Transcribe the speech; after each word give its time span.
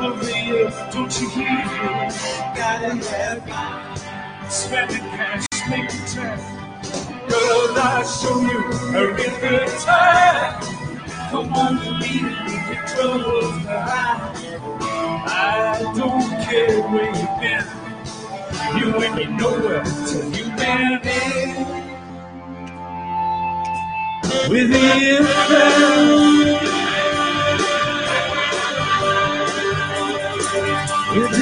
Of 0.00 0.24
year, 0.34 0.70
don't 0.90 1.20
you 1.20 1.28
hear? 1.28 2.10
Girl, 7.28 7.78
I'll 7.78 8.04
show 8.04 8.40
you 8.40 8.60
a 8.96 9.14
time. 9.84 10.62
Come 11.30 11.52
on, 11.52 11.76
your 12.72 12.82
troubles 12.86 13.62
behind. 13.64 14.38
I 15.28 15.92
don't 15.96 16.28
care 16.44 16.80
where 16.88 17.12
you've 17.14 17.36
been. 17.40 17.66
You 18.78 18.86
ain't 19.02 19.16
been 19.16 19.36
nowhere 19.36 19.84
till 19.84 20.24
you've 20.32 20.56
been 20.56 21.00
in. 21.04 21.79
With 24.48 24.70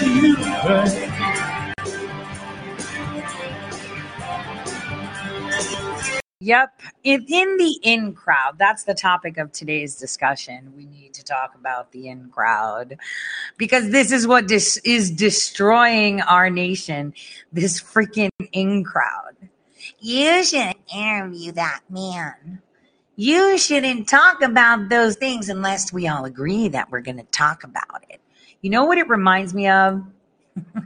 universe. 0.05 0.95
Yep. 6.41 6.81
In, 7.05 7.27
in 7.29 7.57
the 7.57 7.79
in 7.83 8.15
crowd, 8.15 8.59
that's 8.59 8.85
the 8.85 8.95
topic 8.95 9.39
of 9.39 9.53
today's 9.53 9.97
discussion. 9.97 10.73
We 10.77 10.87
need 10.87 11.15
to 11.15 11.25
talk 11.25 11.55
about 11.55 11.93
the 11.93 12.09
in 12.09 12.31
crowd 12.31 12.97
because 13.57 13.91
this 13.91 14.13
is 14.13 14.27
what 14.27 14.47
dis- 14.49 14.79
is 14.79 15.11
destroying 15.11 16.21
our 16.23 16.49
nation. 16.49 17.13
This 17.53 17.81
freaking 17.81 18.31
in 18.53 18.85
crowd. 18.85 19.37
You 20.01 20.45
shouldn't 20.45 20.79
interview 20.95 21.53
that 21.53 21.81
man. 21.91 22.63
You 23.21 23.59
shouldn't 23.59 24.09
talk 24.09 24.43
about 24.43 24.91
those 24.91 25.17
things 25.17 25.49
unless 25.49 25.93
we 25.93 26.07
all 26.07 26.25
agree 26.25 26.69
that 26.69 26.89
we're 26.89 27.01
going 27.01 27.17
to 27.17 27.25
talk 27.25 27.65
about 27.65 28.05
it. 28.09 28.21
You 28.61 28.71
know 28.71 28.85
what 28.85 28.97
it 28.97 29.09
reminds 29.09 29.53
me 29.53 29.69
of? 29.69 30.05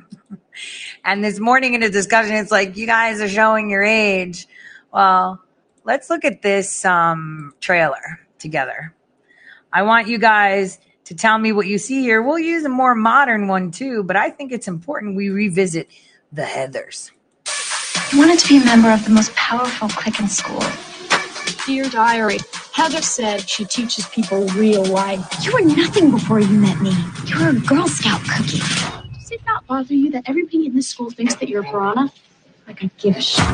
and 1.05 1.23
this 1.23 1.39
morning 1.39 1.75
in 1.75 1.83
a 1.83 1.91
discussion, 1.91 2.35
it's 2.37 2.51
like, 2.51 2.79
you 2.79 2.87
guys 2.87 3.21
are 3.21 3.29
showing 3.29 3.69
your 3.69 3.83
age. 3.83 4.49
Well, 4.95 5.43
let's 5.85 6.09
look 6.09 6.25
at 6.25 6.41
this 6.41 6.87
um, 6.87 7.53
trailer 7.61 8.21
together. 8.39 8.95
I 9.71 9.83
want 9.83 10.09
you 10.09 10.17
guys 10.17 10.79
to 11.05 11.15
tell 11.15 11.37
me 11.37 11.53
what 11.53 11.67
you 11.67 11.77
see 11.77 12.01
here. 12.01 12.23
We'll 12.23 12.39
use 12.39 12.65
a 12.65 12.71
more 12.71 12.95
modern 12.95 13.47
one 13.47 13.71
too, 13.71 14.05
but 14.05 14.17
I 14.17 14.31
think 14.31 14.53
it's 14.53 14.69
important 14.69 15.17
we 15.17 15.29
revisit 15.29 15.87
the 16.33 16.45
Heathers. 16.45 17.11
I 17.47 18.17
wanted 18.17 18.39
to 18.39 18.49
be 18.49 18.57
a 18.57 18.65
member 18.65 18.91
of 18.91 19.05
the 19.05 19.11
most 19.11 19.35
powerful 19.35 19.91
clique 19.91 20.19
in 20.19 20.29
school. 20.29 20.63
Dear 21.67 21.89
Diary, 21.89 22.39
Heather 22.73 23.03
said 23.03 23.49
she 23.49 23.65
teaches 23.65 24.07
people 24.09 24.47
real 24.49 24.85
life. 24.85 25.25
You 25.45 25.53
were 25.53 25.61
nothing 25.61 26.11
before 26.11 26.41
you 26.41 26.59
met 26.59 26.81
me. 26.81 26.93
You 27.27 27.39
were 27.39 27.51
a 27.51 27.55
Girl 27.55 27.87
Scout 27.87 28.21
cookie. 28.25 28.59
Does 28.59 29.31
it 29.31 29.41
not 29.47 29.67
bother 29.67 29.95
you 29.95 30.11
that 30.11 30.29
everybody 30.29 30.67
in 30.67 30.75
this 30.75 30.89
school 30.89 31.11
thinks 31.11 31.35
that 31.37 31.49
you're 31.49 31.63
a 31.63 31.65
piranha? 31.65 32.13
Like 32.67 32.83
I 32.85 32.91
give 32.99 33.17
a 33.17 33.21
shit. 33.21 33.45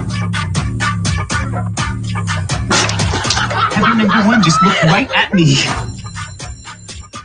Heather 3.75 3.95
number 3.95 4.27
one 4.27 4.43
just 4.43 4.63
looked 4.63 4.83
right 4.85 5.11
at 5.15 5.35
me. 5.35 5.57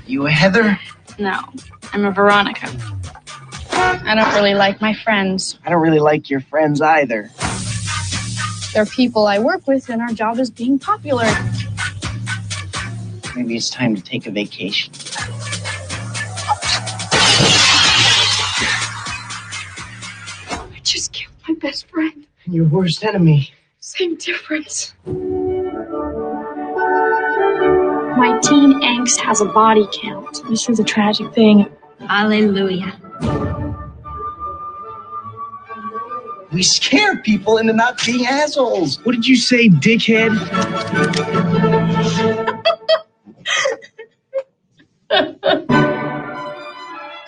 You 0.06 0.28
a 0.28 0.32
Heather? 0.32 0.80
No, 1.18 1.40
I'm 1.94 2.06
a 2.06 2.12
Veronica. 2.12 2.68
I 3.72 4.16
don't 4.16 4.34
really 4.36 4.54
like 4.54 4.82
my 4.82 4.94
friends. 4.94 5.58
I 5.66 5.70
don't 5.70 5.82
really 5.82 6.00
like 6.00 6.30
your 6.30 6.42
friends 6.42 6.82
either. 6.82 7.30
They're 8.74 8.86
people 8.88 9.28
I 9.28 9.38
work 9.38 9.68
with, 9.68 9.90
and 9.90 10.02
our 10.02 10.12
job 10.14 10.40
is 10.40 10.50
being 10.50 10.80
popular. 10.80 11.28
Maybe 13.36 13.56
it's 13.56 13.70
time 13.70 13.96
to 13.96 14.02
take 14.02 14.26
a 14.26 14.32
vacation. 14.32 14.92
I 20.50 20.80
just 20.82 21.14
killed 21.14 21.34
my 21.48 21.54
best 21.56 21.88
friend. 21.88 22.26
And 22.46 22.56
your 22.56 22.66
worst 22.66 23.04
enemy. 23.04 23.52
Same 23.80 24.16
difference. 24.16 24.96
My 28.16 28.40
teen 28.44 28.82
angst 28.82 29.20
has 29.20 29.40
a 29.42 29.46
body 29.46 29.88
count. 29.94 30.42
This 30.50 30.68
is 30.68 30.80
a 30.80 30.84
tragic 30.84 31.32
thing. 31.34 31.68
Hallelujah. 32.00 33.00
We 36.54 36.62
scare 36.62 37.18
people 37.18 37.58
into 37.58 37.74
not 37.74 38.00
being 38.06 38.28
assholes. 38.28 39.04
What 39.04 39.14
did 39.14 39.28
you 39.28 39.36
say, 39.36 39.70
dickhead? 39.70 40.32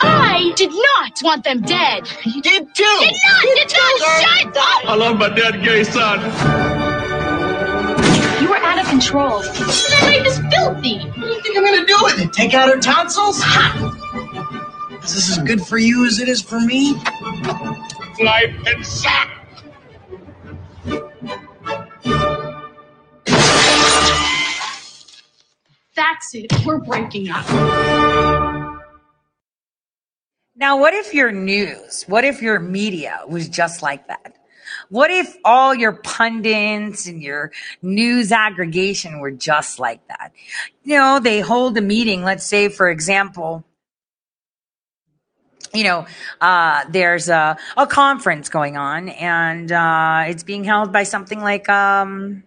I 0.01 0.53
did 0.55 0.69
not 0.69 1.19
want 1.23 1.43
them 1.43 1.61
dead. 1.63 2.07
You 2.23 2.39
did 2.41 2.75
too. 2.75 2.83
You 2.83 2.99
did 2.99 3.17
not. 3.25 3.43
You 3.43 3.55
did 3.55 3.73
not. 3.73 3.99
Shut 4.21 4.57
up. 4.57 4.85
I 4.89 4.95
love 4.95 5.17
my 5.17 5.29
dead 5.29 5.63
gay 5.63 5.83
son. 5.83 6.21
You 8.43 8.49
were 8.49 8.57
out 8.57 8.79
of 8.79 8.87
control. 8.87 9.41
My 9.41 10.01
life 10.03 10.27
is 10.27 10.37
filthy. 10.51 10.99
What 10.99 11.15
do 11.15 11.27
you 11.27 11.41
think 11.41 11.57
I'm 11.57 11.65
gonna 11.65 11.85
do 11.87 11.97
with 12.03 12.19
it? 12.19 12.31
Take 12.31 12.53
out 12.53 12.69
her 12.69 12.79
tonsils? 12.79 13.39
Is 15.03 15.15
this 15.15 15.31
as 15.31 15.39
good 15.39 15.65
for 15.65 15.79
you 15.79 16.05
as 16.05 16.19
it 16.19 16.29
is 16.29 16.43
for 16.43 16.59
me? 16.59 16.93
Life 18.23 18.55
and 18.65 18.85
suck. 18.85 19.29
That's 25.95 26.33
it. 26.33 26.65
We're 26.65 26.77
breaking 26.79 27.29
up. 27.29 27.45
Now, 30.55 30.77
what 30.79 30.93
if 30.93 31.13
your 31.13 31.33
news, 31.33 32.03
what 32.07 32.23
if 32.23 32.41
your 32.41 32.59
media 32.59 33.19
was 33.27 33.49
just 33.49 33.81
like 33.81 34.07
that? 34.07 34.35
What 34.89 35.11
if 35.11 35.35
all 35.43 35.75
your 35.75 35.93
pundits 35.93 37.07
and 37.07 37.21
your 37.21 37.51
news 37.81 38.31
aggregation 38.31 39.19
were 39.19 39.31
just 39.31 39.79
like 39.79 40.07
that? 40.07 40.31
You 40.83 40.97
know, 40.97 41.19
they 41.19 41.41
hold 41.41 41.77
a 41.77 41.81
meeting, 41.81 42.23
let's 42.23 42.45
say, 42.45 42.69
for 42.69 42.89
example, 42.89 43.65
you 45.75 45.83
know, 45.83 46.05
uh, 46.41 46.85
there's 46.89 47.29
a, 47.29 47.57
a 47.77 47.87
conference 47.87 48.49
going 48.49 48.77
on 48.77 49.09
and 49.09 49.71
uh, 49.71 50.23
it's 50.27 50.43
being 50.43 50.63
held 50.63 50.91
by 50.91 51.03
something 51.03 51.41
like 51.41 51.67
um, 51.69 52.43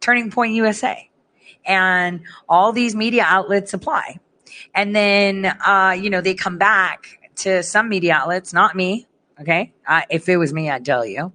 Turning 0.00 0.30
Point 0.30 0.54
USA. 0.54 1.08
And 1.66 2.22
all 2.48 2.72
these 2.72 2.94
media 2.94 3.24
outlets 3.26 3.74
apply. 3.74 4.18
And 4.74 4.96
then, 4.96 5.46
uh, 5.46 5.96
you 5.98 6.10
know, 6.10 6.20
they 6.20 6.34
come 6.34 6.58
back 6.58 7.18
to 7.36 7.62
some 7.62 7.88
media 7.88 8.14
outlets, 8.14 8.52
not 8.52 8.74
me. 8.74 9.06
Okay. 9.40 9.72
Uh, 9.86 10.02
if 10.10 10.28
it 10.28 10.36
was 10.36 10.52
me, 10.52 10.68
I'd 10.68 10.84
tell 10.84 11.04
you. 11.04 11.32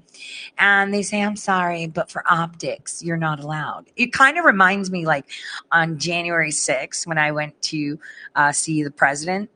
And 0.58 0.94
they 0.94 1.02
say, 1.02 1.22
I'm 1.22 1.36
sorry, 1.36 1.88
but 1.88 2.12
for 2.12 2.24
optics, 2.30 3.04
you're 3.04 3.18
not 3.18 3.40
allowed. 3.40 3.88
It 3.96 4.14
kind 4.14 4.38
of 4.38 4.46
reminds 4.46 4.92
me 4.92 5.06
like 5.06 5.26
on 5.72 5.98
January 5.98 6.52
6th 6.52 7.08
when 7.08 7.18
I 7.18 7.32
went 7.32 7.60
to 7.64 8.00
uh, 8.36 8.52
see 8.52 8.84
the 8.84 8.92
president, 8.92 9.50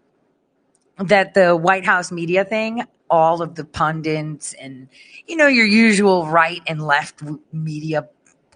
that 1.00 1.34
the 1.34 1.56
White 1.56 1.86
House 1.86 2.12
media 2.12 2.44
thing, 2.44 2.84
all 3.10 3.42
of 3.42 3.56
the 3.56 3.66
pundits 3.66 4.54
and, 4.54 4.90
you 5.26 5.36
know, 5.36 5.48
your 5.48 5.66
usual 5.66 6.28
right 6.28 6.62
and 6.68 6.86
left 6.86 7.22
media 7.52 8.08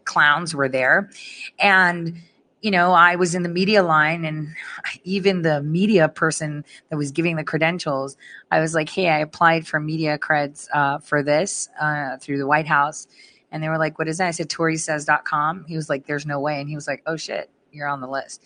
clowns 0.04 0.54
were 0.54 0.70
there. 0.70 1.10
And, 1.58 2.18
you 2.62 2.72
know, 2.72 2.92
I 2.92 3.16
was 3.16 3.34
in 3.34 3.44
the 3.44 3.50
media 3.50 3.84
line 3.84 4.26
and 4.26 4.56
even 5.04 5.42
the 5.42 5.62
media 5.62 6.10
person 6.10 6.66
that 6.90 6.98
was 6.98 7.12
giving 7.12 7.36
the 7.36 7.44
credentials, 7.44 8.18
I 8.52 8.60
was 8.60 8.74
like, 8.74 8.90
hey, 8.90 9.10
I 9.10 9.20
applied 9.20 9.66
for 9.66 9.80
media 9.80 10.18
creds 10.18 10.68
uh, 10.74 11.00
for 11.00 11.24
this 11.24 11.70
uh, 11.80 12.18
through 12.18 12.38
the 12.38 12.48
White 12.48 12.68
House. 12.68 13.08
And 13.52 13.64
they 13.64 13.70
were 13.70 13.78
like, 13.78 13.98
what 14.00 14.08
is 14.08 14.18
that? 14.18 14.28
I 14.28 14.32
said, 14.32 14.50
ToreSays.com. 14.50 15.66
He 15.68 15.76
was 15.76 15.90
like, 15.90 16.08
there's 16.08 16.26
no 16.26 16.40
way. 16.40 16.60
And 16.60 16.68
he 16.68 16.76
was 16.76 16.88
like, 16.88 17.04
oh 17.06 17.18
shit, 17.18 17.50
you're 17.72 17.88
on 17.88 18.02
the 18.02 18.08
list. 18.08 18.44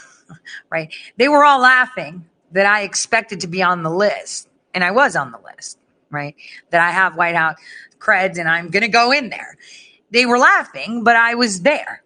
right. 0.70 0.92
They 1.16 1.28
were 1.28 1.44
all 1.44 1.60
laughing 1.60 2.29
that 2.52 2.66
I 2.66 2.82
expected 2.82 3.40
to 3.40 3.46
be 3.46 3.62
on 3.62 3.82
the 3.82 3.90
list. 3.90 4.48
And 4.74 4.84
I 4.84 4.90
was 4.90 5.16
on 5.16 5.32
the 5.32 5.38
list, 5.38 5.78
right? 6.10 6.34
That 6.70 6.80
I 6.80 6.90
have 6.90 7.16
White 7.16 7.34
House 7.34 7.58
creds 7.98 8.38
and 8.38 8.48
I'm 8.48 8.70
going 8.70 8.82
to 8.82 8.88
go 8.88 9.12
in 9.12 9.30
there. 9.30 9.56
They 10.10 10.26
were 10.26 10.38
laughing, 10.38 11.04
but 11.04 11.16
I 11.16 11.34
was 11.34 11.62
there. 11.62 12.02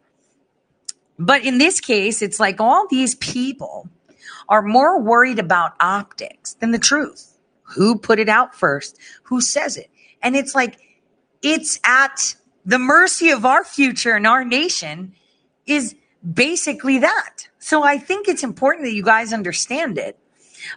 But 1.18 1.44
in 1.44 1.58
this 1.58 1.80
case, 1.80 2.22
it's 2.22 2.40
like 2.40 2.60
all 2.60 2.86
these 2.88 3.14
people 3.16 3.88
are 4.48 4.62
more 4.62 5.00
worried 5.00 5.38
about 5.38 5.74
optics 5.80 6.54
than 6.54 6.70
the 6.70 6.78
truth. 6.78 7.38
Who 7.62 7.98
put 7.98 8.18
it 8.18 8.28
out 8.28 8.54
first? 8.54 8.98
Who 9.24 9.40
says 9.40 9.76
it? 9.76 9.90
And 10.22 10.36
it's 10.36 10.54
like, 10.54 10.78
it's 11.42 11.78
at 11.84 12.34
the 12.64 12.78
mercy 12.78 13.30
of 13.30 13.44
our 13.44 13.64
future 13.64 14.14
and 14.14 14.26
our 14.26 14.44
nation 14.44 15.14
is 15.66 15.94
basically 16.32 16.98
that. 16.98 17.48
So 17.58 17.82
I 17.82 17.98
think 17.98 18.28
it's 18.28 18.42
important 18.42 18.84
that 18.84 18.92
you 18.92 19.02
guys 19.02 19.32
understand 19.32 19.98
it. 19.98 20.18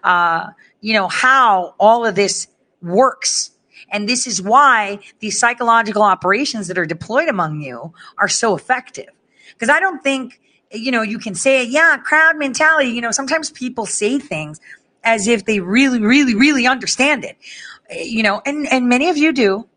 Uh, 0.03 0.49
you 0.81 0.93
know, 0.93 1.07
how 1.07 1.75
all 1.79 2.05
of 2.05 2.15
this 2.15 2.47
works 2.81 3.51
And 3.89 4.07
this 4.07 4.27
is 4.27 4.41
why 4.41 4.99
these 5.19 5.39
psychological 5.39 6.03
operations 6.03 6.67
that 6.67 6.77
are 6.77 6.85
deployed 6.85 7.29
among 7.29 7.61
you 7.61 7.93
are 8.17 8.27
so 8.27 8.55
effective. 8.55 9.09
Because 9.53 9.69
I 9.69 9.79
don't 9.79 10.03
think, 10.03 10.39
you 10.71 10.91
know, 10.91 11.01
you 11.01 11.19
can 11.19 11.35
say, 11.35 11.63
yeah, 11.63 11.97
crowd 11.97 12.37
mentality. 12.37 12.89
You 12.89 13.01
know, 13.01 13.11
sometimes 13.11 13.49
people 13.51 13.85
say 13.85 14.19
things 14.19 14.59
as 15.03 15.27
if 15.27 15.45
they 15.45 15.59
really, 15.59 15.99
really, 15.99 16.35
really 16.35 16.67
understand 16.67 17.23
it. 17.23 17.37
You 17.89 18.23
know, 18.23 18.41
and, 18.45 18.67
and 18.67 18.89
many 18.89 19.09
of 19.09 19.17
you 19.17 19.31
do. 19.31 19.67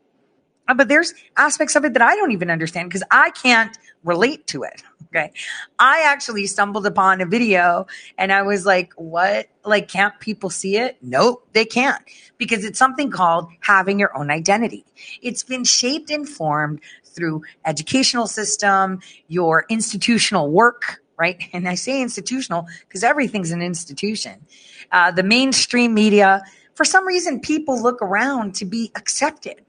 Uh, 0.71 0.75
But 0.75 0.89
there's 0.89 1.13
aspects 1.37 1.75
of 1.75 1.85
it 1.85 1.93
that 1.95 2.03
I 2.03 2.15
don't 2.15 2.31
even 2.31 2.51
understand 2.51 2.89
because 2.89 3.03
I 3.11 3.31
can't 3.31 3.77
relate 4.05 4.47
to 4.49 4.63
it. 4.63 4.83
Okay. 5.13 5.33
I 5.81 6.05
actually 6.07 6.47
stumbled 6.47 6.87
upon 6.87 7.21
a 7.21 7.27
video 7.27 7.89
and 8.17 8.33
I 8.33 8.43
was 8.43 8.65
like, 8.65 8.93
what? 8.95 9.49
Like, 9.65 9.89
can't 9.89 10.17
people 10.21 10.51
see 10.51 10.77
it? 10.77 10.99
Nope, 11.03 11.49
they 11.53 11.65
can't 11.65 12.01
because 12.39 12.65
it's 12.65 12.79
something 12.79 13.11
called 13.11 13.49
having 13.59 13.99
your 13.99 14.17
own 14.17 14.31
identity. 14.31 14.85
It's 15.21 15.43
been 15.43 15.65
shaped 15.65 16.13
and 16.13 16.29
formed 16.29 16.79
through 17.05 17.43
educational 17.67 18.29
system, 18.29 19.01
your 19.27 19.67
institutional 19.69 20.49
work, 20.53 21.03
right? 21.17 21.43
And 21.53 21.69
I 21.69 21.75
say 21.75 22.01
institutional 22.01 22.69
because 22.87 23.03
everything's 23.03 23.51
an 23.51 23.63
institution. 23.63 24.47
Uh, 24.93 25.11
the 25.11 25.25
mainstream 25.25 25.93
media, 25.93 26.41
for 26.75 26.85
some 26.85 27.05
reason, 27.05 27.41
people 27.41 27.83
look 27.83 28.01
around 28.01 28.55
to 28.57 28.65
be 28.65 28.93
accepted. 28.95 29.61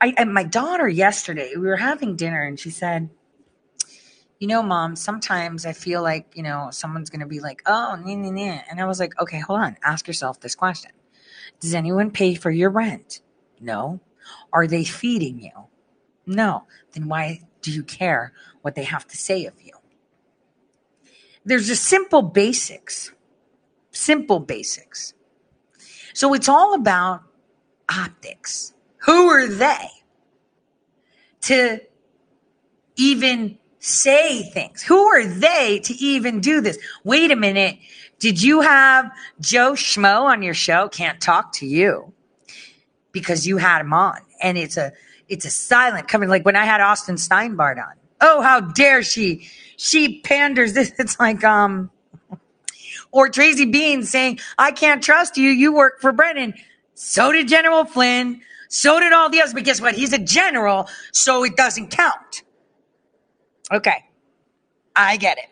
I, 0.00 0.14
and 0.16 0.32
my 0.32 0.44
daughter 0.44 0.88
yesterday, 0.88 1.52
we 1.56 1.66
were 1.66 1.76
having 1.76 2.16
dinner 2.16 2.42
and 2.42 2.58
she 2.58 2.70
said, 2.70 3.10
you 4.38 4.46
know, 4.46 4.62
mom, 4.62 4.94
sometimes 4.94 5.66
I 5.66 5.72
feel 5.72 6.02
like, 6.02 6.32
you 6.34 6.44
know, 6.44 6.68
someone's 6.70 7.10
going 7.10 7.20
to 7.20 7.26
be 7.26 7.40
like, 7.40 7.62
oh, 7.66 7.98
nah, 8.00 8.14
nah, 8.14 8.30
nah. 8.30 8.60
And 8.70 8.80
I 8.80 8.86
was 8.86 9.00
like, 9.00 9.20
okay, 9.20 9.40
hold 9.40 9.60
on. 9.60 9.76
Ask 9.82 10.06
yourself 10.06 10.40
this 10.40 10.54
question. 10.54 10.92
Does 11.60 11.74
anyone 11.74 12.12
pay 12.12 12.34
for 12.34 12.50
your 12.50 12.70
rent? 12.70 13.20
No. 13.60 14.00
Are 14.52 14.68
they 14.68 14.84
feeding 14.84 15.40
you? 15.40 15.66
No. 16.26 16.66
Then 16.92 17.08
why 17.08 17.40
do 17.62 17.72
you 17.72 17.82
care 17.82 18.32
what 18.62 18.76
they 18.76 18.84
have 18.84 19.08
to 19.08 19.16
say 19.16 19.46
of 19.46 19.54
you? 19.60 19.72
There's 21.44 21.66
just 21.66 21.84
simple 21.84 22.22
basics. 22.22 23.12
Simple 23.90 24.38
basics. 24.38 25.14
So 26.12 26.34
it's 26.34 26.48
all 26.48 26.74
about 26.74 27.22
optics. 27.90 28.74
Who 28.98 29.28
are 29.28 29.46
they 29.46 29.88
to 31.42 31.80
even 32.96 33.58
say 33.78 34.42
things? 34.50 34.82
Who 34.82 35.02
are 35.04 35.24
they 35.24 35.80
to 35.84 35.94
even 35.94 36.40
do 36.40 36.60
this? 36.60 36.78
Wait 37.04 37.30
a 37.30 37.36
minute. 37.36 37.78
Did 38.18 38.42
you 38.42 38.60
have 38.60 39.10
Joe 39.40 39.72
Schmo 39.72 40.22
on 40.22 40.42
your 40.42 40.54
show? 40.54 40.88
Can't 40.88 41.20
talk 41.20 41.52
to 41.54 41.66
you 41.66 42.12
because 43.12 43.46
you 43.46 43.56
had 43.56 43.80
him 43.80 43.92
on. 43.92 44.18
And 44.42 44.58
it's 44.58 44.76
a 44.76 44.92
it's 45.28 45.44
a 45.44 45.50
silent 45.50 46.08
coming 46.08 46.28
like 46.28 46.44
when 46.44 46.56
I 46.56 46.64
had 46.64 46.80
Austin 46.80 47.16
Steinbart 47.16 47.78
on. 47.78 47.94
Oh, 48.20 48.40
how 48.42 48.60
dare 48.60 49.02
she? 49.02 49.48
She 49.76 50.20
panders 50.20 50.72
this. 50.72 50.92
It's 50.98 51.18
like 51.20 51.44
um 51.44 51.90
or 53.10 53.28
Tracy 53.28 53.70
Beanz 53.70 54.04
saying, 54.06 54.40
I 54.58 54.72
can't 54.72 55.02
trust 55.02 55.36
you. 55.36 55.50
You 55.50 55.72
work 55.72 56.00
for 56.00 56.12
Brennan. 56.12 56.54
So 56.94 57.32
did 57.32 57.48
General 57.48 57.84
Flynn. 57.84 58.40
So 58.68 59.00
did 59.00 59.12
all 59.12 59.30
the 59.30 59.40
others. 59.40 59.54
But 59.54 59.64
guess 59.64 59.80
what? 59.80 59.94
He's 59.94 60.12
a 60.12 60.18
general, 60.18 60.88
so 61.12 61.44
it 61.44 61.56
doesn't 61.56 61.90
count. 61.90 62.42
Okay. 63.72 64.04
I 64.94 65.16
get 65.16 65.38
it. 65.38 65.48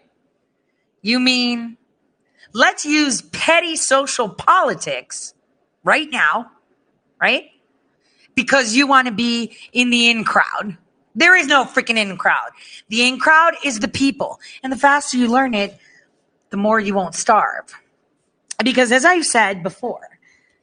You 1.02 1.20
mean 1.20 1.76
let's 2.52 2.84
use 2.84 3.22
petty 3.22 3.76
social 3.76 4.28
politics 4.28 5.34
right 5.84 6.08
now, 6.10 6.50
right? 7.20 7.44
Because 8.34 8.74
you 8.74 8.86
want 8.86 9.06
to 9.06 9.12
be 9.12 9.56
in 9.72 9.90
the 9.90 10.10
in 10.10 10.24
crowd. 10.24 10.76
There 11.14 11.36
is 11.36 11.46
no 11.46 11.64
freaking 11.64 11.96
in 11.96 12.16
crowd. 12.16 12.50
The 12.88 13.06
in 13.06 13.18
crowd 13.18 13.54
is 13.64 13.78
the 13.78 13.88
people. 13.88 14.40
And 14.62 14.72
the 14.72 14.76
faster 14.76 15.16
you 15.16 15.28
learn 15.28 15.54
it, 15.54 15.78
the 16.50 16.56
more 16.56 16.78
you 16.78 16.94
won't 16.94 17.14
starve. 17.14 17.64
Because 18.62 18.92
as 18.92 19.04
I've 19.04 19.24
said 19.24 19.62
before, 19.62 20.18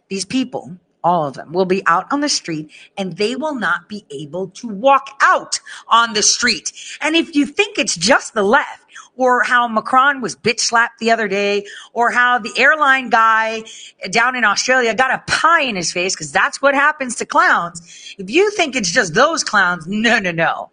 these 0.09 0.25
people, 0.25 0.77
all 1.03 1.25
of 1.25 1.33
them, 1.33 1.51
will 1.51 1.65
be 1.65 1.83
out 1.85 2.05
on 2.11 2.21
the 2.21 2.29
street 2.29 2.71
and 2.97 3.17
they 3.17 3.35
will 3.35 3.55
not 3.55 3.89
be 3.89 4.05
able 4.09 4.49
to 4.49 4.67
walk 4.67 5.09
out 5.21 5.59
on 5.87 6.13
the 6.13 6.23
street. 6.23 6.71
And 7.01 7.15
if 7.15 7.35
you 7.35 7.45
think 7.45 7.77
it's 7.77 7.95
just 7.95 8.33
the 8.33 8.43
left, 8.43 8.81
or 9.15 9.43
how 9.43 9.67
Macron 9.67 10.21
was 10.21 10.35
bitch 10.35 10.59
slapped 10.59 10.99
the 10.99 11.11
other 11.11 11.27
day, 11.27 11.65
or 11.93 12.09
how 12.09 12.39
the 12.39 12.51
airline 12.57 13.09
guy 13.09 13.63
down 14.09 14.35
in 14.35 14.43
Australia 14.43 14.95
got 14.95 15.11
a 15.11 15.23
pie 15.31 15.61
in 15.61 15.75
his 15.75 15.91
face, 15.91 16.15
because 16.15 16.31
that's 16.31 16.61
what 16.61 16.73
happens 16.73 17.15
to 17.17 17.25
clowns. 17.25 18.15
If 18.17 18.29
you 18.29 18.49
think 18.51 18.75
it's 18.75 18.91
just 18.91 19.13
those 19.13 19.43
clowns, 19.43 19.85
no, 19.87 20.19
no, 20.19 20.31
no. 20.31 20.71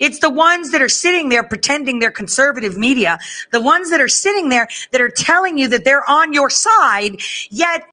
It's 0.00 0.18
the 0.20 0.30
ones 0.30 0.70
that 0.70 0.82
are 0.82 0.88
sitting 0.88 1.28
there 1.28 1.42
pretending 1.42 1.98
they're 1.98 2.10
conservative 2.10 2.76
media, 2.76 3.18
the 3.52 3.60
ones 3.60 3.90
that 3.90 4.00
are 4.00 4.08
sitting 4.08 4.48
there 4.48 4.66
that 4.92 5.00
are 5.00 5.10
telling 5.10 5.58
you 5.58 5.68
that 5.68 5.84
they're 5.84 6.08
on 6.08 6.32
your 6.32 6.50
side, 6.50 7.20
yet 7.50 7.86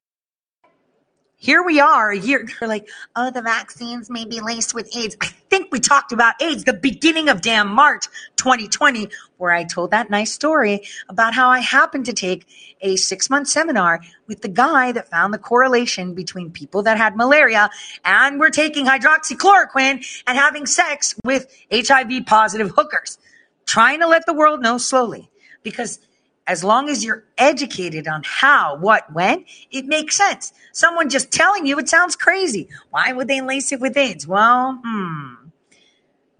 here 1.36 1.62
we 1.62 1.80
are 1.80 2.10
a 2.10 2.18
year 2.18 2.46
they're 2.60 2.68
like 2.68 2.88
oh 3.14 3.30
the 3.30 3.42
vaccines 3.42 4.10
may 4.10 4.24
be 4.24 4.40
laced 4.40 4.74
with 4.74 4.94
aids. 4.96 5.16
I 5.20 5.26
think 5.50 5.70
we 5.70 5.80
talked 5.80 6.12
about 6.12 6.40
aids 6.42 6.64
the 6.64 6.72
beginning 6.72 7.28
of 7.28 7.40
damn 7.40 7.68
march 7.68 8.06
2020 8.36 9.08
where 9.36 9.52
i 9.52 9.64
told 9.64 9.90
that 9.90 10.10
nice 10.10 10.32
story 10.32 10.82
about 11.08 11.34
how 11.34 11.50
i 11.50 11.60
happened 11.60 12.06
to 12.06 12.12
take 12.12 12.46
a 12.80 12.96
six 12.96 13.30
month 13.30 13.48
seminar 13.48 14.00
with 14.26 14.42
the 14.42 14.48
guy 14.48 14.92
that 14.92 15.08
found 15.08 15.32
the 15.32 15.38
correlation 15.38 16.14
between 16.14 16.50
people 16.50 16.82
that 16.82 16.96
had 16.98 17.16
malaria 17.16 17.70
and 18.04 18.38
were 18.38 18.50
taking 18.50 18.86
hydroxychloroquine 18.86 20.22
and 20.26 20.38
having 20.38 20.66
sex 20.66 21.14
with 21.24 21.46
hiv 21.72 22.26
positive 22.26 22.70
hookers. 22.76 23.18
Trying 23.64 24.00
to 24.00 24.06
let 24.06 24.26
the 24.26 24.34
world 24.34 24.62
know 24.62 24.78
slowly 24.78 25.30
because 25.62 25.98
as 26.46 26.62
long 26.62 26.88
as 26.88 27.04
you're 27.04 27.24
educated 27.38 28.06
on 28.06 28.22
how, 28.24 28.76
what, 28.76 29.12
when, 29.12 29.44
it 29.70 29.86
makes 29.86 30.16
sense. 30.16 30.52
Someone 30.72 31.08
just 31.08 31.32
telling 31.32 31.66
you 31.66 31.78
it 31.78 31.88
sounds 31.88 32.16
crazy. 32.16 32.68
Why 32.90 33.12
would 33.12 33.28
they 33.28 33.40
lace 33.40 33.72
it 33.72 33.80
with 33.80 33.96
AIDS? 33.96 34.26
Well, 34.26 34.80
hmm, 34.84 35.48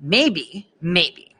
maybe, 0.00 0.68
maybe. 0.80 1.34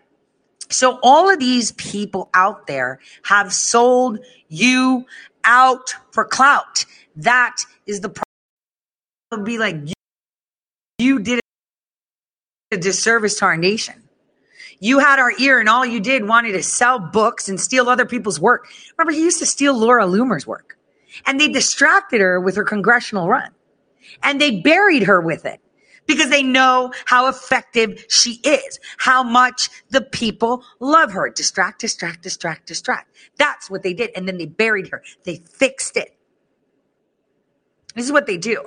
So 0.68 0.98
all 1.02 1.30
of 1.30 1.38
these 1.38 1.72
people 1.72 2.28
out 2.34 2.66
there 2.66 2.98
have 3.24 3.52
sold 3.52 4.18
you 4.48 5.06
out 5.44 5.94
for 6.10 6.24
clout. 6.24 6.84
That 7.16 7.56
is 7.86 8.00
the 8.00 8.08
problem. 8.08 8.24
It'll 9.32 9.44
be 9.44 9.58
like, 9.58 9.76
you, 9.76 9.94
you 10.98 11.19
did 11.20 11.40
a 12.72 12.76
disservice 12.76 13.38
to 13.38 13.44
our 13.44 13.56
nation. 13.56 14.06
You 14.80 14.98
had 14.98 15.18
our 15.18 15.32
ear, 15.38 15.58
and 15.58 15.68
all 15.68 15.86
you 15.86 16.00
did 16.00 16.28
wanted 16.28 16.52
to 16.52 16.62
sell 16.62 16.98
books 16.98 17.48
and 17.48 17.60
steal 17.60 17.88
other 17.88 18.06
people's 18.06 18.38
work. 18.38 18.68
Remember, 18.96 19.12
he 19.12 19.24
used 19.24 19.38
to 19.38 19.46
steal 19.46 19.74
Laura 19.74 20.04
Loomer's 20.06 20.46
work, 20.46 20.78
and 21.24 21.40
they 21.40 21.48
distracted 21.48 22.20
her 22.20 22.40
with 22.40 22.56
her 22.56 22.64
congressional 22.64 23.28
run, 23.28 23.50
and 24.22 24.40
they 24.40 24.60
buried 24.60 25.04
her 25.04 25.20
with 25.20 25.46
it 25.46 25.60
because 26.06 26.30
they 26.30 26.42
know 26.42 26.92
how 27.06 27.28
effective 27.28 28.04
she 28.08 28.34
is, 28.44 28.78
how 28.98 29.22
much 29.22 29.70
the 29.90 30.02
people 30.02 30.62
love 30.78 31.12
her. 31.12 31.30
Distract, 31.30 31.80
distract, 31.80 32.22
distract, 32.22 32.66
distract. 32.66 33.16
That's 33.38 33.70
what 33.70 33.82
they 33.82 33.94
did, 33.94 34.10
and 34.14 34.28
then 34.28 34.38
they 34.38 34.46
buried 34.46 34.88
her. 34.88 35.02
They 35.24 35.36
fixed 35.36 35.96
it. 35.96 36.16
This 37.94 38.04
is 38.04 38.12
what 38.12 38.26
they 38.26 38.36
do. 38.36 38.66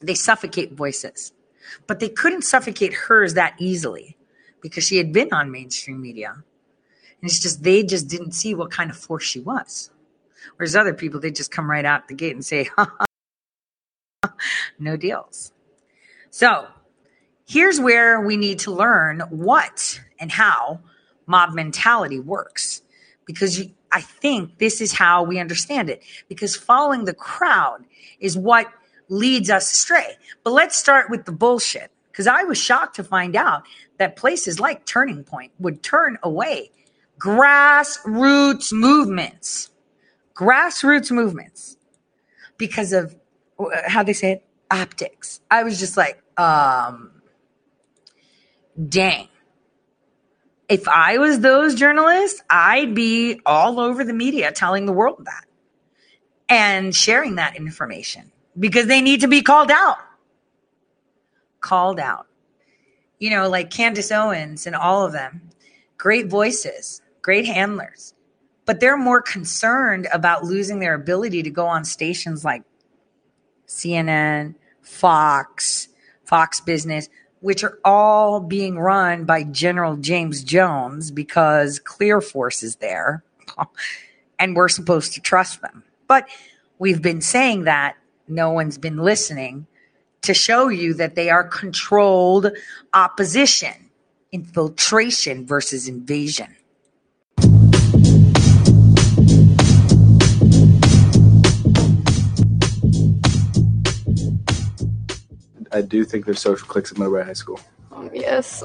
They 0.00 0.14
suffocate 0.14 0.74
voices, 0.74 1.32
but 1.86 1.98
they 1.98 2.10
couldn't 2.10 2.42
suffocate 2.42 2.92
hers 2.92 3.34
that 3.34 3.54
easily 3.58 4.18
because 4.64 4.82
she 4.82 4.96
had 4.96 5.12
been 5.12 5.30
on 5.30 5.50
mainstream 5.50 6.00
media. 6.00 6.32
And 6.32 7.30
it's 7.30 7.38
just, 7.38 7.62
they 7.62 7.82
just 7.82 8.08
didn't 8.08 8.32
see 8.32 8.54
what 8.54 8.70
kind 8.70 8.88
of 8.88 8.96
force 8.96 9.22
she 9.22 9.38
was. 9.38 9.90
Whereas 10.56 10.74
other 10.74 10.94
people, 10.94 11.20
they 11.20 11.30
just 11.30 11.50
come 11.50 11.70
right 11.70 11.84
out 11.84 12.08
the 12.08 12.14
gate 12.14 12.34
and 12.34 12.42
say, 12.42 12.70
no 14.78 14.96
deals. 14.96 15.52
So 16.30 16.66
here's 17.46 17.78
where 17.78 18.22
we 18.22 18.38
need 18.38 18.58
to 18.60 18.70
learn 18.70 19.20
what 19.28 20.00
and 20.18 20.32
how 20.32 20.80
mob 21.26 21.52
mentality 21.52 22.18
works. 22.18 22.80
Because 23.26 23.58
you, 23.58 23.70
I 23.92 24.00
think 24.00 24.56
this 24.56 24.80
is 24.80 24.94
how 24.94 25.24
we 25.24 25.38
understand 25.38 25.90
it. 25.90 26.02
Because 26.26 26.56
following 26.56 27.04
the 27.04 27.12
crowd 27.12 27.84
is 28.18 28.34
what 28.34 28.72
leads 29.10 29.50
us 29.50 29.70
astray. 29.70 30.16
But 30.42 30.54
let's 30.54 30.74
start 30.74 31.10
with 31.10 31.26
the 31.26 31.32
bullshit. 31.32 31.90
Because 32.10 32.28
I 32.28 32.44
was 32.44 32.56
shocked 32.56 32.94
to 32.96 33.04
find 33.04 33.34
out 33.34 33.64
that 33.98 34.16
places 34.16 34.60
like 34.60 34.86
Turning 34.86 35.24
Point 35.24 35.52
would 35.58 35.82
turn 35.82 36.18
away 36.22 36.70
grassroots 37.18 38.72
movements, 38.72 39.70
grassroots 40.34 41.10
movements, 41.10 41.76
because 42.58 42.92
of 42.92 43.16
uh, 43.58 43.66
how 43.86 44.02
they 44.02 44.12
say 44.12 44.32
it, 44.32 44.44
optics. 44.70 45.40
I 45.50 45.62
was 45.62 45.78
just 45.78 45.96
like, 45.96 46.22
um, 46.38 47.12
dang. 48.88 49.28
If 50.68 50.88
I 50.88 51.18
was 51.18 51.40
those 51.40 51.74
journalists, 51.74 52.42
I'd 52.50 52.94
be 52.94 53.40
all 53.46 53.80
over 53.80 54.04
the 54.04 54.14
media 54.14 54.52
telling 54.52 54.86
the 54.86 54.92
world 54.92 55.26
that 55.26 55.44
and 56.48 56.94
sharing 56.94 57.36
that 57.36 57.56
information 57.56 58.32
because 58.58 58.86
they 58.86 59.00
need 59.00 59.20
to 59.22 59.28
be 59.28 59.42
called 59.42 59.70
out. 59.70 59.98
called 61.60 62.00
out. 62.00 62.26
You 63.24 63.30
know, 63.30 63.48
like 63.48 63.70
Candace 63.70 64.12
Owens 64.12 64.66
and 64.66 64.76
all 64.76 65.06
of 65.06 65.12
them, 65.12 65.40
great 65.96 66.26
voices, 66.26 67.00
great 67.22 67.46
handlers, 67.46 68.12
but 68.66 68.80
they're 68.80 68.98
more 68.98 69.22
concerned 69.22 70.06
about 70.12 70.44
losing 70.44 70.78
their 70.78 70.92
ability 70.92 71.42
to 71.42 71.48
go 71.48 71.64
on 71.64 71.86
stations 71.86 72.44
like 72.44 72.64
CNN, 73.66 74.56
Fox, 74.82 75.88
Fox 76.26 76.60
Business, 76.60 77.08
which 77.40 77.64
are 77.64 77.78
all 77.82 78.40
being 78.40 78.78
run 78.78 79.24
by 79.24 79.44
General 79.44 79.96
James 79.96 80.44
Jones 80.44 81.10
because 81.10 81.78
Clear 81.78 82.20
Force 82.20 82.62
is 82.62 82.76
there 82.76 83.24
and 84.38 84.54
we're 84.54 84.68
supposed 84.68 85.14
to 85.14 85.22
trust 85.22 85.62
them. 85.62 85.82
But 86.08 86.28
we've 86.78 87.00
been 87.00 87.22
saying 87.22 87.64
that 87.64 87.96
no 88.28 88.50
one's 88.50 88.76
been 88.76 88.98
listening 88.98 89.66
to 90.24 90.34
show 90.34 90.68
you 90.68 90.94
that 90.94 91.14
they 91.14 91.30
are 91.30 91.44
controlled 91.44 92.50
opposition, 92.92 93.90
infiltration 94.32 95.46
versus 95.46 95.86
invasion. 95.88 96.54
I 105.72 105.82
do 105.82 106.04
think 106.04 106.24
there's 106.24 106.40
social 106.40 106.68
cliques 106.68 106.92
at 106.92 106.98
Middlebury 106.98 107.24
High 107.24 107.32
School. 107.32 107.60
Yes. 108.12 108.62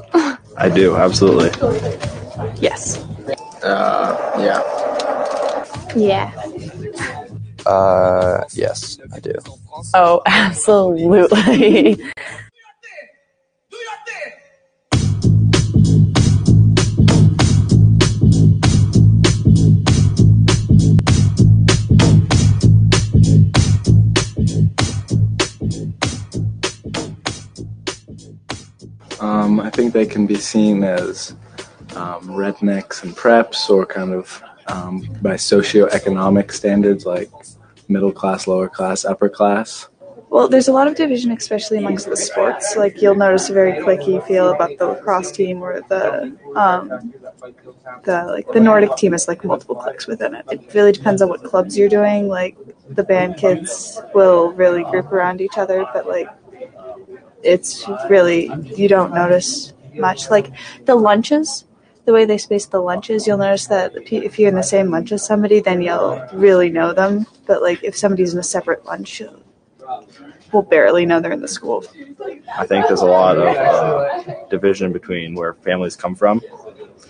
I 0.56 0.68
do, 0.68 0.96
absolutely. 0.96 1.50
Yes. 2.60 2.98
Uh, 3.62 4.16
yeah. 4.38 4.62
Yeah. 5.96 6.49
Uh, 7.66 8.44
yes, 8.52 8.98
I 9.12 9.20
do. 9.20 9.32
Oh, 9.94 10.22
absolutely. 10.26 12.00
Um, 29.20 29.60
I 29.60 29.68
think 29.68 29.92
they 29.92 30.06
can 30.06 30.26
be 30.26 30.36
seen 30.36 30.82
as 30.82 31.34
um, 31.94 32.28
rednecks 32.28 33.02
and 33.02 33.14
preps, 33.14 33.68
or 33.68 33.84
kind 33.84 34.14
of 34.14 34.42
um, 34.70 35.00
by 35.22 35.34
socioeconomic 35.34 36.52
standards 36.52 37.04
like 37.06 37.30
middle 37.88 38.12
class, 38.12 38.46
lower 38.46 38.68
class, 38.68 39.04
upper 39.04 39.28
class. 39.28 39.88
Well, 40.30 40.48
there's 40.48 40.68
a 40.68 40.72
lot 40.72 40.86
of 40.86 40.94
division, 40.94 41.32
especially 41.32 41.78
amongst 41.78 42.08
the 42.08 42.16
sports. 42.16 42.76
Like 42.76 43.02
you'll 43.02 43.16
notice 43.16 43.50
a 43.50 43.52
very 43.52 43.72
clicky 43.72 44.24
feel 44.28 44.50
about 44.50 44.78
the 44.78 44.86
lacrosse 44.86 45.32
team, 45.32 45.60
or 45.60 45.80
the 45.88 46.36
um, 46.54 47.12
the 48.04 48.24
like 48.26 48.46
the 48.52 48.60
Nordic 48.60 48.94
team 48.96 49.10
has 49.10 49.26
like 49.26 49.44
multiple 49.44 49.74
cliques 49.74 50.06
within 50.06 50.34
it. 50.36 50.44
It 50.52 50.72
really 50.72 50.92
depends 50.92 51.20
on 51.20 51.28
what 51.30 51.42
clubs 51.42 51.76
you're 51.76 51.88
doing. 51.88 52.28
Like 52.28 52.56
the 52.90 53.02
band 53.02 53.38
kids 53.38 54.00
will 54.14 54.52
really 54.52 54.84
group 54.84 55.10
around 55.10 55.40
each 55.40 55.58
other, 55.58 55.84
but 55.92 56.06
like 56.06 56.28
it's 57.42 57.88
really 58.08 58.50
you 58.76 58.86
don't 58.86 59.12
notice 59.12 59.72
much. 59.94 60.30
Like 60.30 60.52
the 60.84 60.94
lunches, 60.94 61.64
the 62.04 62.12
way 62.12 62.24
they 62.24 62.38
space 62.38 62.66
the 62.66 62.80
lunches, 62.80 63.26
you'll 63.26 63.38
notice 63.38 63.66
that 63.66 63.92
if 64.10 64.38
you're 64.38 64.48
in 64.48 64.54
the 64.54 64.62
same 64.62 64.90
lunch 64.90 65.12
as 65.12 65.24
somebody, 65.24 65.60
then 65.60 65.82
you'll 65.82 66.20
really 66.32 66.70
know 66.70 66.92
them. 66.92 67.26
But 67.46 67.62
like 67.62 67.84
if 67.84 67.96
somebody's 67.96 68.32
in 68.32 68.40
a 68.40 68.42
separate 68.42 68.84
lunch, 68.84 69.22
we'll 70.52 70.62
barely 70.62 71.06
know 71.06 71.20
they're 71.20 71.32
in 71.32 71.40
the 71.40 71.48
school. 71.48 71.84
I 72.56 72.66
think 72.66 72.86
there's 72.88 73.02
a 73.02 73.06
lot 73.06 73.36
of 73.36 73.56
uh, 73.56 74.46
division 74.48 74.92
between 74.92 75.34
where 75.34 75.54
families 75.54 75.96
come 75.96 76.14
from. 76.14 76.40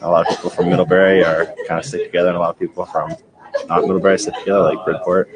A 0.02 0.10
lot 0.10 0.26
of 0.26 0.36
people 0.36 0.50
from 0.50 0.70
Middlebury 0.70 1.24
are 1.24 1.46
kind 1.68 1.78
of 1.78 1.84
stick 1.84 2.04
together, 2.04 2.28
and 2.28 2.36
a 2.36 2.40
lot 2.40 2.50
of 2.50 2.58
people 2.58 2.86
from 2.86 3.14
not 3.66 3.82
Middlebury 3.82 4.18
stick 4.18 4.34
together, 4.34 4.60
like 4.60 4.84
Bridport. 4.84 5.28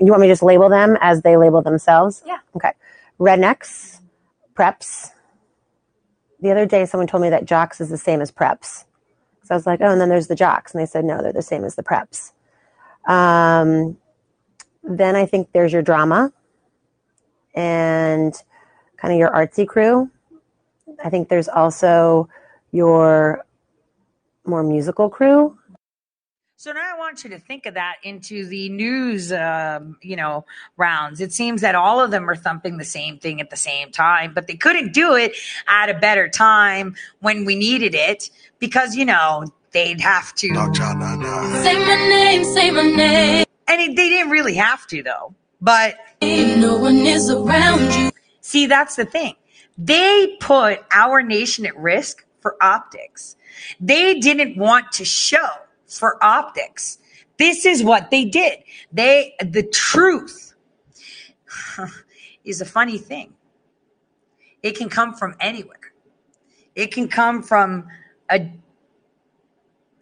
You 0.00 0.06
want 0.06 0.20
me 0.20 0.28
to 0.28 0.32
just 0.32 0.42
label 0.42 0.68
them 0.68 0.96
as 1.00 1.22
they 1.22 1.36
label 1.36 1.62
themselves? 1.62 2.22
Yeah. 2.26 2.38
Okay. 2.54 2.72
Rednecks, 3.18 4.00
preps. 4.54 5.10
The 6.40 6.50
other 6.50 6.66
day, 6.66 6.84
someone 6.84 7.06
told 7.06 7.22
me 7.22 7.30
that 7.30 7.44
jocks 7.44 7.80
is 7.80 7.88
the 7.88 7.98
same 7.98 8.20
as 8.20 8.30
preps. 8.30 8.84
So 9.42 9.54
I 9.54 9.56
was 9.56 9.66
like, 9.66 9.80
oh, 9.80 9.90
and 9.90 10.00
then 10.00 10.08
there's 10.08 10.26
the 10.26 10.34
jocks. 10.34 10.72
And 10.74 10.80
they 10.80 10.86
said, 10.86 11.04
no, 11.04 11.22
they're 11.22 11.32
the 11.32 11.42
same 11.42 11.64
as 11.64 11.76
the 11.76 11.82
preps. 11.82 12.32
Um, 13.08 13.96
then 14.82 15.16
I 15.16 15.24
think 15.26 15.52
there's 15.52 15.72
your 15.72 15.82
drama 15.82 16.32
and 17.54 18.34
kind 18.96 19.14
of 19.14 19.18
your 19.18 19.30
artsy 19.30 19.66
crew. 19.66 20.10
I 21.04 21.10
think 21.10 21.28
there's 21.28 21.48
also 21.48 22.28
your 22.72 23.44
more 24.44 24.62
musical 24.62 25.08
crew. 25.08 25.55
So 26.58 26.72
now 26.72 26.80
I 26.90 26.98
want 26.98 27.22
you 27.22 27.28
to 27.30 27.38
think 27.38 27.66
of 27.66 27.74
that 27.74 27.96
into 28.02 28.46
the 28.46 28.70
news, 28.70 29.30
um, 29.30 29.98
you 30.00 30.16
know, 30.16 30.46
rounds. 30.78 31.20
It 31.20 31.30
seems 31.34 31.60
that 31.60 31.74
all 31.74 32.00
of 32.00 32.10
them 32.10 32.30
are 32.30 32.34
thumping 32.34 32.78
the 32.78 32.84
same 32.84 33.18
thing 33.18 33.42
at 33.42 33.50
the 33.50 33.58
same 33.58 33.92
time, 33.92 34.32
but 34.32 34.46
they 34.46 34.54
couldn't 34.56 34.94
do 34.94 35.14
it 35.16 35.36
at 35.68 35.90
a 35.90 35.94
better 35.98 36.30
time 36.30 36.96
when 37.20 37.44
we 37.44 37.56
needed 37.56 37.94
it 37.94 38.30
because, 38.58 38.96
you 38.96 39.04
know, 39.04 39.44
they'd 39.72 40.00
have 40.00 40.34
to. 40.36 40.48
Say 40.48 40.54
my 40.54 41.94
name, 42.08 42.42
say 42.42 42.70
my 42.70 42.82
name. 42.84 43.44
And 43.68 43.80
it, 43.82 43.94
they 43.94 44.08
didn't 44.08 44.30
really 44.30 44.54
have 44.54 44.86
to, 44.86 45.02
though. 45.02 45.34
But 45.60 45.96
No 46.22 46.78
one 46.78 46.96
is 46.96 47.28
around 47.30 47.92
you. 47.96 48.10
see, 48.40 48.64
that's 48.64 48.96
the 48.96 49.04
thing. 49.04 49.34
They 49.76 50.38
put 50.40 50.82
our 50.90 51.20
nation 51.20 51.66
at 51.66 51.76
risk 51.76 52.24
for 52.40 52.56
optics. 52.62 53.36
They 53.78 54.20
didn't 54.20 54.56
want 54.56 54.92
to 54.92 55.04
show 55.04 55.50
for 55.98 56.22
optics. 56.22 56.98
This 57.38 57.66
is 57.66 57.82
what 57.82 58.10
they 58.10 58.24
did. 58.24 58.58
They, 58.92 59.34
the 59.40 59.62
truth 59.62 60.54
is 62.44 62.60
a 62.60 62.64
funny 62.64 62.98
thing. 62.98 63.34
It 64.62 64.76
can 64.76 64.88
come 64.88 65.14
from 65.14 65.34
anywhere. 65.40 65.92
It 66.74 66.92
can 66.92 67.08
come 67.08 67.42
from 67.42 67.86
a, 68.30 68.50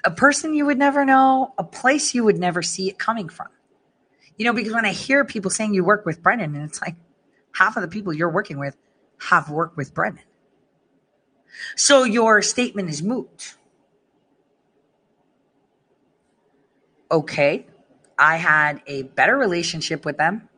a 0.04 0.10
person 0.10 0.54
you 0.54 0.66
would 0.66 0.78
never 0.78 1.04
know, 1.04 1.54
a 1.58 1.64
place 1.64 2.14
you 2.14 2.24
would 2.24 2.38
never 2.38 2.62
see 2.62 2.88
it 2.88 2.98
coming 2.98 3.28
from. 3.28 3.48
You 4.36 4.46
know, 4.46 4.52
because 4.52 4.72
when 4.72 4.84
I 4.84 4.92
hear 4.92 5.24
people 5.24 5.50
saying 5.50 5.74
you 5.74 5.84
work 5.84 6.04
with 6.04 6.22
Brennan, 6.22 6.54
and 6.54 6.64
it's 6.64 6.80
like 6.80 6.96
half 7.52 7.76
of 7.76 7.82
the 7.82 7.88
people 7.88 8.12
you're 8.12 8.30
working 8.30 8.58
with 8.58 8.76
have 9.18 9.50
worked 9.50 9.76
with 9.76 9.94
Brennan. 9.94 10.24
So 11.76 12.04
your 12.04 12.42
statement 12.42 12.90
is 12.90 13.02
moot. 13.02 13.56
Okay, 17.14 17.64
I 18.18 18.38
had 18.38 18.82
a 18.88 19.04
better 19.04 19.36
relationship 19.36 20.04
with 20.04 20.16
them. 20.16 20.48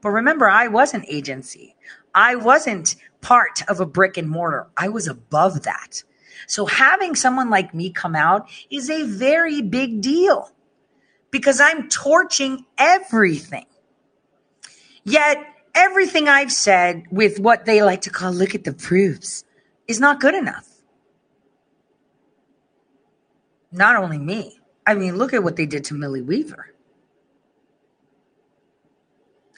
But 0.00 0.08
remember, 0.08 0.48
I 0.48 0.68
was 0.68 0.94
an 0.94 1.04
agency. 1.06 1.76
I 2.14 2.34
wasn't 2.34 2.96
part 3.20 3.60
of 3.68 3.78
a 3.78 3.84
brick 3.84 4.16
and 4.16 4.26
mortar. 4.26 4.68
I 4.74 4.88
was 4.88 5.06
above 5.06 5.64
that. 5.64 6.02
So 6.46 6.64
having 6.64 7.14
someone 7.14 7.50
like 7.50 7.74
me 7.74 7.90
come 7.90 8.16
out 8.16 8.48
is 8.70 8.88
a 8.88 9.02
very 9.02 9.60
big 9.60 10.00
deal 10.00 10.50
because 11.30 11.60
I'm 11.60 11.90
torching 11.90 12.64
everything. 12.78 13.66
Yet 15.04 15.44
everything 15.74 16.26
I've 16.26 16.52
said 16.52 17.04
with 17.10 17.38
what 17.38 17.66
they 17.66 17.82
like 17.82 18.00
to 18.02 18.10
call 18.10 18.32
look 18.32 18.54
at 18.54 18.64
the 18.64 18.72
proofs 18.72 19.44
is 19.86 20.00
not 20.00 20.20
good 20.20 20.34
enough. 20.34 20.66
Not 23.70 23.96
only 23.96 24.16
me. 24.16 24.57
I 24.88 24.94
mean, 24.94 25.18
look 25.18 25.34
at 25.34 25.44
what 25.44 25.56
they 25.56 25.66
did 25.66 25.84
to 25.84 25.94
Millie 25.94 26.22
Weaver. 26.22 26.72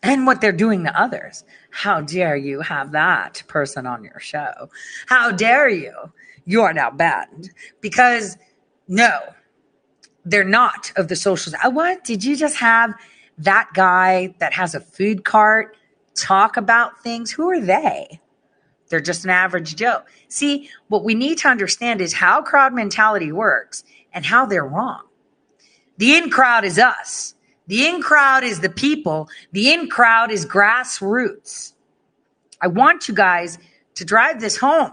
And 0.03 0.27
what 0.27 0.41
they're 0.41 0.51
doing 0.51 0.83
to 0.83 1.01
others. 1.01 1.45
How 1.71 2.01
dare 2.01 2.35
you 2.35 2.63
have 2.63 2.91
that 2.93 3.45
person 3.47 3.87
on 3.87 4.03
your 4.03 4.19
show? 4.19 4.71
How 5.07 5.31
dare 5.31 5.69
you? 5.69 5.93
You 6.47 6.63
are 6.63 6.73
now 6.73 6.91
banned. 6.91 7.51
Because 7.81 8.39
no, 8.89 9.21
they're 10.25 10.43
not 10.43 10.91
of 10.97 11.07
the 11.07 11.15
socials. 11.15 11.55
Uh, 11.63 11.71
What? 11.71 12.03
Did 12.03 12.25
you 12.25 12.35
just 12.35 12.57
have 12.57 12.93
that 13.39 13.69
guy 13.73 14.35
that 14.41 14.53
has 14.53 14.75
a 14.75 14.81
food 14.81 15.25
cart 15.25 15.77
talk 16.17 16.57
about 16.57 17.05
things? 17.05 17.31
Who 17.31 17.49
are 17.51 17.61
they? 17.61 18.21
They're 18.89 19.01
just 19.01 19.23
an 19.23 19.31
average 19.31 19.77
Joe. 19.77 20.01
See, 20.27 20.71
what 20.89 21.05
we 21.05 21.15
need 21.15 21.39
to 21.39 21.49
understand 21.49 22.01
is 22.01 22.13
how 22.13 22.43
crowd 22.43 22.75
mentality 22.75 23.31
works 23.31 23.85
and 24.13 24.27
how 24.27 24.45
they're 24.45 24.67
wrong. 24.67 25.03
The 26.01 26.17
in 26.17 26.31
crowd 26.31 26.65
is 26.65 26.79
us. 26.79 27.35
The 27.67 27.87
in 27.87 28.01
crowd 28.01 28.43
is 28.43 28.61
the 28.61 28.71
people. 28.71 29.29
The 29.53 29.71
in 29.71 29.91
crowd 29.91 30.31
is 30.31 30.47
grassroots. 30.47 31.75
I 32.63 32.69
want 32.69 33.07
you 33.07 33.13
guys 33.13 33.59
to 33.97 34.07
drive 34.07 34.41
this 34.41 34.57
home 34.57 34.93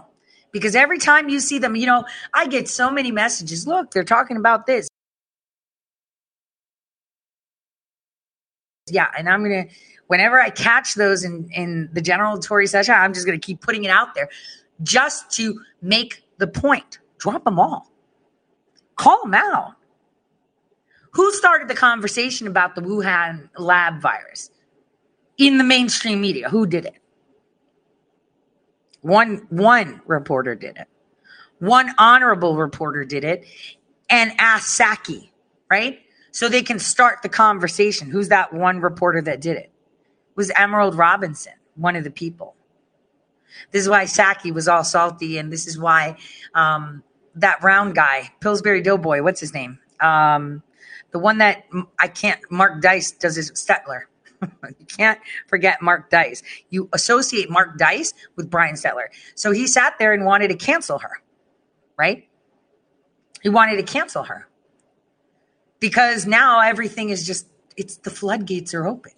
because 0.52 0.76
every 0.76 0.98
time 0.98 1.30
you 1.30 1.40
see 1.40 1.58
them, 1.58 1.76
you 1.76 1.86
know, 1.86 2.04
I 2.34 2.46
get 2.46 2.68
so 2.68 2.90
many 2.90 3.10
messages. 3.10 3.66
Look, 3.66 3.90
they're 3.90 4.04
talking 4.04 4.36
about 4.36 4.66
this. 4.66 4.86
Yeah, 8.90 9.06
and 9.16 9.30
I'm 9.30 9.42
gonna 9.42 9.64
whenever 10.08 10.38
I 10.38 10.50
catch 10.50 10.94
those 10.94 11.24
in 11.24 11.48
in 11.54 11.88
the 11.90 12.02
general 12.02 12.38
Tory 12.38 12.66
session, 12.66 12.94
I'm 12.94 13.14
just 13.14 13.24
gonna 13.24 13.38
keep 13.38 13.62
putting 13.62 13.84
it 13.84 13.90
out 13.90 14.14
there, 14.14 14.28
just 14.82 15.30
to 15.36 15.58
make 15.80 16.22
the 16.36 16.46
point. 16.46 16.98
Drop 17.16 17.44
them 17.44 17.58
all. 17.58 17.90
Call 18.96 19.22
them 19.22 19.32
out. 19.32 19.77
Who 21.18 21.32
started 21.32 21.66
the 21.66 21.74
conversation 21.74 22.46
about 22.46 22.76
the 22.76 22.80
Wuhan 22.80 23.48
lab 23.58 24.00
virus 24.00 24.52
in 25.36 25.58
the 25.58 25.64
mainstream 25.64 26.20
media? 26.20 26.48
Who 26.48 26.64
did 26.64 26.84
it? 26.84 26.94
One 29.00 29.44
one 29.50 30.00
reporter 30.06 30.54
did 30.54 30.76
it. 30.76 30.86
One 31.58 31.92
honorable 31.98 32.56
reporter 32.56 33.04
did 33.04 33.24
it 33.24 33.44
and 34.08 34.30
asked 34.38 34.78
Psaki, 34.78 35.30
right? 35.68 35.98
So 36.30 36.48
they 36.48 36.62
can 36.62 36.78
start 36.78 37.22
the 37.24 37.28
conversation. 37.28 38.12
Who's 38.12 38.28
that 38.28 38.52
one 38.52 38.80
reporter 38.80 39.20
that 39.22 39.40
did 39.40 39.56
it? 39.56 39.72
it 39.72 39.72
was 40.36 40.52
Emerald 40.56 40.94
Robinson, 40.94 41.54
one 41.74 41.96
of 41.96 42.04
the 42.04 42.12
people. 42.12 42.54
This 43.72 43.82
is 43.82 43.88
why 43.88 44.04
Psaki 44.04 44.54
was 44.54 44.68
all 44.68 44.84
salty, 44.84 45.36
and 45.36 45.52
this 45.52 45.66
is 45.66 45.76
why 45.76 46.16
um, 46.54 47.02
that 47.34 47.60
round 47.64 47.96
guy, 47.96 48.30
Pillsbury 48.40 48.82
Doughboy, 48.82 49.20
what's 49.22 49.40
his 49.40 49.52
name? 49.52 49.80
Um, 49.98 50.62
the 51.10 51.18
one 51.18 51.38
that 51.38 51.64
I 51.98 52.08
can't, 52.08 52.40
Mark 52.50 52.82
Dice 52.82 53.12
does 53.12 53.38
is 53.38 53.50
Stelter. 53.52 54.02
you 54.42 54.86
can't 54.86 55.18
forget 55.46 55.80
Mark 55.82 56.10
Dice. 56.10 56.42
You 56.70 56.88
associate 56.92 57.50
Mark 57.50 57.78
Dice 57.78 58.12
with 58.36 58.50
Brian 58.50 58.74
Stelter. 58.74 59.08
So 59.34 59.50
he 59.52 59.66
sat 59.66 59.98
there 59.98 60.12
and 60.12 60.24
wanted 60.24 60.48
to 60.48 60.56
cancel 60.56 60.98
her, 60.98 61.22
right? 61.98 62.28
He 63.42 63.48
wanted 63.48 63.76
to 63.76 63.82
cancel 63.82 64.24
her 64.24 64.48
because 65.80 66.26
now 66.26 66.60
everything 66.60 67.10
is 67.10 67.26
just, 67.26 67.46
it's 67.76 67.96
the 67.96 68.10
floodgates 68.10 68.74
are 68.74 68.86
open. 68.86 69.12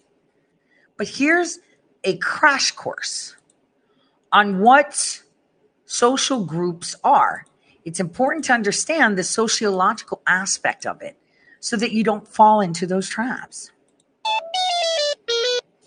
But 0.97 1.07
here's 1.07 1.59
a 2.03 2.17
crash 2.17 2.71
course 2.71 3.35
on 4.31 4.59
what 4.59 5.21
social 5.85 6.45
groups 6.45 6.95
are. 7.03 7.45
It's 7.83 7.99
important 7.99 8.45
to 8.45 8.53
understand 8.53 9.17
the 9.17 9.23
sociological 9.23 10.21
aspect 10.27 10.85
of 10.85 11.01
it 11.01 11.17
so 11.61 11.77
that 11.77 11.93
you 11.93 12.03
don't 12.03 12.27
fall 12.27 12.59
into 12.59 12.85
those 12.85 13.07
traps. 13.07 13.71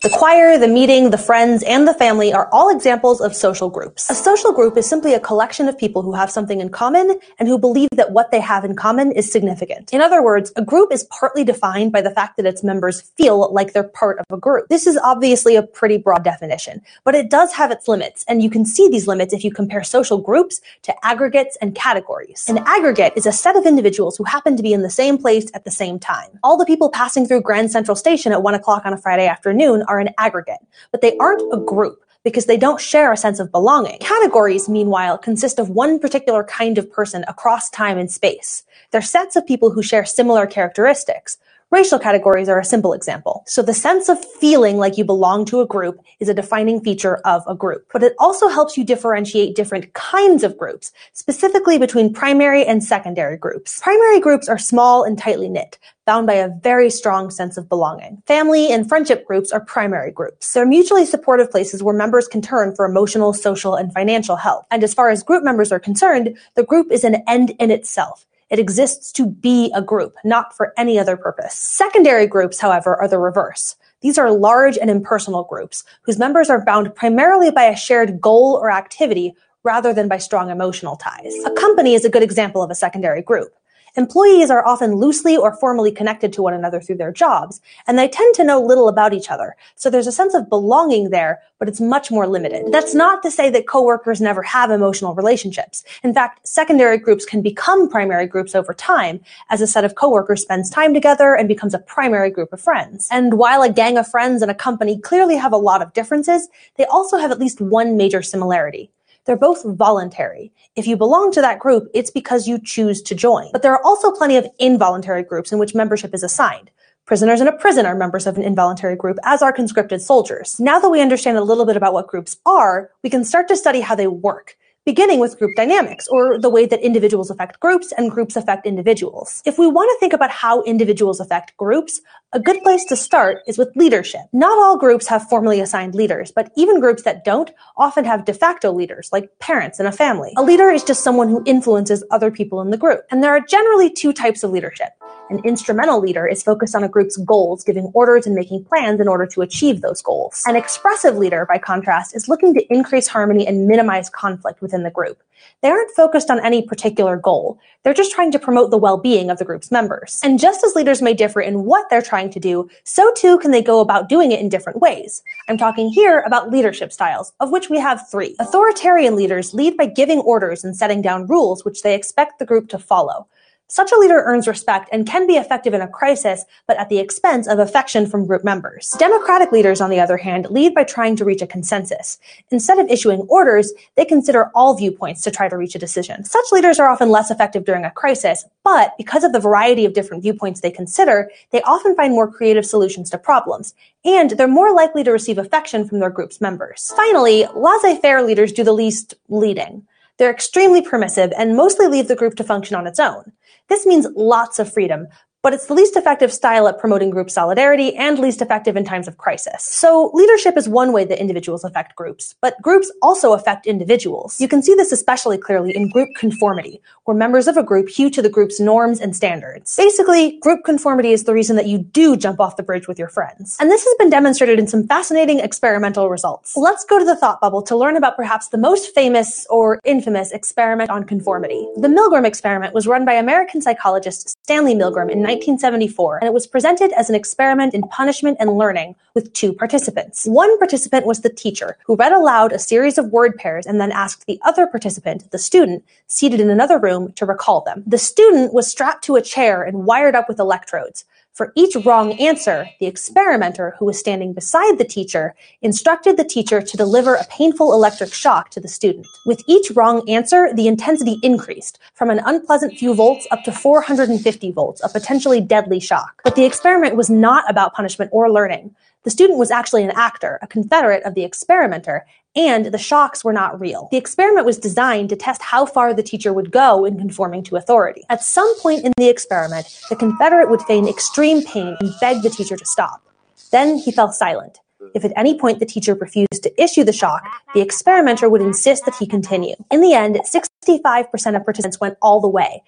The 0.04 0.10
choir, 0.10 0.58
the 0.58 0.68
meeting, 0.68 1.08
the 1.08 1.16
friends, 1.16 1.62
and 1.62 1.88
the 1.88 1.94
family 1.94 2.30
are 2.30 2.46
all 2.52 2.68
examples 2.68 3.22
of 3.22 3.34
social 3.34 3.70
groups. 3.70 4.10
A 4.10 4.14
social 4.14 4.52
group 4.52 4.76
is 4.76 4.86
simply 4.86 5.14
a 5.14 5.18
collection 5.18 5.66
of 5.66 5.78
people 5.78 6.02
who 6.02 6.12
have 6.12 6.30
something 6.30 6.60
in 6.60 6.68
common 6.68 7.18
and 7.38 7.48
who 7.48 7.56
believe 7.56 7.88
that 7.92 8.12
what 8.12 8.30
they 8.30 8.40
have 8.40 8.66
in 8.66 8.76
common 8.76 9.12
is 9.12 9.32
significant. 9.32 9.94
In 9.94 10.02
other 10.02 10.22
words, 10.22 10.52
a 10.56 10.62
group 10.62 10.92
is 10.92 11.04
partly 11.04 11.42
defined 11.42 11.90
by 11.90 12.02
the 12.02 12.10
fact 12.10 12.36
that 12.36 12.44
its 12.44 12.62
members 12.62 13.00
feel 13.16 13.50
like 13.50 13.72
they're 13.72 13.82
part 13.82 14.18
of 14.18 14.26
a 14.28 14.38
group. 14.38 14.68
This 14.68 14.86
is 14.86 14.98
obviously 14.98 15.56
a 15.56 15.62
pretty 15.62 15.96
broad 15.96 16.22
definition, 16.22 16.82
but 17.04 17.14
it 17.14 17.30
does 17.30 17.54
have 17.54 17.70
its 17.70 17.88
limits, 17.88 18.26
and 18.28 18.42
you 18.42 18.50
can 18.50 18.66
see 18.66 18.90
these 18.90 19.06
limits 19.06 19.32
if 19.32 19.42
you 19.42 19.50
compare 19.50 19.82
social 19.82 20.18
groups 20.18 20.60
to 20.82 20.94
aggregates 21.02 21.56
and 21.62 21.74
categories. 21.74 22.44
An 22.46 22.58
aggregate 22.66 23.14
is 23.16 23.24
a 23.24 23.32
set 23.32 23.56
of 23.56 23.64
individuals 23.64 24.18
who 24.18 24.24
happen 24.24 24.54
to 24.58 24.62
be 24.62 24.74
in 24.74 24.82
the 24.82 24.90
same 24.90 25.16
place 25.16 25.50
at 25.54 25.64
the 25.64 25.70
same 25.70 25.98
time. 25.98 26.38
All 26.42 26.58
the 26.58 26.66
people 26.66 26.90
passing 26.90 27.26
through 27.26 27.40
Grand 27.40 27.70
Central 27.70 27.96
Station 27.96 28.32
at 28.32 28.42
one 28.42 28.52
o'clock 28.52 28.84
on 28.84 28.92
a 28.92 28.98
Friday 28.98 29.26
afternoon 29.26 29.82
are 29.93 29.93
an 29.98 30.10
aggregate, 30.18 30.60
but 30.90 31.00
they 31.00 31.16
aren't 31.18 31.52
a 31.52 31.58
group 31.58 32.04
because 32.24 32.46
they 32.46 32.56
don't 32.56 32.80
share 32.80 33.12
a 33.12 33.16
sense 33.16 33.38
of 33.38 33.52
belonging. 33.52 33.98
Categories, 33.98 34.68
meanwhile, 34.68 35.18
consist 35.18 35.58
of 35.58 35.68
one 35.68 35.98
particular 35.98 36.42
kind 36.44 36.78
of 36.78 36.90
person 36.90 37.24
across 37.28 37.68
time 37.70 37.98
and 37.98 38.10
space. 38.10 38.62
They're 38.90 39.02
sets 39.02 39.36
of 39.36 39.46
people 39.46 39.70
who 39.70 39.82
share 39.82 40.06
similar 40.06 40.46
characteristics. 40.46 41.36
Racial 41.74 41.98
categories 41.98 42.48
are 42.48 42.60
a 42.60 42.64
simple 42.64 42.92
example. 42.92 43.42
So 43.48 43.60
the 43.60 43.74
sense 43.74 44.08
of 44.08 44.24
feeling 44.24 44.76
like 44.76 44.96
you 44.96 45.04
belong 45.04 45.44
to 45.46 45.60
a 45.60 45.66
group 45.66 45.98
is 46.20 46.28
a 46.28 46.32
defining 46.32 46.80
feature 46.80 47.16
of 47.24 47.42
a 47.48 47.54
group. 47.56 47.88
But 47.92 48.04
it 48.04 48.14
also 48.20 48.46
helps 48.46 48.78
you 48.78 48.84
differentiate 48.84 49.56
different 49.56 49.92
kinds 49.92 50.44
of 50.44 50.56
groups, 50.56 50.92
specifically 51.14 51.76
between 51.76 52.14
primary 52.14 52.64
and 52.64 52.84
secondary 52.84 53.36
groups. 53.36 53.80
Primary 53.80 54.20
groups 54.20 54.48
are 54.48 54.56
small 54.56 55.02
and 55.02 55.18
tightly 55.18 55.48
knit, 55.48 55.80
bound 56.06 56.28
by 56.28 56.34
a 56.34 56.48
very 56.62 56.90
strong 56.90 57.28
sense 57.28 57.56
of 57.56 57.68
belonging. 57.68 58.22
Family 58.24 58.70
and 58.70 58.88
friendship 58.88 59.26
groups 59.26 59.50
are 59.50 59.58
primary 59.58 60.12
groups. 60.12 60.52
They're 60.52 60.64
mutually 60.64 61.04
supportive 61.04 61.50
places 61.50 61.82
where 61.82 61.92
members 61.92 62.28
can 62.28 62.40
turn 62.40 62.76
for 62.76 62.84
emotional, 62.84 63.32
social, 63.32 63.74
and 63.74 63.92
financial 63.92 64.36
help. 64.36 64.64
And 64.70 64.84
as 64.84 64.94
far 64.94 65.10
as 65.10 65.24
group 65.24 65.42
members 65.42 65.72
are 65.72 65.80
concerned, 65.80 66.38
the 66.54 66.62
group 66.62 66.92
is 66.92 67.02
an 67.02 67.24
end 67.26 67.50
in 67.58 67.72
itself. 67.72 68.26
It 68.50 68.58
exists 68.58 69.10
to 69.12 69.26
be 69.26 69.72
a 69.74 69.82
group, 69.82 70.16
not 70.24 70.56
for 70.56 70.72
any 70.76 70.98
other 70.98 71.16
purpose. 71.16 71.54
Secondary 71.54 72.26
groups, 72.26 72.60
however, 72.60 72.96
are 72.96 73.08
the 73.08 73.18
reverse. 73.18 73.76
These 74.00 74.18
are 74.18 74.30
large 74.30 74.76
and 74.76 74.90
impersonal 74.90 75.44
groups 75.44 75.82
whose 76.02 76.18
members 76.18 76.50
are 76.50 76.64
bound 76.64 76.94
primarily 76.94 77.50
by 77.50 77.64
a 77.64 77.76
shared 77.76 78.20
goal 78.20 78.58
or 78.60 78.70
activity 78.70 79.34
rather 79.62 79.94
than 79.94 80.08
by 80.08 80.18
strong 80.18 80.50
emotional 80.50 80.96
ties. 80.96 81.34
A 81.46 81.50
company 81.52 81.94
is 81.94 82.04
a 82.04 82.10
good 82.10 82.22
example 82.22 82.62
of 82.62 82.70
a 82.70 82.74
secondary 82.74 83.22
group. 83.22 83.54
Employees 83.96 84.50
are 84.50 84.66
often 84.66 84.96
loosely 84.96 85.36
or 85.36 85.54
formally 85.56 85.92
connected 85.92 86.32
to 86.32 86.42
one 86.42 86.52
another 86.52 86.80
through 86.80 86.96
their 86.96 87.12
jobs, 87.12 87.60
and 87.86 87.96
they 87.96 88.08
tend 88.08 88.34
to 88.34 88.42
know 88.44 88.60
little 88.60 88.88
about 88.88 89.14
each 89.14 89.30
other. 89.30 89.54
So 89.76 89.88
there's 89.88 90.08
a 90.08 90.12
sense 90.12 90.34
of 90.34 90.48
belonging 90.48 91.10
there, 91.10 91.40
but 91.60 91.68
it's 91.68 91.80
much 91.80 92.10
more 92.10 92.26
limited. 92.26 92.72
That's 92.72 92.94
not 92.94 93.22
to 93.22 93.30
say 93.30 93.50
that 93.50 93.68
coworkers 93.68 94.20
never 94.20 94.42
have 94.42 94.72
emotional 94.72 95.14
relationships. 95.14 95.84
In 96.02 96.12
fact, 96.12 96.46
secondary 96.46 96.98
groups 96.98 97.24
can 97.24 97.40
become 97.40 97.88
primary 97.88 98.26
groups 98.26 98.56
over 98.56 98.74
time 98.74 99.20
as 99.50 99.60
a 99.60 99.66
set 99.66 99.84
of 99.84 99.94
coworkers 99.94 100.42
spends 100.42 100.70
time 100.70 100.92
together 100.92 101.34
and 101.34 101.46
becomes 101.46 101.72
a 101.72 101.78
primary 101.78 102.30
group 102.30 102.52
of 102.52 102.60
friends. 102.60 103.08
And 103.12 103.34
while 103.34 103.62
a 103.62 103.72
gang 103.72 103.96
of 103.96 104.08
friends 104.08 104.42
and 104.42 104.50
a 104.50 104.54
company 104.54 104.98
clearly 104.98 105.36
have 105.36 105.52
a 105.52 105.56
lot 105.56 105.82
of 105.82 105.92
differences, 105.92 106.48
they 106.76 106.84
also 106.86 107.16
have 107.16 107.30
at 107.30 107.38
least 107.38 107.60
one 107.60 107.96
major 107.96 108.22
similarity. 108.22 108.90
They're 109.24 109.36
both 109.36 109.64
voluntary. 109.64 110.52
If 110.76 110.86
you 110.86 110.96
belong 110.96 111.32
to 111.32 111.40
that 111.40 111.58
group, 111.58 111.88
it's 111.94 112.10
because 112.10 112.46
you 112.46 112.58
choose 112.58 113.00
to 113.02 113.14
join. 113.14 113.50
But 113.52 113.62
there 113.62 113.72
are 113.72 113.84
also 113.84 114.10
plenty 114.10 114.36
of 114.36 114.46
involuntary 114.58 115.22
groups 115.22 115.52
in 115.52 115.58
which 115.58 115.74
membership 115.74 116.14
is 116.14 116.22
assigned. 116.22 116.70
Prisoners 117.06 117.40
in 117.40 117.48
a 117.48 117.56
prison 117.56 117.86
are 117.86 117.94
members 117.94 118.26
of 118.26 118.36
an 118.36 118.42
involuntary 118.42 118.96
group, 118.96 119.18
as 119.24 119.42
are 119.42 119.52
conscripted 119.52 120.00
soldiers. 120.00 120.58
Now 120.58 120.78
that 120.78 120.90
we 120.90 121.00
understand 121.00 121.36
a 121.36 121.44
little 121.44 121.66
bit 121.66 121.76
about 121.76 121.92
what 121.92 122.06
groups 122.06 122.36
are, 122.46 122.90
we 123.02 123.10
can 123.10 123.24
start 123.24 123.48
to 123.48 123.56
study 123.56 123.80
how 123.80 123.94
they 123.94 124.06
work 124.06 124.56
beginning 124.84 125.18
with 125.18 125.38
group 125.38 125.52
dynamics, 125.56 126.06
or 126.08 126.38
the 126.38 126.50
way 126.50 126.66
that 126.66 126.80
individuals 126.80 127.30
affect 127.30 127.58
groups 127.60 127.92
and 127.96 128.10
groups 128.10 128.36
affect 128.36 128.66
individuals. 128.66 129.42
If 129.46 129.58
we 129.58 129.66
want 129.66 129.90
to 129.90 129.98
think 129.98 130.12
about 130.12 130.30
how 130.30 130.62
individuals 130.64 131.20
affect 131.20 131.56
groups, 131.56 132.02
a 132.34 132.40
good 132.40 132.60
place 132.62 132.84
to 132.86 132.96
start 132.96 133.42
is 133.46 133.58
with 133.58 133.76
leadership. 133.76 134.22
Not 134.32 134.58
all 134.58 134.76
groups 134.76 135.06
have 135.06 135.28
formally 135.28 135.60
assigned 135.60 135.94
leaders, 135.94 136.32
but 136.32 136.50
even 136.56 136.80
groups 136.80 137.04
that 137.04 137.24
don't 137.24 137.52
often 137.76 138.04
have 138.04 138.24
de 138.24 138.34
facto 138.34 138.72
leaders, 138.72 139.08
like 139.12 139.38
parents 139.38 139.78
in 139.78 139.86
a 139.86 139.92
family. 139.92 140.32
A 140.36 140.42
leader 140.42 140.68
is 140.68 140.82
just 140.82 141.04
someone 141.04 141.28
who 141.28 141.44
influences 141.46 142.02
other 142.10 142.32
people 142.32 142.60
in 142.60 142.70
the 142.70 142.76
group. 142.76 143.02
And 143.12 143.22
there 143.22 143.30
are 143.30 143.40
generally 143.40 143.88
two 143.88 144.12
types 144.12 144.42
of 144.42 144.50
leadership. 144.50 144.88
An 145.30 145.40
instrumental 145.44 146.00
leader 146.00 146.26
is 146.26 146.42
focused 146.42 146.74
on 146.74 146.82
a 146.82 146.88
group's 146.88 147.16
goals, 147.18 147.62
giving 147.62 147.84
orders 147.94 148.26
and 148.26 148.34
making 148.34 148.64
plans 148.64 149.00
in 149.00 149.06
order 149.06 149.26
to 149.26 149.40
achieve 149.40 149.80
those 149.80 150.02
goals. 150.02 150.42
An 150.44 150.56
expressive 150.56 151.16
leader, 151.16 151.46
by 151.46 151.58
contrast, 151.58 152.16
is 152.16 152.28
looking 152.28 152.52
to 152.54 152.66
increase 152.68 153.06
harmony 153.06 153.46
and 153.46 153.68
minimize 153.68 154.10
conflict 154.10 154.60
within 154.60 154.82
the 154.82 154.90
group. 154.90 155.22
They 155.62 155.70
aren't 155.70 155.94
focused 155.96 156.30
on 156.30 156.44
any 156.44 156.62
particular 156.62 157.16
goal. 157.16 157.58
They're 157.82 157.94
just 157.94 158.12
trying 158.12 158.32
to 158.32 158.38
promote 158.38 158.70
the 158.70 158.78
well-being 158.78 159.30
of 159.30 159.38
the 159.38 159.44
group's 159.44 159.70
members. 159.70 160.20
And 160.22 160.38
just 160.38 160.64
as 160.64 160.74
leaders 160.74 161.02
may 161.02 161.14
differ 161.14 161.40
in 161.40 161.64
what 161.64 161.88
they're 161.90 162.02
trying 162.02 162.30
to 162.30 162.40
do, 162.40 162.68
so 162.84 163.12
too 163.12 163.38
can 163.38 163.50
they 163.50 163.62
go 163.62 163.80
about 163.80 164.08
doing 164.08 164.32
it 164.32 164.40
in 164.40 164.48
different 164.48 164.80
ways. 164.80 165.22
I'm 165.48 165.58
talking 165.58 165.90
here 165.90 166.22
about 166.26 166.50
leadership 166.50 166.92
styles, 166.92 167.32
of 167.40 167.50
which 167.50 167.70
we 167.70 167.78
have 167.78 168.08
three. 168.10 168.36
Authoritarian 168.40 169.16
leaders 169.16 169.54
lead 169.54 169.76
by 169.76 169.86
giving 169.86 170.20
orders 170.20 170.64
and 170.64 170.76
setting 170.76 171.02
down 171.02 171.26
rules 171.26 171.64
which 171.64 171.82
they 171.82 171.94
expect 171.94 172.38
the 172.38 172.46
group 172.46 172.68
to 172.70 172.78
follow. 172.78 173.26
Such 173.74 173.90
a 173.90 173.98
leader 173.98 174.22
earns 174.24 174.46
respect 174.46 174.88
and 174.92 175.04
can 175.04 175.26
be 175.26 175.34
effective 175.34 175.74
in 175.74 175.80
a 175.80 175.88
crisis, 175.88 176.44
but 176.68 176.76
at 176.76 176.90
the 176.90 177.00
expense 177.00 177.48
of 177.48 177.58
affection 177.58 178.06
from 178.06 178.24
group 178.24 178.44
members. 178.44 178.94
Democratic 179.00 179.50
leaders, 179.50 179.80
on 179.80 179.90
the 179.90 179.98
other 179.98 180.16
hand, 180.16 180.48
lead 180.48 180.76
by 180.76 180.84
trying 180.84 181.16
to 181.16 181.24
reach 181.24 181.42
a 181.42 181.46
consensus. 181.48 182.20
Instead 182.52 182.78
of 182.78 182.88
issuing 182.88 183.22
orders, 183.22 183.72
they 183.96 184.04
consider 184.04 184.52
all 184.54 184.76
viewpoints 184.76 185.22
to 185.22 185.30
try 185.32 185.48
to 185.48 185.56
reach 185.56 185.74
a 185.74 185.80
decision. 185.80 186.22
Such 186.22 186.52
leaders 186.52 186.78
are 186.78 186.88
often 186.88 187.08
less 187.08 187.32
effective 187.32 187.64
during 187.64 187.84
a 187.84 187.90
crisis, 187.90 188.44
but 188.62 188.96
because 188.96 189.24
of 189.24 189.32
the 189.32 189.40
variety 189.40 189.84
of 189.84 189.92
different 189.92 190.22
viewpoints 190.22 190.60
they 190.60 190.70
consider, 190.70 191.28
they 191.50 191.60
often 191.62 191.96
find 191.96 192.12
more 192.12 192.30
creative 192.30 192.64
solutions 192.64 193.10
to 193.10 193.18
problems, 193.18 193.74
and 194.04 194.30
they're 194.38 194.46
more 194.46 194.72
likely 194.72 195.02
to 195.02 195.10
receive 195.10 195.36
affection 195.36 195.84
from 195.84 195.98
their 195.98 196.10
group's 196.10 196.40
members. 196.40 196.92
Finally, 196.94 197.48
laissez-faire 197.56 198.22
leaders 198.22 198.52
do 198.52 198.62
the 198.62 198.72
least 198.72 199.14
leading. 199.28 199.84
They're 200.18 200.30
extremely 200.30 200.82
permissive 200.82 201.32
and 201.36 201.56
mostly 201.56 201.88
leave 201.88 202.08
the 202.08 202.16
group 202.16 202.36
to 202.36 202.44
function 202.44 202.76
on 202.76 202.86
its 202.86 203.00
own. 203.00 203.32
This 203.68 203.86
means 203.86 204.06
lots 204.14 204.58
of 204.58 204.72
freedom, 204.72 205.08
but 205.44 205.52
it's 205.52 205.66
the 205.66 205.74
least 205.74 205.94
effective 205.94 206.32
style 206.32 206.66
at 206.66 206.78
promoting 206.78 207.10
group 207.10 207.30
solidarity 207.30 207.94
and 207.96 208.18
least 208.18 208.40
effective 208.40 208.76
in 208.76 208.84
times 208.84 209.06
of 209.06 209.18
crisis. 209.18 209.62
So 209.62 210.10
leadership 210.14 210.56
is 210.56 210.70
one 210.70 210.90
way 210.90 211.04
that 211.04 211.20
individuals 211.20 211.64
affect 211.64 211.94
groups, 211.96 212.34
but 212.40 212.60
groups 212.62 212.90
also 213.02 213.34
affect 213.34 213.66
individuals. 213.66 214.40
You 214.40 214.48
can 214.48 214.62
see 214.62 214.74
this 214.74 214.90
especially 214.90 215.36
clearly 215.36 215.76
in 215.76 215.90
group 215.90 216.08
conformity, 216.16 216.80
where 217.04 217.14
members 217.14 217.46
of 217.46 217.58
a 217.58 217.62
group 217.62 217.90
hew 217.90 218.08
to 218.08 218.22
the 218.22 218.30
group's 218.30 218.58
norms 218.58 219.00
and 219.00 219.14
standards. 219.14 219.76
Basically, 219.76 220.38
group 220.38 220.64
conformity 220.64 221.12
is 221.12 221.24
the 221.24 221.34
reason 221.34 221.56
that 221.56 221.66
you 221.66 221.76
do 221.76 222.16
jump 222.16 222.40
off 222.40 222.56
the 222.56 222.62
bridge 222.62 222.88
with 222.88 222.98
your 222.98 223.08
friends. 223.08 223.58
And 223.60 223.70
this 223.70 223.84
has 223.84 223.94
been 223.98 224.08
demonstrated 224.08 224.58
in 224.58 224.66
some 224.66 224.86
fascinating 224.86 225.40
experimental 225.40 226.08
results. 226.08 226.56
Let's 226.56 226.86
go 226.86 226.98
to 226.98 227.04
the 227.04 227.16
thought 227.16 227.42
bubble 227.42 227.60
to 227.64 227.76
learn 227.76 227.96
about 227.96 228.16
perhaps 228.16 228.48
the 228.48 228.56
most 228.56 228.94
famous 228.94 229.46
or 229.50 229.78
infamous 229.84 230.32
experiment 230.32 230.88
on 230.88 231.04
conformity. 231.04 231.68
The 231.76 231.88
Milgram 231.88 232.24
experiment 232.24 232.72
was 232.72 232.86
run 232.86 233.04
by 233.04 233.12
American 233.12 233.60
psychologist 233.60 234.38
Stanley 234.44 234.74
Milgram 234.74 235.08
in 235.10 235.22
1974, 235.22 236.18
and 236.18 236.26
it 236.26 236.34
was 236.34 236.46
presented 236.46 236.92
as 236.92 237.08
an 237.08 237.14
experiment 237.14 237.72
in 237.72 237.80
punishment 237.80 238.36
and 238.38 238.58
learning 238.58 238.94
with 239.14 239.32
two 239.32 239.54
participants. 239.54 240.26
One 240.26 240.58
participant 240.58 241.06
was 241.06 241.22
the 241.22 241.30
teacher, 241.30 241.78
who 241.86 241.96
read 241.96 242.12
aloud 242.12 242.52
a 242.52 242.58
series 242.58 242.98
of 242.98 243.10
word 243.10 243.36
pairs 243.38 243.64
and 243.64 243.80
then 243.80 243.90
asked 243.90 244.26
the 244.26 244.38
other 244.42 244.66
participant, 244.66 245.30
the 245.30 245.38
student, 245.38 245.82
seated 246.08 246.40
in 246.40 246.50
another 246.50 246.78
room, 246.78 247.10
to 247.12 247.24
recall 247.24 247.62
them. 247.62 247.84
The 247.86 247.96
student 247.96 248.52
was 248.52 248.70
strapped 248.70 249.02
to 249.04 249.16
a 249.16 249.22
chair 249.22 249.62
and 249.62 249.86
wired 249.86 250.14
up 250.14 250.28
with 250.28 250.38
electrodes. 250.38 251.06
For 251.34 251.52
each 251.56 251.74
wrong 251.84 252.12
answer, 252.20 252.68
the 252.78 252.86
experimenter, 252.86 253.74
who 253.80 253.86
was 253.86 253.98
standing 253.98 254.34
beside 254.34 254.78
the 254.78 254.84
teacher, 254.84 255.34
instructed 255.62 256.16
the 256.16 256.24
teacher 256.24 256.62
to 256.62 256.76
deliver 256.76 257.16
a 257.16 257.24
painful 257.24 257.72
electric 257.72 258.14
shock 258.14 258.50
to 258.50 258.60
the 258.60 258.68
student. 258.68 259.04
With 259.26 259.42
each 259.48 259.72
wrong 259.72 260.08
answer, 260.08 260.54
the 260.54 260.68
intensity 260.68 261.18
increased 261.24 261.80
from 261.92 262.08
an 262.10 262.20
unpleasant 262.24 262.78
few 262.78 262.94
volts 262.94 263.26
up 263.32 263.42
to 263.42 263.50
450 263.50 264.52
volts, 264.52 264.80
a 264.84 264.88
potentially 264.88 265.40
deadly 265.40 265.80
shock. 265.80 266.20
But 266.22 266.36
the 266.36 266.44
experiment 266.44 266.94
was 266.94 267.10
not 267.10 267.50
about 267.50 267.74
punishment 267.74 268.12
or 268.14 268.30
learning. 268.30 268.72
The 269.02 269.10
student 269.10 269.36
was 269.36 269.50
actually 269.50 269.82
an 269.82 269.92
actor, 269.96 270.38
a 270.40 270.46
confederate 270.46 271.02
of 271.02 271.16
the 271.16 271.24
experimenter, 271.24 272.06
and 272.36 272.66
the 272.66 272.78
shocks 272.78 273.24
were 273.24 273.32
not 273.32 273.60
real. 273.60 273.88
The 273.90 273.96
experiment 273.96 274.46
was 274.46 274.58
designed 274.58 275.08
to 275.10 275.16
test 275.16 275.42
how 275.42 275.66
far 275.66 275.94
the 275.94 276.02
teacher 276.02 276.32
would 276.32 276.50
go 276.50 276.84
in 276.84 276.98
conforming 276.98 277.42
to 277.44 277.56
authority. 277.56 278.04
At 278.10 278.22
some 278.22 278.58
point 278.60 278.84
in 278.84 278.92
the 278.96 279.08
experiment, 279.08 279.80
the 279.88 279.96
confederate 279.96 280.50
would 280.50 280.62
feign 280.62 280.88
extreme 280.88 281.42
pain 281.44 281.76
and 281.80 281.94
beg 282.00 282.22
the 282.22 282.30
teacher 282.30 282.56
to 282.56 282.66
stop. 282.66 283.02
Then 283.50 283.78
he 283.78 283.92
fell 283.92 284.10
silent. 284.12 284.60
If 284.94 285.04
at 285.04 285.12
any 285.16 285.38
point 285.38 285.60
the 285.60 285.66
teacher 285.66 285.94
refused 285.94 286.42
to 286.42 286.62
issue 286.62 286.84
the 286.84 286.92
shock, 286.92 287.24
the 287.54 287.60
experimenter 287.60 288.28
would 288.28 288.42
insist 288.42 288.84
that 288.84 288.96
he 288.96 289.06
continue. 289.06 289.54
In 289.70 289.80
the 289.80 289.94
end, 289.94 290.16
65% 290.16 291.36
of 291.36 291.44
participants 291.44 291.80
went 291.80 291.96
all 292.02 292.20
the 292.20 292.28
way, 292.28 292.62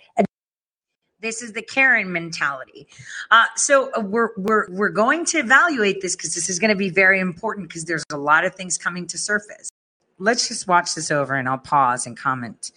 This 1.21 1.41
is 1.41 1.53
the 1.53 1.63
Karen 1.63 2.13
mentality. 2.13 2.87
Uh, 3.31 3.47
so 3.57 3.91
uh, 3.93 4.01
we're 4.01 4.31
we're 4.37 4.67
we're 4.71 4.91
going 4.91 5.25
to 5.27 5.39
evaluate 5.39 6.03
this 6.03 6.15
because 6.15 6.35
this 6.35 6.51
is 6.51 6.59
going 6.59 6.69
to 6.69 6.77
be 6.77 6.91
very 6.91 7.21
important 7.21 7.69
because 7.69 7.87
there's 7.87 8.05
a 8.13 8.19
lot 8.19 8.45
of 8.45 8.55
things 8.55 8.77
coming 8.77 9.07
to 9.07 9.17
surface. 9.17 9.71
Let's 10.19 10.47
just 10.47 10.69
watch 10.69 10.95
this 10.95 11.11
over, 11.11 11.35
and 11.35 11.49
I'll 11.49 11.57
pause 11.57 12.07
and 12.07 12.19
comment, 12.19 12.71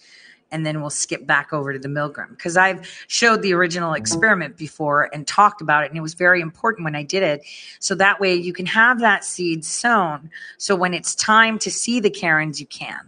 and 0.50 0.64
then 0.64 0.80
we'll 0.80 0.88
skip 0.88 1.26
back 1.26 1.52
over 1.52 1.74
to 1.74 1.78
the 1.78 1.88
Milgram 1.88 2.30
because 2.30 2.56
I've 2.56 2.88
showed 3.08 3.42
the 3.42 3.52
original 3.52 3.92
experiment 3.92 4.56
before 4.56 5.10
and 5.12 5.26
talked 5.26 5.60
about 5.60 5.84
it, 5.84 5.90
and 5.90 5.98
it 5.98 6.02
was 6.02 6.14
very 6.14 6.40
important 6.40 6.84
when 6.84 6.96
I 6.96 7.02
did 7.02 7.22
it. 7.22 7.42
So 7.78 7.94
that 7.96 8.20
way 8.20 8.34
you 8.34 8.54
can 8.54 8.66
have 8.66 9.00
that 9.00 9.22
seed 9.22 9.66
sown. 9.66 10.30
So 10.56 10.74
when 10.74 10.94
it's 10.94 11.14
time 11.14 11.58
to 11.58 11.70
see 11.70 12.00
the 12.00 12.10
Karens, 12.10 12.58
you 12.58 12.66
can. 12.66 13.00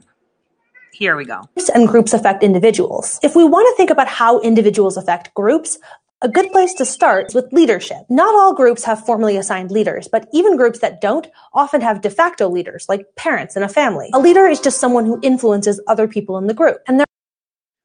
Here 0.93 1.17
we 1.17 1.25
go. 1.25 1.43
And 1.75 1.89
groups 1.89 2.13
affect 2.13 2.43
individuals. 2.43 3.19
If 3.23 3.35
we 3.35 3.45
want 3.45 3.67
to 3.67 3.77
think 3.77 3.91
about 3.91 4.09
how 4.09 4.41
individuals 4.41 4.97
affect 4.97 5.33
groups, 5.35 5.79
a 6.21 6.29
good 6.29 6.53
place 6.53 6.75
to 6.75 6.85
start 6.85 7.29
is 7.29 7.35
with 7.35 7.53
leadership. 7.53 8.05
Not 8.09 8.35
all 8.35 8.55
groups 8.55 8.85
have 8.85 9.05
formally 9.05 9.37
assigned 9.37 9.71
leaders, 9.71 10.07
but 10.07 10.29
even 10.33 10.57
groups 10.57 10.79
that 10.81 11.01
don't 11.01 11.27
often 11.55 11.81
have 11.81 12.03
de 12.03 12.11
facto 12.11 12.49
leaders, 12.49 12.87
like 12.89 13.07
parents 13.17 13.57
in 13.57 13.63
a 13.63 13.69
family. 13.69 14.11
A 14.15 14.21
leader 14.21 14.47
is 14.47 14.61
just 14.61 14.79
someone 14.79 15.07
who 15.07 15.19
influences 15.23 15.81
other 15.89 16.07
people 16.07 16.39
in 16.39 16.47
the 16.47 16.55
group. 16.55 16.83
And 16.87 17.01
there 17.01 17.07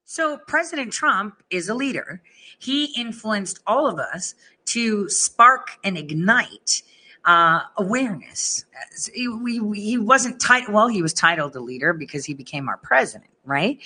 So 0.06 0.38
President 0.46 0.91
Trump 0.91 1.41
is 1.50 1.70
a 1.70 1.74
leader. 1.74 2.22
He 2.60 2.93
influenced 2.96 3.60
all 3.65 3.88
of 3.88 4.00
us 4.00 4.36
to 4.65 5.10
spark 5.10 5.78
and 5.84 5.98
ignite 5.98 6.84
uh, 7.28 7.60
awareness. 7.76 8.66
He, 9.13 9.30
he 9.76 9.98
wasn't 9.98 10.40
titled, 10.40 10.74
well, 10.74 10.88
he 10.88 11.02
was 11.02 11.13
titled 11.13 11.56
a 11.58 11.60
leader 11.60 11.92
because 11.92 12.26
he 12.26 12.34
became 12.34 12.70
our 12.70 12.78
president, 12.78 13.30
right? 13.44 13.78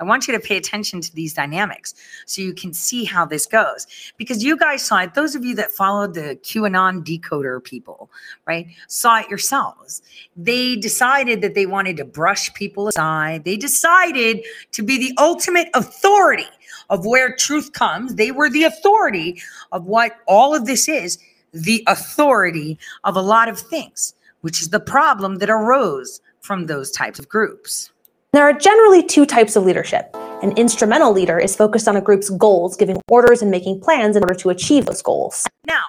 I 0.00 0.04
want 0.04 0.26
you 0.26 0.32
to 0.32 0.40
pay 0.40 0.56
attention 0.56 1.02
to 1.02 1.14
these 1.14 1.34
dynamics 1.34 1.94
so 2.24 2.40
you 2.40 2.54
can 2.54 2.72
see 2.72 3.04
how 3.04 3.26
this 3.26 3.44
goes. 3.44 3.86
Because 4.16 4.42
you 4.42 4.56
guys 4.56 4.82
saw 4.82 5.02
it, 5.02 5.12
those 5.12 5.34
of 5.34 5.44
you 5.44 5.54
that 5.56 5.72
followed 5.72 6.14
the 6.14 6.38
QAnon 6.42 7.04
decoder 7.04 7.62
people, 7.62 8.10
right, 8.46 8.66
saw 8.88 9.20
it 9.20 9.28
yourselves. 9.28 10.00
They 10.34 10.74
decided 10.76 11.42
that 11.42 11.54
they 11.54 11.66
wanted 11.66 11.98
to 11.98 12.04
brush 12.06 12.52
people 12.54 12.88
aside. 12.88 13.44
They 13.44 13.58
decided 13.58 14.42
to 14.72 14.82
be 14.82 14.96
the 14.96 15.12
ultimate 15.18 15.68
authority 15.74 16.48
of 16.88 17.04
where 17.04 17.36
truth 17.36 17.72
comes. 17.72 18.14
They 18.14 18.30
were 18.30 18.48
the 18.48 18.64
authority 18.64 19.42
of 19.70 19.84
what 19.84 20.12
all 20.26 20.54
of 20.54 20.64
this 20.64 20.88
is 20.88 21.18
the 21.64 21.82
authority 21.86 22.78
of 23.04 23.16
a 23.16 23.22
lot 23.22 23.48
of 23.48 23.58
things, 23.58 24.14
which 24.42 24.60
is 24.60 24.68
the 24.68 24.80
problem 24.80 25.36
that 25.36 25.50
arose 25.50 26.20
from 26.40 26.66
those 26.66 26.90
types 26.90 27.18
of 27.18 27.28
groups. 27.28 27.90
There 28.32 28.44
are 28.44 28.52
generally 28.52 29.02
two 29.02 29.24
types 29.24 29.56
of 29.56 29.64
leadership. 29.64 30.14
An 30.42 30.52
instrumental 30.52 31.12
leader 31.12 31.38
is 31.38 31.56
focused 31.56 31.88
on 31.88 31.96
a 31.96 32.00
group's 32.00 32.28
goals, 32.30 32.76
giving 32.76 33.00
orders 33.08 33.40
and 33.40 33.50
making 33.50 33.80
plans 33.80 34.16
in 34.16 34.22
order 34.22 34.34
to 34.34 34.50
achieve 34.50 34.84
those 34.84 35.00
goals. 35.00 35.46
Now, 35.66 35.82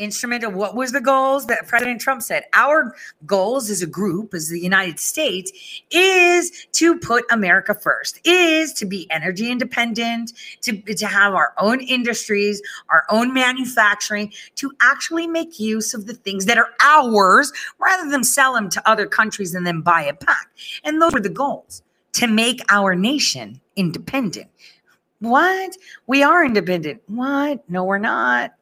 instrumental, 0.00 0.50
what 0.50 0.74
was 0.74 0.92
the 0.92 1.00
goals 1.00 1.46
that 1.46 1.68
President 1.68 2.00
Trump 2.00 2.22
said? 2.22 2.44
Our 2.54 2.96
goals 3.26 3.70
as 3.70 3.82
a 3.82 3.86
group, 3.86 4.34
as 4.34 4.48
the 4.48 4.58
United 4.58 4.98
States, 4.98 5.52
is 5.90 6.66
to 6.72 6.98
put 6.98 7.24
America 7.30 7.74
first, 7.74 8.18
is 8.24 8.72
to 8.74 8.86
be 8.86 9.08
energy 9.10 9.50
independent, 9.50 10.32
to, 10.62 10.80
to 10.80 11.06
have 11.06 11.34
our 11.34 11.52
own 11.58 11.80
industries, 11.80 12.62
our 12.88 13.04
own 13.10 13.32
manufacturing, 13.32 14.32
to 14.56 14.72
actually 14.80 15.26
make 15.26 15.60
use 15.60 15.94
of 15.94 16.06
the 16.06 16.14
things 16.14 16.46
that 16.46 16.58
are 16.58 16.70
ours 16.82 17.52
rather 17.78 18.10
than 18.10 18.24
sell 18.24 18.54
them 18.54 18.68
to 18.70 18.88
other 18.88 19.06
countries 19.06 19.54
and 19.54 19.66
then 19.66 19.82
buy 19.82 20.02
it 20.02 20.18
back. 20.20 20.48
And 20.82 21.00
those 21.00 21.12
were 21.12 21.20
the 21.20 21.28
goals 21.28 21.82
to 22.14 22.26
make 22.26 22.60
our 22.70 22.94
nation 22.94 23.60
independent. 23.76 24.48
What? 25.20 25.76
We 26.06 26.22
are 26.22 26.44
independent. 26.44 27.02
What? 27.06 27.68
No, 27.68 27.84
we're 27.84 27.98
not. 27.98 28.52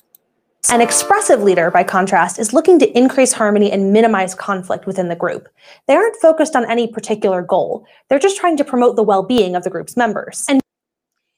An 0.71 0.81
expressive 0.81 1.43
leader, 1.43 1.71
by 1.71 1.85
contrast, 1.85 2.39
is 2.39 2.53
looking 2.53 2.79
to 2.81 2.99
increase 2.99 3.33
harmony 3.33 3.71
and 3.71 3.93
minimize 3.93 4.35
conflict 4.35 4.87
within 4.87 5.09
the 5.09 5.17
group. 5.17 5.49
They 5.87 5.95
aren't 5.95 6.17
focused 6.17 6.57
on 6.57 6.69
any 6.69 6.89
particular 6.89 7.43
goal. 7.43 7.87
They're 8.09 8.19
just 8.19 8.37
trying 8.37 8.57
to 8.59 8.65
promote 8.65 8.97
the 8.97 9.03
well-being 9.03 9.55
of 9.55 9.63
the 9.63 9.71
group's 9.71 9.97
members. 9.97 10.45
And 10.49 10.61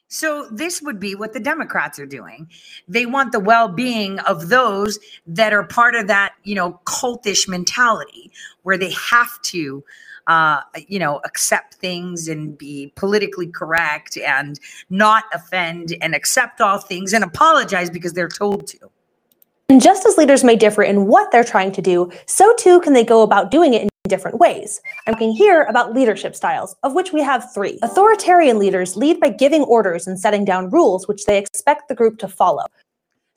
So 0.09 0.49
this 0.51 0.83
would 0.83 0.99
be 0.99 1.15
what 1.15 1.33
the 1.33 1.39
Democrats 1.39 1.99
are 1.99 2.07
doing. 2.07 2.49
They 2.89 3.07
want 3.07 3.31
the 3.31 3.41
well-being 3.41 4.19
of 4.21 4.49
those 4.49 4.99
that 5.27 5.53
are 5.53 5.65
part 5.65 5.95
of 5.95 6.09
that, 6.09 6.33
you 6.43 6.55
know, 6.55 6.81
cultish 6.85 7.47
mentality 7.47 8.33
where 8.63 8.79
they 8.79 8.91
have 8.91 9.41
to 9.43 9.85
uh, 10.27 10.61
you 10.87 10.99
know, 10.99 11.21
accept 11.25 11.75
things 11.75 12.29
and 12.29 12.57
be 12.57 12.93
politically 12.95 13.49
correct 13.49 14.17
and 14.17 14.61
not 14.89 15.25
offend 15.35 15.97
and 16.01 16.15
accept 16.15 16.61
all 16.61 16.79
things 16.79 17.13
and 17.13 17.25
apologize 17.25 17.91
because 17.91 18.13
they're 18.13 18.29
told 18.29 18.67
to. 18.67 18.79
And 19.71 19.81
just 19.81 20.05
as 20.05 20.19
leaders 20.19 20.43
may 20.43 20.57
differ 20.57 20.83
in 20.83 21.07
what 21.07 21.31
they're 21.31 21.45
trying 21.45 21.71
to 21.73 21.81
do, 21.81 22.11
so 22.27 22.53
too 22.59 22.81
can 22.81 22.93
they 22.93 23.05
go 23.05 23.23
about 23.23 23.53
doing 23.53 23.73
it 23.73 23.83
in 23.83 23.89
different 24.09 24.41
ways. 24.41 24.81
I'm 25.07 25.15
talking 25.15 25.31
here 25.31 25.63
about 25.63 25.95
leadership 25.95 26.35
styles, 26.35 26.75
of 26.83 26.93
which 26.93 27.13
we 27.13 27.23
have 27.23 27.55
three. 27.55 27.79
Authoritarian 27.81 28.59
leaders 28.59 28.97
lead 28.97 29.21
by 29.21 29.29
giving 29.29 29.63
orders 29.63 30.09
and 30.09 30.19
setting 30.19 30.45
down 30.45 30.71
rules 30.71 31.07
which 31.07 31.25
they 31.25 31.39
expect 31.39 31.87
the 31.87 31.95
group 31.95 32.19
to 32.19 32.27
follow. 32.27 32.65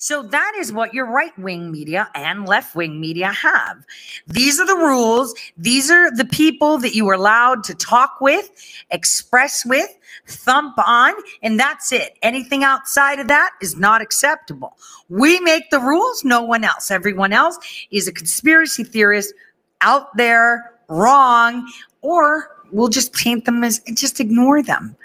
So 0.04 0.22
that 0.22 0.52
is 0.58 0.74
what 0.74 0.94
your 0.94 1.06
right 1.06 1.32
wing 1.40 1.72
media 1.72 2.10
and 2.14 2.46
left 2.46 2.76
wing 2.76 3.00
media 3.00 3.32
have. 3.32 3.86
These 4.28 4.60
are 4.60 4.68
the 4.68 4.76
rules. 4.76 5.34
These 5.56 5.90
are 5.90 6.14
the 6.14 6.26
people 6.26 6.78
that 6.80 6.94
you 6.94 7.08
are 7.08 7.14
allowed 7.14 7.64
to 7.64 7.74
talk 7.74 8.20
with, 8.20 8.52
express 8.92 9.66
with, 9.66 9.88
thump 10.28 10.78
on, 10.86 11.14
and 11.42 11.58
that's 11.58 11.94
it. 11.94 12.18
Anything 12.22 12.66
outside 12.66 13.20
of 13.20 13.30
that 13.30 13.52
is 13.62 13.78
not 13.78 14.02
acceptable. 14.02 14.78
We 15.08 15.40
make 15.40 15.70
the 15.70 15.80
rules, 15.80 16.26
no 16.26 16.42
one 16.42 16.66
else. 16.66 16.92
Everyone 16.92 17.32
else 17.32 17.58
is 17.90 18.06
a 18.06 18.12
conspiracy 18.12 18.84
theorist 18.84 19.34
out 19.80 20.18
there, 20.18 20.74
wrong, 20.90 21.66
or 22.02 22.50
we'll 22.74 22.90
just 22.90 23.14
paint 23.14 23.46
them 23.46 23.64
as 23.64 23.80
just 23.94 24.20
ignore 24.20 24.62
them 24.62 24.98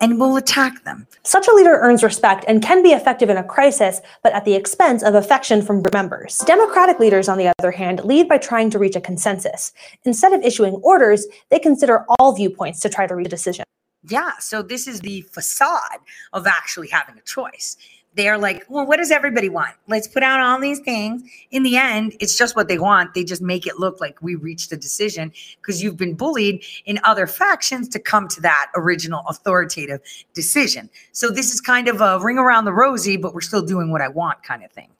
and 0.00 0.18
we'll 0.18 0.36
attack 0.36 0.84
them. 0.84 1.06
Such 1.22 1.48
a 1.48 1.54
leader 1.54 1.78
earns 1.78 2.02
respect 2.02 2.44
and 2.46 2.62
can 2.62 2.82
be 2.82 2.90
effective 2.90 3.30
in 3.30 3.36
a 3.36 3.44
crisis, 3.44 4.00
but 4.22 4.32
at 4.32 4.44
the 4.44 4.54
expense 4.54 5.02
of 5.02 5.14
affection 5.14 5.62
from 5.62 5.82
members. 5.92 6.38
Democratic 6.46 6.98
leaders, 6.98 7.28
on 7.28 7.38
the 7.38 7.52
other 7.58 7.70
hand, 7.70 8.04
lead 8.04 8.28
by 8.28 8.38
trying 8.38 8.70
to 8.70 8.78
reach 8.78 8.96
a 8.96 9.00
consensus. 9.00 9.72
Instead 10.04 10.32
of 10.32 10.42
issuing 10.42 10.74
orders, 10.82 11.26
they 11.50 11.58
consider 11.58 12.04
all 12.18 12.34
viewpoints 12.34 12.80
to 12.80 12.88
try 12.88 13.06
to 13.06 13.14
reach 13.14 13.26
a 13.26 13.30
decision. 13.30 13.64
Yeah, 14.06 14.32
so 14.38 14.62
this 14.62 14.86
is 14.86 15.00
the 15.00 15.22
facade 15.32 16.00
of 16.32 16.46
actually 16.46 16.88
having 16.88 17.16
a 17.16 17.22
choice. 17.22 17.76
They're 18.16 18.38
like, 18.38 18.64
well, 18.68 18.86
what 18.86 18.98
does 18.98 19.10
everybody 19.10 19.48
want? 19.48 19.74
Let's 19.88 20.06
put 20.06 20.22
out 20.22 20.40
all 20.40 20.60
these 20.60 20.80
things. 20.80 21.22
In 21.50 21.62
the 21.62 21.76
end, 21.76 22.14
it's 22.20 22.38
just 22.38 22.54
what 22.54 22.68
they 22.68 22.78
want. 22.78 23.14
They 23.14 23.24
just 23.24 23.42
make 23.42 23.66
it 23.66 23.78
look 23.78 24.00
like 24.00 24.22
we 24.22 24.36
reached 24.36 24.72
a 24.72 24.76
decision 24.76 25.32
because 25.60 25.82
you've 25.82 25.96
been 25.96 26.14
bullied 26.14 26.64
in 26.86 27.00
other 27.04 27.26
factions 27.26 27.88
to 27.88 27.98
come 27.98 28.28
to 28.28 28.40
that 28.42 28.70
original 28.76 29.24
authoritative 29.28 30.00
decision. 30.32 30.88
So 31.12 31.30
this 31.30 31.52
is 31.52 31.60
kind 31.60 31.88
of 31.88 32.00
a 32.00 32.20
ring 32.20 32.38
around 32.38 32.66
the 32.66 32.72
rosy, 32.72 33.16
but 33.16 33.34
we're 33.34 33.40
still 33.40 33.62
doing 33.62 33.90
what 33.90 34.00
I 34.00 34.08
want 34.08 34.42
kind 34.42 34.64
of 34.64 34.70
thing. 34.70 34.90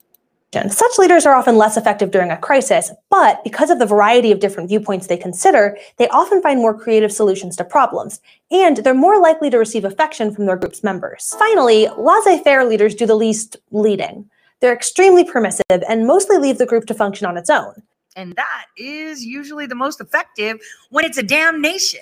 Such 0.69 0.97
leaders 0.97 1.25
are 1.25 1.35
often 1.35 1.57
less 1.57 1.77
effective 1.77 2.11
during 2.11 2.31
a 2.31 2.37
crisis, 2.37 2.91
but 3.09 3.43
because 3.43 3.69
of 3.69 3.79
the 3.79 3.85
variety 3.85 4.31
of 4.31 4.39
different 4.39 4.69
viewpoints 4.69 5.07
they 5.07 5.17
consider, 5.17 5.77
they 5.97 6.07
often 6.09 6.41
find 6.41 6.59
more 6.59 6.77
creative 6.77 7.11
solutions 7.11 7.55
to 7.57 7.65
problems, 7.65 8.21
and 8.51 8.77
they're 8.77 8.93
more 8.93 9.19
likely 9.19 9.49
to 9.49 9.57
receive 9.57 9.85
affection 9.85 10.33
from 10.33 10.45
their 10.45 10.55
group's 10.55 10.83
members. 10.83 11.35
Finally, 11.37 11.87
laissez 11.97 12.41
faire 12.43 12.65
leaders 12.65 12.95
do 12.95 13.05
the 13.05 13.15
least 13.15 13.57
leading. 13.71 14.29
They're 14.61 14.73
extremely 14.73 15.23
permissive 15.23 15.83
and 15.87 16.07
mostly 16.07 16.37
leave 16.37 16.57
the 16.57 16.65
group 16.65 16.85
to 16.85 16.93
function 16.93 17.27
on 17.27 17.37
its 17.37 17.49
own. 17.49 17.83
And 18.15 18.35
that 18.35 18.65
is 18.77 19.23
usually 19.23 19.65
the 19.65 19.75
most 19.75 19.99
effective 19.99 20.59
when 20.89 21.05
it's 21.05 21.17
a 21.17 21.23
damn 21.23 21.61
nation. 21.61 22.01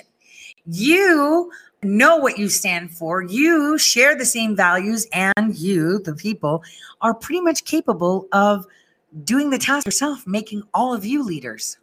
You 0.66 1.52
know 1.86 2.18
what 2.18 2.38
you 2.38 2.50
stand 2.50 2.92
for, 2.92 3.22
you 3.22 3.78
share 3.78 4.16
the 4.16 4.26
same 4.26 4.56
values, 4.56 5.08
and 5.14 5.56
you, 5.56 6.00
the 6.00 6.16
people, 6.16 6.64
are 7.02 7.14
pretty 7.14 7.42
much 7.42 7.66
capable 7.66 8.28
of 8.32 8.66
doing 9.24 9.50
the 9.50 9.58
task 9.58 9.86
yourself, 9.86 10.26
making 10.26 10.64
all 10.74 10.94
of 10.94 11.06
you 11.06 11.24
leaders. 11.24 11.78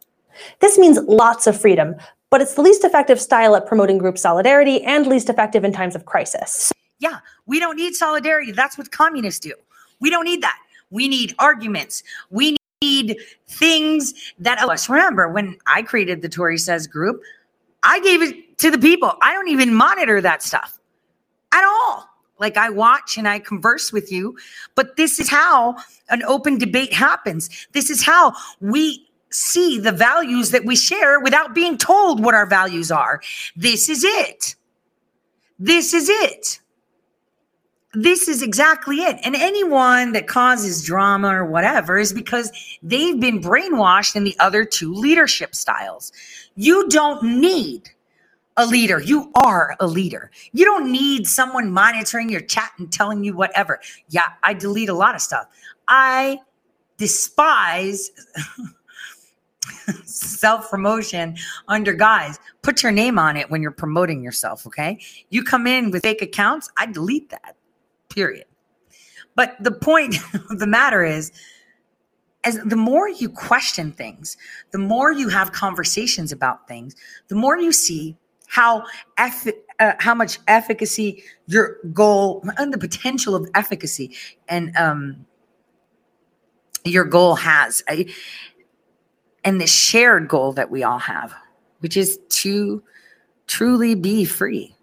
This 0.59 0.77
means 0.77 0.99
lots 1.07 1.47
of 1.47 1.59
freedom, 1.59 1.95
but 2.29 2.41
it's 2.41 2.55
the 2.55 2.61
least 2.61 2.83
effective 2.83 3.19
style 3.19 3.55
at 3.55 3.65
promoting 3.65 3.97
group 3.97 4.17
solidarity 4.17 4.81
and 4.83 5.07
least 5.07 5.29
effective 5.29 5.63
in 5.63 5.73
times 5.73 5.95
of 5.95 6.05
crisis. 6.05 6.71
Yeah, 6.99 7.19
we 7.45 7.59
don't 7.59 7.75
need 7.75 7.95
solidarity. 7.95 8.51
That's 8.51 8.77
what 8.77 8.91
communists 8.91 9.39
do. 9.39 9.53
We 9.99 10.09
don't 10.09 10.25
need 10.25 10.41
that. 10.43 10.57
We 10.89 11.07
need 11.07 11.35
arguments. 11.39 12.03
We 12.29 12.57
need 12.81 13.17
things 13.47 14.33
that 14.39 14.59
us. 14.59 14.89
Remember, 14.89 15.29
when 15.29 15.57
I 15.67 15.81
created 15.81 16.21
the 16.21 16.29
Tore 16.29 16.57
Says 16.57 16.87
group, 16.87 17.21
I 17.83 17.99
gave 18.01 18.21
it 18.21 18.50
to 18.61 18.71
the 18.71 18.79
people. 18.79 19.13
I 19.21 19.33
don't 19.33 19.49
even 19.49 19.73
monitor 19.73 20.21
that 20.21 20.41
stuff 20.41 20.79
at 21.51 21.63
all. 21.63 22.07
Like 22.39 22.57
I 22.57 22.69
watch 22.69 23.17
and 23.17 23.27
I 23.27 23.39
converse 23.39 23.93
with 23.93 24.11
you, 24.11 24.35
but 24.73 24.95
this 24.95 25.19
is 25.19 25.29
how 25.29 25.75
an 26.09 26.23
open 26.23 26.57
debate 26.57 26.91
happens. 26.91 27.67
This 27.73 27.89
is 27.91 28.03
how 28.03 28.33
we 28.61 29.07
see 29.29 29.79
the 29.79 29.91
values 29.91 30.51
that 30.51 30.65
we 30.65 30.75
share 30.75 31.19
without 31.19 31.53
being 31.53 31.77
told 31.77 32.23
what 32.23 32.33
our 32.33 32.47
values 32.47 32.91
are. 32.91 33.21
This 33.55 33.89
is 33.89 34.03
it. 34.03 34.55
This 35.59 35.93
is 35.93 36.09
it. 36.09 36.59
This 37.93 38.27
is 38.27 38.41
exactly 38.41 38.97
it. 38.97 39.17
And 39.23 39.35
anyone 39.35 40.13
that 40.13 40.27
causes 40.27 40.83
drama 40.83 41.27
or 41.27 41.45
whatever 41.45 41.99
is 41.99 42.13
because 42.13 42.51
they've 42.81 43.19
been 43.19 43.41
brainwashed 43.41 44.15
in 44.15 44.23
the 44.23 44.35
other 44.39 44.65
two 44.65 44.93
leadership 44.93 45.53
styles. 45.53 46.11
You 46.55 46.87
don't 46.89 47.21
need 47.23 47.89
a 48.61 48.65
leader. 48.65 49.01
You 49.01 49.31
are 49.43 49.75
a 49.79 49.87
leader. 49.87 50.31
You 50.53 50.65
don't 50.65 50.91
need 50.91 51.27
someone 51.27 51.71
monitoring 51.71 52.29
your 52.29 52.41
chat 52.41 52.71
and 52.77 52.91
telling 52.91 53.23
you 53.23 53.35
whatever. 53.35 53.79
Yeah, 54.09 54.29
I 54.43 54.53
delete 54.53 54.89
a 54.89 54.93
lot 54.93 55.15
of 55.15 55.21
stuff. 55.21 55.47
I 55.87 56.39
despise 56.97 58.11
self 60.05 60.69
promotion 60.69 61.37
under 61.67 61.93
guys. 61.93 62.39
Put 62.61 62.83
your 62.83 62.91
name 62.91 63.17
on 63.17 63.35
it 63.35 63.49
when 63.49 63.63
you're 63.63 63.71
promoting 63.71 64.23
yourself, 64.23 64.67
okay? 64.67 64.99
You 65.31 65.43
come 65.43 65.65
in 65.65 65.89
with 65.89 66.03
fake 66.03 66.21
accounts, 66.21 66.69
I 66.77 66.85
delete 66.85 67.31
that, 67.31 67.55
period. 68.09 68.45
But 69.35 69.55
the 69.59 69.71
point 69.71 70.17
of 70.51 70.59
the 70.59 70.67
matter 70.67 71.03
is, 71.03 71.31
as 72.43 72.59
the 72.65 72.75
more 72.75 73.09
you 73.09 73.29
question 73.29 73.91
things, 73.91 74.37
the 74.71 74.79
more 74.79 75.11
you 75.11 75.29
have 75.29 75.51
conversations 75.51 76.31
about 76.31 76.67
things, 76.67 76.95
the 77.27 77.35
more 77.35 77.57
you 77.57 77.71
see 77.71 78.17
how 78.51 78.83
eff- 79.17 79.47
uh, 79.79 79.93
how 79.99 80.13
much 80.13 80.37
efficacy 80.49 81.23
your 81.47 81.77
goal 81.93 82.43
and 82.57 82.73
the 82.73 82.77
potential 82.77 83.33
of 83.33 83.47
efficacy 83.55 84.13
and 84.49 84.75
um, 84.75 85.25
your 86.83 87.05
goal 87.05 87.35
has, 87.35 87.81
I, 87.87 88.07
and 89.45 89.61
the 89.61 89.67
shared 89.67 90.27
goal 90.27 90.51
that 90.51 90.69
we 90.69 90.83
all 90.83 90.99
have, 90.99 91.33
which 91.79 91.95
is 91.95 92.19
to 92.27 92.83
truly 93.47 93.95
be 93.95 94.25
free, 94.25 94.75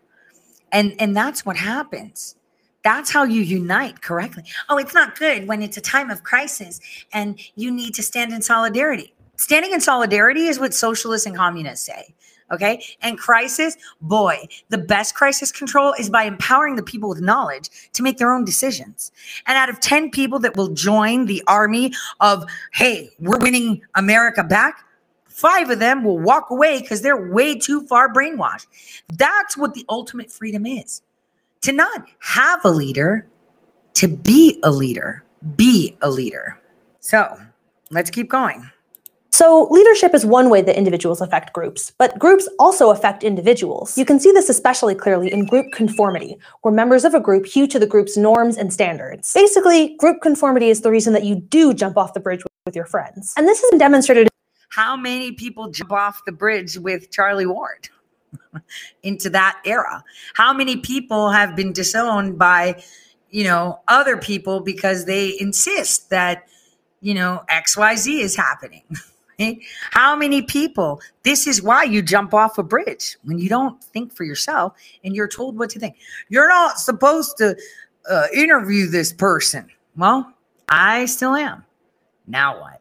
and 0.72 0.94
and 0.98 1.14
that's 1.14 1.44
what 1.44 1.56
happens. 1.56 2.36
That's 2.84 3.10
how 3.10 3.24
you 3.24 3.42
unite 3.42 4.00
correctly. 4.00 4.44
Oh, 4.70 4.78
it's 4.78 4.94
not 4.94 5.18
good 5.18 5.46
when 5.46 5.60
it's 5.60 5.76
a 5.76 5.82
time 5.82 6.10
of 6.10 6.22
crisis 6.22 6.80
and 7.12 7.38
you 7.54 7.70
need 7.70 7.92
to 7.96 8.02
stand 8.02 8.32
in 8.32 8.40
solidarity. 8.40 9.12
Standing 9.36 9.72
in 9.72 9.80
solidarity 9.80 10.46
is 10.46 10.58
what 10.58 10.72
socialists 10.72 11.26
and 11.26 11.36
communists 11.36 11.84
say. 11.84 12.14
Okay. 12.50 12.82
And 13.02 13.18
crisis, 13.18 13.76
boy, 14.00 14.46
the 14.70 14.78
best 14.78 15.14
crisis 15.14 15.52
control 15.52 15.94
is 15.98 16.08
by 16.08 16.24
empowering 16.24 16.76
the 16.76 16.82
people 16.82 17.08
with 17.08 17.20
knowledge 17.20 17.68
to 17.92 18.02
make 18.02 18.18
their 18.18 18.32
own 18.32 18.44
decisions. 18.44 19.12
And 19.46 19.58
out 19.58 19.68
of 19.68 19.80
10 19.80 20.10
people 20.10 20.38
that 20.40 20.56
will 20.56 20.68
join 20.68 21.26
the 21.26 21.42
army 21.46 21.92
of, 22.20 22.44
hey, 22.72 23.10
we're 23.18 23.38
winning 23.38 23.82
America 23.94 24.42
back, 24.42 24.84
five 25.26 25.70
of 25.70 25.78
them 25.78 26.04
will 26.04 26.18
walk 26.18 26.50
away 26.50 26.80
because 26.80 27.02
they're 27.02 27.30
way 27.30 27.54
too 27.56 27.86
far 27.86 28.12
brainwashed. 28.12 28.66
That's 29.14 29.56
what 29.56 29.74
the 29.74 29.84
ultimate 29.88 30.32
freedom 30.32 30.66
is 30.66 31.02
to 31.60 31.72
not 31.72 32.08
have 32.20 32.64
a 32.64 32.70
leader, 32.70 33.26
to 33.94 34.08
be 34.08 34.58
a 34.62 34.70
leader, 34.70 35.24
be 35.56 35.96
a 36.02 36.10
leader. 36.10 36.58
So 37.00 37.38
let's 37.90 38.10
keep 38.10 38.30
going. 38.30 38.70
So, 39.38 39.68
leadership 39.70 40.16
is 40.16 40.26
one 40.26 40.50
way 40.50 40.62
that 40.62 40.76
individuals 40.76 41.20
affect 41.20 41.52
groups, 41.52 41.92
but 41.96 42.18
groups 42.18 42.48
also 42.58 42.90
affect 42.90 43.22
individuals. 43.22 43.96
You 43.96 44.04
can 44.04 44.18
see 44.18 44.32
this 44.32 44.48
especially 44.48 44.96
clearly 44.96 45.32
in 45.32 45.46
group 45.46 45.70
conformity, 45.70 46.38
where 46.62 46.74
members 46.74 47.04
of 47.04 47.14
a 47.14 47.20
group 47.20 47.46
hew 47.46 47.68
to 47.68 47.78
the 47.78 47.86
group's 47.86 48.16
norms 48.16 48.56
and 48.56 48.72
standards. 48.72 49.32
Basically, 49.32 49.94
group 49.94 50.22
conformity 50.22 50.70
is 50.70 50.80
the 50.80 50.90
reason 50.90 51.12
that 51.12 51.22
you 51.22 51.36
do 51.36 51.72
jump 51.72 51.96
off 51.96 52.14
the 52.14 52.18
bridge 52.18 52.42
with 52.66 52.74
your 52.74 52.84
friends. 52.86 53.32
And 53.36 53.46
this 53.46 53.64
been 53.70 53.78
demonstrated. 53.78 54.28
How 54.70 54.96
many 54.96 55.30
people 55.30 55.70
jump 55.70 55.92
off 55.92 56.24
the 56.26 56.32
bridge 56.32 56.76
with 56.76 57.12
Charlie 57.12 57.46
Ward 57.46 57.90
into 59.04 59.30
that 59.30 59.60
era? 59.64 60.02
How 60.34 60.52
many 60.52 60.78
people 60.78 61.30
have 61.30 61.54
been 61.54 61.72
disowned 61.72 62.40
by, 62.40 62.82
you 63.30 63.44
know, 63.44 63.82
other 63.86 64.16
people 64.16 64.58
because 64.58 65.04
they 65.04 65.38
insist 65.38 66.10
that, 66.10 66.48
you 67.00 67.14
know, 67.14 67.44
XYZ 67.48 68.18
is 68.18 68.34
happening? 68.34 68.82
How 69.90 70.16
many 70.16 70.42
people? 70.42 71.00
This 71.22 71.46
is 71.46 71.62
why 71.62 71.84
you 71.84 72.02
jump 72.02 72.34
off 72.34 72.58
a 72.58 72.62
bridge 72.62 73.16
when 73.22 73.38
you 73.38 73.48
don't 73.48 73.82
think 73.82 74.12
for 74.12 74.24
yourself 74.24 74.74
and 75.04 75.14
you're 75.14 75.28
told 75.28 75.56
what 75.56 75.70
to 75.70 75.78
think. 75.78 75.96
You're 76.28 76.48
not 76.48 76.78
supposed 76.78 77.36
to 77.38 77.56
uh, 78.10 78.26
interview 78.34 78.88
this 78.88 79.12
person. 79.12 79.68
Well, 79.96 80.32
I 80.68 81.06
still 81.06 81.34
am. 81.34 81.64
Now 82.26 82.60
what? 82.60 82.80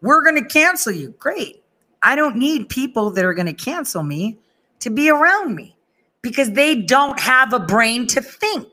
We're 0.00 0.22
going 0.22 0.40
to 0.40 0.48
cancel 0.48 0.92
you. 0.92 1.14
Great. 1.18 1.64
I 2.02 2.14
don't 2.14 2.36
need 2.36 2.68
people 2.68 3.10
that 3.10 3.24
are 3.24 3.34
going 3.34 3.46
to 3.46 3.52
cancel 3.52 4.04
me 4.04 4.38
to 4.78 4.90
be 4.90 5.10
around 5.10 5.56
me 5.56 5.76
because 6.22 6.52
they 6.52 6.76
don't 6.76 7.18
have 7.18 7.52
a 7.52 7.58
brain 7.58 8.06
to 8.08 8.22
think. 8.22 8.68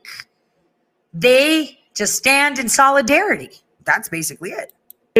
They 1.12 1.80
just 1.94 2.14
stand 2.14 2.60
in 2.60 2.68
solidarity. 2.68 3.50
That's 3.84 4.08
basically 4.08 4.50
it 4.50 4.72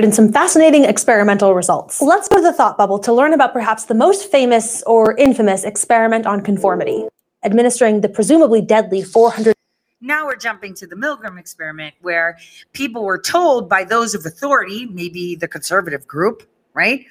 in 0.05 0.13
some 0.13 0.33
fascinating 0.33 0.85
experimental 0.85 1.55
results. 1.55 2.03
Let's 2.03 2.29
go 2.29 2.37
to 2.37 2.43
the 2.43 2.53
thought 2.53 2.77
bubble 2.77 2.99
to 3.01 3.13
learn 3.13 3.33
about 3.33 3.53
perhaps 3.53 3.85
the 3.85 3.95
most 3.95 4.31
famous 4.31 4.83
or 4.83 5.17
infamous 5.17 5.65
experiment 5.65 6.27
on 6.27 6.43
conformity, 6.43 7.07
administering 7.45 8.01
the 8.01 8.09
presumably 8.09 8.61
deadly 8.61 9.03
400 9.03 9.57
now 10.03 10.27
we're 10.27 10.37
jumping 10.37 10.75
to 10.75 10.87
the 10.87 10.95
Milgram 10.95 11.39
experiment 11.39 11.95
where 12.01 12.39
people 12.73 13.05
were 13.05 13.19
told 13.19 13.69
by 13.69 13.83
those 13.83 14.15
of 14.15 14.25
authority, 14.27 14.87
maybe 14.87 15.35
the 15.35 15.49
conservative 15.49 16.07
group, 16.07 16.49
right? 16.75 17.07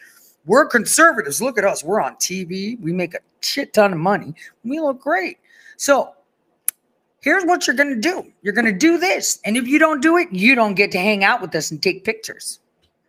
We're 0.46 0.68
conservatives. 0.68 1.42
Look 1.42 1.58
at 1.58 1.66
us. 1.66 1.84
We're 1.84 2.00
on 2.00 2.16
TV. 2.16 2.80
We 2.80 2.94
make 2.94 3.16
a 3.16 3.20
shit 3.42 3.74
ton 3.74 3.94
of 3.94 4.00
money. 4.00 4.36
We 4.64 4.80
look 4.80 5.02
great. 5.02 5.40
So 5.78 6.14
here's 7.22 7.44
what 7.44 7.66
you're 7.66 7.76
going 7.76 7.94
to 7.94 8.00
do 8.00 8.32
you're 8.44 8.54
going 8.54 8.66
to 8.66 8.72
do 8.72 8.98
this. 8.98 9.40
And 9.44 9.58
if 9.58 9.68
you 9.68 9.80
don't 9.80 10.02
do 10.02 10.18
it, 10.18 10.32
you 10.32 10.54
don't 10.54 10.76
get 10.76 10.92
to 10.92 11.00
hang 11.00 11.24
out 11.24 11.42
with 11.42 11.56
us 11.56 11.72
and 11.72 11.82
take 11.82 12.04
pictures. 12.04 12.60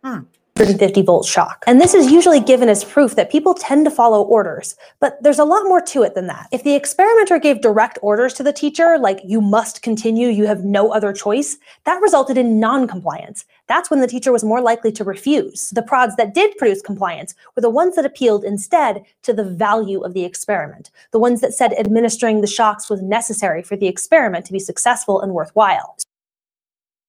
Hmm. 0.07 0.23
150 0.57 1.03
volt 1.03 1.25
shock. 1.25 1.63
And 1.67 1.79
this 1.79 1.93
is 1.93 2.11
usually 2.11 2.39
given 2.39 2.67
as 2.67 2.83
proof 2.83 3.15
that 3.15 3.31
people 3.31 3.53
tend 3.53 3.85
to 3.85 3.91
follow 3.91 4.23
orders, 4.23 4.75
but 4.99 5.21
there's 5.21 5.37
a 5.37 5.45
lot 5.45 5.65
more 5.65 5.81
to 5.81 6.01
it 6.01 6.15
than 6.15 6.25
that. 6.27 6.47
If 6.51 6.63
the 6.63 6.73
experimenter 6.73 7.37
gave 7.37 7.61
direct 7.61 7.99
orders 8.01 8.33
to 8.35 8.43
the 8.43 8.53
teacher, 8.53 8.97
like 8.97 9.19
you 9.23 9.39
must 9.39 9.83
continue, 9.83 10.29
you 10.29 10.47
have 10.47 10.63
no 10.63 10.91
other 10.91 11.13
choice, 11.13 11.57
that 11.83 12.01
resulted 12.01 12.39
in 12.39 12.59
non-compliance. 12.59 13.45
That's 13.67 13.91
when 13.91 14.01
the 14.01 14.07
teacher 14.07 14.31
was 14.31 14.43
more 14.43 14.61
likely 14.61 14.91
to 14.93 15.03
refuse. 15.03 15.69
The 15.69 15.83
prods 15.83 16.15
that 16.15 16.33
did 16.33 16.57
produce 16.57 16.81
compliance 16.81 17.35
were 17.55 17.61
the 17.61 17.69
ones 17.69 17.95
that 17.95 18.05
appealed 18.05 18.43
instead 18.43 19.03
to 19.23 19.33
the 19.33 19.43
value 19.43 20.01
of 20.01 20.15
the 20.15 20.23
experiment, 20.23 20.89
the 21.11 21.19
ones 21.19 21.41
that 21.41 21.53
said 21.53 21.73
administering 21.73 22.41
the 22.41 22.47
shocks 22.47 22.89
was 22.89 23.03
necessary 23.03 23.61
for 23.61 23.75
the 23.75 23.87
experiment 23.87 24.45
to 24.45 24.53
be 24.53 24.59
successful 24.59 25.21
and 25.21 25.33
worthwhile. 25.33 25.97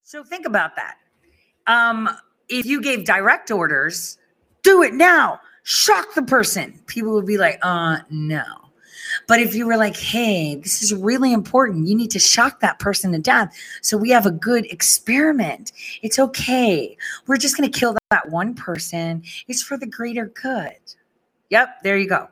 So 0.03 0.23
think 0.23 0.45
about 0.45 0.77
that. 0.77 0.97
Um, 1.67 2.09
if 2.49 2.67
you 2.67 2.81
gave 2.81 3.05
direct 3.05 3.51
orders, 3.51 4.19
do 4.63 4.83
it 4.83 4.95
now, 4.95 5.41
shock 5.63 6.15
the 6.15 6.23
person, 6.23 6.81
people 6.87 7.13
would 7.13 7.27
be 7.27 7.39
like, 7.39 7.59
uh, 7.63 7.99
no. 8.11 8.45
But 9.27 9.41
if 9.41 9.55
you 9.55 9.67
were 9.67 9.77
like, 9.77 9.97
hey, 9.97 10.57
this 10.57 10.83
is 10.83 10.95
really 10.95 11.33
important, 11.33 11.89
you 11.89 11.95
need 11.95 12.11
to 12.13 12.19
shock 12.19 12.61
that 12.61 12.79
person 12.79 13.13
to 13.13 13.19
death 13.19 13.57
so 13.83 13.97
we 13.97 14.11
have 14.11 14.27
a 14.27 14.31
good 14.31 14.67
experiment. 14.67 15.73
It's 16.03 16.19
okay. 16.19 16.97
We're 17.27 17.37
just 17.37 17.57
going 17.57 17.71
to 17.71 17.79
kill 17.79 17.97
that 18.11 18.31
one 18.31 18.55
person. 18.55 19.23
It's 19.47 19.63
for 19.63 19.77
the 19.77 19.87
greater 19.87 20.27
good. 20.27 20.77
Yep, 21.51 21.83
there 21.83 21.97
you 21.97 22.09
go. 22.09 22.29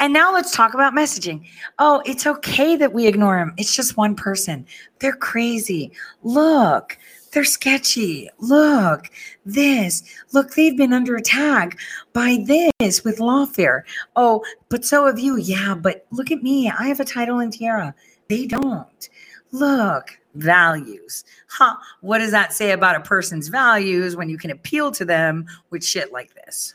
And 0.00 0.12
now 0.12 0.32
let's 0.32 0.50
talk 0.50 0.74
about 0.74 0.92
messaging. 0.92 1.46
Oh, 1.78 2.02
it's 2.04 2.26
okay 2.26 2.76
that 2.76 2.92
we 2.92 3.06
ignore 3.06 3.38
them. 3.38 3.54
It's 3.56 3.74
just 3.74 3.96
one 3.96 4.16
person. 4.16 4.66
They're 4.98 5.16
crazy. 5.16 5.92
Look, 6.22 6.98
they're 7.34 7.44
sketchy. 7.44 8.30
Look, 8.38 9.10
this. 9.44 10.02
Look, 10.32 10.54
they've 10.54 10.76
been 10.76 10.92
under 10.92 11.16
attack 11.16 11.78
by 12.12 12.44
this 12.46 13.04
with 13.04 13.18
lawfare. 13.18 13.82
Oh, 14.16 14.44
but 14.68 14.84
so 14.84 15.06
have 15.06 15.18
you. 15.18 15.36
Yeah, 15.36 15.74
but 15.74 16.06
look 16.10 16.30
at 16.30 16.42
me. 16.42 16.70
I 16.70 16.86
have 16.86 17.00
a 17.00 17.04
title 17.04 17.40
in 17.40 17.50
Tierra. 17.50 17.94
They 18.28 18.46
don't. 18.46 19.08
Look, 19.52 20.18
values. 20.34 21.24
Huh. 21.48 21.76
What 22.00 22.18
does 22.18 22.30
that 22.30 22.52
say 22.52 22.72
about 22.72 22.96
a 22.96 23.00
person's 23.00 23.48
values 23.48 24.16
when 24.16 24.28
you 24.28 24.38
can 24.38 24.50
appeal 24.50 24.90
to 24.92 25.04
them 25.04 25.46
with 25.70 25.84
shit 25.84 26.12
like 26.12 26.34
this? 26.34 26.74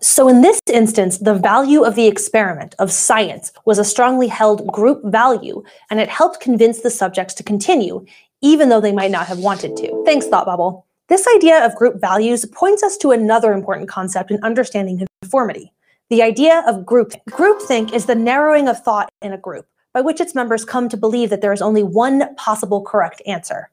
So, 0.00 0.28
in 0.28 0.42
this 0.42 0.60
instance, 0.66 1.18
the 1.18 1.34
value 1.34 1.82
of 1.82 1.94
the 1.94 2.06
experiment 2.06 2.74
of 2.78 2.92
science 2.92 3.52
was 3.64 3.78
a 3.78 3.84
strongly 3.84 4.28
held 4.28 4.66
group 4.66 5.00
value, 5.04 5.62
and 5.88 5.98
it 5.98 6.10
helped 6.10 6.40
convince 6.40 6.82
the 6.82 6.90
subjects 6.90 7.32
to 7.34 7.42
continue, 7.42 8.04
even 8.42 8.68
though 8.68 8.80
they 8.80 8.92
might 8.92 9.10
not 9.10 9.26
have 9.26 9.38
wanted 9.38 9.76
to. 9.76 10.02
Thanks, 10.04 10.26
Thought 10.26 10.46
Bubble. 10.46 10.86
This 11.08 11.26
idea 11.34 11.64
of 11.64 11.76
group 11.76 12.00
values 12.00 12.44
points 12.46 12.82
us 12.82 12.96
to 12.98 13.12
another 13.12 13.52
important 13.52 13.88
concept 13.88 14.30
in 14.30 14.42
understanding 14.42 15.06
conformity 15.22 15.72
the 16.08 16.22
idea 16.22 16.62
of 16.68 16.84
groupthink. 16.84 17.22
Groupthink 17.30 17.92
is 17.92 18.06
the 18.06 18.14
narrowing 18.14 18.68
of 18.68 18.80
thought 18.82 19.08
in 19.22 19.32
a 19.32 19.38
group, 19.38 19.66
by 19.92 20.00
which 20.00 20.20
its 20.20 20.34
members 20.34 20.64
come 20.64 20.88
to 20.88 20.96
believe 20.96 21.30
that 21.30 21.40
there 21.40 21.52
is 21.52 21.62
only 21.62 21.82
one 21.82 22.32
possible 22.36 22.80
correct 22.80 23.20
answer. 23.26 23.70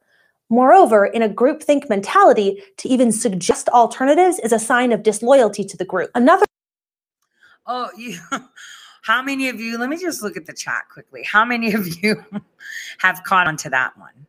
Moreover, 0.50 1.06
in 1.06 1.22
a 1.22 1.30
groupthink 1.30 1.90
mentality, 1.90 2.62
to 2.78 2.90
even 2.90 3.12
suggest 3.12 3.70
alternatives 3.70 4.40
is 4.40 4.52
a 4.52 4.60
sign 4.60 4.92
of 4.92 5.04
disloyalty 5.04 5.64
to 5.64 5.78
the 5.78 5.86
group. 5.86 6.10
Another 6.16 6.46
Oh, 7.66 7.90
you 7.98 8.18
how 9.04 9.22
many 9.22 9.50
of 9.50 9.60
you, 9.60 9.78
let 9.78 9.90
me 9.90 9.98
just 9.98 10.24
look 10.24 10.38
at 10.38 10.46
the 10.46 10.54
chat 10.54 10.84
quickly. 10.92 11.24
How 11.24 11.44
many 11.44 11.74
of 11.74 12.04
you 12.04 12.24
have 13.00 13.24
caught 13.24 13.48
on 13.48 13.58
to 13.58 13.70
that 13.70 13.98
one? 13.98 14.23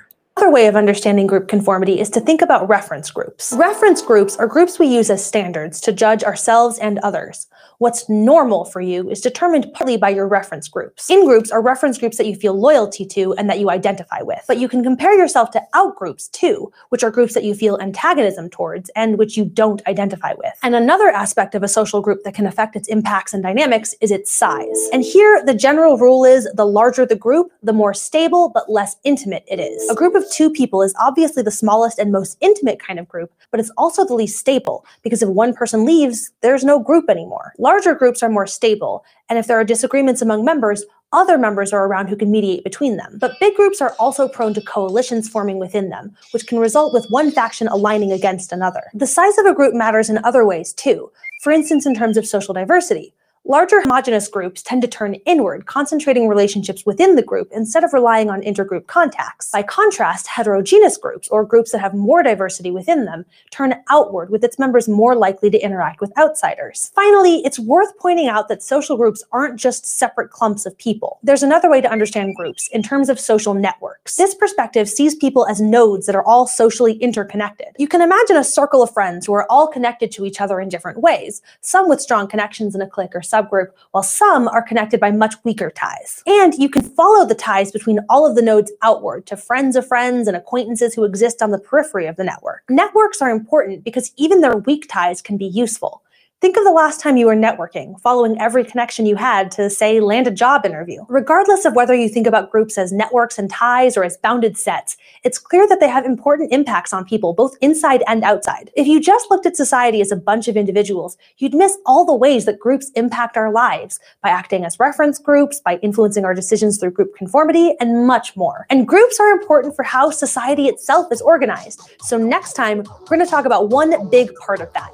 Another 0.43 0.55
way 0.55 0.67
of 0.67 0.75
understanding 0.75 1.25
group 1.25 1.47
conformity 1.47 2.01
is 2.01 2.09
to 2.09 2.19
think 2.19 2.41
about 2.41 2.67
reference 2.67 3.09
groups. 3.09 3.53
Reference 3.57 4.01
groups 4.01 4.35
are 4.35 4.45
groups 4.45 4.77
we 4.77 4.87
use 4.87 5.09
as 5.09 5.25
standards 5.25 5.79
to 5.79 5.93
judge 5.93 6.21
ourselves 6.21 6.77
and 6.79 6.99
others. 6.99 7.47
What's 7.77 8.09
normal 8.09 8.65
for 8.65 8.81
you 8.81 9.09
is 9.09 9.21
determined 9.21 9.67
partly 9.73 9.95
by 9.95 10.09
your 10.09 10.27
reference 10.27 10.67
groups. 10.67 11.09
In 11.09 11.25
groups 11.25 11.49
are 11.49 11.61
reference 11.61 11.97
groups 11.97 12.17
that 12.17 12.27
you 12.27 12.35
feel 12.35 12.59
loyalty 12.59 13.05
to 13.05 13.33
and 13.35 13.49
that 13.49 13.59
you 13.59 13.69
identify 13.69 14.21
with. 14.21 14.43
But 14.45 14.57
you 14.57 14.67
can 14.67 14.83
compare 14.83 15.17
yourself 15.17 15.51
to 15.51 15.61
out 15.73 15.95
groups 15.95 16.27
too, 16.27 16.71
which 16.89 17.03
are 17.03 17.11
groups 17.11 17.33
that 17.35 17.45
you 17.45 17.55
feel 17.55 17.77
antagonism 17.79 18.49
towards 18.49 18.89
and 18.97 19.17
which 19.17 19.37
you 19.37 19.45
don't 19.45 19.85
identify 19.87 20.33
with. 20.37 20.53
And 20.61 20.75
another 20.75 21.07
aspect 21.07 21.55
of 21.55 21.63
a 21.63 21.69
social 21.69 22.01
group 22.01 22.23
that 22.23 22.35
can 22.35 22.47
affect 22.47 22.75
its 22.75 22.89
impacts 22.89 23.33
and 23.33 23.41
dynamics 23.41 23.95
is 24.01 24.11
its 24.11 24.29
size. 24.29 24.89
And 24.91 25.03
here, 25.03 25.41
the 25.45 25.53
general 25.53 25.97
rule 25.97 26.25
is 26.25 26.49
the 26.53 26.65
larger 26.65 27.05
the 27.05 27.15
group, 27.15 27.51
the 27.63 27.73
more 27.73 27.93
stable 27.93 28.49
but 28.49 28.69
less 28.69 28.97
intimate 29.05 29.45
it 29.47 29.59
is. 29.59 29.89
A 29.89 29.95
group 29.95 30.15
of 30.15 30.29
two 30.33 30.49
people 30.49 30.81
is 30.81 30.95
obviously 30.99 31.43
the 31.43 31.51
smallest 31.51 31.99
and 31.99 32.11
most 32.11 32.37
intimate 32.41 32.79
kind 32.79 32.99
of 32.99 33.07
group, 33.07 33.31
but 33.51 33.59
it's 33.59 33.71
also 33.77 34.03
the 34.03 34.15
least 34.15 34.39
stable 34.39 34.85
because 35.03 35.21
if 35.21 35.29
one 35.29 35.53
person 35.53 35.85
leaves, 35.85 36.31
there's 36.41 36.63
no 36.63 36.79
group 36.79 37.09
anymore. 37.09 37.53
Larger 37.59 37.93
groups 37.93 38.23
are 38.23 38.29
more 38.29 38.47
stable, 38.47 39.05
and 39.29 39.37
if 39.37 39.45
there 39.45 39.59
are 39.59 39.63
disagreements 39.63 40.21
among 40.21 40.43
members, 40.43 40.83
other 41.11 41.37
members 41.37 41.71
are 41.71 41.85
around 41.85 42.07
who 42.07 42.15
can 42.15 42.31
mediate 42.31 42.63
between 42.63 42.97
them. 42.97 43.17
But 43.19 43.39
big 43.39 43.55
groups 43.55 43.79
are 43.81 43.95
also 43.99 44.27
prone 44.27 44.55
to 44.55 44.61
coalitions 44.61 45.29
forming 45.29 45.59
within 45.59 45.89
them, 45.89 46.15
which 46.31 46.47
can 46.47 46.57
result 46.57 46.91
with 46.91 47.05
one 47.09 47.29
faction 47.29 47.67
aligning 47.67 48.11
against 48.11 48.51
another. 48.51 48.81
The 48.95 49.05
size 49.05 49.37
of 49.37 49.45
a 49.45 49.53
group 49.53 49.75
matters 49.75 50.09
in 50.09 50.17
other 50.23 50.43
ways 50.43 50.73
too, 50.73 51.11
for 51.41 51.51
instance, 51.51 51.85
in 51.85 51.93
terms 51.93 52.17
of 52.17 52.25
social 52.25 52.55
diversity. 52.55 53.13
Larger 53.45 53.81
homogenous 53.81 54.29
groups 54.29 54.61
tend 54.61 54.81
to 54.83 54.87
turn 54.87 55.15
inward, 55.25 55.65
concentrating 55.65 56.29
relationships 56.29 56.85
within 56.85 57.17
the 57.17 57.21
group 57.21 57.49
instead 57.51 57.83
of 57.83 57.91
relying 57.91 58.29
on 58.29 58.41
intergroup 58.41 58.87
contacts. 58.87 59.51
By 59.51 59.63
contrast, 59.63 60.27
heterogeneous 60.27 60.95
groups, 60.95 61.27
or 61.27 61.43
groups 61.43 61.73
that 61.73 61.81
have 61.81 61.93
more 61.93 62.23
diversity 62.23 62.71
within 62.71 63.03
them, 63.03 63.25
turn 63.51 63.75
outward, 63.89 64.29
with 64.29 64.45
its 64.45 64.57
members 64.57 64.87
more 64.87 65.13
likely 65.13 65.49
to 65.49 65.59
interact 65.59 65.99
with 65.99 66.17
outsiders. 66.17 66.89
Finally, 66.95 67.41
it's 67.43 67.59
worth 67.59 67.97
pointing 67.97 68.29
out 68.29 68.47
that 68.47 68.63
social 68.63 68.95
groups 68.95 69.25
aren't 69.33 69.59
just 69.59 69.85
separate 69.85 70.31
clumps 70.31 70.65
of 70.65 70.77
people. 70.77 71.19
There's 71.21 71.43
another 71.43 71.69
way 71.69 71.81
to 71.81 71.91
understand 71.91 72.37
groups, 72.37 72.69
in 72.71 72.81
terms 72.81 73.09
of 73.09 73.19
social 73.19 73.53
networks. 73.53 74.15
This 74.15 74.33
perspective 74.33 74.87
sees 74.87 75.15
people 75.15 75.45
as 75.47 75.59
nodes 75.59 76.05
that 76.05 76.15
are 76.15 76.25
all 76.25 76.47
socially 76.47 76.93
interconnected. 76.93 77.75
You 77.77 77.89
can 77.89 78.01
imagine 78.01 78.37
a 78.37 78.43
circle 78.45 78.81
of 78.81 78.93
friends 78.93 79.25
who 79.25 79.33
are 79.33 79.51
all 79.51 79.67
connected 79.67 80.13
to 80.13 80.25
each 80.25 80.39
other 80.39 80.61
in 80.61 80.69
different 80.69 81.01
ways, 81.01 81.41
some 81.59 81.89
with 81.89 81.99
strong 81.99 82.29
connections 82.29 82.73
in 82.73 82.81
a 82.81 82.87
clique 82.87 83.13
or 83.13 83.21
subgroup, 83.33 83.69
while 83.91 84.03
some 84.03 84.47
are 84.47 84.61
connected 84.61 84.99
by 84.99 85.11
much 85.11 85.35
weaker 85.43 85.71
ties. 85.71 86.21
And 86.27 86.53
you 86.53 86.69
can 86.69 86.83
follow 86.83 87.25
the 87.25 87.35
ties 87.35 87.71
between 87.71 87.99
all 88.09 88.29
of 88.29 88.35
the 88.35 88.41
nodes 88.41 88.71
outward 88.83 89.25
to 89.27 89.37
friends 89.37 89.75
of 89.75 89.87
friends 89.87 90.27
and 90.27 90.37
acquaintances 90.37 90.93
who 90.93 91.03
exist 91.03 91.41
on 91.41 91.51
the 91.51 91.59
periphery 91.59 92.05
of 92.05 92.15
the 92.15 92.23
network. 92.23 92.63
Networks 92.69 93.21
are 93.21 93.31
important 93.31 93.83
because 93.83 94.11
even 94.17 94.41
their 94.41 94.57
weak 94.57 94.85
ties 94.87 95.21
can 95.21 95.37
be 95.37 95.47
useful. 95.47 96.02
Think 96.43 96.57
of 96.57 96.65
the 96.65 96.71
last 96.71 96.99
time 96.99 97.15
you 97.15 97.27
were 97.27 97.37
networking, 97.37 97.97
following 98.01 98.37
every 98.37 98.65
connection 98.65 99.05
you 99.05 99.15
had 99.15 99.49
to, 99.51 99.69
say, 99.69 100.01
land 100.01 100.27
a 100.27 100.31
job 100.31 100.65
interview. 100.65 101.05
Regardless 101.07 101.63
of 101.63 101.73
whether 101.73 101.95
you 101.95 102.09
think 102.09 102.27
about 102.27 102.51
groups 102.51 102.77
as 102.77 102.91
networks 102.91 103.39
and 103.39 103.49
ties 103.49 103.95
or 103.95 104.03
as 104.03 104.17
bounded 104.17 104.57
sets, 104.57 104.97
it's 105.23 105.39
clear 105.39 105.65
that 105.69 105.79
they 105.79 105.87
have 105.87 106.03
important 106.03 106.51
impacts 106.51 106.91
on 106.91 107.05
people, 107.05 107.31
both 107.31 107.55
inside 107.61 108.03
and 108.07 108.25
outside. 108.25 108.71
If 108.75 108.87
you 108.87 108.99
just 108.99 109.31
looked 109.31 109.45
at 109.45 109.55
society 109.55 110.01
as 110.01 110.11
a 110.11 110.17
bunch 110.17 110.49
of 110.49 110.57
individuals, 110.57 111.17
you'd 111.37 111.55
miss 111.55 111.77
all 111.85 112.03
the 112.03 112.13
ways 112.13 112.43
that 112.43 112.59
groups 112.59 112.91
impact 112.95 113.37
our 113.37 113.49
lives 113.49 114.01
by 114.21 114.27
acting 114.27 114.65
as 114.65 114.77
reference 114.81 115.19
groups, 115.19 115.61
by 115.61 115.77
influencing 115.77 116.25
our 116.25 116.33
decisions 116.33 116.77
through 116.77 116.91
group 116.91 117.15
conformity, 117.15 117.73
and 117.79 118.05
much 118.05 118.35
more. 118.35 118.65
And 118.69 118.85
groups 118.85 119.17
are 119.17 119.29
important 119.29 119.77
for 119.77 119.83
how 119.83 120.09
society 120.09 120.67
itself 120.67 121.09
is 121.09 121.21
organized. 121.21 121.89
So 122.01 122.17
next 122.17 122.51
time, 122.51 122.79
we're 122.79 123.15
going 123.15 123.21
to 123.21 123.25
talk 123.25 123.45
about 123.45 123.69
one 123.69 124.09
big 124.09 124.35
part 124.35 124.59
of 124.59 124.73
that 124.73 124.91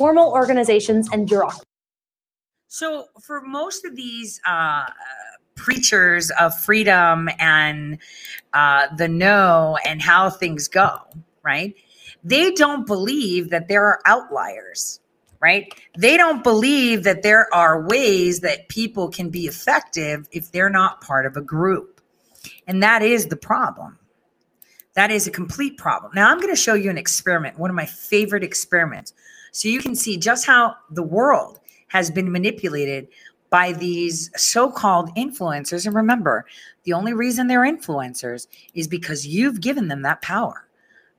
formal 0.00 0.32
organizations 0.32 1.10
and 1.12 1.28
bureaucracy. 1.28 1.62
So, 2.68 3.08
for 3.20 3.42
most 3.42 3.84
of 3.84 3.96
these 3.96 4.40
uh, 4.46 4.86
preachers 5.56 6.30
of 6.40 6.58
freedom 6.58 7.28
and 7.38 7.98
uh, 8.54 8.86
the 8.96 9.08
know 9.08 9.76
and 9.86 10.00
how 10.00 10.30
things 10.30 10.68
go, 10.68 10.96
right? 11.42 11.74
They 12.24 12.50
don't 12.52 12.86
believe 12.86 13.50
that 13.50 13.68
there 13.68 13.84
are 13.84 14.00
outliers, 14.06 15.00
right? 15.40 15.70
They 15.98 16.16
don't 16.16 16.42
believe 16.42 17.04
that 17.04 17.22
there 17.22 17.52
are 17.52 17.86
ways 17.86 18.40
that 18.40 18.70
people 18.70 19.10
can 19.10 19.28
be 19.28 19.44
effective 19.44 20.28
if 20.32 20.50
they're 20.50 20.70
not 20.70 21.02
part 21.02 21.26
of 21.26 21.36
a 21.36 21.42
group. 21.42 22.00
And 22.66 22.82
that 22.82 23.02
is 23.02 23.26
the 23.26 23.36
problem. 23.36 23.98
That 24.94 25.10
is 25.10 25.26
a 25.26 25.30
complete 25.30 25.76
problem. 25.76 26.12
Now, 26.14 26.30
I'm 26.30 26.40
going 26.40 26.54
to 26.54 26.60
show 26.60 26.74
you 26.74 26.88
an 26.88 26.96
experiment, 26.96 27.58
one 27.58 27.68
of 27.68 27.76
my 27.76 27.86
favorite 27.86 28.42
experiments. 28.42 29.12
So 29.52 29.68
you 29.68 29.80
can 29.80 29.94
see 29.94 30.16
just 30.16 30.46
how 30.46 30.76
the 30.90 31.02
world 31.02 31.60
has 31.88 32.10
been 32.10 32.30
manipulated 32.30 33.08
by 33.50 33.72
these 33.72 34.30
so 34.36 34.70
called 34.70 35.14
influencers. 35.16 35.86
And 35.86 35.94
remember, 35.94 36.46
the 36.84 36.92
only 36.92 37.12
reason 37.12 37.46
they're 37.46 37.60
influencers 37.60 38.46
is 38.74 38.86
because 38.86 39.26
you've 39.26 39.60
given 39.60 39.88
them 39.88 40.02
that 40.02 40.22
power, 40.22 40.68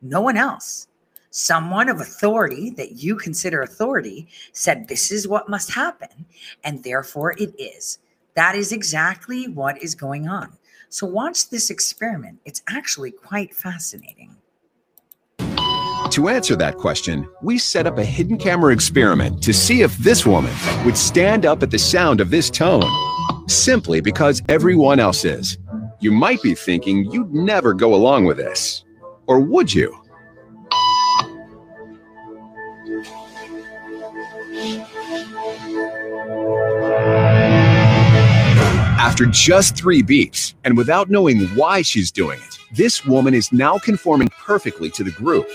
no 0.02 0.22
one 0.22 0.38
else. 0.38 0.88
Someone 1.30 1.88
of 1.88 2.02
authority 2.02 2.72
that 2.72 2.94
you 2.94 3.16
consider 3.16 3.62
authority 3.62 4.28
said, 4.52 4.88
This 4.88 5.12
is 5.12 5.28
what 5.28 5.50
must 5.50 5.72
happen, 5.72 6.26
and 6.64 6.84
therefore 6.84 7.36
it 7.38 7.54
is. 7.58 8.00
That 8.34 8.56
is 8.56 8.72
exactly 8.72 9.48
what 9.48 9.82
is 9.82 9.96
going 9.96 10.28
on. 10.28 10.58
So, 10.90 11.08
watch 11.08 11.50
this 11.50 11.70
experiment. 11.70 12.40
It's 12.44 12.62
actually 12.68 13.12
quite 13.12 13.56
fascinating. 13.56 14.36
To 16.12 16.28
answer 16.28 16.58
that 16.58 16.76
question, 16.76 17.26
we 17.42 17.58
set 17.58 17.88
up 17.88 17.98
a 17.98 18.04
hidden 18.04 18.38
camera 18.38 18.74
experiment 18.74 19.42
to 19.44 19.54
see 19.54 19.82
if 19.82 19.98
this 20.00 20.26
woman 20.26 20.54
would 20.84 20.98
stand 20.98 21.46
up 21.46 21.64
at 21.64 21.72
the 21.72 21.80
sound 21.80 22.20
of 22.20 22.30
this 22.30 22.50
tone, 22.50 22.84
simply 23.48 24.02
because 24.02 24.42
everyone 24.50 25.00
else 25.00 25.24
is. 25.24 25.58
You 26.02 26.12
might 26.12 26.42
be 26.42 26.54
thinking 26.54 27.10
you'd 27.14 27.34
never 27.34 27.74
go 27.74 27.96
along 27.96 28.26
with 28.26 28.36
this. 28.36 28.84
Or 29.26 29.40
would 29.40 29.74
you? 29.74 29.98
After 39.00 39.26
just 39.28 39.78
three 39.78 40.04
beeps, 40.04 40.56
and 40.66 40.76
without 40.76 41.10
knowing 41.10 41.48
why 41.56 41.84
she's 41.84 42.12
doing 42.12 42.40
it, 42.40 42.58
this 42.74 43.06
woman 43.06 43.34
is 43.34 43.54
now 43.54 43.78
conforming 43.78 44.28
perfectly 44.30 44.90
to 44.92 45.06
the 45.06 45.12
group. 45.12 45.48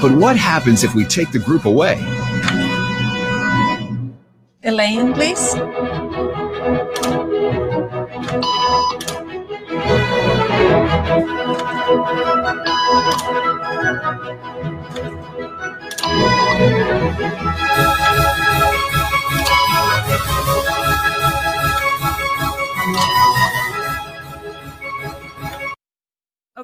But 0.00 0.12
what 0.12 0.36
happens 0.36 0.84
if 0.84 0.94
we 0.94 1.04
take 1.04 1.32
the 1.32 1.40
group 1.40 1.64
away? 1.64 1.96
Elaine, 4.62 5.12
please. 5.12 5.56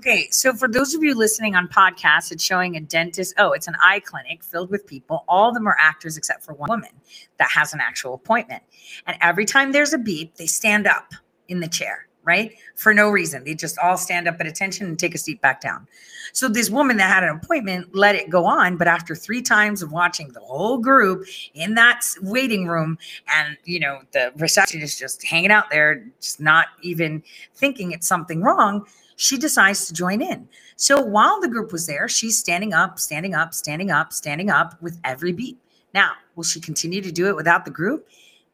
Okay, 0.06 0.28
so 0.30 0.52
for 0.52 0.68
those 0.68 0.92
of 0.94 1.02
you 1.02 1.14
listening 1.14 1.54
on 1.54 1.66
podcasts, 1.66 2.30
it's 2.30 2.44
showing 2.44 2.76
a 2.76 2.80
dentist. 2.80 3.32
Oh, 3.38 3.52
it's 3.52 3.68
an 3.68 3.74
eye 3.82 4.00
clinic 4.00 4.44
filled 4.44 4.68
with 4.68 4.86
people. 4.86 5.24
All 5.28 5.48
of 5.48 5.54
them 5.54 5.66
are 5.66 5.78
actors 5.80 6.18
except 6.18 6.44
for 6.44 6.52
one 6.52 6.68
woman 6.68 6.90
that 7.38 7.48
has 7.48 7.72
an 7.72 7.80
actual 7.80 8.12
appointment. 8.12 8.62
And 9.06 9.16
every 9.22 9.46
time 9.46 9.72
there's 9.72 9.94
a 9.94 9.98
beep, 9.98 10.34
they 10.34 10.44
stand 10.44 10.86
up 10.86 11.14
in 11.48 11.60
the 11.60 11.68
chair, 11.68 12.06
right? 12.22 12.52
For 12.76 12.92
no 12.92 13.08
reason. 13.08 13.44
They 13.44 13.54
just 13.54 13.78
all 13.78 13.96
stand 13.96 14.28
up 14.28 14.36
at 14.40 14.46
attention 14.46 14.86
and 14.88 14.98
take 14.98 15.14
a 15.14 15.18
seat 15.18 15.40
back 15.40 15.62
down. 15.62 15.88
So 16.34 16.50
this 16.50 16.68
woman 16.68 16.98
that 16.98 17.10
had 17.10 17.24
an 17.24 17.30
appointment 17.42 17.94
let 17.94 18.14
it 18.14 18.28
go 18.28 18.44
on, 18.44 18.76
but 18.76 18.86
after 18.86 19.14
three 19.14 19.40
times 19.40 19.80
of 19.80 19.90
watching 19.90 20.28
the 20.32 20.40
whole 20.40 20.76
group 20.76 21.26
in 21.54 21.76
that 21.76 22.04
waiting 22.20 22.66
room 22.66 22.98
and, 23.34 23.56
you 23.64 23.80
know, 23.80 24.00
the 24.12 24.34
receptionist 24.36 24.98
just 24.98 25.24
hanging 25.24 25.50
out 25.50 25.70
there, 25.70 26.04
just 26.20 26.40
not 26.40 26.66
even 26.82 27.22
thinking 27.54 27.92
it's 27.92 28.06
something 28.06 28.42
wrong, 28.42 28.86
she 29.16 29.36
decides 29.38 29.86
to 29.86 29.94
join 29.94 30.20
in. 30.20 30.48
So 30.76 31.00
while 31.00 31.40
the 31.40 31.48
group 31.48 31.72
was 31.72 31.86
there, 31.86 32.08
she's 32.08 32.38
standing 32.38 32.72
up, 32.72 32.98
standing 32.98 33.34
up, 33.34 33.54
standing 33.54 33.90
up, 33.90 34.12
standing 34.12 34.50
up 34.50 34.80
with 34.82 34.98
every 35.04 35.32
beat. 35.32 35.58
Now, 35.92 36.12
will 36.34 36.44
she 36.44 36.60
continue 36.60 37.00
to 37.00 37.12
do 37.12 37.28
it 37.28 37.36
without 37.36 37.64
the 37.64 37.70
group? 37.70 38.08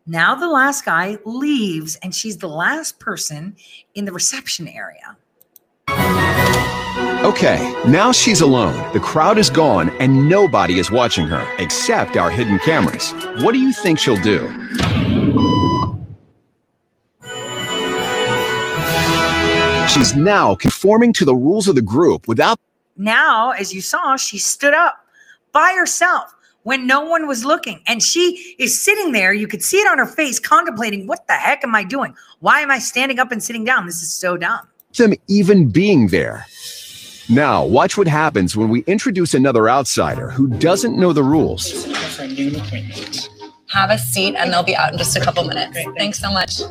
Now 0.06 0.34
the 0.34 0.48
last 0.48 0.84
guy 0.84 1.18
leaves 1.24 1.96
and 1.96 2.14
she's 2.14 2.38
the 2.38 2.48
last 2.48 2.98
person 2.98 3.56
in 3.94 4.04
the 4.04 4.12
reception 4.12 4.68
area. 4.68 5.16
Okay, 7.24 7.74
now 7.86 8.12
she's 8.12 8.40
alone. 8.40 8.92
The 8.92 9.00
crowd 9.00 9.38
is 9.38 9.50
gone 9.50 9.90
and 10.00 10.28
nobody 10.28 10.78
is 10.78 10.90
watching 10.90 11.26
her 11.26 11.46
except 11.58 12.16
our 12.16 12.30
hidden 12.30 12.58
cameras. 12.61 13.12
What 13.42 13.52
do 13.52 13.58
you 13.58 13.72
think 13.72 13.98
she'll 13.98 14.20
do? 14.20 14.48
She's 20.01 20.16
now 20.16 20.55
conforming 20.55 21.12
to 21.12 21.26
the 21.26 21.34
rules 21.34 21.68
of 21.68 21.74
the 21.74 21.82
group 21.82 22.26
without 22.26 22.59
Now, 22.96 23.51
as 23.51 23.74
you 23.74 23.82
saw, 23.82 24.16
she 24.16 24.38
stood 24.38 24.72
up 24.72 24.96
by 25.53 25.74
herself 25.76 26.34
when 26.62 26.86
no 26.86 27.03
one 27.03 27.28
was 27.28 27.44
looking. 27.44 27.82
And 27.86 28.03
she 28.03 28.57
is 28.59 28.82
sitting 28.82 29.12
there. 29.12 29.34
You 29.34 29.46
could 29.46 29.62
see 29.62 29.76
it 29.76 29.86
on 29.86 29.98
her 29.98 30.07
face, 30.07 30.38
contemplating, 30.38 31.07
what 31.07 31.26
the 31.26 31.34
heck 31.34 31.64
am 31.64 31.74
I 31.74 31.84
doing? 31.84 32.14
Why 32.38 32.61
am 32.61 32.70
I 32.70 32.78
standing 32.78 33.18
up 33.18 33.30
and 33.30 33.42
sitting 33.42 33.62
down? 33.62 33.84
This 33.84 34.01
is 34.01 34.11
so 34.11 34.38
dumb. 34.38 34.66
them 34.96 35.12
even 35.28 35.68
being 35.68 36.07
there. 36.09 36.46
Now, 37.28 37.62
watch 37.66 37.98
what 37.98 38.09
happens 38.09 38.57
when 38.57 38.70
we 38.70 38.80
introduce 38.84 39.34
another 39.34 39.68
outsider 39.68 40.30
who 40.30 40.48
doesn't 40.48 40.98
know 40.98 41.12
the 41.12 41.22
rules. 41.22 41.84
Have 43.68 43.90
a 43.90 43.98
seat 43.98 44.34
and 44.34 44.51
they'll 44.51 44.62
be 44.62 44.74
out 44.74 44.92
in 44.92 44.98
just 44.98 45.18
a 45.18 45.20
couple 45.20 45.44
minutes. 45.44 45.78
Thanks 45.98 46.18
so 46.18 46.32
much. 46.32 46.62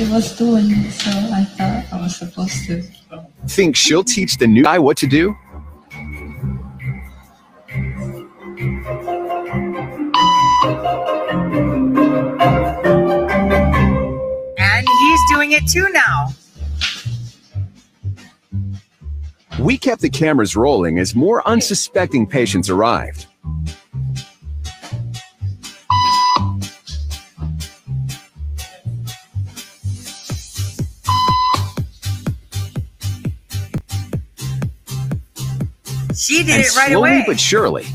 Everybody 0.00 0.16
was 0.16 0.38
doing 0.38 0.90
so 0.90 1.10
I 1.10 1.44
thought 1.44 1.84
I 1.92 2.00
was 2.00 2.16
supposed 2.16 2.64
to. 2.64 2.82
Think 3.48 3.76
she'll 3.76 4.02
teach 4.02 4.38
the 4.38 4.46
new 4.46 4.62
guy 4.62 4.78
what 4.78 4.96
to 4.96 5.06
do? 5.06 5.36
And 14.56 14.88
he's 14.88 15.20
doing 15.28 15.52
it 15.52 15.68
too 15.68 15.86
now. 15.90 16.28
We 19.58 19.76
kept 19.76 20.00
the 20.00 20.08
cameras 20.08 20.56
rolling 20.56 20.98
as 20.98 21.14
more 21.14 21.46
unsuspecting 21.46 22.26
patients 22.26 22.70
arrived. 22.70 23.26
Did 36.46 36.56
and 36.56 36.64
it 36.64 36.76
right 36.76 36.88
slowly 36.88 37.10
away. 37.10 37.24
but 37.26 37.38
surely. 37.38 37.86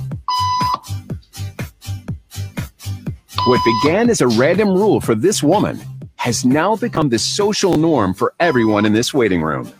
What 3.47 3.61
began 3.83 4.09
as 4.09 4.21
a 4.21 4.27
random 4.27 4.69
rule 4.69 4.99
for 4.99 5.13
this 5.13 5.43
woman 5.43 5.79
has 6.15 6.43
now 6.43 6.75
become 6.75 7.09
the 7.09 7.19
social 7.19 7.77
norm 7.77 8.13
for 8.13 8.33
everyone 8.39 8.85
in 8.85 8.93
this 8.93 9.13
waiting 9.13 9.43
room. 9.43 9.71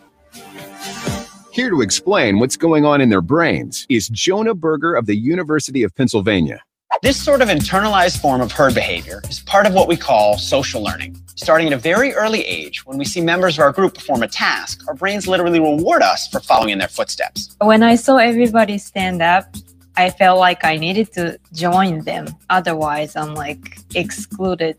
Here 1.51 1.69
to 1.69 1.81
explain 1.81 2.37
what's 2.39 2.57
going 2.57 2.85
on 2.85 3.01
in 3.01 3.09
their 3.09 3.21
brains 3.21 3.87
is 3.89 4.09
Jonah 4.09 4.53
Berger 4.53 4.93
of 4.93 5.05
the 5.05 5.15
University 5.15 5.83
of 5.83 5.95
Pennsylvania. 5.95 6.61
This 7.01 7.21
sort 7.21 7.41
of 7.41 7.49
internalized 7.49 8.19
form 8.21 8.41
of 8.41 8.51
herd 8.51 8.73
behavior 8.73 9.21
is 9.29 9.39
part 9.41 9.67
of 9.67 9.73
what 9.73 9.87
we 9.87 9.97
call 9.97 10.37
social 10.37 10.81
learning. 10.81 11.21
Starting 11.35 11.67
at 11.67 11.73
a 11.73 11.77
very 11.77 12.13
early 12.13 12.41
age, 12.45 12.85
when 12.85 12.97
we 12.97 13.05
see 13.05 13.21
members 13.21 13.57
of 13.57 13.63
our 13.63 13.71
group 13.71 13.93
perform 13.93 14.23
a 14.23 14.27
task, 14.27 14.81
our 14.87 14.93
brains 14.93 15.27
literally 15.27 15.59
reward 15.59 16.01
us 16.01 16.27
for 16.27 16.39
following 16.39 16.69
in 16.69 16.79
their 16.79 16.87
footsteps. 16.87 17.55
When 17.59 17.83
I 17.83 17.95
saw 17.95 18.17
everybody 18.17 18.77
stand 18.77 19.21
up, 19.21 19.53
I 19.97 20.09
felt 20.09 20.39
like 20.39 20.63
I 20.63 20.77
needed 20.77 21.11
to 21.13 21.37
join 21.53 22.01
them. 22.01 22.27
Otherwise, 22.49 23.15
I'm 23.15 23.33
like 23.35 23.77
excluded. 23.93 24.77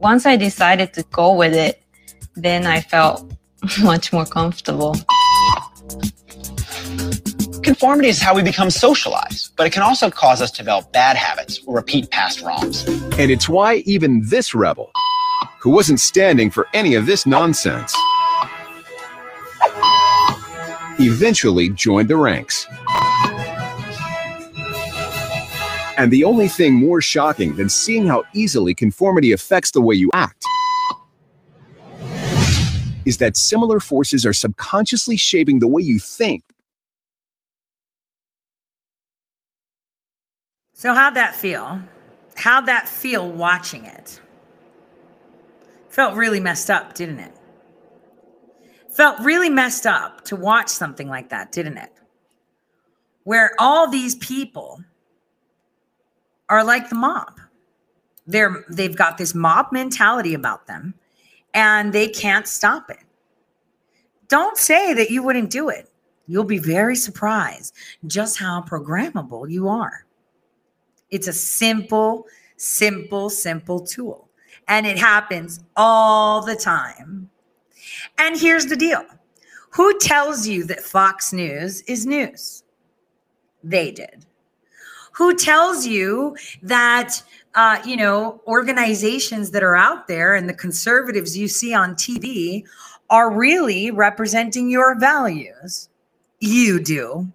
Once 0.00 0.26
I 0.26 0.36
decided 0.36 0.92
to 0.94 1.02
go 1.12 1.34
with 1.34 1.54
it, 1.54 1.82
then 2.34 2.66
I 2.66 2.80
felt 2.80 3.32
much 3.82 4.12
more 4.12 4.26
comfortable. 4.26 4.96
Conformity 7.84 8.08
is 8.08 8.18
how 8.18 8.34
we 8.34 8.42
become 8.42 8.70
socialized, 8.70 9.54
but 9.56 9.66
it 9.66 9.70
can 9.74 9.82
also 9.82 10.10
cause 10.10 10.40
us 10.40 10.50
to 10.52 10.56
develop 10.56 10.90
bad 10.90 11.18
habits 11.18 11.60
or 11.66 11.76
repeat 11.76 12.10
past 12.10 12.40
wrongs. 12.40 12.88
And 13.18 13.30
it's 13.30 13.46
why 13.46 13.82
even 13.84 14.22
this 14.24 14.54
rebel, 14.54 14.90
who 15.60 15.68
wasn't 15.68 16.00
standing 16.00 16.50
for 16.50 16.66
any 16.72 16.94
of 16.94 17.04
this 17.04 17.26
nonsense, 17.26 17.94
eventually 20.98 21.68
joined 21.68 22.08
the 22.08 22.16
ranks. 22.16 22.66
And 25.98 26.10
the 26.10 26.24
only 26.24 26.48
thing 26.48 26.72
more 26.72 27.02
shocking 27.02 27.54
than 27.56 27.68
seeing 27.68 28.06
how 28.06 28.24
easily 28.32 28.74
conformity 28.74 29.32
affects 29.32 29.72
the 29.72 29.82
way 29.82 29.94
you 29.94 30.08
act 30.14 30.42
is 33.04 33.18
that 33.18 33.36
similar 33.36 33.78
forces 33.78 34.24
are 34.24 34.32
subconsciously 34.32 35.18
shaping 35.18 35.58
the 35.58 35.68
way 35.68 35.82
you 35.82 35.98
think. 35.98 36.44
So 40.84 40.92
how'd 40.92 41.14
that 41.14 41.34
feel? 41.34 41.80
How'd 42.36 42.66
that 42.66 42.86
feel 42.86 43.32
watching 43.32 43.86
it? 43.86 44.20
Felt 45.88 46.14
really 46.14 46.40
messed 46.40 46.70
up, 46.70 46.92
didn't 46.92 47.20
it? 47.20 47.32
Felt 48.90 49.18
really 49.20 49.48
messed 49.48 49.86
up 49.86 50.26
to 50.26 50.36
watch 50.36 50.68
something 50.68 51.08
like 51.08 51.30
that, 51.30 51.52
didn't 51.52 51.78
it? 51.78 51.90
Where 53.22 53.52
all 53.58 53.88
these 53.88 54.16
people 54.16 54.84
are 56.50 56.62
like 56.62 56.90
the 56.90 56.96
mob. 56.96 57.40
They're 58.26 58.66
they've 58.68 58.94
got 58.94 59.16
this 59.16 59.34
mob 59.34 59.72
mentality 59.72 60.34
about 60.34 60.66
them 60.66 60.92
and 61.54 61.94
they 61.94 62.08
can't 62.08 62.46
stop 62.46 62.90
it. 62.90 63.00
Don't 64.28 64.58
say 64.58 64.92
that 64.92 65.10
you 65.10 65.22
wouldn't 65.22 65.48
do 65.48 65.70
it. 65.70 65.90
You'll 66.26 66.44
be 66.44 66.58
very 66.58 66.94
surprised 66.94 67.74
just 68.06 68.36
how 68.36 68.60
programmable 68.60 69.50
you 69.50 69.66
are. 69.66 70.04
It's 71.10 71.28
a 71.28 71.32
simple, 71.32 72.26
simple, 72.56 73.30
simple 73.30 73.80
tool. 73.80 74.28
And 74.68 74.86
it 74.86 74.98
happens 74.98 75.60
all 75.76 76.42
the 76.42 76.56
time. 76.56 77.30
And 78.18 78.38
here's 78.38 78.66
the 78.66 78.76
deal 78.76 79.04
who 79.70 79.98
tells 79.98 80.46
you 80.46 80.64
that 80.64 80.80
Fox 80.80 81.32
News 81.32 81.82
is 81.82 82.06
news? 82.06 82.62
They 83.62 83.90
did. 83.90 84.26
Who 85.12 85.34
tells 85.34 85.86
you 85.86 86.36
that, 86.62 87.22
uh, 87.54 87.80
you 87.84 87.96
know, 87.96 88.40
organizations 88.46 89.50
that 89.50 89.62
are 89.62 89.76
out 89.76 90.06
there 90.06 90.34
and 90.34 90.48
the 90.48 90.54
conservatives 90.54 91.36
you 91.36 91.48
see 91.48 91.72
on 91.74 91.94
TV 91.94 92.64
are 93.10 93.30
really 93.30 93.90
representing 93.90 94.70
your 94.70 94.98
values? 94.98 95.88
You 96.40 96.80
do. 96.80 97.32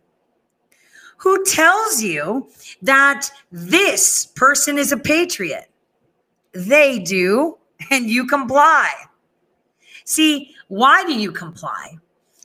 Who 1.19 1.43
tells 1.43 2.01
you 2.01 2.47
that 2.81 3.29
this 3.51 4.25
person 4.25 4.77
is 4.77 4.93
a 4.93 4.97
patriot? 4.97 5.69
They 6.53 6.99
do, 6.99 7.57
and 7.91 8.09
you 8.09 8.25
comply. 8.25 8.89
See, 10.05 10.55
why 10.69 11.03
do 11.03 11.13
you 11.13 11.33
comply? 11.33 11.97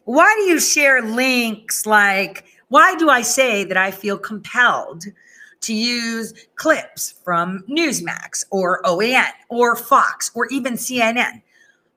Why 0.04 0.34
do 0.36 0.42
you 0.42 0.58
share 0.58 1.02
links 1.02 1.86
like, 1.86 2.44
why 2.68 2.96
do 2.96 3.08
I 3.08 3.22
say 3.22 3.62
that 3.62 3.76
I 3.76 3.92
feel 3.92 4.18
compelled 4.18 5.04
to 5.60 5.72
use 5.72 6.34
clips 6.56 7.14
from 7.24 7.62
Newsmax 7.70 8.44
or 8.50 8.82
OAN 8.84 9.30
or 9.50 9.76
Fox 9.76 10.32
or 10.34 10.46
even 10.46 10.74
CNN? 10.74 11.42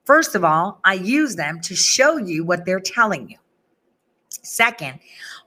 First 0.06 0.36
of 0.36 0.46
all, 0.46 0.80
I 0.86 0.94
use 0.94 1.36
them 1.36 1.60
to 1.62 1.76
show 1.76 2.18
you 2.18 2.46
what 2.46 2.66
they're 2.66 2.80
telling 2.80 3.30
you. 3.30 3.38
Second, 4.48 5.00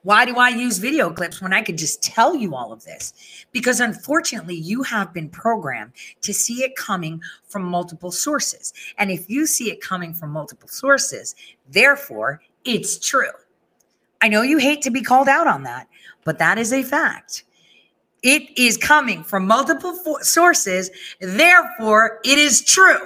why 0.03 0.27
do 0.27 0.37
I 0.37 0.51
use 0.51 0.77
video 0.77 1.11
clips 1.11 1.41
when 1.41 1.55
I 1.55 1.63
could 1.63 1.79
just 1.79 2.03
tell 2.03 2.37
you 2.37 2.55
all 2.55 2.71
of 2.71 2.85
this? 2.85 3.15
Because 3.51 3.81
unfortunately, 3.81 4.57
you 4.57 4.83
have 4.83 5.15
been 5.15 5.31
programmed 5.31 5.93
to 6.21 6.35
see 6.35 6.63
it 6.63 6.77
coming 6.77 7.23
from 7.49 7.63
multiple 7.63 8.13
sources. 8.13 8.75
And 8.99 9.11
if 9.11 9.31
you 9.31 9.47
see 9.47 9.71
it 9.71 9.81
coming 9.81 10.13
from 10.13 10.31
multiple 10.31 10.69
sources, 10.69 11.35
therefore, 11.71 12.43
it's 12.67 12.99
true. 12.99 13.33
I 14.21 14.29
know 14.29 14.43
you 14.43 14.59
hate 14.59 14.83
to 14.83 14.91
be 14.91 15.01
called 15.01 15.29
out 15.29 15.47
on 15.47 15.63
that, 15.63 15.89
but 16.25 16.39
that 16.39 16.59
is 16.59 16.71
a 16.71 16.83
fact. 16.83 17.45
It 18.23 18.51
is 18.59 18.77
coming 18.77 19.25
from 19.25 19.47
multiple 19.47 19.95
fo- 19.95 20.19
sources, 20.21 20.91
therefore, 21.21 22.21
it 22.23 22.39
is 22.39 22.63
true. 22.63 23.01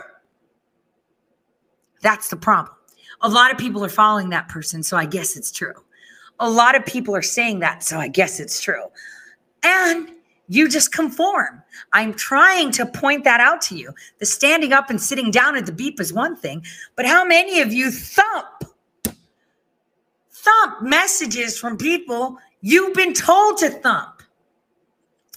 That's 2.03 2.31
the 2.31 2.37
problem. 2.37 2.75
A 3.21 3.29
lot 3.29 3.53
of 3.53 3.59
people 3.59 3.85
are 3.85 3.89
following 3.89 4.31
that 4.31 4.49
person, 4.49 4.83
so 4.83 4.97
I 4.97 5.07
guess 5.07 5.37
it's 5.37 5.53
true. 5.53 5.84
A 6.45 6.51
lot 6.51 6.77
of 6.77 6.85
people 6.85 7.17
are 7.17 7.23
saying 7.23 7.61
that, 7.61 7.83
so 7.83 7.99
I 7.99 8.09
guess 8.09 8.39
it's 8.39 8.61
true. 8.61 8.85
And 9.63 10.11
you 10.49 10.69
just 10.69 10.93
conform. 10.93 11.63
I'm 11.95 12.13
trying 12.13 12.71
to 12.73 12.85
point 12.85 13.25
that 13.25 13.41
out 13.41 13.63
to 13.63 13.77
you. 13.77 13.95
The 14.19 14.27
standing 14.27 14.75
up 14.75 14.91
and 14.91 15.01
sitting 15.01 15.31
down 15.31 15.57
at 15.57 15.65
the 15.65 15.73
beep 15.73 15.99
is 16.01 16.13
one 16.13 16.37
thing, 16.37 16.63
but 16.97 17.07
how 17.07 17.25
many 17.25 17.63
of 17.63 17.73
you 17.73 17.91
thump, 17.91 18.65
thump 20.31 20.83
messages 20.83 21.59
from 21.59 21.79
people 21.79 22.37
you've 22.61 22.93
been 22.93 23.15
told 23.15 23.57
to 23.59 23.71
thump? 23.71 24.23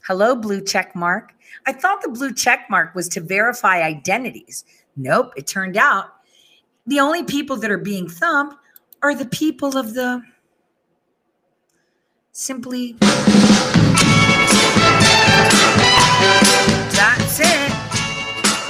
Hello, 0.06 0.36
blue 0.36 0.62
check 0.62 0.94
mark. 0.94 1.34
I 1.66 1.72
thought 1.72 2.02
the 2.02 2.10
blue 2.10 2.34
check 2.34 2.68
mark 2.70 2.96
was 2.96 3.08
to 3.10 3.22
verify 3.22 3.82
identities. 3.82 4.66
Nope, 4.98 5.32
it 5.38 5.48
turned 5.48 5.78
out 5.78 6.16
the 6.86 7.00
only 7.00 7.24
people 7.24 7.56
that 7.58 7.72
are 7.72 7.78
being 7.78 8.10
thumped 8.10 8.58
are 9.04 9.16
the 9.16 9.26
people 9.26 9.78
of 9.78 9.94
the 9.94 10.22
simply 12.40 12.94
that's 16.94 17.40
it. 17.40 17.72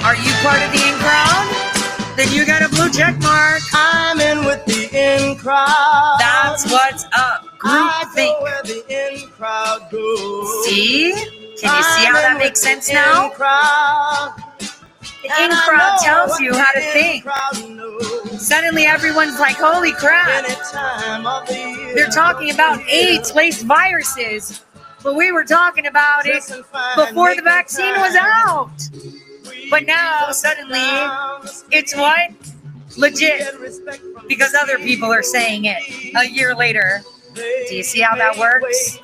Are 0.02 0.16
you 0.16 0.32
part 0.40 0.62
of 0.62 0.72
the 0.72 0.80
in 0.88 0.94
crowd? 0.96 2.14
Then 2.16 2.32
you 2.32 2.46
got 2.46 2.62
a 2.62 2.70
blue 2.70 2.88
check 2.90 3.20
mark. 3.20 3.60
I'm 3.74 4.20
in 4.20 4.46
with 4.46 4.64
the 4.64 4.88
in 4.96 5.36
crowd. 5.36 6.16
that's 6.18 6.64
what's 6.72 7.04
up. 7.14 7.44
I 7.62 8.04
group 8.04 8.14
think. 8.14 8.38
go 8.38 8.42
where 8.42 8.62
the 8.62 8.82
in 8.88 9.28
crowd 9.28 9.90
goes. 9.90 10.64
see? 10.64 11.12
Can 11.60 11.76
you 11.76 11.82
see 11.82 12.06
how 12.06 12.14
that 12.14 12.36
makes 12.38 12.62
sense 12.62 12.90
now? 12.90 13.28
Crowd. 13.28 14.47
The 15.22 15.30
in 15.44 15.50
crowd 15.50 15.98
tells 16.02 16.40
you 16.40 16.54
how 16.54 16.72
to 16.72 16.80
think 16.92 17.24
suddenly 18.40 18.84
everyone's 18.86 19.38
like 19.40 19.56
holy 19.56 19.92
crap 19.92 20.46
they're 21.94 22.08
talking 22.08 22.50
about 22.52 22.80
AIDS 22.88 23.34
laced 23.34 23.66
viruses, 23.66 24.64
but 25.02 25.14
we 25.16 25.32
were 25.32 25.44
talking 25.44 25.86
about 25.86 26.26
it 26.26 26.42
before 26.96 27.34
the 27.34 27.42
vaccine 27.42 27.94
was 27.96 28.16
out. 28.16 28.70
But 29.70 29.86
now 29.86 30.30
suddenly 30.32 30.80
it's 31.72 31.96
what? 31.96 32.30
Legit. 32.96 33.48
Because 34.28 34.54
other 34.54 34.78
people 34.78 35.10
are 35.12 35.22
saying 35.22 35.66
it 35.66 35.78
a 36.16 36.28
year 36.28 36.54
later. 36.54 37.02
Do 37.34 37.74
you 37.76 37.82
see 37.84 38.00
how 38.00 38.16
that 38.16 38.38
works? 38.38 38.98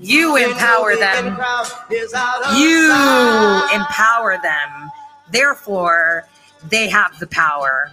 You 0.00 0.36
empower 0.36 0.96
them. 0.96 1.38
You 2.56 2.92
empower 3.72 4.38
them. 4.42 4.90
Therefore, 5.30 6.24
they 6.68 6.88
have 6.88 7.18
the 7.18 7.26
power. 7.26 7.90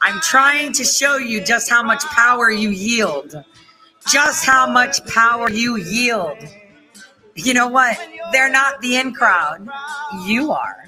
I'm 0.00 0.20
trying 0.20 0.72
to 0.74 0.84
show 0.84 1.16
you 1.16 1.42
just 1.42 1.68
how 1.68 1.82
much 1.82 2.04
power 2.06 2.50
you 2.50 2.70
yield. 2.70 3.44
Just 4.10 4.44
how 4.44 4.70
much 4.70 5.04
power 5.06 5.50
you 5.50 5.76
yield. 5.76 6.38
You 7.34 7.54
know 7.54 7.68
what? 7.68 7.98
They're 8.32 8.50
not 8.50 8.80
the 8.80 8.96
in 8.96 9.12
crowd. 9.12 9.68
You 10.24 10.52
are. 10.52 10.84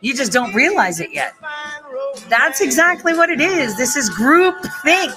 You 0.00 0.14
just 0.14 0.32
don't 0.32 0.54
realize 0.54 1.00
it 1.00 1.12
yet. 1.12 1.34
That's 2.28 2.60
exactly 2.60 3.14
what 3.14 3.30
it 3.30 3.40
is. 3.40 3.76
This 3.76 3.96
is 3.96 4.08
group 4.08 4.54
think. 4.84 5.12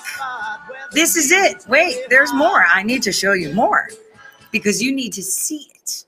This 0.91 1.16
is 1.16 1.32
it. 1.32 1.66
Wait, 1.68 1.97
there's 2.10 2.34
more. 2.34 2.66
I 2.66 2.84
need 2.84 3.04
to 3.04 3.12
show 3.12 3.34
you 3.34 3.54
more 3.54 3.89
because 4.52 4.82
you 4.82 4.93
need 4.93 5.14
to 5.14 5.24
see 5.24 5.70
it 5.76 6.06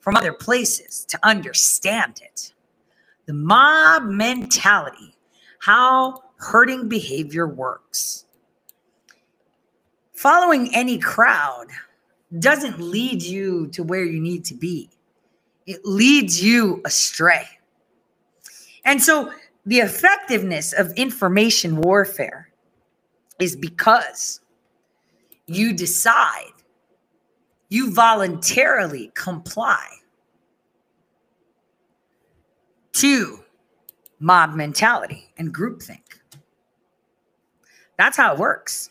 from 0.00 0.16
other 0.16 0.32
places 0.32 1.04
to 1.06 1.18
understand 1.22 2.20
it. 2.22 2.52
The 3.26 3.32
mob 3.32 4.04
mentality, 4.04 5.14
how 5.60 6.22
herding 6.36 6.88
behavior 6.88 7.46
works. 7.46 8.24
Following 10.14 10.74
any 10.74 10.98
crowd 10.98 11.66
doesn't 12.38 12.80
lead 12.80 13.22
you 13.22 13.68
to 13.68 13.82
where 13.82 14.04
you 14.04 14.20
need 14.20 14.44
to 14.46 14.54
be, 14.54 14.90
it 15.66 15.84
leads 15.84 16.42
you 16.42 16.80
astray. 16.84 17.46
And 18.84 19.00
so 19.00 19.32
the 19.66 19.78
effectiveness 19.78 20.72
of 20.72 20.92
information 20.94 21.76
warfare 21.76 22.48
is 23.38 23.54
because 23.54 24.40
you 25.46 25.72
decide, 25.72 26.51
you 27.72 27.90
voluntarily 27.90 29.10
comply 29.14 29.86
to 32.92 33.42
mob 34.20 34.54
mentality 34.54 35.32
and 35.38 35.54
groupthink. 35.54 36.20
That's 37.96 38.18
how 38.18 38.34
it 38.34 38.38
works. 38.38 38.90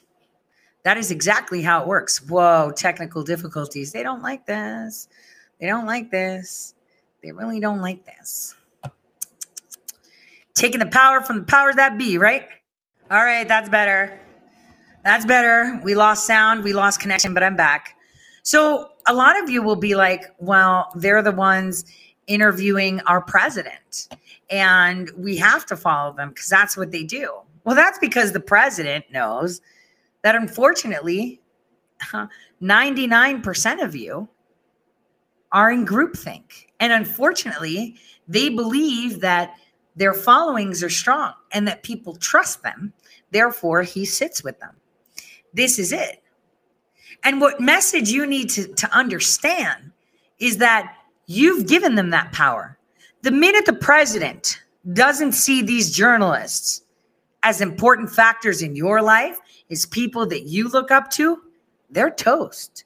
That 0.83 0.97
is 0.97 1.11
exactly 1.11 1.61
how 1.61 1.83
it 1.83 1.87
works. 1.87 2.27
Whoa, 2.27 2.71
technical 2.75 3.21
difficulties. 3.21 3.91
They 3.91 4.01
don't 4.01 4.23
like 4.23 4.47
this. 4.47 5.07
They 5.59 5.67
don't 5.67 5.85
like 5.85 6.09
this. 6.09 6.73
They 7.21 7.31
really 7.31 7.59
don't 7.59 7.81
like 7.81 8.03
this. 8.03 8.55
Taking 10.55 10.79
the 10.79 10.87
power 10.87 11.21
from 11.21 11.41
the 11.41 11.45
powers 11.45 11.75
that 11.75 11.99
be, 11.99 12.17
right? 12.17 12.47
All 13.11 13.23
right, 13.23 13.47
that's 13.47 13.69
better. 13.69 14.19
That's 15.03 15.23
better. 15.23 15.79
We 15.83 15.93
lost 15.93 16.25
sound, 16.25 16.63
we 16.63 16.73
lost 16.73 16.99
connection, 16.99 17.35
but 17.35 17.43
I'm 17.43 17.55
back. 17.55 17.95
So, 18.43 18.89
a 19.07 19.13
lot 19.13 19.41
of 19.41 19.49
you 19.49 19.61
will 19.63 19.75
be 19.75 19.95
like, 19.95 20.25
well, 20.39 20.91
they're 20.95 21.21
the 21.21 21.31
ones 21.31 21.85
interviewing 22.27 22.99
our 23.01 23.21
president, 23.21 24.09
and 24.49 25.09
we 25.17 25.37
have 25.37 25.65
to 25.67 25.75
follow 25.75 26.13
them 26.13 26.29
because 26.29 26.49
that's 26.49 26.77
what 26.77 26.91
they 26.91 27.03
do. 27.03 27.31
Well, 27.63 27.75
that's 27.75 27.99
because 27.99 28.31
the 28.31 28.39
president 28.39 29.05
knows 29.11 29.61
that 30.23 30.35
unfortunately, 30.35 31.41
99% 32.61 33.83
of 33.83 33.95
you 33.95 34.27
are 35.51 35.71
in 35.71 35.85
groupthink. 35.85 36.67
And 36.79 36.93
unfortunately, 36.93 37.95
they 38.27 38.49
believe 38.49 39.19
that 39.21 39.55
their 39.95 40.13
followings 40.13 40.83
are 40.83 40.89
strong 40.89 41.33
and 41.51 41.67
that 41.67 41.83
people 41.83 42.15
trust 42.15 42.63
them. 42.63 42.93
Therefore, 43.31 43.83
he 43.83 44.05
sits 44.05 44.43
with 44.43 44.59
them. 44.59 44.75
This 45.53 45.77
is 45.77 45.91
it. 45.91 46.20
And 47.23 47.39
what 47.39 47.59
message 47.59 48.09
you 48.09 48.25
need 48.25 48.49
to, 48.51 48.67
to 48.67 48.91
understand 48.95 49.91
is 50.39 50.57
that 50.57 50.95
you've 51.27 51.67
given 51.67 51.95
them 51.95 52.09
that 52.09 52.31
power. 52.31 52.77
The 53.21 53.31
minute 53.31 53.65
the 53.65 53.73
president 53.73 54.61
doesn't 54.93 55.33
see 55.33 55.61
these 55.61 55.95
journalists 55.95 56.81
as 57.43 57.61
important 57.61 58.11
factors 58.11 58.61
in 58.61 58.75
your 58.75 59.01
life, 59.01 59.39
is 59.69 59.85
people 59.85 60.27
that 60.27 60.43
you 60.43 60.67
look 60.67 60.91
up 60.91 61.09
to, 61.11 61.41
they're 61.89 62.11
toast. 62.11 62.83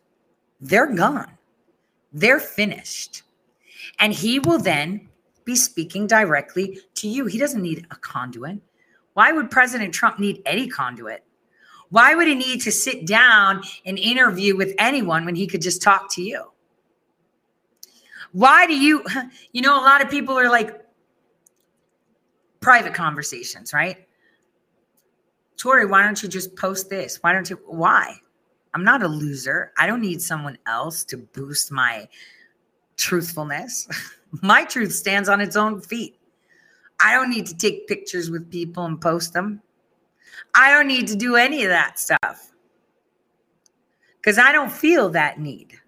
They're 0.61 0.93
gone. 0.93 1.37
They're 2.13 2.39
finished. 2.39 3.23
And 3.99 4.13
he 4.13 4.39
will 4.39 4.59
then 4.59 5.09
be 5.43 5.55
speaking 5.55 6.07
directly 6.07 6.79
to 6.95 7.07
you. 7.07 7.25
He 7.25 7.37
doesn't 7.37 7.61
need 7.61 7.85
a 7.91 7.95
conduit. 7.97 8.59
Why 9.13 9.33
would 9.33 9.51
President 9.51 9.93
Trump 9.93 10.19
need 10.19 10.41
any 10.45 10.67
conduit? 10.67 11.24
Why 11.89 12.15
would 12.15 12.27
he 12.27 12.35
need 12.35 12.61
to 12.61 12.71
sit 12.71 13.05
down 13.05 13.61
and 13.85 13.97
interview 13.97 14.55
with 14.55 14.73
anyone 14.79 15.25
when 15.25 15.35
he 15.35 15.47
could 15.47 15.61
just 15.61 15.81
talk 15.81 16.11
to 16.13 16.21
you? 16.21 16.51
Why 18.31 18.67
do 18.67 18.75
you, 18.75 19.03
you 19.51 19.61
know, 19.61 19.79
a 19.79 19.83
lot 19.83 20.03
of 20.03 20.09
people 20.09 20.37
are 20.37 20.49
like 20.49 20.81
private 22.59 22.93
conversations, 22.93 23.73
right? 23.73 24.05
Tore, 25.57 25.87
why 25.87 26.03
don't 26.03 26.21
you 26.21 26.27
just 26.27 26.55
post 26.55 26.89
this? 26.89 27.17
Why 27.21 27.31
don't 27.31 27.49
you? 27.49 27.59
Why? 27.65 28.15
I'm 28.73 28.83
not 28.83 29.03
a 29.03 29.07
loser. 29.07 29.71
I 29.77 29.87
don't 29.87 30.01
need 30.01 30.21
someone 30.21 30.57
else 30.67 31.05
to 31.05 31.17
boost 31.17 31.71
my 31.71 32.09
truthfulness. 32.97 33.87
my 34.41 34.65
truth 34.65 34.93
stands 34.93 35.29
on 35.29 35.39
its 35.39 35.55
own 35.55 35.79
feet. 35.79 36.19
I 36.99 37.13
don't 37.13 37.29
need 37.29 37.45
to 37.47 37.55
take 37.55 37.87
pictures 37.87 38.29
with 38.29 38.51
people 38.51 38.83
and 38.85 38.99
post 38.99 39.33
them. 39.33 39.61
I 40.53 40.71
don't 40.71 40.87
need 40.87 41.07
to 41.07 41.15
do 41.15 41.35
any 41.35 41.63
of 41.63 41.69
that 41.69 41.99
stuff 41.99 42.51
because 44.17 44.37
I 44.37 44.51
don't 44.51 44.71
feel 44.71 45.09
that 45.09 45.39
need. 45.39 45.79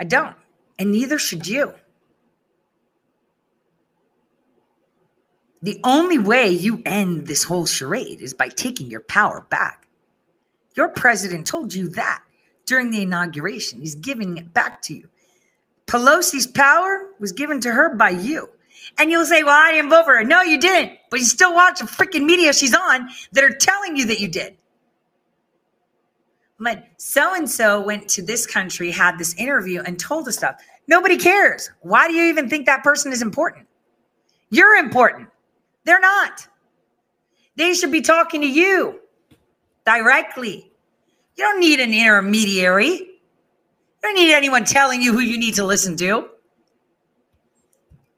I 0.00 0.04
don't. 0.04 0.36
And 0.78 0.90
neither 0.90 1.18
should 1.18 1.46
you. 1.46 1.74
The 5.62 5.80
only 5.84 6.18
way 6.18 6.50
you 6.50 6.82
end 6.84 7.26
this 7.26 7.44
whole 7.44 7.64
charade 7.64 8.20
is 8.20 8.34
by 8.34 8.48
taking 8.48 8.90
your 8.90 9.00
power 9.00 9.46
back. 9.48 9.86
Your 10.76 10.88
president 10.88 11.46
told 11.46 11.72
you 11.72 11.88
that 11.90 12.22
during 12.66 12.90
the 12.90 13.02
inauguration. 13.02 13.80
He's 13.80 13.94
giving 13.94 14.36
it 14.36 14.52
back 14.52 14.82
to 14.82 14.94
you. 14.94 15.08
Pelosi's 15.86 16.46
power 16.46 17.10
was 17.18 17.32
given 17.32 17.60
to 17.60 17.72
her 17.72 17.94
by 17.94 18.10
you. 18.10 18.48
And 18.98 19.10
you'll 19.10 19.26
say, 19.26 19.42
Well, 19.42 19.60
I 19.60 19.72
didn't 19.72 19.90
vote 19.90 20.04
for 20.04 20.16
her. 20.16 20.24
No, 20.24 20.42
you 20.42 20.58
didn't. 20.58 20.98
But 21.10 21.20
you 21.20 21.26
still 21.26 21.54
watch 21.54 21.80
the 21.80 21.86
freaking 21.86 22.24
media 22.24 22.52
she's 22.52 22.74
on 22.74 23.08
that 23.32 23.44
are 23.44 23.54
telling 23.54 23.96
you 23.96 24.06
that 24.06 24.20
you 24.20 24.28
did. 24.28 24.56
But 26.60 26.86
so 26.96 27.34
and 27.34 27.50
so 27.50 27.80
went 27.80 28.08
to 28.10 28.22
this 28.22 28.46
country, 28.46 28.90
had 28.90 29.18
this 29.18 29.34
interview, 29.34 29.82
and 29.82 29.98
told 29.98 30.28
us 30.28 30.36
stuff. 30.36 30.56
Nobody 30.86 31.16
cares. 31.16 31.70
Why 31.80 32.06
do 32.08 32.14
you 32.14 32.24
even 32.24 32.48
think 32.48 32.66
that 32.66 32.84
person 32.84 33.12
is 33.12 33.22
important? 33.22 33.66
You're 34.50 34.76
important. 34.76 35.28
They're 35.84 36.00
not. 36.00 36.46
They 37.56 37.74
should 37.74 37.92
be 37.92 38.00
talking 38.00 38.40
to 38.40 38.46
you 38.48 39.00
directly. 39.84 40.70
You 41.36 41.44
don't 41.44 41.60
need 41.60 41.80
an 41.80 41.92
intermediary. 41.92 42.92
You 42.92 43.18
don't 44.02 44.14
need 44.14 44.32
anyone 44.32 44.64
telling 44.64 45.02
you 45.02 45.12
who 45.12 45.20
you 45.20 45.38
need 45.38 45.54
to 45.54 45.64
listen 45.64 45.96
to. 45.98 46.28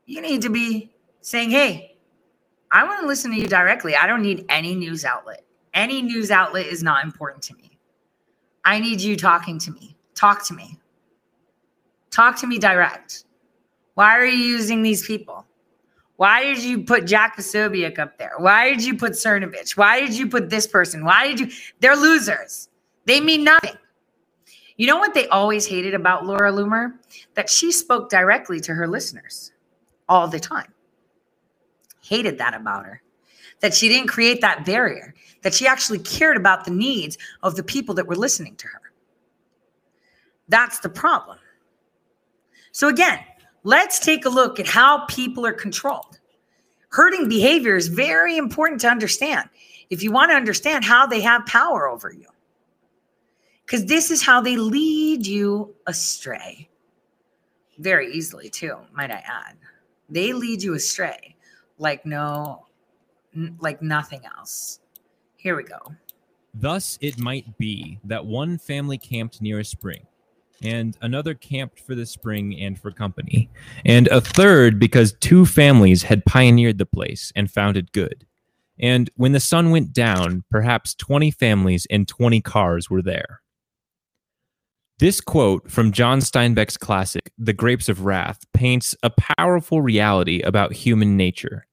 You 0.07 0.21
need 0.21 0.41
to 0.43 0.51
be 0.51 0.93
saying, 1.21 1.51
hey, 1.51 1.97
I 2.71 2.85
want 2.85 3.01
to 3.01 3.07
listen 3.07 3.33
to 3.33 3.37
you 3.37 3.49
directly. 3.49 3.97
I 3.97 4.07
don't 4.07 4.23
need 4.23 4.45
any 4.49 4.75
news 4.75 5.05
outlet. 5.05 5.45
Any 5.75 6.01
news 6.01 6.31
outlet 6.31 6.67
is 6.67 6.83
not 6.83 7.05
important 7.05 7.43
to 7.45 7.55
me. 7.55 7.79
I 8.65 8.79
need 8.79 9.01
you 9.01 9.17
talking 9.17 9.59
to 9.59 9.73
me. 9.73 9.97
Talk 10.15 10.45
to 10.47 10.55
me. 10.55 10.79
Talk 12.11 12.37
to 12.39 12.47
me 12.47 12.59
direct. 12.59 13.25
Why 13.95 14.17
are 14.17 14.25
you 14.25 14.39
using 14.39 14.83
these 14.83 15.05
people? 15.05 15.45
Why 16.17 16.45
did 16.45 16.63
you 16.63 16.85
put 16.85 17.05
Jack 17.05 17.37
Posobiec 17.37 17.99
up 17.99 18.17
there? 18.17 18.33
Why 18.39 18.71
did 18.71 18.85
you 18.85 18.97
put 18.97 19.13
Cernovich? 19.13 19.77
Why 19.77 20.01
did 20.01 20.17
you 20.17 20.29
put 20.29 20.49
this 20.49 20.67
person? 20.67 21.05
Why 21.05 21.29
did 21.29 21.41
you? 21.41 21.49
They're 21.81 21.97
losers. 21.97 22.69
They 23.05 23.21
mean 23.21 23.45
nothing. 23.45 23.77
You 24.77 24.87
know 24.87 24.99
what 24.99 25.15
they 25.15 25.27
always 25.29 25.67
hated 25.67 25.95
about 25.95 26.25
Laura 26.25 26.53
Loomer? 26.53 26.93
That 27.35 27.51
she 27.51 27.71
spoke 27.71 28.09
directly 28.09 28.61
to 28.61 28.73
her 28.73 28.89
listeners 28.89 29.53
all 30.09 30.29
the 30.29 30.41
time. 30.41 30.73
Hated 32.03 32.39
that 32.39 32.55
about 32.55 32.87
her. 32.87 33.03
That 33.61 33.75
she 33.75 33.89
didn't 33.89 34.09
create 34.09 34.41
that 34.43 34.67
barrier, 34.67 35.15
that 35.43 35.55
she 35.55 35.67
actually 35.67 35.99
cared 36.01 36.37
about 36.37 36.65
the 36.65 36.71
needs 36.71 37.17
of 37.43 37.57
the 37.57 37.63
people 37.63 37.95
that 37.95 38.07
were 38.07 38.17
listening 38.17 38.55
to 38.57 38.67
her. 38.67 38.83
That's 40.49 40.79
the 40.81 40.91
problem. 40.91 41.39
So, 42.73 42.89
again, 42.89 43.19
Let's 43.67 43.99
take 43.99 44.25
a 44.25 44.29
look 44.29 44.61
at 44.61 44.69
how 44.69 45.07
people 45.07 45.45
are 45.45 45.53
controlled. 45.53 46.21
Herding 46.91 47.29
behavior 47.29 47.75
is 47.75 47.89
very 47.89 48.37
important 48.37 48.81
to 48.83 48.89
understand 48.89 49.49
if 49.91 50.05
you 50.05 50.13
want 50.13 50.31
to 50.31 50.37
understand 50.37 50.85
how 50.85 51.05
they 51.05 51.21
have 51.23 51.45
power 51.47 51.89
over 51.89 52.13
you. 52.13 52.29
Because 53.65 53.85
this 53.87 54.13
is 54.13 54.23
how 54.23 54.41
they 54.41 54.57
lead 54.57 55.27
you 55.27 55.75
astray. 55.89 56.69
Very 57.79 58.13
easily, 58.13 58.49
too, 58.49 58.77
might 58.93 59.11
I 59.11 59.25
add. 59.27 59.57
They 60.09 60.33
lead 60.33 60.63
you 60.63 60.75
astray 60.75 61.37
like 61.79 62.07
no, 62.07 62.67
like 63.59 63.83
nothing 63.83 64.23
else. 64.37 64.81
Here 65.37 65.57
we 65.57 65.65
go. 65.65 65.79
Thus, 66.55 66.99
it 67.01 67.19
might 67.19 67.59
be 67.59 68.01
that 68.05 68.25
one 68.25 68.59
family 68.59 68.97
camped 68.97 69.43
near 69.43 69.61
a 69.61 69.65
spring 69.65 70.07
and 70.63 70.97
another 71.03 71.35
camped 71.35 71.81
for 71.81 71.95
the 71.95 72.07
spring 72.07 72.59
and 72.59 72.81
for 72.81 72.91
company, 72.91 73.51
and 73.85 74.09
a 74.09 74.23
third 74.23 74.79
because 74.79 75.15
two 75.21 75.45
families 75.45 76.03
had 76.03 76.25
pioneered 76.25 76.79
the 76.79 76.87
place 76.87 77.31
and 77.37 77.51
found 77.51 77.77
it 77.77 77.93
good. 77.93 78.27
And 78.79 79.11
when 79.17 79.33
the 79.33 79.41
sun 79.41 79.71
went 79.71 79.93
down, 79.93 80.45
perhaps 80.51 80.95
20 80.95 81.31
families 81.31 81.87
and 81.91 82.07
20 82.07 82.41
cars 82.41 82.91
were 82.91 83.03
there. 83.03 83.41
This 84.99 85.21
quote 85.21 85.71
from 85.71 85.93
John 85.93 86.21
Steinbeck's 86.21 86.79
classic, 86.79 87.31
The 87.37 87.53
Grapes 87.53 87.91
of 87.91 88.07
Wrath, 88.07 88.47
paints 88.55 88.97
a 89.03 89.11
powerful 89.11 89.83
reality 89.83 90.41
about 90.41 90.73
human 90.73 91.19
nature. 91.19 91.67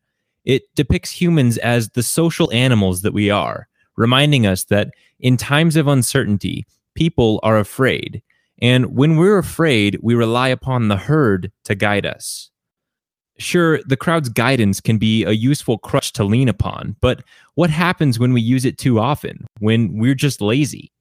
It 0.44 0.64
depicts 0.76 1.10
humans 1.10 1.58
as 1.60 1.92
the 1.92 2.04
social 2.04 2.52
animals 2.52 3.02
that 3.04 3.14
we 3.14 3.30
are, 3.30 3.70
reminding 3.96 4.46
us 4.46 4.66
that 4.66 4.90
in 5.22 5.38
times 5.38 5.78
of 5.78 5.88
uncertainty, 5.88 6.66
people 6.96 7.40
are 7.44 7.58
afraid, 7.58 8.22
and 8.62 8.94
when 8.94 9.16
we're 9.16 9.38
afraid, 9.38 9.98
we 10.04 10.16
rely 10.16 10.50
upon 10.50 10.90
the 10.90 10.98
herd 10.98 11.50
to 11.64 11.76
guide 11.76 12.06
us. 12.06 12.52
Sure, 13.40 13.82
the 13.84 13.96
crowd's 13.96 14.28
guidance 14.28 14.82
can 14.82 14.98
be 14.98 15.24
a 15.24 15.32
useful 15.32 15.78
crutch 15.78 16.12
to 16.14 16.26
lean 16.26 16.50
upon, 16.50 16.98
but 17.00 17.24
what 17.56 17.70
happens 17.70 18.20
when 18.20 18.34
we 18.34 18.42
use 18.42 18.66
it 18.66 18.78
too 18.78 19.00
often, 19.00 19.48
when 19.60 19.98
we're 19.98 20.14
just 20.14 20.42
lazy? 20.42 20.92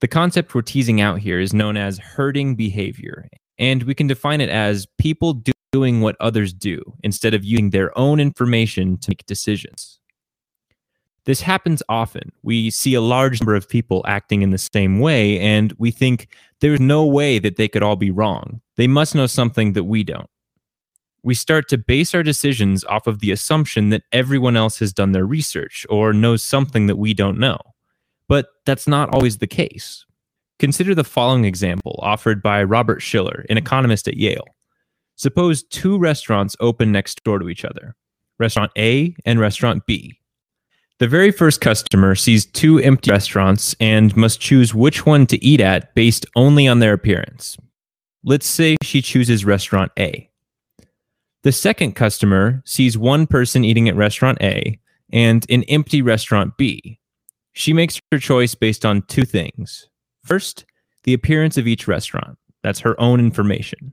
The 0.00 0.08
concept 0.08 0.54
we're 0.54 0.62
teasing 0.62 1.00
out 1.00 1.18
here 1.18 1.40
is 1.40 1.52
known 1.52 1.76
as 1.76 1.98
herding 1.98 2.54
behavior, 2.54 3.28
and 3.58 3.82
we 3.82 3.94
can 3.94 4.06
define 4.06 4.40
it 4.40 4.48
as 4.48 4.86
people 4.98 5.32
do- 5.32 5.52
doing 5.72 6.00
what 6.00 6.16
others 6.20 6.52
do 6.52 6.80
instead 7.02 7.34
of 7.34 7.44
using 7.44 7.70
their 7.70 7.96
own 7.98 8.20
information 8.20 8.96
to 8.98 9.10
make 9.10 9.26
decisions. 9.26 9.98
This 11.24 11.42
happens 11.42 11.82
often. 11.88 12.32
We 12.42 12.70
see 12.70 12.94
a 12.94 13.02
large 13.02 13.40
number 13.40 13.54
of 13.54 13.68
people 13.68 14.02
acting 14.06 14.42
in 14.42 14.50
the 14.50 14.56
same 14.56 15.00
way, 15.00 15.38
and 15.40 15.74
we 15.78 15.90
think 15.90 16.28
there's 16.60 16.80
no 16.80 17.04
way 17.04 17.38
that 17.40 17.56
they 17.56 17.68
could 17.68 17.82
all 17.82 17.96
be 17.96 18.10
wrong. 18.10 18.62
They 18.76 18.86
must 18.86 19.14
know 19.14 19.26
something 19.26 19.74
that 19.74 19.84
we 19.84 20.04
don't. 20.04 20.30
We 21.22 21.34
start 21.34 21.68
to 21.68 21.76
base 21.76 22.14
our 22.14 22.22
decisions 22.22 22.84
off 22.84 23.06
of 23.06 23.18
the 23.18 23.32
assumption 23.32 23.90
that 23.90 24.04
everyone 24.12 24.56
else 24.56 24.78
has 24.78 24.92
done 24.92 25.12
their 25.12 25.26
research 25.26 25.84
or 25.90 26.12
knows 26.12 26.42
something 26.42 26.86
that 26.86 26.96
we 26.96 27.12
don't 27.12 27.38
know. 27.38 27.58
But 28.28 28.48
that's 28.66 28.86
not 28.86 29.08
always 29.10 29.38
the 29.38 29.46
case. 29.46 30.04
Consider 30.58 30.94
the 30.94 31.04
following 31.04 31.44
example 31.44 31.98
offered 32.02 32.42
by 32.42 32.62
Robert 32.62 33.00
Shiller, 33.00 33.46
an 33.48 33.56
economist 33.56 34.08
at 34.08 34.16
Yale. 34.16 34.46
Suppose 35.16 35.62
two 35.64 35.98
restaurants 35.98 36.56
open 36.60 36.92
next 36.92 37.22
door 37.24 37.38
to 37.38 37.48
each 37.48 37.64
other 37.64 37.96
Restaurant 38.38 38.70
A 38.78 39.14
and 39.24 39.40
Restaurant 39.40 39.84
B. 39.86 40.18
The 40.98 41.08
very 41.08 41.30
first 41.30 41.60
customer 41.60 42.14
sees 42.14 42.44
two 42.44 42.78
empty 42.80 43.10
restaurants 43.10 43.74
and 43.78 44.16
must 44.16 44.40
choose 44.40 44.74
which 44.74 45.06
one 45.06 45.26
to 45.26 45.44
eat 45.44 45.60
at 45.60 45.94
based 45.94 46.26
only 46.34 46.66
on 46.66 46.80
their 46.80 46.92
appearance. 46.92 47.56
Let's 48.24 48.46
say 48.46 48.76
she 48.82 49.00
chooses 49.00 49.44
Restaurant 49.44 49.92
A. 49.98 50.28
The 51.44 51.52
second 51.52 51.92
customer 51.92 52.62
sees 52.64 52.98
one 52.98 53.28
person 53.28 53.64
eating 53.64 53.88
at 53.88 53.94
Restaurant 53.94 54.38
A 54.40 54.78
and 55.12 55.46
an 55.48 55.62
empty 55.64 56.02
Restaurant 56.02 56.56
B. 56.56 56.98
She 57.58 57.72
makes 57.72 57.98
her 58.12 58.20
choice 58.20 58.54
based 58.54 58.86
on 58.86 59.02
two 59.08 59.24
things. 59.24 59.88
First, 60.24 60.64
the 61.02 61.12
appearance 61.12 61.56
of 61.56 61.66
each 61.66 61.88
restaurant. 61.88 62.38
That's 62.62 62.78
her 62.78 62.98
own 63.00 63.18
information. 63.18 63.92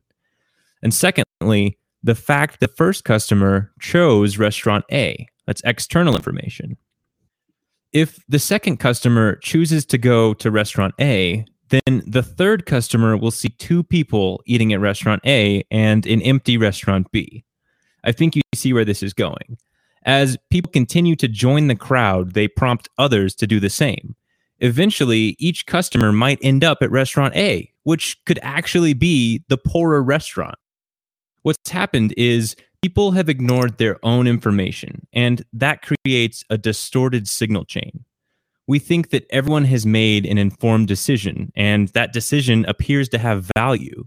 And 0.83 0.93
secondly, 0.93 1.79
the 2.03 2.13
fact 2.13 2.59
the 2.59 2.67
first 2.67 3.05
customer 3.05 3.71
chose 3.79 4.37
restaurant 4.37 4.85
A. 4.91 5.27
That's 5.47 5.63
external 5.65 6.15
information. 6.15 6.77
If 7.91 8.23
the 8.29 8.37
second 8.37 8.77
customer 8.77 9.37
chooses 9.37 9.83
to 9.87 9.97
go 9.97 10.35
to 10.35 10.51
restaurant 10.51 10.93
A, 11.01 11.43
then 11.69 12.03
the 12.05 12.21
third 12.21 12.67
customer 12.67 13.17
will 13.17 13.31
see 13.31 13.49
two 13.49 13.81
people 13.81 14.43
eating 14.45 14.73
at 14.73 14.79
restaurant 14.79 15.23
A 15.25 15.65
and 15.71 16.05
an 16.05 16.21
empty 16.21 16.59
restaurant 16.59 17.11
B. 17.11 17.43
I 18.03 18.11
think 18.11 18.35
you 18.35 18.43
see 18.53 18.73
where 18.73 18.85
this 18.85 19.01
is 19.01 19.15
going. 19.15 19.57
As 20.05 20.37
people 20.51 20.71
continue 20.71 21.15
to 21.15 21.27
join 21.27 21.67
the 21.67 21.75
crowd, 21.75 22.33
they 22.33 22.47
prompt 22.47 22.89
others 22.97 23.33
to 23.35 23.47
do 23.47 23.59
the 23.59 23.71
same. 23.71 24.15
Eventually, 24.59 25.35
each 25.39 25.65
customer 25.65 26.13
might 26.13 26.39
end 26.41 26.63
up 26.63 26.77
at 26.81 26.91
restaurant 26.91 27.35
A, 27.35 27.71
which 27.83 28.23
could 28.25 28.39
actually 28.41 28.93
be 28.93 29.43
the 29.49 29.57
poorer 29.57 30.01
restaurant. 30.01 30.55
What's 31.41 31.69
happened 31.69 32.13
is 32.15 32.55
people 32.81 33.11
have 33.11 33.29
ignored 33.29 33.77
their 33.77 33.97
own 34.03 34.27
information, 34.27 35.07
and 35.11 35.43
that 35.53 35.81
creates 35.81 36.43
a 36.51 36.57
distorted 36.57 37.27
signal 37.27 37.65
chain. 37.65 38.05
We 38.67 38.79
think 38.79 39.09
that 39.09 39.25
everyone 39.31 39.65
has 39.65 39.85
made 39.85 40.25
an 40.25 40.37
informed 40.37 40.87
decision, 40.87 41.51
and 41.55 41.89
that 41.89 42.13
decision 42.13 42.65
appears 42.65 43.09
to 43.09 43.17
have 43.17 43.49
value. 43.57 44.05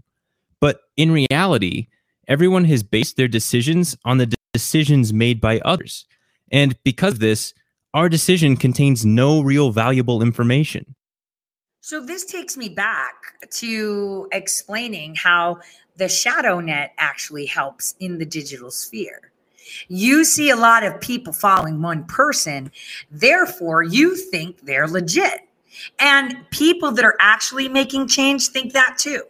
But 0.61 0.81
in 0.97 1.11
reality, 1.11 1.87
everyone 2.27 2.65
has 2.65 2.83
based 2.83 3.17
their 3.17 3.27
decisions 3.27 3.97
on 4.05 4.17
the 4.17 4.33
decisions 4.53 5.13
made 5.13 5.39
by 5.39 5.59
others. 5.59 6.05
And 6.51 6.81
because 6.83 7.15
of 7.15 7.19
this, 7.19 7.53
our 7.93 8.09
decision 8.09 8.57
contains 8.57 9.05
no 9.05 9.41
real 9.41 9.71
valuable 9.71 10.21
information. 10.21 10.95
So 11.81 11.99
this 12.05 12.25
takes 12.25 12.57
me 12.57 12.69
back 12.69 13.15
to 13.51 14.27
explaining 14.31 15.15
how 15.15 15.59
the 15.95 16.09
shadow 16.09 16.59
net 16.59 16.93
actually 16.97 17.45
helps 17.45 17.95
in 17.99 18.17
the 18.17 18.25
digital 18.25 18.69
sphere. 18.69 19.31
You 19.87 20.23
see 20.23 20.49
a 20.49 20.55
lot 20.55 20.83
of 20.83 20.99
people 20.99 21.33
following 21.33 21.81
one 21.81 22.05
person, 22.05 22.71
therefore, 23.11 23.83
you 23.83 24.15
think 24.15 24.61
they're 24.61 24.87
legit. 24.87 25.41
And 25.99 26.35
people 26.49 26.91
that 26.91 27.05
are 27.05 27.17
actually 27.19 27.69
making 27.69 28.07
change 28.07 28.47
think 28.47 28.73
that 28.73 28.97
too. 28.97 29.23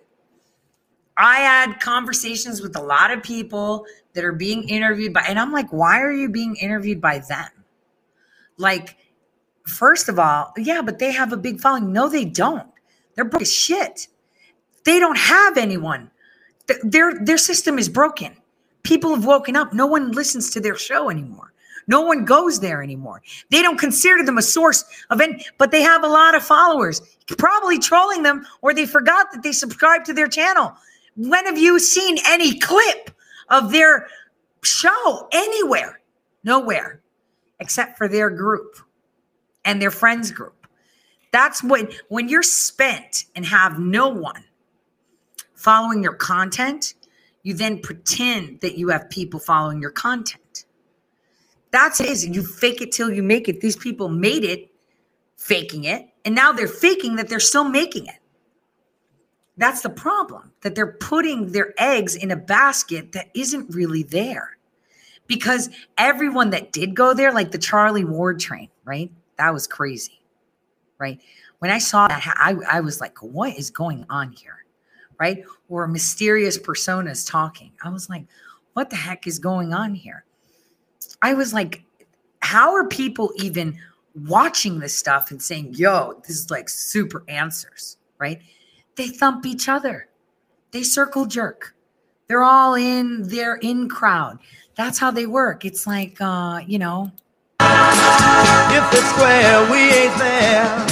I 1.17 1.39
had 1.39 1.80
conversations 1.82 2.61
with 2.61 2.76
a 2.78 2.82
lot 2.82 3.11
of 3.11 3.22
people 3.22 3.86
that 4.14 4.24
are 4.24 4.34
being 4.34 4.68
interviewed 4.68 5.14
by, 5.14 5.22
and 5.28 5.39
I'm 5.39 5.51
like, 5.51 5.72
why 5.72 6.01
are 6.01 6.12
you 6.12 6.30
being 6.30 6.55
interviewed 6.55 7.01
by 7.01 7.20
them? 7.20 7.49
Like, 8.57 8.97
first 9.66 10.10
of 10.10 10.20
all, 10.20 10.53
yeah, 10.57 10.82
but 10.82 10.99
they 10.99 11.12
have 11.12 11.32
a 11.34 11.38
big 11.38 11.62
following. 11.62 11.93
No, 11.93 12.10
they 12.10 12.26
don't. 12.26 12.68
They're 13.16 13.26
broke 13.26 13.41
as 13.41 13.53
shit. 13.53 14.07
They 14.86 14.99
don't 14.99 15.18
have 15.18 15.57
anyone. 15.57 16.10
Th- 16.68 16.80
Their 16.84 17.24
their 17.24 17.38
system 17.38 17.78
is 17.78 17.89
broken. 17.89 18.36
People 18.84 19.14
have 19.14 19.26
woken 19.26 19.55
up. 19.55 19.74
No 19.74 19.86
one 19.86 20.12
listens 20.12 20.49
to 20.51 20.60
their 20.60 20.76
show 20.76 21.10
anymore. 21.10 21.53
No 21.88 22.01
one 22.01 22.24
goes 22.24 22.60
there 22.60 22.84
anymore. 22.84 23.22
They 23.49 23.62
don't 23.62 23.80
consider 23.80 24.24
them 24.24 24.38
a 24.38 24.43
source 24.43 24.86
of 25.10 25.20
any, 25.22 25.45
but 25.57 25.72
they 25.72 25.82
have 25.82 26.03
a 26.03 26.07
lot 26.07 26.36
of 26.36 26.43
followers, 26.43 27.01
probably 27.38 27.80
trolling 27.80 28.24
them, 28.24 28.45
or 28.62 28.74
they 28.74 28.86
forgot 28.86 29.32
that 29.34 29.41
they 29.41 29.51
subscribe 29.51 30.05
to 30.05 30.14
their 30.14 30.28
channel. 30.28 30.74
When 31.16 31.45
have 31.45 31.57
you 31.57 31.80
seen 31.80 32.18
any 32.28 32.60
clip 32.60 33.10
of 33.50 33.72
their 33.72 34.08
show 34.64 35.28
anywhere? 35.32 36.00
Nowhere, 36.43 37.02
except 37.60 37.97
for 37.97 38.08
their 38.08 38.30
group 38.30 38.78
and 39.66 39.82
their 39.82 39.91
friends 39.91 40.32
group. 40.32 40.68
That's 41.32 41.64
when 41.64 41.89
when 42.08 42.30
you're 42.30 42.43
spent 42.43 43.26
and 43.36 43.45
have 43.45 43.80
no 43.80 44.08
one 44.10 44.43
following 45.56 46.02
your 46.02 46.14
content, 46.14 46.95
you 47.43 47.54
then 47.54 47.80
pretend 47.80 48.62
that 48.62 48.78
you 48.78 48.88
have 48.89 49.10
people 49.10 49.39
following 49.39 49.82
your 49.82 49.91
content. 49.91 50.66
That's 51.72 52.00
it 52.00 52.10
is. 52.10 52.26
You 52.26 52.43
fake 52.43 52.82
it 52.82 52.91
till 52.91 53.12
you 53.12 53.22
make 53.22 53.47
it. 53.47 53.62
These 53.62 53.76
people 53.76 54.10
made 54.10 54.43
it 54.43 54.72
faking 55.38 55.84
it, 55.84 56.08
and 56.26 56.34
now 56.34 56.52
they're 56.52 56.68
faking 56.68 57.16
that 57.18 57.30
they're 57.30 57.39
still 57.39 57.68
making 57.68 58.08
it. 58.08 58.20
That's 59.60 59.82
the 59.82 59.89
problem 59.89 60.53
that 60.62 60.74
they're 60.74 60.93
putting 60.93 61.51
their 61.51 61.74
eggs 61.78 62.16
in 62.16 62.32
a 62.32 62.38
basket 62.38 63.12
that 63.12 63.30
isn't 63.34 63.76
really 63.76 64.03
there. 64.03 64.57
Because 65.28 65.70
everyone 65.97 66.49
that 66.51 66.72
did 66.72 66.95
go 66.95 67.14
there, 67.14 67.34
like 67.34 67.51
the 67.51 67.57
Charlie 67.57 68.05
Ward 68.05 68.39
train, 68.39 68.70
right? 68.86 69.12
That 69.38 69.53
was 69.53 69.68
crazy, 69.68 70.22
right? 70.97 71.20
When 71.60 71.72
I 71.72 71.78
saw 71.78 72.07
that, 72.07 72.24
I, 72.38 72.55
I 72.72 72.80
was 72.80 73.01
like, 73.01 73.22
what 73.22 73.57
is 73.57 73.70
going 73.70 74.05
on 74.10 74.32
here, 74.32 74.64
right? 75.20 75.43
Or 75.68 75.88
mysterious 75.88 76.57
personas 76.57 77.30
talking. 77.30 77.74
I 77.84 77.89
was 77.89 78.10
like, 78.10 78.26
what 78.74 78.89
the 78.89 78.95
heck 78.95 79.28
is 79.28 79.39
going 79.39 79.74
on 79.74 79.93
here? 79.93 80.24
I 81.22 81.34
was 81.34 81.53
like, 81.53 81.84
how 82.41 82.74
are 82.74 82.88
people 82.88 83.34
even 83.36 83.78
watching 84.26 84.80
this 84.80 84.97
stuff 84.97 85.32
and 85.32 85.41
saying, 85.41 85.74
yo, 85.74 86.14
this 86.26 86.38
is 86.38 86.49
like 86.49 86.70
super 86.70 87.26
answers, 87.28 87.97
right? 88.20 88.41
They 89.00 89.08
thump 89.08 89.45
each 89.45 89.70
other. 89.70 90.10
They 90.72 90.84
circle 90.84 91.26
jerk. 91.26 91.74
They're 92.28 92.43
all 92.43 92.74
in 92.74 93.30
their 93.30 93.56
in 93.56 93.88
crowd. 93.88 94.39
That's 94.76 95.00
how 95.00 95.10
they 95.10 95.26
work. 95.26 95.64
It's 95.64 95.88
like 95.88 96.18
uh, 96.20 96.60
you 96.68 96.80
know, 96.80 97.10
If 97.62 98.84
it's 98.91 99.10
square, 99.12 99.72
we 99.72 99.80
ain't 99.80 100.18
there. 100.20 100.86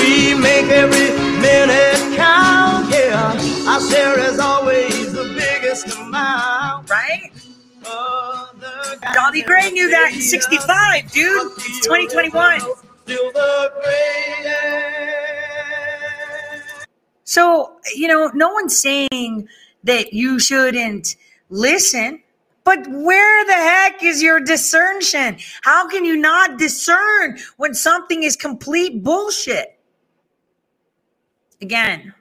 We 0.00 0.34
make 0.34 0.66
every 0.66 1.14
minute 1.38 2.16
count. 2.16 2.90
Yeah, 2.90 3.70
our 3.70 3.80
share 3.88 4.18
is 4.28 4.40
always 4.40 5.12
the 5.12 5.32
biggest 5.38 5.96
amount. 5.96 6.90
Right? 6.90 7.30
Dobie 9.14 9.42
Gray 9.42 9.70
knew 9.70 9.88
that 9.90 10.10
in 10.12 10.20
65, 10.20 11.12
dude. 11.12 11.52
It's 11.58 11.86
2021. 11.86 12.62
So, 17.26 17.76
you 17.94 18.06
know, 18.06 18.30
no 18.34 18.48
one's 18.50 18.80
saying 18.80 19.48
that 19.82 20.12
you 20.12 20.38
shouldn't 20.38 21.16
listen, 21.50 22.22
but 22.62 22.86
where 22.88 23.44
the 23.44 23.52
heck 23.52 24.02
is 24.02 24.22
your 24.22 24.38
discernment? 24.40 25.42
How 25.62 25.88
can 25.88 26.04
you 26.04 26.16
not 26.16 26.56
discern 26.56 27.38
when 27.56 27.74
something 27.74 28.22
is 28.22 28.36
complete 28.36 29.02
bullshit? 29.02 29.76
Again, 31.60 32.14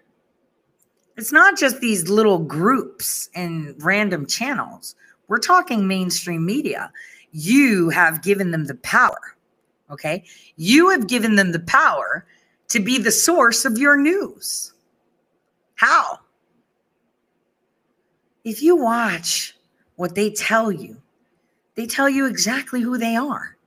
it's 1.17 1.31
not 1.31 1.57
just 1.57 1.81
these 1.81 2.09
little 2.09 2.39
groups 2.39 3.29
and 3.35 3.75
random 3.83 4.25
channels. 4.25 4.95
We're 5.27 5.37
talking 5.37 5.87
mainstream 5.87 6.45
media. 6.45 6.91
You 7.31 7.89
have 7.89 8.23
given 8.23 8.49
them 8.49 8.65
the 8.65 8.75
power. 8.75 9.35
Okay. 9.91 10.23
You 10.55 10.89
have 10.89 11.05
given 11.05 11.35
them 11.35 11.51
the 11.51 11.59
power 11.59 12.25
to 12.69 12.79
be 12.79 12.97
the 12.97 13.11
source 13.11 13.65
of 13.65 13.77
your 13.77 13.97
news. 13.97 14.73
How? 15.75 16.19
if 18.45 18.61
you 18.61 18.75
watch 18.77 19.57
what 19.95 20.15
they 20.15 20.29
tell 20.29 20.71
you, 20.71 21.01
they 21.73 21.87
tell 21.87 22.07
you 22.07 22.27
exactly 22.27 22.79
who 22.79 22.97
they 22.97 23.15
are. 23.17 23.57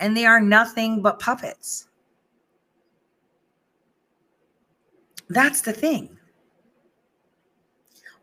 And 0.00 0.16
they 0.16 0.26
are 0.26 0.40
nothing 0.40 1.02
but 1.02 1.20
puppets. 1.20 1.86
That's 5.28 5.60
the 5.60 5.72
thing. 5.72 6.18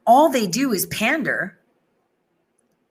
All 0.06 0.30
they 0.30 0.48
do 0.48 0.74
is 0.74 0.88
pander 0.88 1.58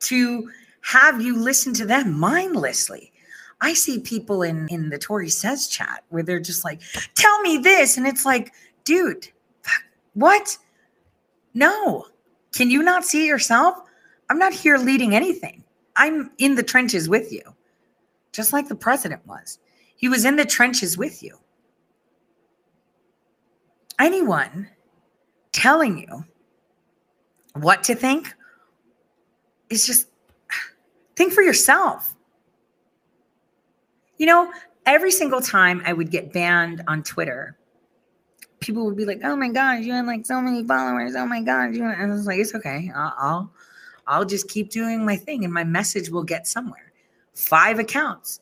to 0.01 0.51
have 0.81 1.21
you 1.21 1.37
listen 1.37 1.75
to 1.75 1.85
them 1.85 2.19
mindlessly. 2.19 3.13
I 3.61 3.75
see 3.75 3.99
people 3.99 4.43
in 4.45 4.69
in 4.69 4.89
the 4.89 4.99
Tore 4.99 5.27
Says 5.27 5.67
chat 5.67 6.05
where 6.09 6.23
they're 6.23 6.39
just 6.41 6.65
like, 6.65 6.81
"Tell 7.17 7.41
me 7.43 7.59
this," 7.59 7.97
and 7.97 8.07
it's 8.07 8.25
like, 8.25 8.53
dude, 8.85 9.29
what? 10.19 10.59
No, 11.55 12.07
can 12.53 12.71
you 12.71 12.83
not 12.83 13.05
see 13.05 13.27
yourself? 13.27 13.79
I'm 14.29 14.39
not 14.39 14.53
here 14.53 14.77
leading 14.77 15.15
anything. 15.15 15.63
I'm 15.95 16.31
in 16.39 16.55
the 16.55 16.63
trenches 16.63 17.09
with 17.09 17.33
you, 17.33 17.43
just 18.33 18.53
like 18.53 18.69
the 18.69 18.75
president 18.75 19.27
was. 19.27 19.59
He 19.97 20.09
was 20.09 20.25
in 20.25 20.37
the 20.37 20.45
trenches 20.45 20.99
with 20.99 21.23
you. 21.23 21.37
Anyone 23.99 24.69
telling 25.53 25.99
you 25.99 26.25
what 27.55 27.83
to 27.85 27.95
think 27.95 28.33
is 29.71 29.87
just 29.87 30.09
think 31.17 31.33
for 31.33 31.43
yourself. 31.43 32.15
You 34.19 34.27
know, 34.27 34.53
every 34.87 35.11
single 35.11 35.41
time 35.41 35.83
I 35.85 35.93
would 35.93 36.11
get 36.11 36.33
banned 36.33 36.83
on 36.87 37.03
Twitter, 37.03 37.58
people 38.61 38.85
would 38.87 38.97
be 38.97 39.05
like, 39.05 39.21
"Oh 39.25 39.37
my 39.37 39.49
gosh, 39.49 39.85
you 39.85 39.93
have 39.93 40.07
like 40.07 40.27
so 40.27 40.41
many 40.41 40.65
followers. 40.65 41.15
Oh 41.17 41.27
my 41.27 41.43
god!" 41.43 41.75
You 41.75 41.85
and 41.85 42.13
I 42.13 42.15
was 42.15 42.27
like, 42.27 42.39
"It's 42.39 42.55
okay. 42.55 42.91
I'll, 42.95 43.15
I'll, 43.19 43.53
I'll 44.07 44.25
just 44.25 44.49
keep 44.49 44.71
doing 44.71 45.05
my 45.05 45.17
thing, 45.17 45.45
and 45.45 45.53
my 45.53 45.65
message 45.65 46.11
will 46.11 46.25
get 46.25 46.47
somewhere." 46.47 46.93
Five 47.35 47.79
accounts. 47.79 48.41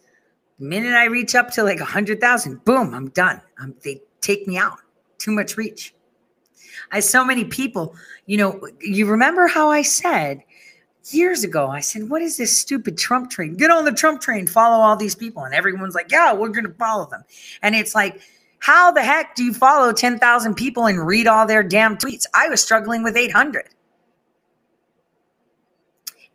The 0.58 0.64
minute 0.64 0.94
I 0.94 1.04
reach 1.06 1.34
up 1.34 1.50
to 1.52 1.62
like 1.62 1.80
a 1.80 1.84
hundred 1.84 2.20
thousand, 2.20 2.64
boom, 2.64 2.94
I'm 2.94 3.10
done. 3.10 3.40
I'm, 3.58 3.74
they 3.84 4.00
take 4.20 4.46
me 4.46 4.56
out. 4.56 4.78
Too 5.18 5.32
much 5.32 5.56
reach. 5.56 5.94
I 6.92 7.00
so 7.00 7.24
many 7.24 7.44
people. 7.44 7.94
You 8.26 8.38
know, 8.38 8.68
you 8.80 9.06
remember 9.06 9.46
how 9.46 9.70
I 9.70 9.82
said 9.82 10.42
years 11.14 11.44
ago, 11.44 11.68
I 11.68 11.80
said, 11.80 12.08
What 12.08 12.22
is 12.22 12.36
this 12.36 12.56
stupid 12.56 12.98
Trump 12.98 13.30
train? 13.30 13.56
Get 13.56 13.70
on 13.70 13.84
the 13.84 13.92
Trump 13.92 14.20
train, 14.20 14.46
follow 14.46 14.82
all 14.82 14.96
these 14.96 15.14
people. 15.14 15.44
And 15.44 15.54
everyone's 15.54 15.94
like, 15.94 16.10
Yeah, 16.10 16.32
we're 16.32 16.48
going 16.48 16.66
to 16.66 16.74
follow 16.74 17.06
them. 17.06 17.24
And 17.62 17.74
it's 17.74 17.94
like, 17.94 18.20
how 18.58 18.90
the 18.90 19.02
heck 19.02 19.34
do 19.34 19.44
you 19.44 19.52
follow 19.52 19.92
10,000 19.92 20.54
people 20.54 20.86
and 20.86 21.06
read 21.06 21.26
all 21.26 21.46
their 21.46 21.62
damn 21.62 21.96
tweets? 21.96 22.24
I 22.34 22.48
was 22.48 22.62
struggling 22.62 23.02
with 23.02 23.16
800. 23.16 23.68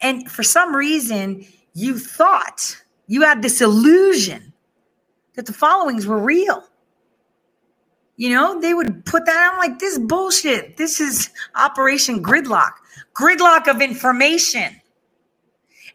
And 0.02 0.30
for 0.32 0.44
some 0.44 0.76
reason, 0.76 1.46
you 1.74 1.98
thought 1.98 2.82
you 3.08 3.22
had 3.22 3.42
this 3.42 3.62
illusion 3.62 4.54
that 5.36 5.46
the 5.46 5.54
followings 5.54 6.08
were 6.08 6.20
real. 6.20 6.64
You 8.18 8.30
know, 8.30 8.60
they 8.60 8.74
would 8.74 9.06
put 9.06 9.26
that 9.26 9.52
on 9.52 9.60
like 9.60 9.80
this 9.80 9.98
bullshit. 9.98 10.78
This 10.78 11.00
is 11.00 11.30
Operation 11.56 12.24
Gridlock, 12.24 12.74
gridlock 13.16 13.68
of 13.68 13.82
information. 13.82 14.80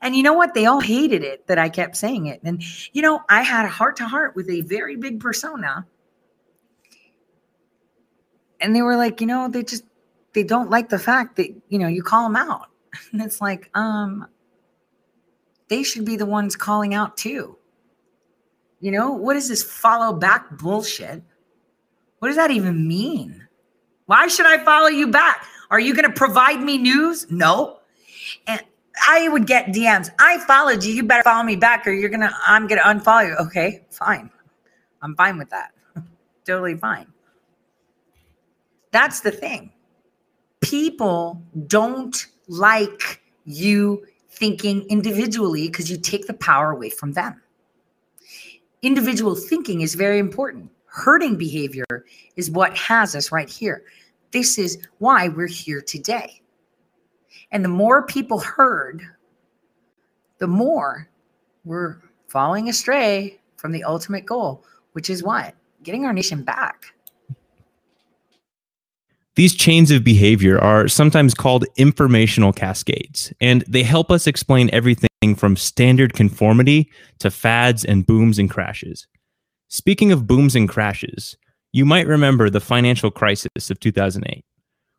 And 0.02 0.14
you 0.14 0.22
know 0.22 0.32
what? 0.32 0.54
They 0.54 0.66
all 0.66 0.80
hated 0.80 1.22
it 1.22 1.46
that 1.46 1.58
I 1.58 1.68
kept 1.68 1.96
saying 1.96 2.26
it. 2.26 2.40
And, 2.42 2.62
you 2.92 3.02
know, 3.02 3.20
I 3.28 3.42
had 3.42 3.64
a 3.64 3.68
heart 3.68 3.96
to 3.96 4.06
heart 4.06 4.36
with 4.36 4.50
a 4.50 4.62
very 4.62 4.96
big 4.96 5.20
persona. 5.20 5.86
And 8.60 8.74
they 8.74 8.82
were 8.82 8.96
like, 8.96 9.20
you 9.20 9.26
know, 9.26 9.48
they 9.48 9.62
just, 9.62 9.84
they 10.32 10.42
don't 10.42 10.70
like 10.70 10.88
the 10.88 10.98
fact 10.98 11.36
that, 11.36 11.48
you 11.68 11.78
know, 11.78 11.88
you 11.88 12.02
call 12.02 12.24
them 12.24 12.36
out. 12.36 12.68
And 13.12 13.20
it's 13.20 13.42
like, 13.42 13.70
um, 13.74 14.26
they 15.68 15.82
should 15.82 16.04
be 16.04 16.16
the 16.16 16.26
ones 16.26 16.56
calling 16.56 16.94
out 16.94 17.16
too. 17.16 17.58
You 18.80 18.92
know, 18.92 19.12
what 19.12 19.36
is 19.36 19.48
this 19.48 19.62
follow 19.62 20.14
back 20.14 20.58
bullshit? 20.58 21.22
What 22.18 22.28
does 22.28 22.36
that 22.36 22.50
even 22.50 22.86
mean? 22.86 23.46
Why 24.06 24.28
should 24.28 24.46
I 24.46 24.62
follow 24.64 24.88
you 24.88 25.08
back? 25.08 25.44
Are 25.70 25.80
you 25.80 25.94
going 25.94 26.06
to 26.06 26.12
provide 26.12 26.62
me 26.62 26.78
news? 26.78 27.26
No. 27.30 27.80
And 28.46 28.62
I 29.06 29.28
would 29.28 29.46
get 29.46 29.66
DMs. 29.66 30.10
I 30.18 30.38
followed 30.38 30.84
you. 30.84 30.94
You 30.94 31.02
better 31.02 31.22
follow 31.22 31.42
me 31.42 31.56
back 31.56 31.86
or 31.86 31.92
you're 31.92 32.08
going 32.08 32.20
to, 32.20 32.34
I'm 32.46 32.66
going 32.66 32.80
to 32.80 32.86
unfollow 32.86 33.28
you. 33.28 33.36
Okay, 33.46 33.84
fine. 33.90 34.30
I'm 35.02 35.14
fine 35.16 35.38
with 35.38 35.50
that. 35.50 35.72
totally 36.46 36.76
fine. 36.76 37.06
That's 38.96 39.20
the 39.20 39.30
thing. 39.30 39.70
People 40.62 41.42
don't 41.66 42.16
like 42.48 43.20
you 43.44 44.06
thinking 44.30 44.86
individually 44.88 45.68
because 45.68 45.90
you 45.90 45.98
take 45.98 46.26
the 46.26 46.32
power 46.32 46.70
away 46.70 46.88
from 46.88 47.12
them. 47.12 47.42
Individual 48.80 49.34
thinking 49.34 49.82
is 49.82 49.94
very 49.94 50.18
important. 50.18 50.70
Herding 50.86 51.36
behavior 51.36 52.06
is 52.36 52.50
what 52.50 52.74
has 52.78 53.14
us 53.14 53.30
right 53.30 53.50
here. 53.50 53.82
This 54.30 54.56
is 54.56 54.78
why 54.96 55.28
we're 55.28 55.46
here 55.46 55.82
today. 55.82 56.40
And 57.52 57.62
the 57.62 57.68
more 57.68 58.06
people 58.06 58.38
herd, 58.38 59.02
the 60.38 60.46
more 60.46 61.06
we're 61.66 62.00
falling 62.28 62.70
astray 62.70 63.40
from 63.56 63.72
the 63.72 63.84
ultimate 63.84 64.24
goal, 64.24 64.64
which 64.92 65.10
is 65.10 65.22
what? 65.22 65.54
Getting 65.82 66.06
our 66.06 66.14
nation 66.14 66.42
back. 66.44 66.94
These 69.36 69.54
chains 69.54 69.90
of 69.90 70.02
behavior 70.02 70.58
are 70.58 70.88
sometimes 70.88 71.34
called 71.34 71.66
informational 71.76 72.54
cascades, 72.54 73.34
and 73.38 73.62
they 73.68 73.82
help 73.82 74.10
us 74.10 74.26
explain 74.26 74.70
everything 74.72 75.34
from 75.36 75.56
standard 75.56 76.14
conformity 76.14 76.90
to 77.18 77.30
fads 77.30 77.84
and 77.84 78.06
booms 78.06 78.38
and 78.38 78.48
crashes. 78.48 79.06
Speaking 79.68 80.10
of 80.10 80.26
booms 80.26 80.56
and 80.56 80.66
crashes, 80.66 81.36
you 81.72 81.84
might 81.84 82.06
remember 82.06 82.48
the 82.48 82.60
financial 82.60 83.10
crisis 83.10 83.70
of 83.70 83.78
2008. 83.78 84.42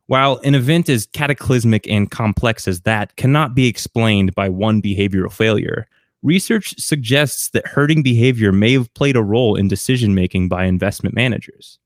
While 0.06 0.36
an 0.44 0.54
event 0.54 0.88
as 0.88 1.06
cataclysmic 1.06 1.88
and 1.88 2.08
complex 2.08 2.68
as 2.68 2.82
that 2.82 3.16
cannot 3.16 3.56
be 3.56 3.66
explained 3.66 4.36
by 4.36 4.48
one 4.50 4.80
behavioral 4.80 5.32
failure, 5.32 5.88
research 6.22 6.78
suggests 6.78 7.50
that 7.50 7.66
herding 7.66 8.04
behavior 8.04 8.52
may 8.52 8.74
have 8.74 8.94
played 8.94 9.16
a 9.16 9.22
role 9.22 9.56
in 9.56 9.66
decision 9.66 10.14
making 10.14 10.48
by 10.48 10.64
investment 10.64 11.16
managers. 11.16 11.80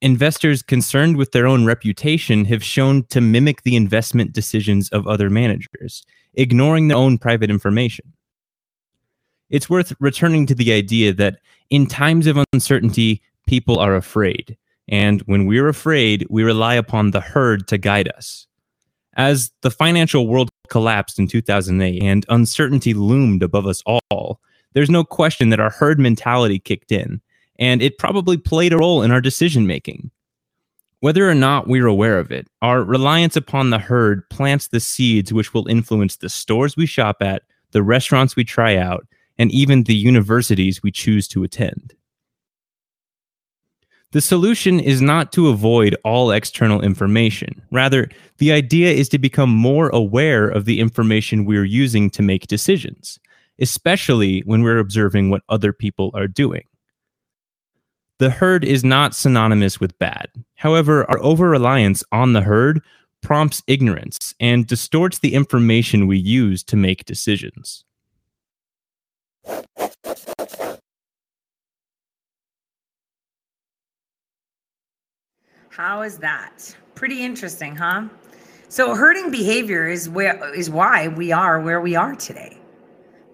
Investors 0.00 0.62
concerned 0.62 1.16
with 1.16 1.32
their 1.32 1.46
own 1.46 1.64
reputation 1.64 2.44
have 2.44 2.62
shown 2.62 3.02
to 3.06 3.20
mimic 3.20 3.62
the 3.62 3.74
investment 3.74 4.32
decisions 4.32 4.88
of 4.90 5.08
other 5.08 5.28
managers, 5.28 6.04
ignoring 6.34 6.86
their 6.86 6.96
own 6.96 7.18
private 7.18 7.50
information. 7.50 8.12
It's 9.50 9.68
worth 9.68 9.92
returning 9.98 10.46
to 10.46 10.54
the 10.54 10.72
idea 10.72 11.12
that 11.14 11.40
in 11.70 11.86
times 11.86 12.28
of 12.28 12.38
uncertainty, 12.52 13.22
people 13.48 13.78
are 13.80 13.96
afraid. 13.96 14.56
And 14.88 15.20
when 15.22 15.46
we're 15.46 15.68
afraid, 15.68 16.26
we 16.30 16.44
rely 16.44 16.74
upon 16.74 17.10
the 17.10 17.20
herd 17.20 17.66
to 17.68 17.76
guide 17.76 18.08
us. 18.16 18.46
As 19.14 19.50
the 19.62 19.70
financial 19.70 20.28
world 20.28 20.48
collapsed 20.68 21.18
in 21.18 21.26
2008 21.26 22.02
and 22.02 22.24
uncertainty 22.28 22.94
loomed 22.94 23.42
above 23.42 23.66
us 23.66 23.82
all, 23.84 24.40
there's 24.74 24.90
no 24.90 25.02
question 25.02 25.48
that 25.48 25.60
our 25.60 25.70
herd 25.70 25.98
mentality 25.98 26.60
kicked 26.60 26.92
in 26.92 27.20
and 27.58 27.82
it 27.82 27.98
probably 27.98 28.36
played 28.36 28.72
a 28.72 28.78
role 28.78 29.02
in 29.02 29.10
our 29.10 29.20
decision 29.20 29.66
making. 29.66 30.10
Whether 31.00 31.28
or 31.28 31.34
not 31.34 31.68
we're 31.68 31.86
aware 31.86 32.18
of 32.18 32.32
it, 32.32 32.48
our 32.60 32.82
reliance 32.82 33.36
upon 33.36 33.70
the 33.70 33.78
herd 33.78 34.28
plants 34.30 34.68
the 34.68 34.80
seeds 34.80 35.32
which 35.32 35.54
will 35.54 35.68
influence 35.68 36.16
the 36.16 36.28
stores 36.28 36.76
we 36.76 36.86
shop 36.86 37.18
at, 37.20 37.42
the 37.70 37.82
restaurants 37.82 38.34
we 38.34 38.44
try 38.44 38.76
out, 38.76 39.06
and 39.38 39.52
even 39.52 39.84
the 39.84 39.94
universities 39.94 40.82
we 40.82 40.90
choose 40.90 41.28
to 41.28 41.44
attend. 41.44 41.94
The 44.10 44.20
solution 44.22 44.80
is 44.80 45.02
not 45.02 45.32
to 45.32 45.48
avoid 45.48 45.94
all 46.02 46.30
external 46.30 46.80
information. 46.80 47.60
Rather, 47.70 48.08
the 48.38 48.52
idea 48.52 48.90
is 48.90 49.08
to 49.10 49.18
become 49.18 49.50
more 49.50 49.90
aware 49.90 50.48
of 50.48 50.64
the 50.64 50.80
information 50.80 51.44
we're 51.44 51.64
using 51.64 52.08
to 52.10 52.22
make 52.22 52.46
decisions, 52.46 53.20
especially 53.60 54.40
when 54.46 54.62
we're 54.62 54.78
observing 54.78 55.28
what 55.28 55.42
other 55.50 55.74
people 55.74 56.10
are 56.14 56.26
doing. 56.26 56.64
The 58.18 58.30
herd 58.30 58.64
is 58.64 58.82
not 58.82 59.14
synonymous 59.14 59.78
with 59.78 59.96
bad. 60.00 60.26
However, 60.56 61.08
our 61.08 61.20
over 61.20 61.48
reliance 61.48 62.02
on 62.10 62.32
the 62.32 62.40
herd 62.40 62.82
prompts 63.22 63.62
ignorance 63.68 64.34
and 64.40 64.66
distorts 64.66 65.20
the 65.20 65.34
information 65.34 66.08
we 66.08 66.18
use 66.18 66.64
to 66.64 66.76
make 66.76 67.04
decisions. 67.04 67.84
How 75.68 76.02
is 76.02 76.18
that? 76.18 76.76
Pretty 76.96 77.22
interesting, 77.24 77.76
huh? 77.76 78.08
So 78.68 78.96
herding 78.96 79.30
behavior 79.30 79.86
is 79.86 80.08
where 80.08 80.52
is 80.54 80.68
why 80.68 81.06
we 81.06 81.30
are 81.30 81.60
where 81.60 81.80
we 81.80 81.94
are 81.94 82.16
today. 82.16 82.58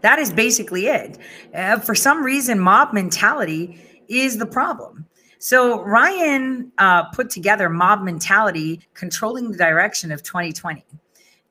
That 0.03 0.19
is 0.19 0.31
basically 0.31 0.89
it. 0.89 1.17
Uh, 1.55 1.79
for 1.79 1.95
some 1.95 2.23
reason, 2.23 2.61
mob 2.61 2.93
mentality 2.93 3.81
is 4.09 4.39
the 4.39 4.47
problem. 4.47 5.07
So 5.39 5.83
Ryan 5.83 6.73
uh, 6.79 7.11
put 7.11 7.29
together 7.29 7.69
mob 7.69 8.03
mentality 8.03 8.81
controlling 8.95 9.51
the 9.51 9.59
direction 9.59 10.11
of 10.11 10.23
2020. 10.23 10.85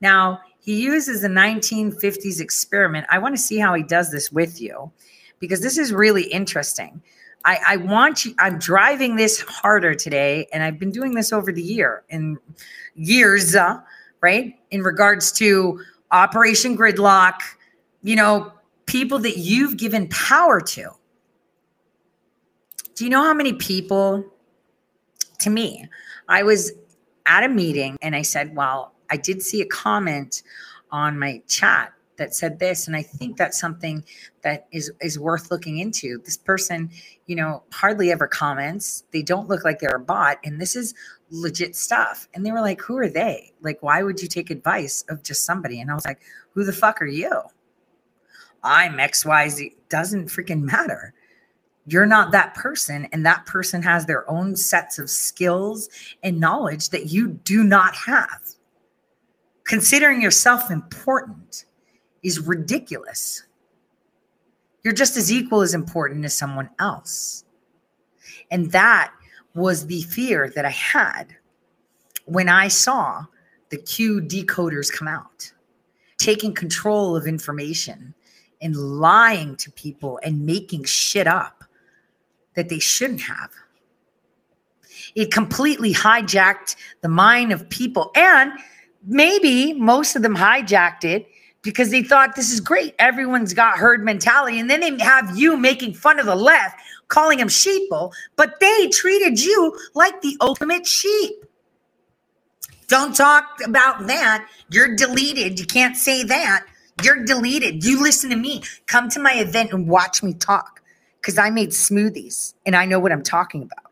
Now 0.00 0.40
he 0.58 0.82
uses 0.82 1.20
the 1.20 1.28
1950s 1.28 2.40
experiment. 2.40 3.06
I 3.10 3.18
want 3.18 3.36
to 3.36 3.40
see 3.40 3.58
how 3.58 3.74
he 3.74 3.82
does 3.82 4.10
this 4.10 4.32
with 4.32 4.60
you 4.60 4.90
because 5.38 5.60
this 5.60 5.78
is 5.78 5.92
really 5.92 6.24
interesting. 6.24 7.02
I, 7.44 7.58
I 7.68 7.76
want 7.76 8.24
you, 8.24 8.34
I'm 8.38 8.58
driving 8.58 9.16
this 9.16 9.40
harder 9.40 9.94
today, 9.94 10.46
and 10.52 10.62
I've 10.62 10.78
been 10.78 10.90
doing 10.90 11.14
this 11.14 11.32
over 11.32 11.52
the 11.52 11.62
year 11.62 12.02
and 12.08 12.38
years, 12.94 13.54
uh, 13.54 13.80
right? 14.22 14.54
In 14.70 14.82
regards 14.82 15.30
to 15.32 15.80
Operation 16.10 16.76
Gridlock, 16.76 17.40
you 18.02 18.16
know, 18.16 18.52
people 18.86 19.18
that 19.20 19.38
you've 19.38 19.76
given 19.76 20.08
power 20.08 20.60
to. 20.60 20.90
Do 22.94 23.04
you 23.04 23.10
know 23.10 23.22
how 23.22 23.34
many 23.34 23.52
people, 23.52 24.24
to 25.40 25.50
me, 25.50 25.88
I 26.28 26.42
was 26.42 26.72
at 27.26 27.42
a 27.42 27.48
meeting 27.48 27.96
and 28.02 28.14
I 28.14 28.22
said, 28.22 28.54
Well, 28.54 28.94
I 29.10 29.16
did 29.16 29.42
see 29.42 29.60
a 29.60 29.66
comment 29.66 30.42
on 30.90 31.18
my 31.18 31.42
chat 31.48 31.92
that 32.16 32.34
said 32.34 32.58
this 32.58 32.86
and 32.86 32.96
i 32.96 33.02
think 33.02 33.36
that's 33.36 33.58
something 33.58 34.04
that 34.42 34.66
is 34.72 34.92
is 35.00 35.18
worth 35.18 35.50
looking 35.50 35.78
into. 35.78 36.18
This 36.18 36.36
person 36.36 36.90
you 37.26 37.36
know 37.36 37.62
hardly 37.72 38.12
ever 38.12 38.28
comments. 38.28 39.04
They 39.10 39.22
don't 39.22 39.48
look 39.48 39.64
like 39.64 39.80
they're 39.80 39.96
a 39.96 40.00
bot 40.00 40.38
and 40.44 40.60
this 40.60 40.76
is 40.76 40.94
legit 41.30 41.74
stuff. 41.74 42.28
And 42.34 42.44
they 42.44 42.52
were 42.52 42.60
like 42.60 42.80
who 42.80 42.96
are 42.98 43.08
they? 43.08 43.52
Like 43.62 43.82
why 43.82 44.02
would 44.02 44.20
you 44.22 44.28
take 44.28 44.50
advice 44.50 45.04
of 45.08 45.22
just 45.22 45.44
somebody? 45.44 45.80
And 45.80 45.90
i 45.90 45.94
was 45.94 46.04
like 46.04 46.20
who 46.52 46.64
the 46.64 46.72
fuck 46.72 47.00
are 47.02 47.06
you? 47.06 47.42
I'm 48.62 48.94
xyz 48.94 49.74
doesn't 49.88 50.26
freaking 50.26 50.62
matter 50.62 51.13
you're 51.86 52.06
not 52.06 52.32
that 52.32 52.54
person 52.54 53.06
and 53.12 53.26
that 53.26 53.44
person 53.46 53.82
has 53.82 54.06
their 54.06 54.28
own 54.30 54.56
sets 54.56 54.98
of 54.98 55.10
skills 55.10 55.88
and 56.22 56.40
knowledge 56.40 56.88
that 56.90 57.06
you 57.06 57.28
do 57.28 57.62
not 57.62 57.94
have 57.94 58.40
considering 59.64 60.20
yourself 60.20 60.70
important 60.70 61.64
is 62.22 62.40
ridiculous. 62.40 63.44
You're 64.82 64.94
just 64.94 65.16
as 65.16 65.32
equal 65.32 65.62
as 65.62 65.74
important 65.74 66.24
as 66.24 66.36
someone 66.36 66.70
else. 66.78 67.44
And 68.50 68.70
that 68.72 69.12
was 69.54 69.86
the 69.86 70.02
fear 70.02 70.52
that 70.54 70.64
I 70.64 70.70
had 70.70 71.36
when 72.26 72.48
I 72.48 72.68
saw 72.68 73.24
the 73.70 73.78
Q 73.78 74.20
decoders 74.20 74.92
come 74.92 75.08
out, 75.08 75.50
taking 76.18 76.54
control 76.54 77.16
of 77.16 77.26
information 77.26 78.14
and 78.60 78.76
lying 78.76 79.56
to 79.56 79.70
people 79.72 80.20
and 80.22 80.44
making 80.44 80.84
shit 80.84 81.26
up 81.26 81.53
that 82.54 82.68
they 82.68 82.78
shouldn't 82.78 83.22
have. 83.22 83.50
It 85.14 85.32
completely 85.32 85.92
hijacked 85.92 86.76
the 87.00 87.08
mind 87.08 87.52
of 87.52 87.68
people. 87.68 88.10
And 88.14 88.52
maybe 89.06 89.72
most 89.74 90.16
of 90.16 90.22
them 90.22 90.36
hijacked 90.36 91.04
it 91.04 91.28
because 91.62 91.90
they 91.90 92.02
thought 92.02 92.36
this 92.36 92.52
is 92.52 92.60
great. 92.60 92.94
Everyone's 92.98 93.54
got 93.54 93.78
herd 93.78 94.04
mentality. 94.04 94.58
And 94.58 94.68
then 94.68 94.80
they 94.80 95.02
have 95.02 95.36
you 95.36 95.56
making 95.56 95.94
fun 95.94 96.18
of 96.18 96.26
the 96.26 96.34
left, 96.34 96.80
calling 97.08 97.38
them 97.38 97.48
sheeple, 97.48 98.12
but 98.36 98.60
they 98.60 98.88
treated 98.88 99.40
you 99.40 99.78
like 99.94 100.20
the 100.20 100.36
ultimate 100.40 100.86
sheep. 100.86 101.44
Don't 102.88 103.16
talk 103.16 103.60
about 103.64 104.06
that. 104.08 104.46
You're 104.70 104.94
deleted. 104.94 105.58
You 105.58 105.66
can't 105.66 105.96
say 105.96 106.22
that. 106.24 106.66
You're 107.02 107.24
deleted. 107.24 107.84
You 107.84 108.02
listen 108.02 108.30
to 108.30 108.36
me. 108.36 108.62
Come 108.86 109.08
to 109.10 109.20
my 109.20 109.32
event 109.34 109.72
and 109.72 109.88
watch 109.88 110.22
me 110.22 110.34
talk 110.34 110.80
because 111.24 111.38
I 111.38 111.48
made 111.48 111.70
smoothies 111.70 112.52
and 112.66 112.76
I 112.76 112.84
know 112.84 113.00
what 113.00 113.10
I'm 113.10 113.22
talking 113.22 113.62
about. 113.62 113.90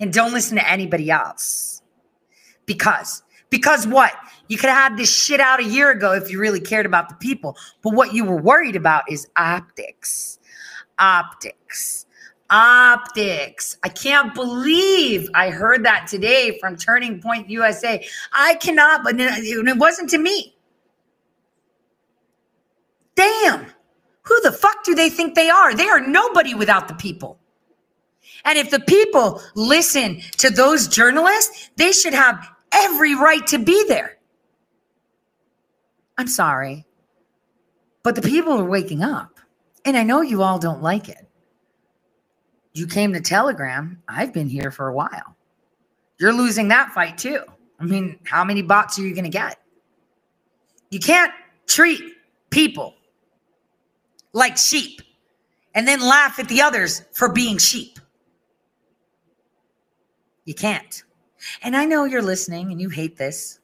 And 0.00 0.10
don't 0.10 0.32
listen 0.32 0.56
to 0.56 0.66
anybody 0.66 1.10
else. 1.10 1.82
Because, 2.64 3.22
because 3.50 3.86
what? 3.86 4.14
You 4.48 4.56
could 4.56 4.70
have 4.70 4.92
had 4.92 4.96
this 4.96 5.14
shit 5.14 5.38
out 5.38 5.60
a 5.60 5.64
year 5.64 5.90
ago 5.90 6.12
if 6.12 6.30
you 6.30 6.40
really 6.40 6.60
cared 6.60 6.86
about 6.86 7.10
the 7.10 7.14
people. 7.16 7.58
But 7.82 7.92
what 7.92 8.14
you 8.14 8.24
were 8.24 8.40
worried 8.40 8.74
about 8.74 9.04
is 9.10 9.28
optics. 9.36 10.38
Optics. 10.98 12.06
Optics. 12.48 13.76
I 13.82 13.90
can't 13.90 14.34
believe 14.34 15.28
I 15.34 15.50
heard 15.50 15.84
that 15.84 16.06
today 16.06 16.58
from 16.58 16.76
Turning 16.76 17.20
Point 17.20 17.50
USA. 17.50 18.02
I 18.32 18.54
cannot, 18.54 19.04
but 19.04 19.16
it 19.18 19.76
wasn't 19.76 20.08
to 20.10 20.18
me. 20.18 20.56
Damn. 23.14 23.66
Who 24.24 24.40
the 24.40 24.52
fuck 24.52 24.84
do 24.84 24.94
they 24.94 25.10
think 25.10 25.34
they 25.34 25.50
are? 25.50 25.74
They 25.74 25.88
are 25.88 26.00
nobody 26.00 26.54
without 26.54 26.88
the 26.88 26.94
people. 26.94 27.38
And 28.44 28.58
if 28.58 28.70
the 28.70 28.80
people 28.80 29.40
listen 29.54 30.20
to 30.38 30.50
those 30.50 30.88
journalists, 30.88 31.70
they 31.76 31.92
should 31.92 32.14
have 32.14 32.50
every 32.72 33.14
right 33.14 33.46
to 33.48 33.58
be 33.58 33.84
there. 33.88 34.18
I'm 36.16 36.28
sorry, 36.28 36.86
but 38.02 38.14
the 38.14 38.22
people 38.22 38.52
are 38.52 38.64
waking 38.64 39.02
up. 39.02 39.40
And 39.84 39.96
I 39.96 40.02
know 40.02 40.20
you 40.20 40.42
all 40.42 40.58
don't 40.58 40.82
like 40.82 41.08
it. 41.08 41.28
You 42.72 42.86
came 42.86 43.12
to 43.12 43.20
Telegram. 43.20 44.02
I've 44.08 44.32
been 44.32 44.48
here 44.48 44.70
for 44.70 44.88
a 44.88 44.94
while. 44.94 45.36
You're 46.18 46.32
losing 46.32 46.68
that 46.68 46.90
fight 46.92 47.18
too. 47.18 47.40
I 47.80 47.84
mean, 47.84 48.18
how 48.24 48.44
many 48.44 48.62
bots 48.62 48.98
are 48.98 49.02
you 49.02 49.14
going 49.14 49.24
to 49.24 49.30
get? 49.30 49.58
You 50.90 51.00
can't 51.00 51.32
treat 51.66 52.00
people 52.50 52.94
like 54.34 54.58
sheep 54.58 55.00
and 55.74 55.88
then 55.88 56.00
laugh 56.00 56.38
at 56.38 56.48
the 56.48 56.60
others 56.60 57.02
for 57.12 57.32
being 57.32 57.56
sheep. 57.56 57.98
You 60.44 60.52
can't. 60.54 61.02
And 61.62 61.74
I 61.74 61.86
know 61.86 62.04
you're 62.04 62.22
listening 62.22 62.70
and 62.70 62.80
you 62.80 62.90
hate 62.90 63.16
this. 63.16 63.60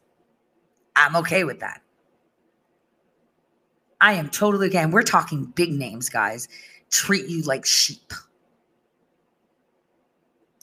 I'm 0.96 1.16
okay 1.16 1.44
with 1.44 1.60
that. 1.60 1.82
I 4.00 4.14
am 4.14 4.30
totally 4.30 4.66
again. 4.66 4.90
We're 4.90 5.02
talking 5.02 5.44
big 5.44 5.72
names, 5.72 6.08
guys. 6.08 6.48
Treat 6.88 7.26
you 7.26 7.42
like 7.42 7.66
sheep. 7.66 8.12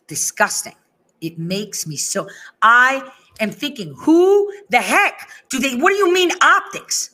Disgusting. 0.08 0.76
It 1.22 1.38
makes 1.38 1.86
me 1.86 1.98
so. 1.98 2.28
I 2.62 3.08
am 3.40 3.52
thinking, 3.52 3.94
who 3.98 4.52
the 4.70 4.78
heck 4.78 5.30
do 5.50 5.60
they? 5.60 5.76
What 5.76 5.90
do 5.90 5.96
you 5.96 6.14
mean 6.14 6.32
optics? 6.42 7.12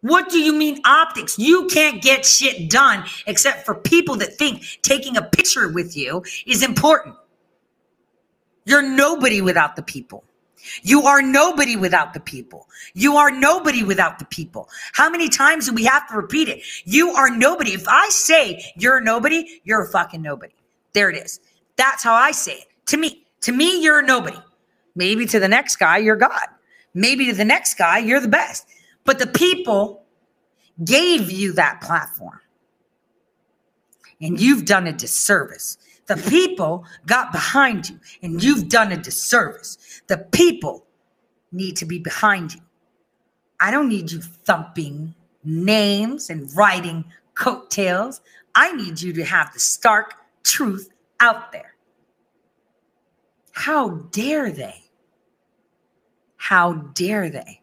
What 0.00 0.30
do 0.30 0.38
you 0.38 0.52
mean 0.52 0.80
optics? 0.84 1.38
You 1.38 1.66
can't 1.66 2.00
get 2.00 2.24
shit 2.24 2.70
done 2.70 3.04
except 3.26 3.66
for 3.66 3.74
people 3.74 4.16
that 4.16 4.34
think 4.34 4.64
taking 4.82 5.16
a 5.16 5.22
picture 5.22 5.68
with 5.68 5.96
you 5.96 6.22
is 6.46 6.62
important. 6.62 7.16
You're 8.64 8.82
nobody 8.82 9.40
without 9.40 9.76
the 9.76 9.82
people. 9.82 10.24
You 10.82 11.02
are 11.02 11.22
nobody 11.22 11.76
without 11.76 12.14
the 12.14 12.20
people. 12.20 12.68
You 12.94 13.16
are 13.16 13.30
nobody 13.30 13.82
without 13.82 14.18
the 14.18 14.24
people. 14.26 14.68
How 14.92 15.08
many 15.08 15.28
times 15.28 15.66
do 15.66 15.74
we 15.74 15.84
have 15.84 16.08
to 16.08 16.16
repeat 16.16 16.48
it? 16.48 16.62
You 16.84 17.10
are 17.10 17.30
nobody. 17.30 17.72
If 17.72 17.88
I 17.88 18.08
say 18.10 18.62
you're 18.76 19.00
nobody, 19.00 19.60
you're 19.64 19.84
a 19.84 19.88
fucking 19.88 20.20
nobody. 20.20 20.54
There 20.92 21.10
it 21.10 21.16
is. 21.16 21.40
That's 21.76 22.02
how 22.02 22.14
I 22.14 22.32
say 22.32 22.52
it. 22.52 22.66
To 22.86 22.96
me, 22.96 23.24
to 23.42 23.52
me, 23.52 23.82
you're 23.82 24.02
nobody. 24.02 24.38
Maybe 24.94 25.26
to 25.26 25.40
the 25.40 25.48
next 25.48 25.76
guy, 25.76 25.98
you're 25.98 26.16
God. 26.16 26.46
Maybe 26.92 27.26
to 27.26 27.34
the 27.34 27.44
next 27.44 27.74
guy, 27.74 27.98
you're 27.98 28.20
the 28.20 28.28
best. 28.28 28.66
But 29.08 29.18
the 29.18 29.26
people 29.26 30.04
gave 30.84 31.32
you 31.32 31.54
that 31.54 31.80
platform. 31.80 32.40
And 34.20 34.38
you've 34.38 34.66
done 34.66 34.86
a 34.86 34.92
disservice. 34.92 35.78
The 36.08 36.18
people 36.18 36.84
got 37.06 37.32
behind 37.32 37.88
you, 37.88 37.98
and 38.22 38.44
you've 38.44 38.68
done 38.68 38.92
a 38.92 38.98
disservice. 38.98 40.02
The 40.08 40.18
people 40.18 40.84
need 41.52 41.74
to 41.78 41.86
be 41.86 41.98
behind 41.98 42.54
you. 42.54 42.60
I 43.58 43.70
don't 43.70 43.88
need 43.88 44.12
you 44.12 44.20
thumping 44.20 45.14
names 45.42 46.28
and 46.28 46.54
writing 46.54 47.02
coattails. 47.32 48.20
I 48.54 48.72
need 48.72 49.00
you 49.00 49.14
to 49.14 49.24
have 49.24 49.54
the 49.54 49.58
stark 49.58 50.16
truth 50.44 50.90
out 51.20 51.50
there. 51.50 51.76
How 53.52 53.88
dare 54.12 54.52
they? 54.52 54.82
How 56.36 56.74
dare 56.74 57.30
they? 57.30 57.62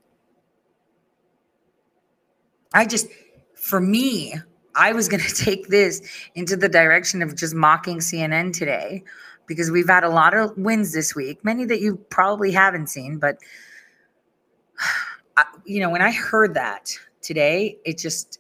I 2.75 2.85
just, 2.85 3.07
for 3.55 3.79
me, 3.79 4.35
I 4.75 4.91
was 4.91 5.07
going 5.07 5.23
to 5.27 5.33
take 5.33 5.69
this 5.69 6.01
into 6.35 6.55
the 6.55 6.69
direction 6.69 7.21
of 7.21 7.35
just 7.35 7.55
mocking 7.55 7.97
CNN 7.97 8.53
today 8.53 9.03
because 9.47 9.71
we've 9.71 9.87
had 9.87 10.03
a 10.03 10.09
lot 10.09 10.35
of 10.35 10.57
wins 10.57 10.91
this 10.93 11.15
week, 11.15 11.43
many 11.43 11.65
that 11.65 11.79
you 11.79 11.97
probably 12.09 12.51
haven't 12.51 12.87
seen. 12.87 13.17
But, 13.17 13.37
you 15.65 15.79
know, 15.79 15.89
when 15.89 16.01
I 16.01 16.11
heard 16.11 16.53
that 16.55 16.91
today, 17.21 17.77
it 17.85 17.97
just, 17.97 18.39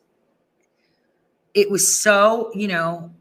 it 1.53 1.71
was 1.71 1.95
so, 1.95 2.51
you 2.53 2.67
know, 2.67 3.11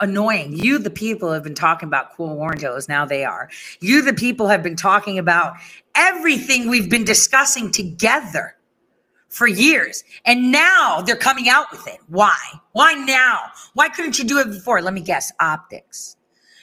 annoying. 0.00 0.52
You, 0.52 0.78
the 0.78 0.90
people, 0.90 1.32
have 1.32 1.42
been 1.42 1.54
talking 1.54 1.88
about 1.88 2.14
cool 2.14 2.38
oranges. 2.38 2.88
Now 2.88 3.06
they 3.06 3.24
are. 3.24 3.48
You, 3.80 4.02
the 4.02 4.12
people, 4.12 4.48
have 4.48 4.62
been 4.62 4.76
talking 4.76 5.18
about 5.18 5.54
everything 5.94 6.68
we've 6.68 6.90
been 6.90 7.04
discussing 7.04 7.70
together 7.70 8.56
for 9.34 9.48
years. 9.48 10.04
And 10.24 10.52
now 10.52 11.02
they're 11.04 11.16
coming 11.16 11.48
out 11.48 11.66
with 11.72 11.86
it. 11.88 11.98
Why? 12.08 12.38
Why 12.72 12.92
now? 12.94 13.40
Why 13.74 13.88
couldn't 13.88 14.18
you 14.18 14.24
do 14.24 14.38
it 14.38 14.46
before? 14.46 14.80
Let 14.80 14.94
me 14.94 15.00
guess 15.00 15.32
optics. 15.40 16.16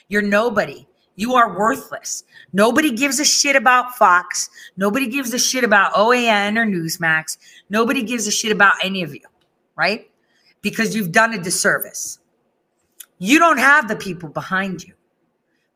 You're 0.08 0.22
nobody. 0.22 0.86
You 1.14 1.34
are 1.34 1.58
worthless. 1.58 2.24
Nobody 2.54 2.90
gives 2.90 3.20
a 3.20 3.24
shit 3.24 3.56
about 3.56 3.94
Fox. 3.96 4.48
Nobody 4.78 5.06
gives 5.06 5.34
a 5.34 5.38
shit 5.38 5.64
about 5.64 5.92
OAN 5.92 6.56
or 6.56 6.64
Newsmax. 6.64 7.36
Nobody 7.68 8.02
gives 8.02 8.26
a 8.26 8.30
shit 8.30 8.52
about 8.52 8.72
any 8.82 9.02
of 9.02 9.14
you, 9.14 9.20
right? 9.76 10.10
Because 10.62 10.96
you've 10.96 11.12
done 11.12 11.34
a 11.34 11.38
disservice. 11.38 12.20
You 13.18 13.38
don't 13.38 13.58
have 13.58 13.86
the 13.86 13.96
people 13.96 14.30
behind 14.30 14.82
you 14.82 14.94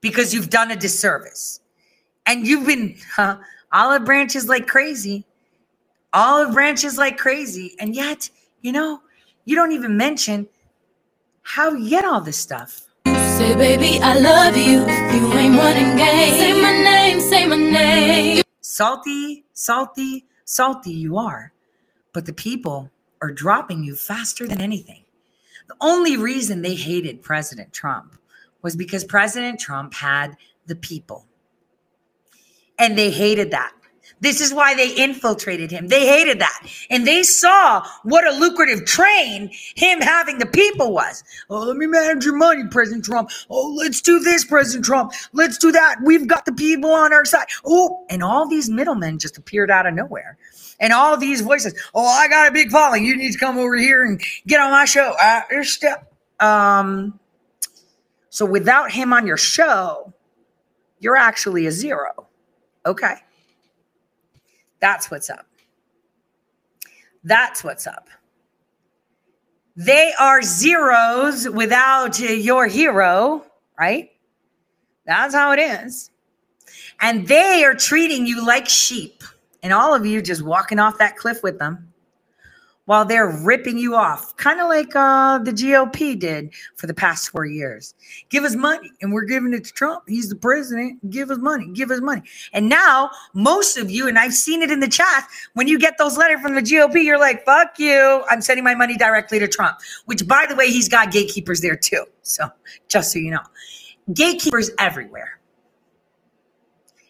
because 0.00 0.32
you've 0.32 0.48
done 0.48 0.70
a 0.70 0.76
disservice. 0.76 1.60
And 2.24 2.46
you've 2.46 2.66
been 2.66 2.96
huh, 3.14 3.36
olive 3.70 4.06
branches 4.06 4.48
like 4.48 4.66
crazy, 4.66 5.26
olive 6.16 6.54
branches 6.54 6.96
like 6.96 7.18
crazy. 7.18 7.76
And 7.78 7.94
yet, 7.94 8.30
you 8.62 8.72
know, 8.72 9.02
you 9.44 9.54
don't 9.54 9.72
even 9.72 9.96
mention 9.96 10.48
how 11.42 11.72
you 11.72 11.90
get 11.90 12.04
all 12.04 12.20
this 12.20 12.38
stuff. 12.38 12.86
Say, 13.04 13.54
baby, 13.54 14.00
I 14.02 14.18
love 14.18 14.56
you. 14.56 14.80
You 14.80 15.32
ain't 15.34 15.56
running 15.56 15.96
game. 15.96 16.34
Say 16.34 16.60
my 16.60 16.72
name, 16.72 17.20
say 17.20 17.46
my 17.46 17.56
name. 17.56 18.42
Salty, 18.62 19.44
salty, 19.52 20.24
salty 20.46 20.92
you 20.92 21.18
are. 21.18 21.52
But 22.14 22.24
the 22.24 22.32
people 22.32 22.90
are 23.20 23.30
dropping 23.30 23.84
you 23.84 23.94
faster 23.94 24.46
than 24.46 24.60
anything. 24.60 25.04
The 25.68 25.76
only 25.82 26.16
reason 26.16 26.62
they 26.62 26.74
hated 26.74 27.22
President 27.22 27.72
Trump 27.74 28.16
was 28.62 28.74
because 28.74 29.04
President 29.04 29.60
Trump 29.60 29.92
had 29.92 30.36
the 30.66 30.76
people. 30.76 31.26
And 32.78 32.96
they 32.96 33.10
hated 33.10 33.50
that. 33.50 33.72
This 34.20 34.40
is 34.40 34.52
why 34.54 34.74
they 34.74 34.94
infiltrated 34.94 35.70
him. 35.70 35.88
They 35.88 36.06
hated 36.06 36.38
that. 36.40 36.66
And 36.88 37.06
they 37.06 37.22
saw 37.22 37.86
what 38.02 38.26
a 38.26 38.32
lucrative 38.38 38.86
train 38.86 39.50
him 39.74 40.00
having 40.00 40.38
the 40.38 40.46
people 40.46 40.92
was. 40.92 41.22
Oh, 41.50 41.64
let 41.64 41.76
me 41.76 41.86
manage 41.86 42.24
your 42.24 42.36
money, 42.36 42.62
President 42.70 43.04
Trump. 43.04 43.30
Oh, 43.50 43.74
let's 43.76 44.00
do 44.00 44.18
this, 44.20 44.44
President 44.44 44.84
Trump. 44.86 45.12
Let's 45.32 45.58
do 45.58 45.70
that. 45.72 45.96
We've 46.02 46.26
got 46.26 46.46
the 46.46 46.52
people 46.52 46.90
on 46.92 47.12
our 47.12 47.26
side. 47.26 47.46
Oh, 47.64 48.06
and 48.08 48.22
all 48.22 48.48
these 48.48 48.70
middlemen 48.70 49.18
just 49.18 49.36
appeared 49.36 49.70
out 49.70 49.86
of 49.86 49.94
nowhere. 49.94 50.38
And 50.80 50.92
all 50.92 51.16
these 51.16 51.40
voices. 51.42 51.74
Oh, 51.94 52.06
I 52.06 52.28
got 52.28 52.48
a 52.48 52.52
big 52.52 52.70
following. 52.70 53.04
You 53.04 53.16
need 53.16 53.32
to 53.32 53.38
come 53.38 53.58
over 53.58 53.76
here 53.76 54.04
and 54.04 54.20
get 54.46 54.60
on 54.60 54.70
my 54.70 54.84
show. 54.86 55.14
Uh, 55.22 55.42
step. 55.62 56.12
Um, 56.40 57.18
so 58.30 58.44
without 58.44 58.90
him 58.90 59.12
on 59.12 59.26
your 59.26 59.38
show, 59.38 60.12
you're 61.00 61.16
actually 61.16 61.66
a 61.66 61.70
zero. 61.70 62.26
Okay. 62.84 63.14
That's 64.80 65.10
what's 65.10 65.30
up. 65.30 65.46
That's 67.24 67.64
what's 67.64 67.86
up. 67.86 68.08
They 69.76 70.12
are 70.18 70.42
zeros 70.42 71.48
without 71.48 72.18
your 72.18 72.66
hero, 72.66 73.44
right? 73.78 74.10
That's 75.06 75.34
how 75.34 75.52
it 75.52 75.58
is. 75.58 76.10
And 77.00 77.28
they 77.28 77.64
are 77.64 77.74
treating 77.74 78.26
you 78.26 78.46
like 78.46 78.68
sheep. 78.68 79.22
And 79.62 79.72
all 79.72 79.94
of 79.94 80.06
you 80.06 80.22
just 80.22 80.42
walking 80.42 80.78
off 80.78 80.98
that 80.98 81.16
cliff 81.16 81.42
with 81.42 81.58
them 81.58 81.92
while 82.86 83.04
they're 83.04 83.28
ripping 83.42 83.78
you 83.78 83.94
off, 83.94 84.36
kind 84.36 84.60
of 84.60 84.68
like 84.68 84.94
uh, 84.96 85.38
the 85.38 85.52
GOP 85.52 86.18
did 86.18 86.52
for 86.76 86.86
the 86.86 86.94
past 86.94 87.30
four 87.30 87.44
years. 87.44 87.94
Give 88.30 88.44
us 88.44 88.54
money, 88.54 88.90
and 89.02 89.12
we're 89.12 89.24
giving 89.24 89.52
it 89.52 89.64
to 89.64 89.72
Trump. 89.72 90.04
He's 90.08 90.28
the 90.28 90.36
president. 90.36 91.10
Give 91.10 91.30
us 91.30 91.38
money. 91.38 91.68
Give 91.72 91.90
us 91.90 92.00
money. 92.00 92.22
And 92.52 92.68
now, 92.68 93.10
most 93.34 93.76
of 93.76 93.90
you, 93.90 94.08
and 94.08 94.18
I've 94.18 94.34
seen 94.34 94.62
it 94.62 94.70
in 94.70 94.80
the 94.80 94.88
chat, 94.88 95.28
when 95.54 95.68
you 95.68 95.78
get 95.78 95.98
those 95.98 96.16
letters 96.16 96.40
from 96.40 96.54
the 96.54 96.62
GOP, 96.62 97.04
you're 97.04 97.18
like, 97.18 97.44
fuck 97.44 97.78
you. 97.78 98.24
I'm 98.30 98.40
sending 98.40 98.64
my 98.64 98.74
money 98.74 98.96
directly 98.96 99.38
to 99.40 99.48
Trump, 99.48 99.78
which, 100.06 100.26
by 100.26 100.46
the 100.48 100.54
way, 100.54 100.68
he's 100.68 100.88
got 100.88 101.10
gatekeepers 101.10 101.60
there 101.60 101.76
too. 101.76 102.04
So, 102.22 102.48
just 102.88 103.12
so 103.12 103.18
you 103.18 103.32
know, 103.32 103.42
gatekeepers 104.14 104.70
everywhere 104.78 105.40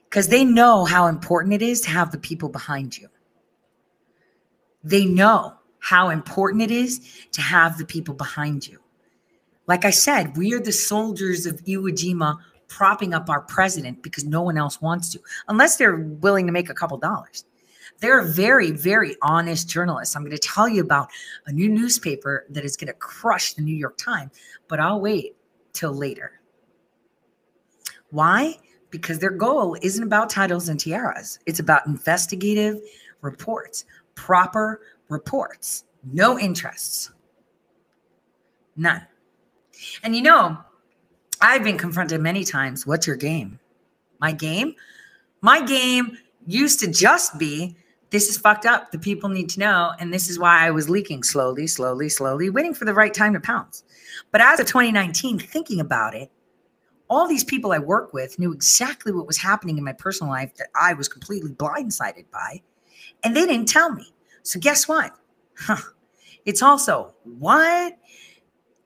because 0.04 0.28
they 0.28 0.44
know 0.44 0.86
how 0.86 1.06
important 1.06 1.52
it 1.52 1.60
is 1.60 1.82
to 1.82 1.90
have 1.90 2.10
the 2.10 2.18
people 2.18 2.48
behind 2.48 2.96
you. 2.96 3.08
They 4.82 5.04
know 5.04 5.54
how 5.86 6.10
important 6.10 6.60
it 6.60 6.72
is 6.72 7.00
to 7.30 7.40
have 7.40 7.78
the 7.78 7.84
people 7.84 8.12
behind 8.12 8.66
you. 8.66 8.76
Like 9.68 9.84
I 9.84 9.90
said, 9.90 10.36
we 10.36 10.52
are 10.52 10.58
the 10.58 10.72
soldiers 10.72 11.46
of 11.46 11.62
Iwo 11.62 11.92
Jima 11.92 12.38
propping 12.66 13.14
up 13.14 13.30
our 13.30 13.42
president 13.42 14.02
because 14.02 14.24
no 14.24 14.42
one 14.42 14.58
else 14.58 14.80
wants 14.80 15.10
to, 15.10 15.20
unless 15.46 15.76
they're 15.76 15.94
willing 15.94 16.44
to 16.46 16.52
make 16.52 16.68
a 16.68 16.74
couple 16.74 16.98
dollars. 16.98 17.44
They're 18.00 18.22
very, 18.22 18.72
very 18.72 19.14
honest 19.22 19.68
journalists. 19.68 20.16
I'm 20.16 20.22
going 20.22 20.36
to 20.36 20.38
tell 20.38 20.68
you 20.68 20.82
about 20.82 21.08
a 21.46 21.52
new 21.52 21.68
newspaper 21.68 22.46
that 22.50 22.64
is 22.64 22.76
going 22.76 22.88
to 22.88 22.94
crush 22.94 23.54
the 23.54 23.62
New 23.62 23.76
York 23.76 23.96
Times, 23.96 24.32
but 24.66 24.80
I'll 24.80 25.00
wait 25.00 25.36
till 25.72 25.94
later. 25.94 26.40
Why? 28.10 28.56
Because 28.90 29.20
their 29.20 29.30
goal 29.30 29.76
isn't 29.82 30.02
about 30.02 30.30
titles 30.30 30.68
and 30.68 30.80
tiaras, 30.80 31.38
it's 31.46 31.60
about 31.60 31.86
investigative 31.86 32.80
reports, 33.20 33.84
proper 34.16 34.80
reports, 35.08 35.84
no 36.12 36.38
interests. 36.38 37.10
None. 38.76 39.06
And 40.02 40.14
you 40.14 40.22
know, 40.22 40.58
I've 41.40 41.64
been 41.64 41.78
confronted 41.78 42.20
many 42.20 42.44
times. 42.44 42.86
What's 42.86 43.06
your 43.06 43.16
game? 43.16 43.58
My 44.20 44.32
game? 44.32 44.74
My 45.40 45.60
game 45.60 46.18
used 46.46 46.80
to 46.80 46.90
just 46.90 47.38
be 47.38 47.76
this 48.10 48.28
is 48.28 48.38
fucked 48.38 48.66
up. 48.66 48.92
The 48.92 48.98
people 48.98 49.28
need 49.28 49.48
to 49.50 49.60
know. 49.60 49.92
And 49.98 50.12
this 50.12 50.30
is 50.30 50.38
why 50.38 50.64
I 50.64 50.70
was 50.70 50.88
leaking 50.88 51.22
slowly, 51.22 51.66
slowly, 51.66 52.08
slowly, 52.08 52.50
waiting 52.50 52.74
for 52.74 52.84
the 52.84 52.94
right 52.94 53.12
time 53.12 53.32
to 53.32 53.40
pounce. 53.40 53.82
But 54.30 54.40
as 54.40 54.60
of 54.60 54.66
2019, 54.66 55.38
thinking 55.38 55.80
about 55.80 56.14
it, 56.14 56.30
all 57.08 57.28
these 57.28 57.44
people 57.44 57.72
I 57.72 57.78
work 57.78 58.12
with 58.12 58.38
knew 58.38 58.52
exactly 58.52 59.12
what 59.12 59.26
was 59.26 59.36
happening 59.36 59.78
in 59.78 59.84
my 59.84 59.92
personal 59.92 60.32
life 60.32 60.54
that 60.56 60.68
I 60.80 60.94
was 60.94 61.08
completely 61.08 61.52
blindsided 61.52 62.30
by. 62.32 62.62
And 63.24 63.36
they 63.36 63.46
didn't 63.46 63.68
tell 63.68 63.92
me. 63.92 64.12
So 64.46 64.60
guess 64.60 64.86
what? 64.86 65.12
Huh. 65.58 65.76
It's 66.44 66.62
also 66.62 67.12
what? 67.24 67.98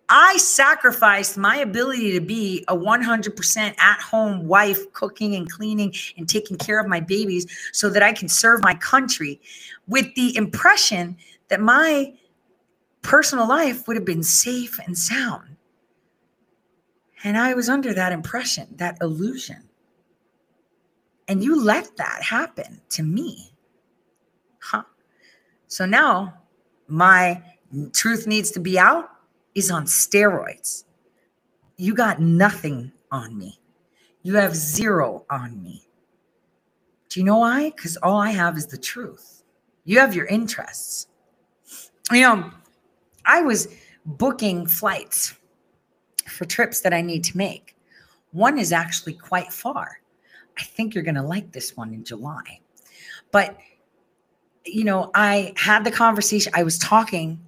I 0.08 0.38
sacrificed 0.38 1.36
my 1.36 1.56
ability 1.58 2.12
to 2.12 2.20
be 2.20 2.64
a 2.66 2.76
100% 2.76 3.78
at 3.78 4.00
home 4.00 4.48
wife, 4.48 4.90
cooking 4.94 5.34
and 5.34 5.48
cleaning 5.48 5.94
and 6.16 6.26
taking 6.26 6.56
care 6.56 6.80
of 6.80 6.88
my 6.88 6.98
babies 6.98 7.46
so 7.72 7.90
that 7.90 8.02
I 8.02 8.12
can 8.14 8.26
serve 8.26 8.62
my 8.62 8.74
country 8.74 9.38
with 9.86 10.12
the 10.14 10.34
impression 10.34 11.18
that 11.48 11.60
my 11.60 12.14
personal 13.02 13.46
life 13.46 13.86
would 13.86 13.96
have 13.96 14.06
been 14.06 14.22
safe 14.22 14.80
and 14.80 14.96
sound. 14.96 15.56
And 17.22 17.36
I 17.36 17.52
was 17.52 17.68
under 17.68 17.92
that 17.92 18.12
impression, 18.12 18.66
that 18.76 18.96
illusion. 19.02 19.68
And 21.28 21.44
you 21.44 21.62
let 21.62 21.98
that 21.98 22.22
happen 22.22 22.80
to 22.88 23.02
me. 23.02 23.52
Huh. 24.60 24.84
So 25.70 25.86
now 25.86 26.34
my 26.88 27.40
truth 27.92 28.26
needs 28.26 28.50
to 28.50 28.60
be 28.60 28.76
out 28.76 29.08
is 29.54 29.70
on 29.70 29.84
steroids. 29.86 30.84
You 31.76 31.94
got 31.94 32.20
nothing 32.20 32.90
on 33.12 33.38
me. 33.38 33.60
You 34.22 34.34
have 34.34 34.56
zero 34.56 35.24
on 35.30 35.62
me. 35.62 35.86
Do 37.08 37.20
you 37.20 37.24
know 37.24 37.38
why? 37.38 37.70
Because 37.70 37.96
all 37.98 38.20
I 38.20 38.30
have 38.30 38.56
is 38.56 38.66
the 38.66 38.76
truth. 38.76 39.44
You 39.84 40.00
have 40.00 40.14
your 40.14 40.26
interests. 40.26 41.06
You 42.10 42.22
know, 42.22 42.50
I 43.24 43.40
was 43.42 43.68
booking 44.04 44.66
flights 44.66 45.34
for 46.26 46.46
trips 46.46 46.80
that 46.80 46.92
I 46.92 47.00
need 47.00 47.22
to 47.24 47.36
make. 47.36 47.76
One 48.32 48.58
is 48.58 48.72
actually 48.72 49.14
quite 49.14 49.52
far. 49.52 50.00
I 50.58 50.64
think 50.64 50.94
you're 50.94 51.04
going 51.04 51.14
to 51.14 51.22
like 51.22 51.52
this 51.52 51.76
one 51.76 51.94
in 51.94 52.02
July. 52.04 52.60
But, 53.30 53.56
you 54.64 54.84
know, 54.84 55.10
I 55.14 55.52
had 55.56 55.84
the 55.84 55.90
conversation, 55.90 56.52
I 56.54 56.62
was 56.62 56.78
talking 56.78 57.40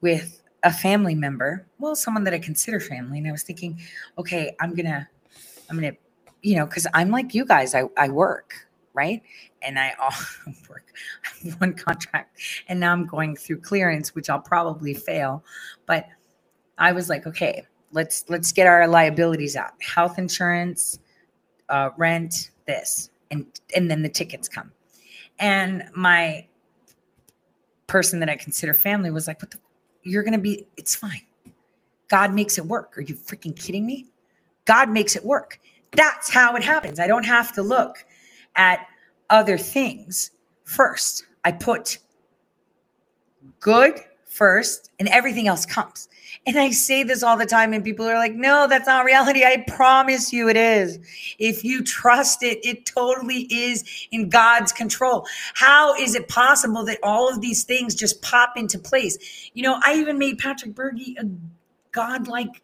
with 0.00 0.42
a 0.62 0.72
family 0.72 1.14
member, 1.14 1.66
well, 1.78 1.94
someone 1.94 2.24
that 2.24 2.34
I 2.34 2.38
consider 2.38 2.80
family. 2.80 3.18
And 3.18 3.28
I 3.28 3.32
was 3.32 3.42
thinking, 3.42 3.80
okay, 4.18 4.56
I'm 4.60 4.74
going 4.74 4.86
to, 4.86 5.06
I'm 5.68 5.78
going 5.78 5.92
to, 5.92 5.98
you 6.42 6.56
know, 6.56 6.66
because 6.66 6.86
I'm 6.94 7.10
like 7.10 7.34
you 7.34 7.44
guys, 7.44 7.74
I, 7.74 7.84
I 7.96 8.08
work, 8.08 8.54
right? 8.94 9.22
And 9.62 9.78
I 9.78 9.92
all 10.00 10.12
work, 10.70 10.92
one 11.58 11.74
contract, 11.74 12.38
and 12.68 12.80
now 12.80 12.92
I'm 12.92 13.06
going 13.06 13.36
through 13.36 13.60
clearance, 13.60 14.14
which 14.14 14.28
I'll 14.30 14.40
probably 14.40 14.94
fail. 14.94 15.44
But 15.86 16.06
I 16.78 16.92
was 16.92 17.08
like, 17.08 17.26
okay, 17.26 17.66
let's 17.94 18.24
let's 18.28 18.52
get 18.52 18.66
our 18.66 18.86
liabilities 18.86 19.56
out 19.56 19.70
health 19.80 20.18
insurance 20.18 20.98
uh, 21.70 21.90
rent 21.96 22.50
this 22.66 23.08
and 23.30 23.46
and 23.74 23.90
then 23.90 24.02
the 24.02 24.08
tickets 24.08 24.48
come 24.48 24.70
and 25.38 25.84
my 25.94 26.44
person 27.86 28.18
that 28.18 28.30
i 28.30 28.36
consider 28.36 28.72
family 28.72 29.10
was 29.10 29.26
like 29.26 29.40
what 29.42 29.50
the 29.50 29.58
you're 30.04 30.22
gonna 30.22 30.38
be 30.38 30.66
it's 30.76 30.94
fine. 30.94 31.22
God 32.08 32.34
makes 32.34 32.58
it 32.58 32.66
work. 32.66 32.96
Are 32.96 33.00
you 33.00 33.14
freaking 33.14 33.58
kidding 33.58 33.86
me? 33.86 34.06
God 34.66 34.90
makes 34.90 35.16
it 35.16 35.24
work. 35.24 35.58
That's 35.92 36.30
how 36.30 36.54
it 36.54 36.62
happens. 36.62 37.00
I 37.00 37.06
don't 37.06 37.24
have 37.24 37.52
to 37.54 37.62
look 37.62 38.04
at 38.56 38.86
other 39.30 39.58
things 39.58 40.30
first. 40.64 41.24
I 41.44 41.52
put 41.52 41.98
good 43.60 44.00
first 44.34 44.90
and 44.98 45.08
everything 45.08 45.46
else 45.46 45.64
comes. 45.64 46.08
And 46.46 46.58
I 46.58 46.72
say 46.72 47.04
this 47.04 47.22
all 47.22 47.38
the 47.38 47.46
time, 47.46 47.72
and 47.72 47.84
people 47.84 48.04
are 48.06 48.18
like, 48.18 48.34
no, 48.34 48.66
that's 48.68 48.86
not 48.86 49.04
reality. 49.04 49.44
I 49.44 49.64
promise 49.68 50.32
you 50.32 50.48
it 50.48 50.56
is. 50.56 50.98
If 51.38 51.64
you 51.64 51.82
trust 51.82 52.42
it, 52.42 52.58
it 52.66 52.84
totally 52.84 53.42
is 53.50 53.84
in 54.10 54.28
God's 54.28 54.72
control. 54.72 55.26
How 55.54 55.94
is 55.94 56.14
it 56.14 56.28
possible 56.28 56.84
that 56.84 56.98
all 57.02 57.32
of 57.32 57.40
these 57.40 57.64
things 57.64 57.94
just 57.94 58.20
pop 58.20 58.54
into 58.56 58.78
place? 58.78 59.50
You 59.54 59.62
know, 59.62 59.80
I 59.84 59.94
even 59.94 60.18
made 60.18 60.38
Patrick 60.38 60.74
Bergy 60.74 61.16
a 61.18 61.30
God 61.92 62.28
like, 62.28 62.62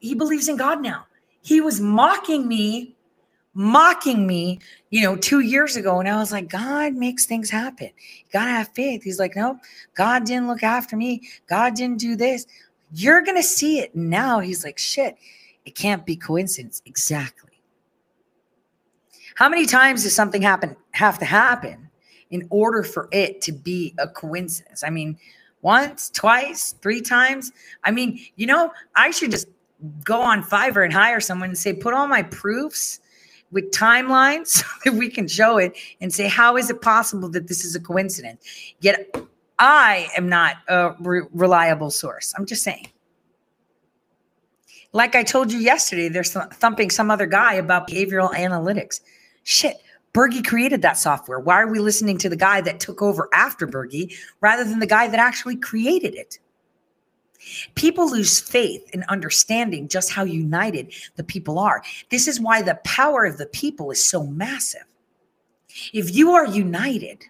he 0.00 0.14
believes 0.14 0.48
in 0.48 0.56
God 0.56 0.82
now. 0.82 1.06
He 1.42 1.60
was 1.60 1.80
mocking 1.80 2.48
me 2.48 2.96
mocking 3.54 4.26
me, 4.26 4.58
you 4.90 5.02
know, 5.02 5.16
two 5.16 5.40
years 5.40 5.76
ago. 5.76 6.00
And 6.00 6.08
I 6.08 6.16
was 6.16 6.32
like, 6.32 6.48
God 6.48 6.94
makes 6.94 7.26
things 7.26 7.50
happen. 7.50 7.86
You 7.88 8.24
got 8.32 8.46
to 8.46 8.50
have 8.50 8.68
faith. 8.74 9.02
He's 9.02 9.18
like, 9.18 9.36
no, 9.36 9.58
God 9.94 10.24
didn't 10.24 10.48
look 10.48 10.62
after 10.62 10.96
me. 10.96 11.28
God 11.48 11.74
didn't 11.74 11.98
do 11.98 12.16
this. 12.16 12.46
You're 12.94 13.22
going 13.22 13.36
to 13.36 13.42
see 13.42 13.78
it 13.78 13.94
now. 13.94 14.40
He's 14.40 14.64
like, 14.64 14.78
shit, 14.78 15.16
it 15.64 15.74
can't 15.74 16.04
be 16.06 16.16
coincidence. 16.16 16.82
Exactly. 16.86 17.50
How 19.34 19.48
many 19.48 19.66
times 19.66 20.02
does 20.02 20.14
something 20.14 20.42
happen 20.42 20.76
have 20.92 21.18
to 21.18 21.24
happen 21.24 21.90
in 22.30 22.46
order 22.50 22.82
for 22.82 23.08
it 23.12 23.40
to 23.42 23.52
be 23.52 23.94
a 23.98 24.08
coincidence? 24.08 24.84
I 24.84 24.90
mean, 24.90 25.18
once, 25.62 26.10
twice, 26.10 26.74
three 26.82 27.00
times. 27.00 27.52
I 27.84 27.92
mean, 27.92 28.20
you 28.36 28.46
know, 28.46 28.72
I 28.96 29.10
should 29.10 29.30
just 29.30 29.48
go 30.04 30.20
on 30.20 30.42
Fiverr 30.42 30.84
and 30.84 30.92
hire 30.92 31.20
someone 31.20 31.50
and 31.50 31.58
say, 31.58 31.72
put 31.72 31.94
all 31.94 32.06
my 32.06 32.22
proofs 32.22 33.00
with 33.52 33.70
timelines 33.70 34.64
that 34.84 34.94
we 34.94 35.08
can 35.08 35.28
show 35.28 35.58
it 35.58 35.76
and 36.00 36.12
say, 36.12 36.26
how 36.26 36.56
is 36.56 36.70
it 36.70 36.82
possible 36.82 37.28
that 37.28 37.46
this 37.46 37.64
is 37.64 37.76
a 37.76 37.80
coincidence? 37.80 38.44
Yet 38.80 39.14
I 39.58 40.08
am 40.16 40.28
not 40.28 40.56
a 40.68 40.94
re- 40.98 41.22
reliable 41.32 41.90
source. 41.90 42.34
I'm 42.36 42.46
just 42.46 42.64
saying. 42.64 42.88
Like 44.92 45.14
I 45.14 45.22
told 45.22 45.52
you 45.52 45.58
yesterday, 45.58 46.08
they're 46.08 46.24
thumping 46.24 46.90
some 46.90 47.10
other 47.10 47.26
guy 47.26 47.54
about 47.54 47.88
behavioral 47.88 48.34
analytics. 48.34 49.00
Shit, 49.44 49.76
Bergy 50.12 50.46
created 50.46 50.82
that 50.82 50.98
software. 50.98 51.40
Why 51.40 51.62
are 51.62 51.68
we 51.68 51.78
listening 51.78 52.18
to 52.18 52.28
the 52.28 52.36
guy 52.36 52.60
that 52.60 52.80
took 52.80 53.00
over 53.00 53.28
after 53.32 53.66
Bergy 53.66 54.14
rather 54.40 54.64
than 54.64 54.80
the 54.80 54.86
guy 54.86 55.08
that 55.08 55.18
actually 55.18 55.56
created 55.56 56.14
it? 56.14 56.38
People 57.74 58.10
lose 58.10 58.40
faith 58.40 58.88
in 58.92 59.04
understanding 59.08 59.88
just 59.88 60.12
how 60.12 60.24
united 60.24 60.92
the 61.16 61.24
people 61.24 61.58
are. 61.58 61.82
This 62.10 62.28
is 62.28 62.40
why 62.40 62.62
the 62.62 62.78
power 62.84 63.24
of 63.24 63.38
the 63.38 63.46
people 63.46 63.90
is 63.90 64.04
so 64.04 64.24
massive. 64.26 64.84
If 65.92 66.14
you 66.14 66.32
are 66.32 66.46
united 66.46 67.24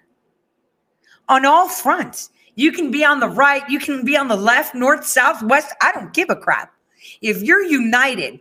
on 1.28 1.46
all 1.46 1.68
fronts, 1.68 2.30
you 2.54 2.72
can 2.72 2.90
be 2.90 3.04
on 3.04 3.20
the 3.20 3.28
right, 3.28 3.68
you 3.68 3.78
can 3.78 4.04
be 4.04 4.16
on 4.16 4.28
the 4.28 4.36
left, 4.36 4.74
north, 4.74 5.06
south, 5.06 5.42
west. 5.42 5.74
I 5.80 5.92
don't 5.92 6.12
give 6.12 6.28
a 6.28 6.36
crap. 6.36 6.72
If 7.20 7.42
you're 7.42 7.62
united 7.62 8.40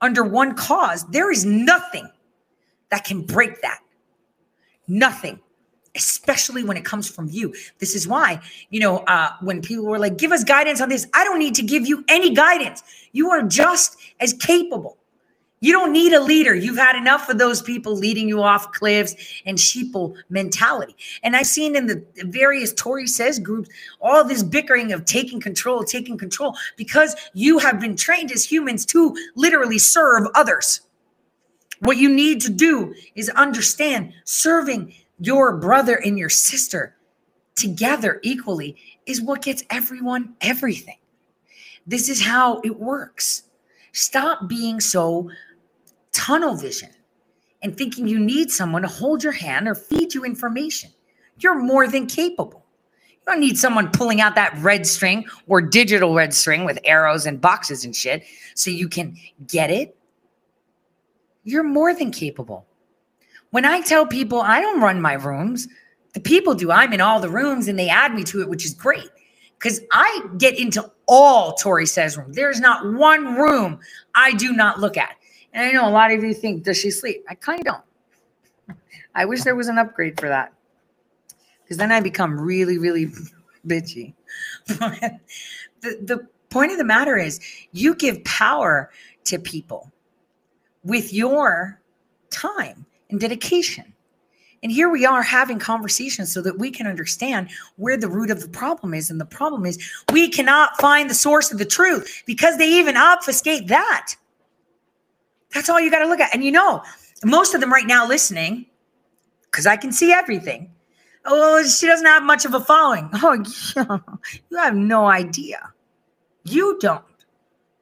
under 0.00 0.24
one 0.24 0.54
cause, 0.54 1.06
there 1.08 1.30
is 1.30 1.44
nothing 1.44 2.08
that 2.90 3.04
can 3.04 3.22
break 3.22 3.62
that. 3.62 3.80
Nothing 4.86 5.40
especially 5.94 6.64
when 6.64 6.76
it 6.76 6.84
comes 6.84 7.08
from 7.08 7.28
you. 7.28 7.54
This 7.78 7.94
is 7.94 8.06
why, 8.06 8.40
you 8.70 8.80
know, 8.80 8.98
uh, 8.98 9.30
when 9.40 9.60
people 9.60 9.86
were 9.86 9.98
like, 9.98 10.16
give 10.18 10.32
us 10.32 10.44
guidance 10.44 10.80
on 10.80 10.88
this, 10.88 11.06
I 11.14 11.24
don't 11.24 11.38
need 11.38 11.54
to 11.56 11.62
give 11.62 11.86
you 11.86 12.04
any 12.08 12.34
guidance. 12.34 12.82
You 13.12 13.30
are 13.30 13.42
just 13.42 13.96
as 14.20 14.32
capable. 14.34 14.96
You 15.62 15.72
don't 15.74 15.92
need 15.92 16.14
a 16.14 16.20
leader. 16.20 16.54
You've 16.54 16.78
had 16.78 16.96
enough 16.96 17.28
of 17.28 17.36
those 17.36 17.60
people 17.60 17.94
leading 17.94 18.26
you 18.26 18.42
off 18.42 18.72
cliffs 18.72 19.14
and 19.44 19.58
sheeple 19.58 20.16
mentality. 20.30 20.96
And 21.22 21.36
I've 21.36 21.46
seen 21.46 21.76
in 21.76 21.86
the 21.86 22.02
various 22.16 22.72
Tore 22.72 23.06
Says 23.06 23.38
groups 23.38 23.68
all 24.00 24.24
this 24.24 24.42
bickering 24.42 24.92
of 24.92 25.04
taking 25.04 25.38
control, 25.38 25.84
taking 25.84 26.16
control, 26.16 26.56
because 26.76 27.14
you 27.34 27.58
have 27.58 27.78
been 27.78 27.94
trained 27.94 28.32
as 28.32 28.42
humans 28.42 28.86
to 28.86 29.14
literally 29.34 29.78
serve 29.78 30.28
others. 30.34 30.80
What 31.80 31.98
you 31.98 32.08
need 32.08 32.40
to 32.42 32.50
do 32.50 32.94
is 33.14 33.28
understand 33.30 34.14
serving 34.24 34.94
your 35.20 35.56
brother 35.58 35.96
and 35.96 36.18
your 36.18 36.30
sister 36.30 36.96
together 37.54 38.20
equally 38.22 38.76
is 39.06 39.20
what 39.20 39.42
gets 39.42 39.62
everyone 39.70 40.34
everything. 40.40 40.96
This 41.86 42.08
is 42.08 42.22
how 42.22 42.60
it 42.60 42.78
works. 42.78 43.44
Stop 43.92 44.48
being 44.48 44.80
so 44.80 45.30
tunnel 46.12 46.54
vision 46.54 46.90
and 47.62 47.76
thinking 47.76 48.08
you 48.08 48.18
need 48.18 48.50
someone 48.50 48.82
to 48.82 48.88
hold 48.88 49.22
your 49.22 49.32
hand 49.32 49.68
or 49.68 49.74
feed 49.74 50.14
you 50.14 50.24
information. 50.24 50.90
You're 51.38 51.58
more 51.58 51.86
than 51.86 52.06
capable. 52.06 52.64
You 53.10 53.18
don't 53.26 53.40
need 53.40 53.58
someone 53.58 53.90
pulling 53.90 54.20
out 54.22 54.34
that 54.36 54.56
red 54.58 54.86
string 54.86 55.26
or 55.46 55.60
digital 55.60 56.14
red 56.14 56.32
string 56.32 56.64
with 56.64 56.78
arrows 56.84 57.26
and 57.26 57.40
boxes 57.40 57.84
and 57.84 57.94
shit 57.94 58.24
so 58.54 58.70
you 58.70 58.88
can 58.88 59.16
get 59.46 59.70
it. 59.70 59.96
You're 61.44 61.64
more 61.64 61.94
than 61.94 62.10
capable. 62.10 62.66
When 63.50 63.64
I 63.64 63.80
tell 63.80 64.06
people 64.06 64.40
I 64.40 64.60
don't 64.60 64.80
run 64.80 65.00
my 65.00 65.14
rooms, 65.14 65.68
the 66.14 66.20
people 66.20 66.54
do. 66.54 66.70
I'm 66.70 66.92
in 66.92 67.00
all 67.00 67.20
the 67.20 67.28
rooms 67.28 67.68
and 67.68 67.78
they 67.78 67.88
add 67.88 68.14
me 68.14 68.24
to 68.24 68.40
it, 68.40 68.48
which 68.48 68.64
is 68.64 68.74
great 68.74 69.08
because 69.58 69.80
I 69.92 70.24
get 70.38 70.58
into 70.58 70.90
all 71.06 71.54
Tore 71.54 71.84
Says 71.86 72.16
room. 72.16 72.32
There's 72.32 72.60
not 72.60 72.92
one 72.94 73.34
room 73.34 73.78
I 74.14 74.32
do 74.32 74.52
not 74.52 74.80
look 74.80 74.96
at. 74.96 75.16
And 75.52 75.64
I 75.66 75.72
know 75.72 75.88
a 75.88 75.90
lot 75.90 76.12
of 76.12 76.22
you 76.22 76.32
think, 76.32 76.62
does 76.62 76.78
she 76.78 76.90
sleep? 76.90 77.24
I 77.28 77.34
kind 77.34 77.60
of 77.60 77.66
don't. 77.66 78.78
I 79.14 79.24
wish 79.24 79.42
there 79.42 79.56
was 79.56 79.68
an 79.68 79.78
upgrade 79.78 80.18
for 80.18 80.28
that 80.28 80.52
because 81.62 81.76
then 81.76 81.92
I 81.92 82.00
become 82.00 82.40
really, 82.40 82.78
really 82.78 83.12
bitchy. 83.66 84.14
The, 85.82 85.98
the 86.02 86.28
point 86.50 86.72
of 86.72 86.76
the 86.76 86.84
matter 86.84 87.16
is, 87.16 87.40
you 87.72 87.94
give 87.94 88.22
power 88.24 88.90
to 89.24 89.38
people 89.38 89.90
with 90.84 91.10
your 91.10 91.80
time 92.28 92.84
and 93.10 93.20
dedication. 93.20 93.92
And 94.62 94.70
here 94.70 94.90
we 94.90 95.06
are 95.06 95.22
having 95.22 95.58
conversations 95.58 96.32
so 96.32 96.42
that 96.42 96.58
we 96.58 96.70
can 96.70 96.86
understand 96.86 97.48
where 97.76 97.96
the 97.96 98.08
root 98.08 98.30
of 98.30 98.42
the 98.42 98.48
problem 98.48 98.92
is. 98.92 99.10
And 99.10 99.20
the 99.20 99.24
problem 99.24 99.64
is 99.64 99.78
we 100.12 100.28
cannot 100.28 100.78
find 100.78 101.08
the 101.08 101.14
source 101.14 101.50
of 101.50 101.58
the 101.58 101.64
truth 101.64 102.22
because 102.26 102.58
they 102.58 102.68
even 102.68 102.96
obfuscate 102.96 103.68
that. 103.68 104.14
That's 105.54 105.68
all 105.68 105.80
you 105.80 105.90
got 105.90 106.00
to 106.00 106.08
look 106.08 106.20
at. 106.20 106.34
And 106.34 106.44
you 106.44 106.52
know, 106.52 106.82
most 107.24 107.54
of 107.54 107.60
them 107.60 107.72
right 107.72 107.86
now 107.86 108.06
listening, 108.06 108.66
because 109.50 109.66
I 109.66 109.76
can 109.76 109.92
see 109.92 110.12
everything. 110.12 110.70
Oh, 111.24 111.62
she 111.66 111.86
doesn't 111.86 112.06
have 112.06 112.22
much 112.22 112.44
of 112.44 112.54
a 112.54 112.60
following. 112.60 113.10
Oh, 113.22 114.00
you 114.50 114.58
have 114.58 114.74
no 114.74 115.06
idea. 115.06 115.70
You 116.44 116.78
don't. 116.80 117.04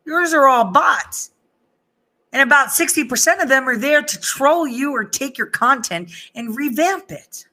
Yours 0.07 0.33
are 0.33 0.47
all 0.49 0.65
bots. 0.65 1.31
And 2.33 2.43
about 2.43 2.69
60% 2.69 3.43
of 3.43 3.49
them 3.49 3.69
are 3.69 3.77
there 3.77 4.03
to 4.03 4.21
troll 4.21 4.67
you 4.67 4.93
or 4.93 5.05
take 5.05 5.39
your 5.39 5.47
content 5.47 6.11
and 6.35 6.55
revamp 6.57 7.11
it. 7.11 7.47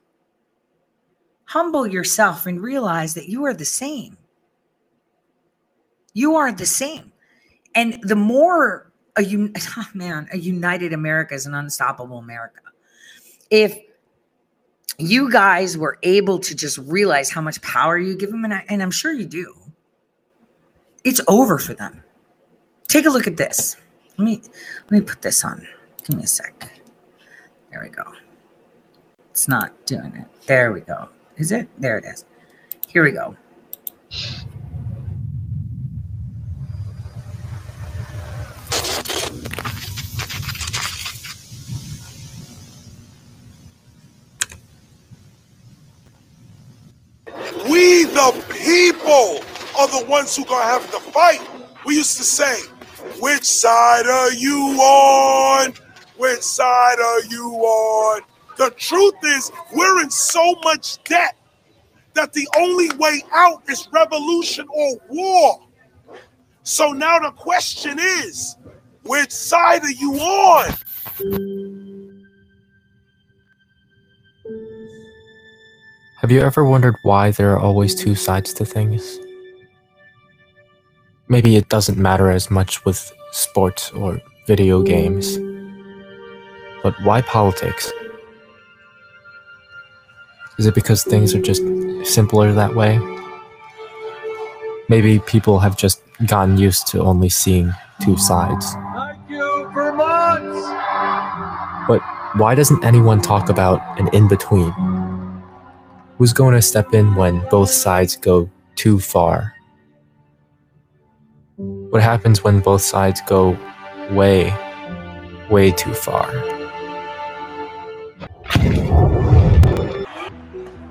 Humble 1.46 1.88
yourself 1.88 2.46
and 2.46 2.62
realize 2.62 3.14
that 3.14 3.30
you 3.30 3.46
are 3.46 3.54
the 3.54 3.66
same. 3.66 4.18
You 6.14 6.36
are 6.36 6.52
the 6.52 6.66
same. 6.66 7.14
And 7.74 8.00
the 8.02 8.16
more 8.16 8.92
a 9.18 9.24
oh 9.78 9.88
man, 9.94 10.28
a 10.32 10.38
united 10.38 10.94
America 10.94 11.34
is 11.34 11.46
an 11.46 11.54
unstoppable 11.54 12.18
America. 12.18 12.62
If 13.50 13.78
you 14.98 15.32
guys 15.32 15.78
were 15.78 15.98
able 16.04 16.40
to 16.40 16.56
just 16.56 16.78
realize 16.80 17.30
how 17.30 17.42
much 17.42 17.62
power 17.62 17.98
you 17.98 18.16
give 18.16 18.32
them, 18.32 18.44
and, 18.46 18.54
I, 18.54 18.66
and 18.70 18.82
I'm 18.82 18.92
sure 18.92 19.14
you 19.14 19.26
do, 19.26 19.54
it's 21.04 21.22
over 21.28 21.58
for 21.58 21.74
them. 21.74 22.04
Take 22.88 23.06
a 23.06 23.10
look 23.10 23.28
at 23.28 23.38
this. 23.38 23.76
Let 24.18 24.26
me 24.26 24.42
let 24.90 24.92
me 24.92 25.02
put 25.02 25.22
this 25.22 25.44
on. 25.44 25.68
Give 26.06 26.18
me 26.18 26.24
a 26.24 26.28
sec. 26.28 26.72
There 27.70 27.82
we 27.84 27.90
go. 27.90 28.04
It's 29.32 29.48
not 29.50 29.86
doing 29.86 30.14
it. 30.16 30.28
There 30.48 30.72
we 30.72 30.80
go. 30.80 31.10
Is 31.36 31.52
it? 31.52 31.68
There 31.78 31.98
it 31.98 32.06
is. 32.06 32.24
Here 32.88 33.04
we 33.04 33.12
go. 33.12 33.36
We 47.70 48.06
the 48.06 48.46
people 48.50 49.42
are 49.78 49.88
the 49.90 50.06
ones 50.08 50.38
who 50.38 50.46
gonna 50.46 50.64
have 50.64 50.90
to 50.92 51.00
fight. 51.12 51.42
We 51.86 51.96
used 51.98 52.16
to 52.18 52.24
say, 52.24 52.62
which 53.20 53.44
side 53.44 54.08
are 54.08 54.32
you 54.34 54.58
on? 54.80 55.74
Which 56.18 56.42
side 56.42 57.00
are 57.00 57.22
you 57.26 57.46
on? 57.52 58.22
The 58.58 58.72
truth 58.72 59.16
is, 59.24 59.52
we're 59.74 60.02
in 60.02 60.10
so 60.10 60.56
much 60.64 61.04
debt 61.04 61.36
that 62.14 62.34
the 62.34 62.48
only 62.58 62.90
way 62.98 63.24
out 63.34 63.64
is 63.70 63.88
revolution 63.92 64.66
or 64.70 64.98
war. 65.10 65.62
So 66.64 66.92
now 66.92 67.20
the 67.20 67.32
question 67.32 68.00
is, 68.00 68.56
which 69.04 69.32
side 69.32 69.84
are 69.84 69.92
you 69.92 70.14
on? 70.16 70.74
Have 76.22 76.32
you 76.32 76.42
ever 76.42 76.66
wondered 76.66 76.96
why 77.04 77.32
there 77.32 77.52
are 77.52 77.60
always 77.60 77.94
two 77.94 78.16
sides 78.16 78.54
to 78.56 78.66
things? 78.66 79.20
Maybe 81.28 81.56
it 81.56 81.70
doesn't 81.70 81.98
matter 81.98 82.30
as 82.30 82.52
much 82.52 82.86
with 82.86 83.12
sports 83.32 83.92
or 83.92 84.22
video 84.46 84.84
games. 84.84 85.40
But 86.84 86.94
why 87.02 87.22
politics? 87.22 87.92
Is 90.60 90.68
it 90.68 90.76
because 90.76 91.04
things 91.04 91.34
are 91.34 91.42
just 91.42 91.64
simpler 92.04 92.54
that 92.54 92.76
way? 92.76 93.00
Maybe 94.88 95.18
people 95.18 95.58
have 95.60 95.76
just 95.76 96.04
gotten 96.28 96.60
used 96.60 96.86
to 96.88 97.02
only 97.02 97.30
seeing 97.30 97.74
two 98.04 98.18
sides. 98.18 98.74
Thank 98.74 99.28
you, 99.28 99.72
Vermont! 99.74 100.46
But 101.88 102.02
why 102.38 102.54
doesn't 102.54 102.86
anyone 102.86 103.20
talk 103.20 103.50
about 103.50 103.82
an 104.00 104.10
in 104.14 104.28
between? 104.28 104.72
Who's 106.20 106.34
going 106.34 106.54
to 106.54 106.62
step 106.62 106.94
in 106.94 107.16
when 107.16 107.42
both 107.50 107.72
sides 107.72 108.16
go 108.16 108.48
too 108.76 109.00
far? 109.00 109.55
What 111.90 112.02
happens 112.02 112.44
when 112.44 112.60
both 112.60 112.82
sides 112.82 113.22
go 113.28 113.58
way, 114.12 114.54
way 115.50 115.72
too 115.72 115.94
far? 115.94 116.32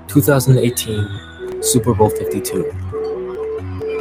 2018 0.07 1.61
Super 1.61 1.93
Bowl 1.93 2.09
52. 2.09 2.71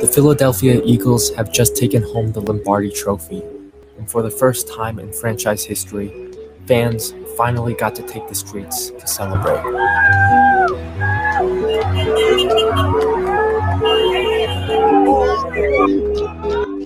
The 0.00 0.10
Philadelphia 0.12 0.80
Eagles 0.84 1.34
have 1.34 1.52
just 1.52 1.76
taken 1.76 2.02
home 2.02 2.32
the 2.32 2.40
Lombardi 2.40 2.90
Trophy, 2.90 3.42
and 3.98 4.10
for 4.10 4.22
the 4.22 4.30
first 4.30 4.68
time 4.72 4.98
in 4.98 5.12
franchise 5.12 5.64
history, 5.64 6.30
fans 6.66 7.14
finally 7.36 7.74
got 7.74 7.94
to 7.96 8.02
take 8.02 8.28
the 8.28 8.34
streets 8.34 8.90
to 8.90 9.06
celebrate. 9.06 9.62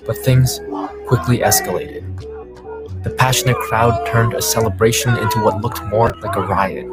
But 0.09 0.17
things 0.17 0.59
quickly 1.05 1.37
escalated. 1.37 2.03
The 3.03 3.11
passionate 3.11 3.57
crowd 3.57 4.07
turned 4.07 4.33
a 4.33 4.41
celebration 4.41 5.15
into 5.15 5.39
what 5.39 5.61
looked 5.61 5.83
more 5.85 6.09
like 6.23 6.35
a 6.35 6.41
riot. 6.41 6.87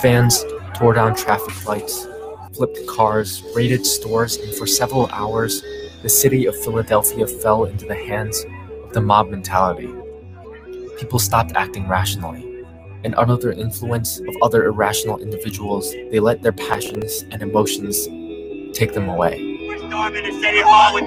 Fans 0.00 0.44
tore 0.74 0.94
down 0.94 1.16
traffic 1.16 1.66
lights, 1.66 2.06
flipped 2.52 2.78
cars, 2.86 3.42
raided 3.56 3.84
stores, 3.84 4.36
and 4.36 4.54
for 4.54 4.68
several 4.68 5.08
hours, 5.08 5.64
the 6.02 6.08
city 6.08 6.46
of 6.46 6.54
Philadelphia 6.62 7.26
fell 7.26 7.64
into 7.64 7.86
the 7.86 7.96
hands 7.96 8.44
of 8.84 8.92
the 8.92 9.00
mob 9.00 9.30
mentality. 9.30 9.92
People 10.96 11.18
stopped 11.18 11.56
acting 11.56 11.88
rationally, 11.88 12.64
and 13.02 13.16
under 13.16 13.36
the 13.36 13.58
influence 13.58 14.20
of 14.20 14.36
other 14.42 14.66
irrational 14.66 15.18
individuals, 15.18 15.90
they 16.12 16.20
let 16.20 16.40
their 16.40 16.52
passions 16.52 17.24
and 17.32 17.42
emotions 17.42 18.06
take 18.78 18.94
them 18.94 19.08
away. 19.08 19.53
Storming 19.94 20.24
the 20.24 20.32
city 20.40 20.60
hall 20.60 20.92
with. 20.92 21.04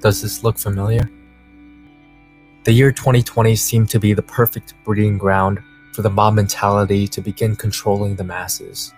Does 0.00 0.22
this 0.22 0.42
look 0.42 0.56
familiar? 0.56 1.10
The 2.64 2.72
year 2.72 2.92
2020 2.92 3.54
seemed 3.56 3.90
to 3.90 4.00
be 4.00 4.14
the 4.14 4.22
perfect 4.22 4.72
breeding 4.84 5.18
ground 5.18 5.62
for 5.92 6.00
the 6.00 6.08
mob 6.08 6.32
mentality 6.32 7.06
to 7.08 7.20
begin 7.20 7.56
controlling 7.56 8.16
the 8.16 8.24
masses. 8.24 8.94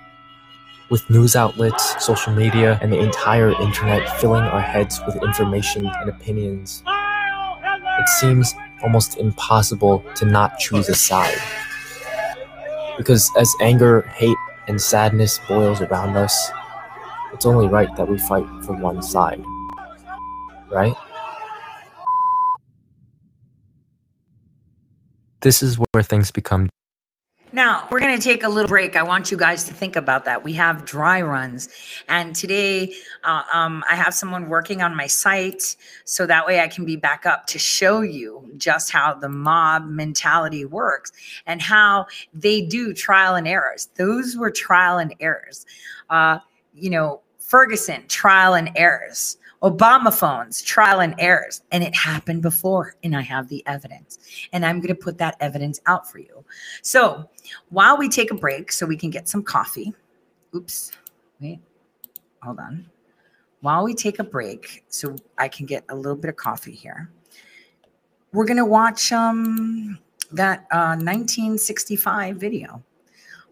With 0.91 1.09
news 1.09 1.35
outlets, 1.35 2.05
social 2.05 2.33
media, 2.35 2.79
and 2.83 2.93
the 2.93 3.01
entire 3.01 3.51
internet 3.61 4.21
filling 4.21 4.43
our 4.43 4.61
heads 4.61 5.01
with 5.07 5.17
information 5.23 5.87
and 5.87 6.11
opinions, 6.11 6.83
it 6.87 8.09
seems 8.21 8.55
almost 8.83 9.17
impossible 9.17 10.05
to 10.17 10.27
not 10.27 10.59
choose 10.59 10.89
a 10.91 10.95
side. 10.95 11.39
Because 12.99 13.31
as 13.39 13.51
anger, 13.63 14.03
hate, 14.03 14.37
and 14.69 14.81
sadness 14.81 15.41
boils 15.49 15.81
around 15.81 16.17
us, 16.17 16.51
it's 17.33 17.47
only 17.47 17.67
right 17.67 17.89
that 17.97 18.07
we 18.07 18.19
fight 18.19 18.47
for 18.65 18.75
one 18.75 19.03
side. 19.03 19.43
Right? 20.71 20.95
This 25.41 25.63
is 25.63 25.79
where 25.93 26.03
things 26.03 26.31
become 26.31 26.69
Now, 27.55 27.87
we're 27.89 28.01
going 28.01 28.19
to 28.19 28.23
take 28.23 28.43
a 28.43 28.49
little 28.49 28.67
break. 28.67 28.97
I 28.97 29.05
want 29.05 29.31
you 29.31 29.37
guys 29.37 29.63
to 29.67 29.73
think 29.73 29.95
about 29.95 30.25
that. 30.25 30.43
We 30.43 30.55
have 30.55 30.85
dry 30.85 31.23
runs. 31.23 31.69
And 32.09 32.35
today, 32.35 32.93
uh, 33.23 33.45
um, 33.53 33.85
I 33.89 33.95
have 33.95 34.13
someone 34.13 34.49
working 34.49 34.83
on 34.83 34.97
my 34.97 35.07
site 35.07 35.77
so 36.05 36.27
that 36.27 36.45
way 36.45 36.59
I 36.59 36.67
can 36.67 36.85
be 36.85 36.97
back 36.97 37.27
up 37.27 37.47
to 37.47 37.59
show 37.61 38.01
you 38.01 38.51
just 38.57 38.91
how 38.91 39.15
the 39.15 39.29
mob 39.29 39.87
mentality 39.87 40.65
works 40.65 41.13
and 41.47 41.63
how 41.63 42.07
they 42.33 42.61
do 42.61 42.93
trial 42.93 43.37
and 43.37 43.47
errors. 43.47 43.89
Those 43.95 44.37
were 44.37 44.51
trial 44.51 44.99
and 44.99 45.15
errors. 45.21 45.65
Uh, 46.11 46.41
you 46.75 46.91
know, 46.91 47.21
Ferguson, 47.39 48.03
trial 48.09 48.55
and 48.55 48.73
errors. 48.75 49.37
Obama 49.65 50.13
phones, 50.13 50.61
trial 50.61 51.01
and 51.01 51.15
errors. 51.19 51.63
And 51.73 51.83
it 51.83 51.95
happened 51.95 52.43
before, 52.43 52.97
and 53.03 53.17
I 53.17 53.23
have 53.23 53.49
the 53.49 53.67
evidence. 53.67 54.19
And 54.53 54.65
I'm 54.65 54.79
going 54.79 54.95
to 54.95 54.95
put 54.95 55.17
that 55.19 55.37
evidence 55.41 55.81
out 55.87 56.09
for 56.09 56.19
you. 56.19 56.45
So 56.83 57.29
while 57.71 57.97
we 57.97 58.11
take 58.11 58.31
a 58.31 58.35
break 58.35 58.71
so 58.71 58.85
we 58.85 58.97
can 58.97 59.09
get 59.09 59.27
some 59.27 59.43
coffee, 59.43 59.95
oops, 60.55 60.93
wait, 61.41 61.61
hold 62.43 62.59
on. 62.61 62.87
While 63.63 63.85
we 63.85 63.95
take 63.95 64.19
a 64.19 64.25
break 64.25 64.85
so 64.89 65.17
I 65.39 65.49
can 65.49 65.65
get 65.65 65.85
a 65.89 65.97
little 65.97 66.17
bit 66.17 66.29
of 66.29 66.37
coffee 66.37 66.75
here, 66.75 67.11
we're 68.33 68.45
going 68.45 68.59
to 68.59 68.67
watch 68.67 69.13
um, 69.13 69.99
that 70.33 70.67
uh, 70.71 70.99
1965 71.01 72.37
video 72.37 72.83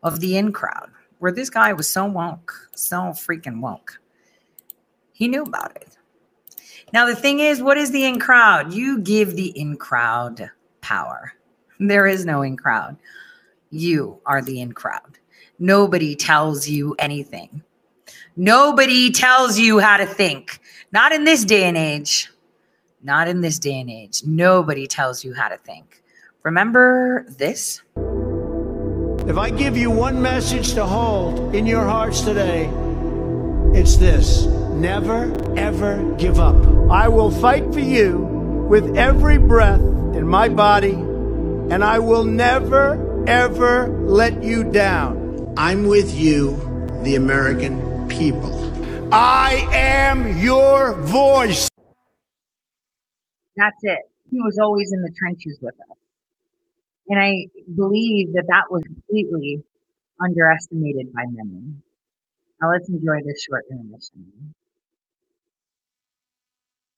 of 0.02 0.20
the 0.20 0.36
in 0.36 0.52
crowd 0.52 0.90
where 1.20 1.32
this 1.32 1.48
guy 1.48 1.72
was 1.72 1.88
so 1.88 2.04
woke, 2.04 2.52
so 2.74 2.96
freaking 3.12 3.60
woke. 3.60 3.98
He 5.12 5.28
knew 5.28 5.44
about 5.44 5.76
it. 5.76 5.96
Now, 6.92 7.06
the 7.06 7.16
thing 7.16 7.40
is, 7.40 7.62
what 7.62 7.78
is 7.78 7.90
the 7.90 8.04
in 8.04 8.20
crowd? 8.20 8.74
You 8.74 9.00
give 9.00 9.34
the 9.34 9.48
in 9.58 9.76
crowd 9.76 10.50
power. 10.82 11.32
There 11.80 12.06
is 12.06 12.26
no 12.26 12.42
in 12.42 12.56
crowd. 12.56 12.96
You 13.70 14.20
are 14.26 14.42
the 14.42 14.60
in 14.60 14.72
crowd. 14.72 15.18
Nobody 15.58 16.14
tells 16.14 16.68
you 16.68 16.94
anything. 16.98 17.62
Nobody 18.36 19.10
tells 19.10 19.58
you 19.58 19.78
how 19.78 19.96
to 19.96 20.06
think. 20.06 20.60
Not 20.92 21.12
in 21.12 21.24
this 21.24 21.44
day 21.44 21.64
and 21.64 21.76
age. 21.76 22.30
Not 23.02 23.26
in 23.26 23.40
this 23.40 23.58
day 23.58 23.80
and 23.80 23.90
age. 23.90 24.22
Nobody 24.24 24.86
tells 24.86 25.24
you 25.24 25.32
how 25.32 25.48
to 25.48 25.56
think. 25.56 26.02
Remember 26.42 27.24
this? 27.28 27.80
If 29.26 29.38
I 29.38 29.50
give 29.50 29.76
you 29.76 29.90
one 29.90 30.20
message 30.20 30.74
to 30.74 30.84
hold 30.84 31.54
in 31.54 31.66
your 31.66 31.84
hearts 31.84 32.20
today, 32.20 32.70
it's 33.72 33.96
this 33.96 34.46
never, 34.82 35.32
ever 35.56 36.02
give 36.18 36.40
up. 36.40 36.56
I 36.90 37.06
will 37.06 37.30
fight 37.30 37.72
for 37.72 37.80
you 37.80 38.18
with 38.68 38.96
every 38.96 39.38
breath 39.38 39.80
in 39.80 40.26
my 40.26 40.48
body, 40.48 40.92
and 40.92 41.84
I 41.84 42.00
will 42.00 42.24
never, 42.24 43.24
ever 43.28 43.86
let 43.86 44.42
you 44.42 44.64
down. 44.64 45.54
I'm 45.56 45.86
with 45.86 46.12
you, 46.18 46.56
the 47.04 47.14
American 47.14 48.08
people. 48.08 48.58
I 49.14 49.68
am 49.72 50.38
your 50.38 50.94
voice. 50.94 51.68
That's 53.56 53.78
it. 53.82 54.00
He 54.30 54.40
was 54.40 54.58
always 54.58 54.90
in 54.92 55.02
the 55.02 55.12
trenches 55.16 55.58
with 55.62 55.74
us. 55.74 55.96
And 57.08 57.20
I 57.20 57.46
believe 57.72 58.32
that 58.32 58.46
that 58.48 58.64
was 58.70 58.82
completely 58.82 59.62
underestimated 60.20 61.12
by 61.12 61.22
many. 61.30 61.74
Now 62.60 62.72
let's 62.72 62.88
enjoy 62.88 63.20
this 63.24 63.44
short 63.44 63.64
intermission. 63.70 64.54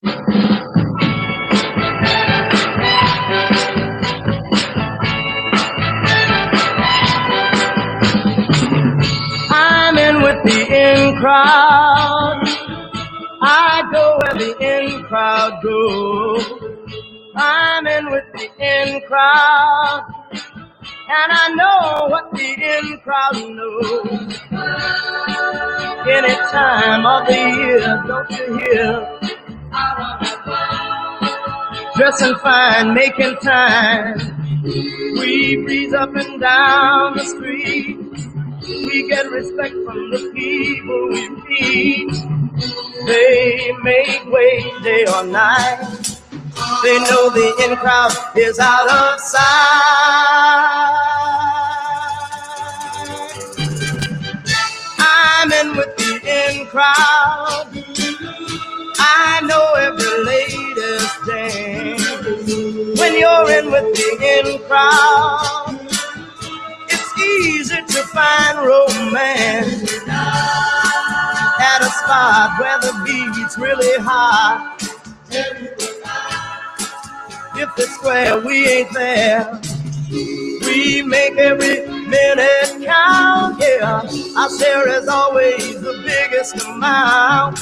I'm 0.07 0.13
in 9.97 10.21
with 10.23 10.45
the 10.45 10.67
in 10.69 11.17
crowd. 11.21 12.43
I 13.41 13.89
go 13.91 14.19
where 14.21 14.35
the 14.35 14.57
in 14.61 15.05
crowd 15.05 15.63
goes. 15.63 16.45
I'm 17.35 17.87
in 17.87 18.11
with 18.11 18.25
the 18.35 18.51
in 18.59 19.01
crowd. 19.09 20.05
And 21.07 21.33
I 21.33 21.49
know 21.55 22.09
what 22.09 22.31
the 22.33 22.53
in 22.53 22.99
crowd 23.01 23.37
knows. 23.37 24.41
Any 26.07 26.35
time 26.51 27.07
of 27.07 27.27
the 27.27 27.35
year, 27.57 28.03
don't 28.07 28.31
you 28.31 28.59
hear? 28.59 29.44
Dressing 31.97 32.37
fine, 32.37 32.95
making 32.95 33.37
time. 33.39 34.63
We 34.65 35.57
breeze 35.65 35.95
up 35.95 36.15
and 36.17 36.41
down 36.41 37.17
the 37.17 37.25
street. 37.25 37.99
We 38.69 39.09
get 39.09 39.31
respect 39.31 39.75
from 39.87 40.11
the 40.11 40.31
people 40.35 41.09
we 41.11 41.29
feed. 41.47 42.11
They 43.07 43.73
make 43.83 44.27
way 44.33 44.73
day 44.83 45.07
or 45.07 45.25
night. 45.25 46.21
They 46.83 46.99
know 47.01 47.31
the 47.31 47.67
in 47.71 47.77
crowd 47.77 48.13
is 48.37 48.59
out 48.61 48.89
of 48.91 49.21
sight. 49.21 49.41
I'm 54.99 55.53
in 55.53 55.77
with 55.77 55.97
the 55.97 56.21
in 56.25 56.67
crowd. 56.69 58.04
I 58.99 59.41
know 59.45 59.75
every 59.75 60.25
latest 60.25 61.27
dance. 61.27 63.01
When 63.01 63.19
you're 63.19 63.51
in 63.51 63.71
with 63.71 63.95
the 63.95 64.09
in 64.23 64.59
crowd, 64.67 65.79
it's 66.89 67.19
easy 67.19 67.77
to 67.77 68.03
find 68.09 68.59
romance 68.67 69.93
at 70.09 71.83
a 71.83 71.91
spot 71.91 72.59
where 72.61 72.79
the 72.81 72.93
beat's 73.05 73.59
really 73.59 73.99
hot. 74.03 74.77
If 77.57 77.71
it's 77.79 77.95
square, 77.95 78.41
we 78.41 78.67
ain't 78.69 78.93
there. 78.95 79.61
We 80.11 81.03
make 81.03 81.37
every 81.37 81.87
minute 81.89 82.85
count. 82.85 83.61
Yeah, 83.61 84.03
our 84.37 84.51
share 84.59 84.89
is 84.89 85.09
always 85.09 85.81
the 85.81 86.03
biggest 86.05 86.65
amount. 86.67 87.59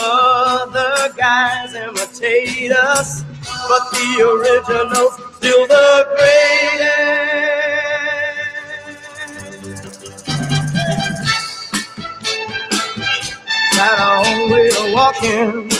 Other 0.00 1.12
guys 1.16 1.74
imitate 1.74 2.72
us, 2.72 3.22
but 3.68 3.90
the 3.92 4.22
original's 4.22 5.14
still 5.36 5.66
the 5.66 6.06
greatest. 6.16 6.98
Got 13.76 13.98
our 14.00 14.26
own 14.26 14.50
way 14.50 14.68
of 14.68 14.92
walking. 14.92 15.70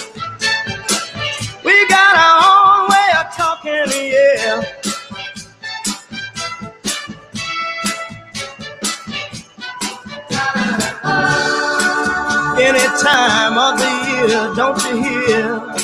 We 1.65 1.89
got 1.89 2.17
our 2.17 2.43
own 2.51 2.89
way 2.91 3.11
of 3.21 3.37
talking, 3.37 4.13
yeah. 4.13 4.78
Any 12.69 12.85
time 13.03 13.57
of 13.57 13.79
the 13.79 13.89
year, 14.11 14.55
don't 14.55 14.79
you 14.85 15.03
hear? 15.03 15.75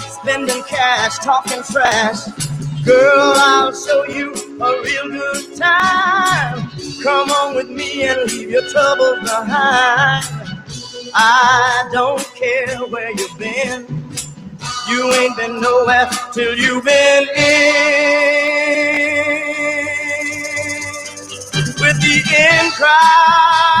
Spending 0.00 0.64
cash, 0.64 1.18
talking 1.18 1.62
trash. 1.62 2.26
Girl, 2.84 3.34
I'll 3.36 3.72
show 3.72 4.04
you 4.06 4.32
a 4.60 4.82
real 4.82 5.10
good 5.10 5.56
time. 5.56 6.68
Come 7.04 7.30
on 7.30 7.54
with 7.54 7.68
me 7.70 8.02
and 8.08 8.28
leave 8.32 8.50
your 8.50 8.68
troubles 8.68 9.20
behind. 9.20 10.24
I 11.14 11.88
don't 11.92 12.24
care 12.34 12.78
where 12.88 13.12
you've 13.12 13.38
been. 13.38 13.86
You 14.88 15.12
ain't 15.12 15.36
been 15.36 15.60
nowhere 15.60 16.10
till 16.32 16.58
you've 16.58 16.84
been 16.84 17.28
in. 17.36 17.92
With 21.80 22.00
the 22.00 22.14
in 22.38 22.70
crowd, 22.72 23.71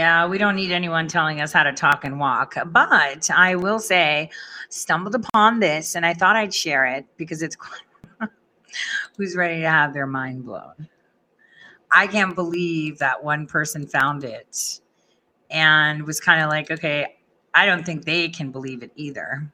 yeah. 0.00 0.26
We 0.26 0.38
don't 0.38 0.56
need 0.56 0.72
anyone 0.72 1.08
telling 1.08 1.40
us 1.40 1.52
how 1.52 1.62
to 1.62 1.72
talk 1.72 2.04
and 2.04 2.18
walk. 2.18 2.54
But 2.66 3.30
I 3.30 3.54
will 3.56 3.78
say, 3.78 4.30
stumbled 4.68 5.14
upon 5.14 5.60
this 5.60 5.94
and 5.94 6.06
I 6.06 6.14
thought 6.14 6.36
I'd 6.36 6.54
share 6.54 6.86
it 6.86 7.06
because 7.16 7.42
it's 7.42 7.56
who's 9.16 9.36
ready 9.36 9.60
to 9.60 9.68
have 9.68 9.92
their 9.92 10.06
mind 10.06 10.44
blown. 10.44 10.88
I 11.90 12.06
can't 12.06 12.34
believe 12.34 12.98
that 12.98 13.22
one 13.22 13.46
person 13.46 13.86
found 13.86 14.24
it 14.24 14.80
and 15.50 16.06
was 16.06 16.20
kind 16.20 16.42
of 16.42 16.48
like, 16.48 16.70
okay, 16.70 17.16
I 17.52 17.66
don't 17.66 17.84
think 17.84 18.04
they 18.04 18.28
can 18.28 18.52
believe 18.52 18.82
it 18.82 18.92
either. 18.94 19.52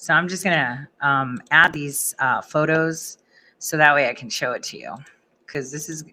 So 0.00 0.14
I'm 0.14 0.28
just 0.28 0.44
gonna 0.44 0.88
um, 1.00 1.40
add 1.50 1.72
these 1.72 2.14
uh, 2.20 2.40
photos 2.40 3.18
so 3.58 3.76
that 3.76 3.94
way 3.94 4.08
I 4.08 4.14
can 4.14 4.30
show 4.30 4.52
it 4.52 4.62
to 4.64 4.78
you 4.78 4.94
because 5.44 5.72
this 5.72 5.88
is 5.88 6.04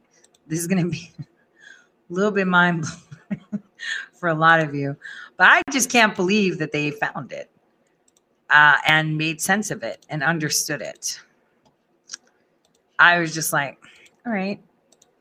this 0.47 0.59
is 0.59 0.65
gonna 0.65 0.87
be 0.87 1.11
a 1.19 2.13
little 2.13 2.31
bit 2.31 2.47
mind 2.47 2.83
blowing 3.29 3.63
for 4.19 4.29
a 4.29 4.33
lot 4.33 4.59
of 4.59 4.73
you. 4.73 4.97
But 5.37 5.47
I 5.49 5.61
just 5.71 5.91
can't 5.91 6.15
believe 6.15 6.57
that 6.57 6.71
they 6.71 6.91
found 6.91 7.31
it 7.31 7.51
uh, 8.49 8.77
and 8.87 9.15
made 9.15 9.39
sense 9.39 9.69
of 9.69 9.83
it 9.83 10.03
and 10.09 10.23
understood 10.23 10.81
it. 10.81 11.21
I 12.97 13.19
was 13.19 13.35
just 13.35 13.53
like, 13.53 13.77
all 14.25 14.33
right, 14.33 14.59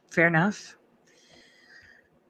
fair 0.08 0.26
enough. 0.26 0.74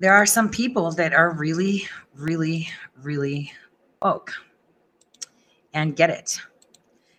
There 0.01 0.13
are 0.13 0.27
some 0.27 0.49
people 0.49 0.91
that 0.93 1.15
are 1.15 1.33
really, 1.33 1.87
really, 2.17 2.69
really 3.01 3.53
woke 4.03 4.33
and 5.75 5.95
get 5.95 6.11
it. 6.11 6.41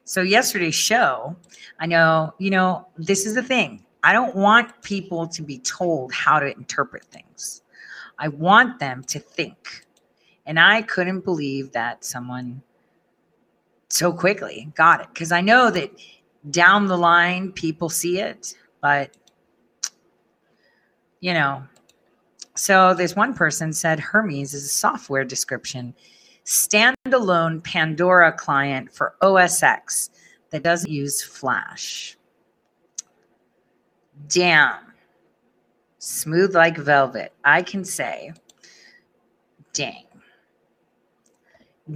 So, 0.06 0.22
yesterday's 0.22 0.76
show, 0.76 1.36
I 1.80 1.86
know, 1.86 2.34
you 2.40 2.49
know, 2.49 2.88
this 2.98 3.26
is 3.26 3.36
the 3.36 3.44
thing. 3.44 3.86
I 4.03 4.14
don't 4.14 4.36
want 4.36 4.82
people 4.84 5.27
to 5.27 5.41
be 5.41 5.60
told 5.60 6.14
how 6.14 6.40
to 6.40 6.52
interpret 6.52 7.06
things. 7.06 7.64
I 8.19 8.30
want 8.30 8.80
them 8.80 9.03
to 9.06 9.19
think. 9.19 9.86
And 10.45 10.60
I 10.60 10.84
couldn't 10.84 11.22
believe 11.22 11.72
that 11.72 12.06
someone 12.06 12.61
so 13.90 14.14
quickly 14.14 14.72
got 14.76 15.02
it 15.02 15.07
because 15.14 15.32
I 15.32 15.41
know 15.41 15.72
that 15.72 15.91
down 16.52 16.86
the 16.86 16.98
line 16.98 17.52
people 17.52 17.90
see 17.90 18.19
it, 18.19 18.53
but 18.82 19.15
you 21.19 21.34
know. 21.34 21.64
So 22.57 22.94
this 22.94 23.15
one 23.18 23.34
person 23.34 23.73
said 23.73 23.99
Hermes 23.99 24.53
is 24.53 24.65
a 24.65 24.69
software 24.69 25.26
description, 25.26 25.94
standalone 26.45 27.63
Pandora 27.63 28.31
client 28.31 28.93
for 28.93 29.15
OS 29.22 29.63
X 29.63 30.11
that 30.51 30.63
doesn't 30.63 30.91
use 30.91 31.22
Flash. 31.22 32.17
Damn. 34.27 34.93
Smooth 35.97 36.55
like 36.55 36.77
velvet. 36.77 37.34
I 37.43 37.61
can 37.63 37.84
say, 37.84 38.31
dang. 39.73 40.05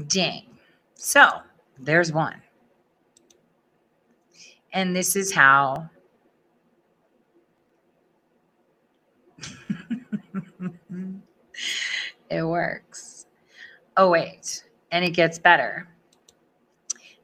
Dang. 0.07 0.57
So 0.95 1.27
there's 1.77 2.11
one. 2.11 2.41
And 4.73 4.95
this 4.95 5.15
is 5.15 5.31
how 5.31 5.89
it 12.29 12.43
works. 12.43 13.08
Oh, 13.99 14.09
wait. 14.09 14.63
And 14.93 15.03
it 15.03 15.09
gets 15.09 15.37
better. 15.37 15.85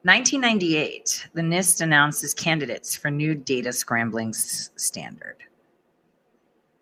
1998, 0.03 1.30
the 1.34 1.41
NIST 1.41 1.80
announces 1.80 2.34
candidates 2.34 2.97
for 2.97 3.10
new 3.10 3.34
data 3.34 3.72
scrambling 3.72 4.30
s- 4.30 4.72
standard. 4.76 5.38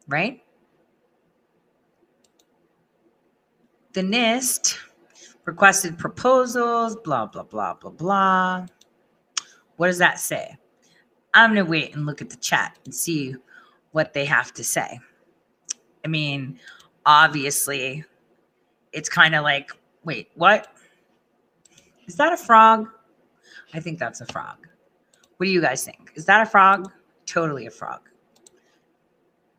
Right? 0.08 0.42
The 3.94 4.02
NIST 4.02 4.80
requested 5.46 6.00
proposals, 6.00 6.96
blah, 6.96 7.28
blah, 7.28 7.44
blah, 7.44 7.76
blah, 7.76 7.92
blah. 7.92 8.66
What 9.78 9.88
does 9.88 10.00
that 10.00 10.20
say? 10.20 10.58
I'm 11.36 11.54
going 11.54 11.64
to 11.64 11.70
wait 11.70 11.94
and 11.94 12.08
look 12.08 12.20
at 12.20 12.32
the 12.32 12.38
chat 12.38 12.80
and 12.86 12.96
see 12.96 13.36
what 13.92 14.14
they 14.14 14.26
have 14.26 14.56
to 14.56 14.64
say. 14.64 15.00
I 16.04 16.08
mean, 16.08 16.60
obviously, 17.06 18.04
it's 18.92 19.08
kind 19.08 19.36
of 19.36 19.44
like, 19.44 19.70
wait, 20.04 20.30
what? 20.36 20.68
Is 22.08 22.16
that 22.16 22.34
a 22.34 22.38
frog? 22.38 22.88
I 23.74 23.80
think 23.80 24.00
that's 24.00 24.22
a 24.22 24.26
frog. 24.26 24.68
What 25.38 25.46
do 25.46 25.52
you 25.52 25.62
guys 25.62 25.84
think? 25.84 26.12
Is 26.16 26.26
that 26.26 26.46
a 26.46 26.50
frog? 26.50 26.92
Totally 27.26 27.66
a 27.66 27.72
frog. 27.72 28.02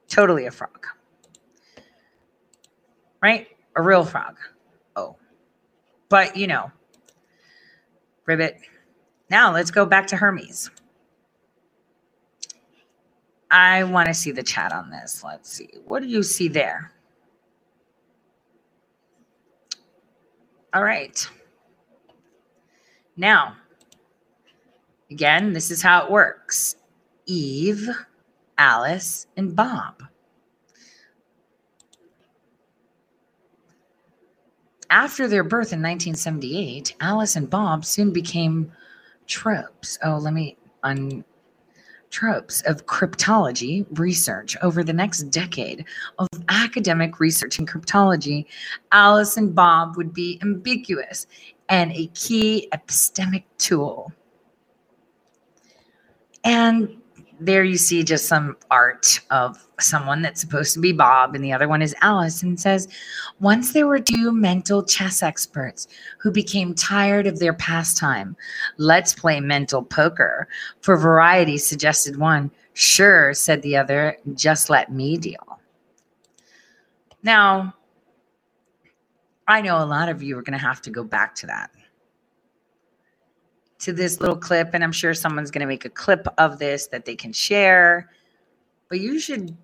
Totally 0.09 0.47
a 0.47 0.51
frog. 0.51 0.87
Right? 3.23 3.49
A 3.77 3.83
real 3.83 4.05
frog. 4.05 4.37
Oh. 4.97 5.16
But, 6.09 6.37
you 6.37 6.47
know, 6.47 6.71
ribbit. 8.27 8.59
Now 9.31 9.53
let's 9.53 9.71
go 9.71 9.87
back 9.87 10.07
to 10.09 10.16
Hermes. 10.16 10.71
I 13.51 13.85
want 13.85 14.09
to 14.09 14.15
see 14.15 14.31
the 14.31 14.43
chat 14.43 14.73
on 14.73 14.91
this. 14.91 15.23
Let's 15.25 15.51
see. 15.51 15.69
What 15.87 16.03
do 16.03 16.09
you 16.09 16.23
see 16.23 16.49
there? 16.49 16.93
All 20.75 20.83
right. 20.83 21.29
Now, 23.17 23.55
again, 25.09 25.53
this 25.53 25.71
is 25.71 25.81
how 25.81 26.05
it 26.05 26.11
works 26.11 26.75
Eve, 27.27 27.89
Alice, 28.59 29.29
and 29.37 29.55
Bob. 29.55 30.03
After 34.91 35.29
their 35.29 35.45
birth 35.45 35.73
in 35.73 35.81
1978, 35.81 36.97
Alice 37.01 37.37
and 37.37 37.49
Bob 37.49 37.85
soon 37.85 38.13
became 38.13 38.73
tropes. 39.29 39.97
Oh, 40.03 40.19
let 40.19 40.35
me 40.35 40.57
un 40.83 41.25
tropes 42.15 42.62
of 42.62 42.86
cryptology 42.86 43.85
research 43.99 44.57
over 44.62 44.85
the 44.85 44.93
next 44.93 45.24
decade 45.24 45.85
of 46.20 46.28
academic 46.49 47.19
research 47.19 47.59
in 47.59 47.66
cryptology. 47.66 48.47
Alice 48.93 49.36
and 49.36 49.53
Bob 49.53 49.97
would 49.97 50.15
be 50.15 50.39
ambiguous 50.41 51.27
and 51.69 51.91
a 51.91 52.07
key 52.15 52.69
epistemic 52.73 53.43
tool. 53.59 54.12
And 56.45 57.01
there 57.40 57.65
you 57.65 57.77
see 57.77 58.02
just 58.05 58.27
some 58.27 58.56
art 58.70 59.20
of 59.31 59.66
someone 59.81 60.23
that's 60.23 60.40
supposed 60.40 60.73
to 60.74 60.81
be 60.81 60.93
Bob 60.93 61.35
and 61.35 61.44
the 61.44 61.52
other 61.52 61.69
one 61.69 61.82
is 61.82 61.94
Alice 62.01 62.43
and 62.43 62.59
says, 62.59 62.89
Once 63.40 63.73
there 63.73 63.86
were 63.86 63.98
two 63.98 64.32
mental 64.32 64.85
chess 64.85 65.23
experts 65.23 65.89
who 66.19 66.31
became 66.31 66.74
tired 66.74 67.27
of 67.27 67.39
their 67.39 67.55
pastime. 67.55 68.36
Let's 68.77 69.12
play 69.12 69.40
mental 69.40 69.82
poker. 69.82 70.48
For 70.81 70.97
variety, 70.97 71.59
suggested 71.59 72.19
one. 72.19 72.51
Sure, 72.74 73.35
said 73.35 73.62
the 73.62 73.77
other, 73.77 74.16
just 74.35 74.70
let 74.70 74.93
me 74.93 75.16
deal. 75.16 75.61
Now, 77.23 77.74
I 79.47 79.61
know 79.61 79.78
a 79.78 79.85
lot 79.85 80.09
of 80.09 80.23
you 80.23 80.39
are 80.39 80.43
going 80.43 80.59
to 80.59 80.65
have 80.65 80.82
to 80.82 80.90
go 80.90 81.05
back 81.05 81.35
to 81.36 81.47
that 81.47 81.70
to 83.81 83.93
this 83.93 84.21
little 84.21 84.37
clip, 84.37 84.71
and 84.73 84.83
I'm 84.83 84.93
sure 84.93 85.15
someone's 85.15 85.51
going 85.51 85.61
to 85.61 85.67
make 85.67 85.85
a 85.85 85.91
clip 85.91 86.27
of 86.39 86.59
this 86.59 86.87
that 86.89 87.05
they 87.05 87.17
can 87.17 87.33
share. 87.33 88.11
But 88.89 89.01
you 89.01 89.19
should 89.19 89.57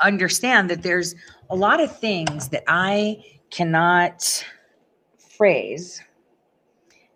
understand 0.00 0.70
that 0.70 0.82
there's 0.82 1.14
a 1.50 1.56
lot 1.56 1.80
of 1.80 1.96
things 1.98 2.48
that 2.48 2.64
I 2.68 3.22
cannot 3.50 4.44
phrase 5.18 6.02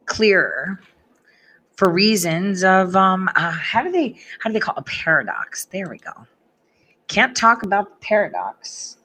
clearer 0.07 0.81
for 1.77 1.91
reasons 1.91 2.63
of 2.63 2.95
um 2.97 3.29
uh, 3.37 3.51
how 3.53 3.83
do 3.83 3.91
they 3.91 4.19
how 4.41 4.51
do 4.51 4.53
they 4.53 4.61
call 4.61 4.75
it? 4.75 4.81
a 4.81 4.83
paradox 4.83 5.67
there 5.67 5.89
we 5.89 5.99
go 5.99 6.13
can't 7.09 7.37
talk 7.37 7.63
about 7.63 7.89
the 7.89 8.07
paradox 8.07 8.99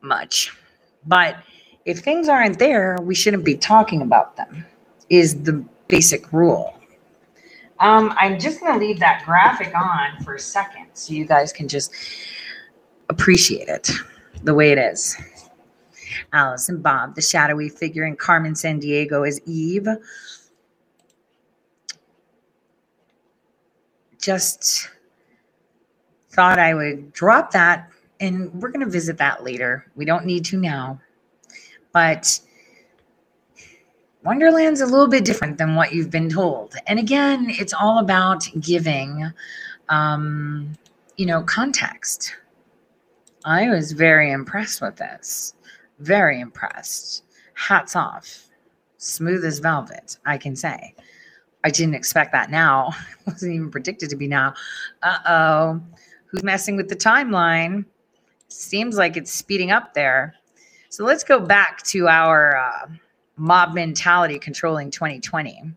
much 0.00 0.52
but 1.06 1.36
if 1.84 2.00
things 2.00 2.28
aren't 2.28 2.58
there 2.58 2.96
we 3.02 3.14
shouldn't 3.14 3.44
be 3.44 3.56
talking 3.56 4.02
about 4.02 4.36
them 4.36 4.64
is 5.10 5.42
the 5.42 5.64
basic 5.88 6.32
rule. 6.32 6.74
Um, 7.80 8.14
I'm 8.18 8.40
just 8.40 8.60
going 8.60 8.72
to 8.72 8.84
leave 8.84 8.98
that 9.00 9.22
graphic 9.24 9.72
on 9.74 10.22
for 10.24 10.34
a 10.34 10.38
second 10.38 10.86
so 10.94 11.12
you 11.12 11.24
guys 11.24 11.52
can 11.52 11.68
just 11.68 11.92
appreciate 13.08 13.68
it 13.68 13.90
the 14.42 14.54
way 14.54 14.72
it 14.72 14.78
is. 14.78 15.16
Alice 16.32 16.68
and 16.68 16.82
Bob, 16.82 17.14
the 17.14 17.22
shadowy 17.22 17.68
figure 17.68 18.04
in 18.04 18.16
Carmen 18.16 18.54
Sandiego 18.54 19.26
is 19.26 19.40
Eve. 19.46 19.86
Just 24.20 24.90
thought 26.30 26.58
I 26.58 26.74
would 26.74 27.12
drop 27.12 27.52
that 27.52 27.88
and 28.20 28.52
we're 28.54 28.70
going 28.70 28.84
to 28.84 28.90
visit 28.90 29.16
that 29.18 29.44
later. 29.44 29.86
We 29.94 30.04
don't 30.04 30.26
need 30.26 30.44
to 30.46 30.56
now. 30.56 31.00
But 31.92 32.40
Wonderland's 34.24 34.80
a 34.80 34.86
little 34.86 35.08
bit 35.08 35.24
different 35.24 35.58
than 35.58 35.74
what 35.74 35.92
you've 35.92 36.10
been 36.10 36.28
told. 36.28 36.74
And 36.86 36.98
again, 36.98 37.46
it's 37.50 37.72
all 37.72 37.98
about 37.98 38.48
giving, 38.60 39.32
um, 39.88 40.76
you 41.16 41.26
know, 41.26 41.42
context. 41.42 42.34
I 43.44 43.70
was 43.70 43.92
very 43.92 44.32
impressed 44.32 44.80
with 44.80 44.96
this. 44.96 45.54
Very 46.00 46.40
impressed. 46.40 47.24
Hats 47.54 47.94
off. 47.94 48.48
Smooth 48.98 49.44
as 49.44 49.60
velvet, 49.60 50.18
I 50.26 50.36
can 50.36 50.56
say. 50.56 50.94
I 51.64 51.70
didn't 51.70 51.94
expect 51.94 52.32
that 52.32 52.50
now. 52.50 52.90
Wasn't 53.26 53.52
even 53.52 53.70
predicted 53.70 54.10
to 54.10 54.16
be 54.16 54.26
now. 54.26 54.54
Uh 55.02 55.18
oh. 55.26 55.80
Who's 56.26 56.42
messing 56.42 56.76
with 56.76 56.88
the 56.88 56.96
timeline? 56.96 57.84
Seems 58.48 58.96
like 58.96 59.16
it's 59.16 59.32
speeding 59.32 59.70
up 59.70 59.94
there. 59.94 60.34
So 60.88 61.04
let's 61.04 61.22
go 61.22 61.38
back 61.38 61.82
to 61.84 62.08
our. 62.08 62.56
Uh, 62.56 62.88
mob 63.38 63.74
mentality 63.74 64.38
controlling 64.38 64.90
2020. 64.90 65.72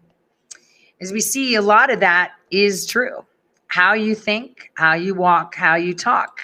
As 0.99 1.11
we 1.11 1.21
see, 1.21 1.55
a 1.55 1.61
lot 1.61 1.89
of 1.89 1.99
that 1.99 2.33
is 2.51 2.85
true. 2.85 3.25
How 3.67 3.93
you 3.93 4.15
think, 4.15 4.71
how 4.75 4.93
you 4.93 5.15
walk, 5.15 5.55
how 5.55 5.75
you 5.75 5.93
talk, 5.93 6.41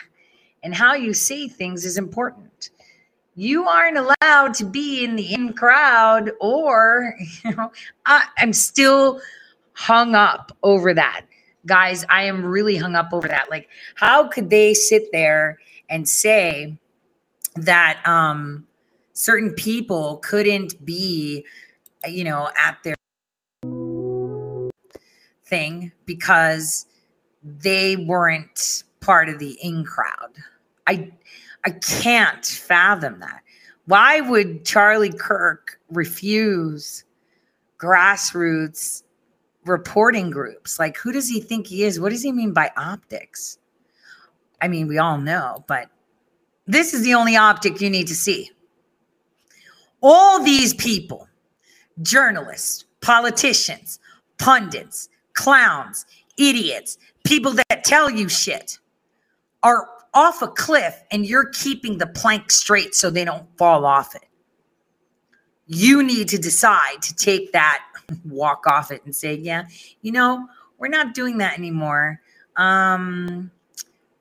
and 0.63 0.73
how 0.73 0.93
you 0.93 1.13
say 1.13 1.47
things 1.47 1.85
is 1.85 1.97
important. 1.97 2.71
You 3.35 3.67
aren't 3.67 3.97
allowed 3.97 4.53
to 4.55 4.65
be 4.65 5.03
in 5.03 5.15
the 5.15 5.33
in 5.33 5.53
crowd, 5.53 6.31
or, 6.41 7.15
you 7.45 7.55
know, 7.55 7.71
I, 8.05 8.25
I'm 8.37 8.53
still 8.53 9.21
hung 9.73 10.15
up 10.15 10.57
over 10.63 10.93
that. 10.93 11.25
Guys, 11.65 12.05
I 12.09 12.23
am 12.23 12.43
really 12.43 12.77
hung 12.77 12.95
up 12.95 13.09
over 13.11 13.27
that. 13.27 13.49
Like, 13.49 13.69
how 13.95 14.27
could 14.27 14.49
they 14.49 14.73
sit 14.73 15.11
there 15.11 15.59
and 15.89 16.07
say 16.07 16.77
that, 17.55 18.01
um, 18.07 18.66
certain 19.17 19.51
people 19.51 20.17
couldn't 20.17 20.85
be 20.85 21.43
you 22.05 22.23
know 22.23 22.51
at 22.55 22.77
their 22.83 22.95
thing 25.43 25.91
because 26.05 26.85
they 27.43 27.95
weren't 27.95 28.83
part 28.99 29.27
of 29.27 29.39
the 29.39 29.57
in 29.63 29.83
crowd. 29.83 30.33
I 30.85 31.11
i 31.65 31.71
can't 31.71 32.45
fathom 32.45 33.19
that. 33.19 33.41
Why 33.85 34.21
would 34.21 34.65
charlie 34.65 35.11
kirk 35.11 35.79
refuse 35.89 37.03
grassroots 37.79 39.01
reporting 39.65 40.29
groups? 40.29 40.77
Like 40.77 40.95
who 40.95 41.11
does 41.11 41.27
he 41.27 41.41
think 41.41 41.65
he 41.65 41.83
is? 41.83 41.99
What 41.99 42.11
does 42.11 42.21
he 42.21 42.31
mean 42.31 42.53
by 42.53 42.69
optics? 42.77 43.57
I 44.61 44.67
mean 44.67 44.87
we 44.87 44.99
all 44.99 45.17
know 45.17 45.65
but 45.67 45.89
this 46.67 46.93
is 46.93 47.01
the 47.01 47.15
only 47.15 47.35
optic 47.35 47.81
you 47.81 47.89
need 47.89 48.07
to 48.09 48.15
see 48.15 48.51
all 50.01 50.43
these 50.43 50.73
people, 50.73 51.27
journalists, 52.01 52.85
politicians, 53.01 53.99
pundits, 54.37 55.09
clowns, 55.33 56.05
idiots, 56.37 56.97
people 57.23 57.53
that 57.53 57.83
tell 57.83 58.09
you 58.09 58.29
shit, 58.29 58.79
are 59.63 59.87
off 60.13 60.41
a 60.41 60.47
cliff 60.47 61.03
and 61.11 61.25
you're 61.25 61.49
keeping 61.49 61.97
the 61.97 62.07
plank 62.07 62.51
straight 62.51 62.95
so 62.95 63.09
they 63.09 63.25
don't 63.25 63.45
fall 63.57 63.85
off 63.85 64.15
it. 64.15 64.27
You 65.67 66.01
need 66.01 66.27
to 66.29 66.37
decide 66.37 67.01
to 67.01 67.15
take 67.15 67.51
that 67.51 67.83
walk 68.25 68.67
off 68.67 68.91
it 68.91 69.03
and 69.05 69.15
say, 69.15 69.35
yeah, 69.35 69.65
you 70.01 70.11
know, 70.11 70.47
we're 70.77 70.87
not 70.87 71.13
doing 71.13 71.39
that 71.39 71.57
anymore. 71.57 72.21
Um, 72.55 73.51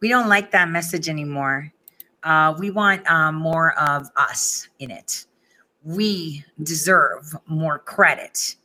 we 0.01 0.09
don't 0.09 0.29
like 0.29 0.51
that 0.51 0.69
message 0.69 1.09
anymore. 1.09 1.73
Uh, 2.23 2.55
we 2.59 2.71
want 2.71 3.09
um, 3.09 3.37
more 3.37 3.79
of 3.79 4.11
us 4.17 4.69
in 4.79 4.91
it 4.91 5.26
we 5.87 6.45
deserve 6.65 7.37
more 7.47 7.79
credit 7.79 8.57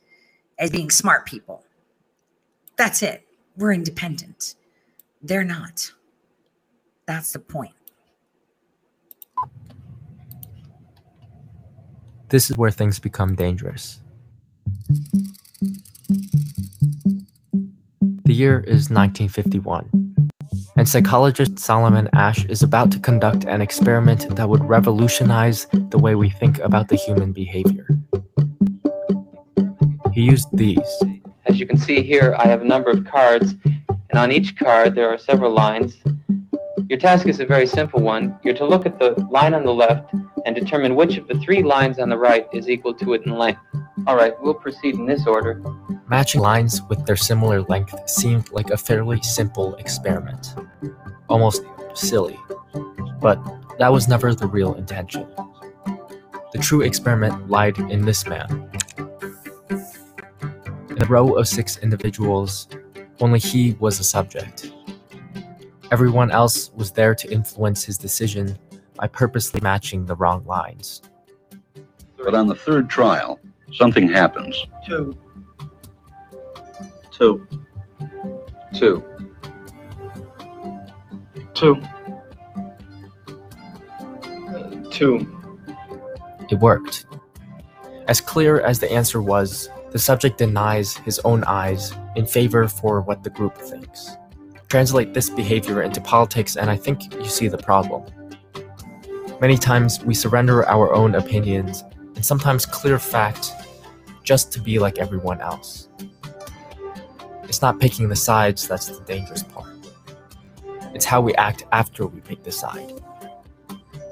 as 0.58 0.70
being 0.70 0.90
smart 0.90 1.24
people. 1.24 1.64
That's 2.76 3.00
it. 3.00 3.24
We're 3.56 3.72
independent. 3.72 4.56
They're 5.22 5.44
not. 5.44 5.92
That's 7.06 7.32
the 7.32 7.38
point. 7.38 7.74
This 12.28 12.50
is 12.50 12.58
where 12.58 12.72
things 12.72 12.98
become 12.98 13.36
dangerous. 13.36 14.00
The 18.24 18.34
year 18.34 18.60
is 18.60 18.90
1951 18.90 20.11
and 20.76 20.88
psychologist 20.88 21.58
Solomon 21.58 22.08
Asch 22.14 22.44
is 22.46 22.62
about 22.62 22.90
to 22.92 22.98
conduct 22.98 23.44
an 23.44 23.60
experiment 23.60 24.34
that 24.36 24.48
would 24.48 24.64
revolutionize 24.64 25.66
the 25.90 25.98
way 25.98 26.14
we 26.14 26.30
think 26.30 26.58
about 26.60 26.88
the 26.88 26.96
human 26.96 27.32
behavior. 27.32 27.86
He 30.12 30.22
used 30.22 30.48
these. 30.52 31.02
As 31.46 31.58
you 31.58 31.66
can 31.66 31.76
see 31.76 32.02
here, 32.02 32.34
I 32.38 32.46
have 32.46 32.62
a 32.62 32.66
number 32.66 32.90
of 32.90 33.04
cards, 33.04 33.54
and 33.64 34.18
on 34.18 34.32
each 34.32 34.56
card 34.56 34.94
there 34.94 35.08
are 35.08 35.18
several 35.18 35.52
lines. 35.52 35.96
Your 36.88 36.98
task 36.98 37.26
is 37.26 37.40
a 37.40 37.46
very 37.46 37.66
simple 37.66 38.00
one. 38.00 38.38
You're 38.42 38.54
to 38.54 38.66
look 38.66 38.86
at 38.86 38.98
the 38.98 39.10
line 39.30 39.54
on 39.54 39.64
the 39.64 39.72
left 39.72 40.12
and 40.46 40.54
determine 40.54 40.94
which 40.94 41.18
of 41.18 41.28
the 41.28 41.38
three 41.38 41.62
lines 41.62 41.98
on 41.98 42.08
the 42.08 42.16
right 42.16 42.46
is 42.52 42.68
equal 42.68 42.94
to 42.94 43.12
it 43.12 43.22
in 43.26 43.32
length. 43.32 43.60
All 44.06 44.16
right, 44.16 44.34
we'll 44.40 44.54
proceed 44.54 44.94
in 44.94 45.06
this 45.06 45.26
order. 45.26 45.62
Matching 46.08 46.40
lines 46.40 46.82
with 46.88 47.04
their 47.06 47.16
similar 47.16 47.62
length 47.62 47.94
seemed 48.08 48.50
like 48.52 48.70
a 48.70 48.76
fairly 48.76 49.20
simple 49.22 49.74
experiment. 49.76 50.54
Almost 51.28 51.62
silly. 51.94 52.38
But 53.20 53.38
that 53.78 53.92
was 53.92 54.08
never 54.08 54.34
the 54.34 54.46
real 54.46 54.74
intention. 54.74 55.26
The 56.52 56.58
true 56.58 56.82
experiment 56.82 57.48
lied 57.48 57.78
in 57.78 58.04
this 58.04 58.26
man. 58.26 58.70
In 60.90 61.02
a 61.02 61.06
row 61.06 61.34
of 61.34 61.48
six 61.48 61.78
individuals, 61.78 62.68
only 63.20 63.38
he 63.38 63.72
was 63.78 64.00
a 64.00 64.04
subject. 64.04 64.70
Everyone 65.92 66.30
else 66.30 66.72
was 66.72 66.90
there 66.92 67.14
to 67.14 67.30
influence 67.30 67.84
his 67.84 67.98
decision 67.98 68.58
by 68.96 69.08
purposely 69.08 69.60
matching 69.60 70.06
the 70.06 70.16
wrong 70.16 70.42
lines. 70.46 71.02
But 72.16 72.34
on 72.34 72.46
the 72.46 72.54
third 72.54 72.88
trial, 72.88 73.38
something 73.74 74.08
happens. 74.08 74.66
Two. 74.86 75.14
Two. 77.10 77.46
Two. 78.74 79.04
Two. 81.52 81.82
Two. 84.90 85.42
It 86.50 86.58
worked. 86.58 87.04
As 88.08 88.22
clear 88.22 88.62
as 88.62 88.78
the 88.78 88.90
answer 88.90 89.20
was, 89.20 89.68
the 89.90 89.98
subject 89.98 90.38
denies 90.38 90.96
his 90.96 91.18
own 91.18 91.44
eyes 91.44 91.92
in 92.16 92.24
favor 92.24 92.66
for 92.66 93.02
what 93.02 93.22
the 93.22 93.30
group 93.30 93.58
thinks. 93.58 94.16
Translate 94.72 95.12
this 95.12 95.28
behavior 95.28 95.82
into 95.82 96.00
politics, 96.00 96.56
and 96.56 96.70
I 96.70 96.76
think 96.76 97.12
you 97.16 97.26
see 97.26 97.46
the 97.46 97.58
problem. 97.58 98.10
Many 99.38 99.58
times 99.58 100.02
we 100.02 100.14
surrender 100.14 100.66
our 100.66 100.94
own 100.94 101.14
opinions 101.14 101.84
and 102.16 102.24
sometimes 102.24 102.64
clear 102.64 102.98
fact 102.98 103.52
just 104.24 104.50
to 104.52 104.62
be 104.62 104.78
like 104.78 104.98
everyone 104.98 105.42
else. 105.42 105.90
It's 107.42 107.60
not 107.60 107.80
picking 107.80 108.08
the 108.08 108.16
sides 108.16 108.66
that's 108.66 108.86
the 108.86 109.04
dangerous 109.04 109.42
part. 109.42 109.76
It's 110.94 111.04
how 111.04 111.20
we 111.20 111.34
act 111.34 111.66
after 111.72 112.06
we 112.06 112.22
pick 112.22 112.42
the 112.42 112.50
side. 112.50 112.94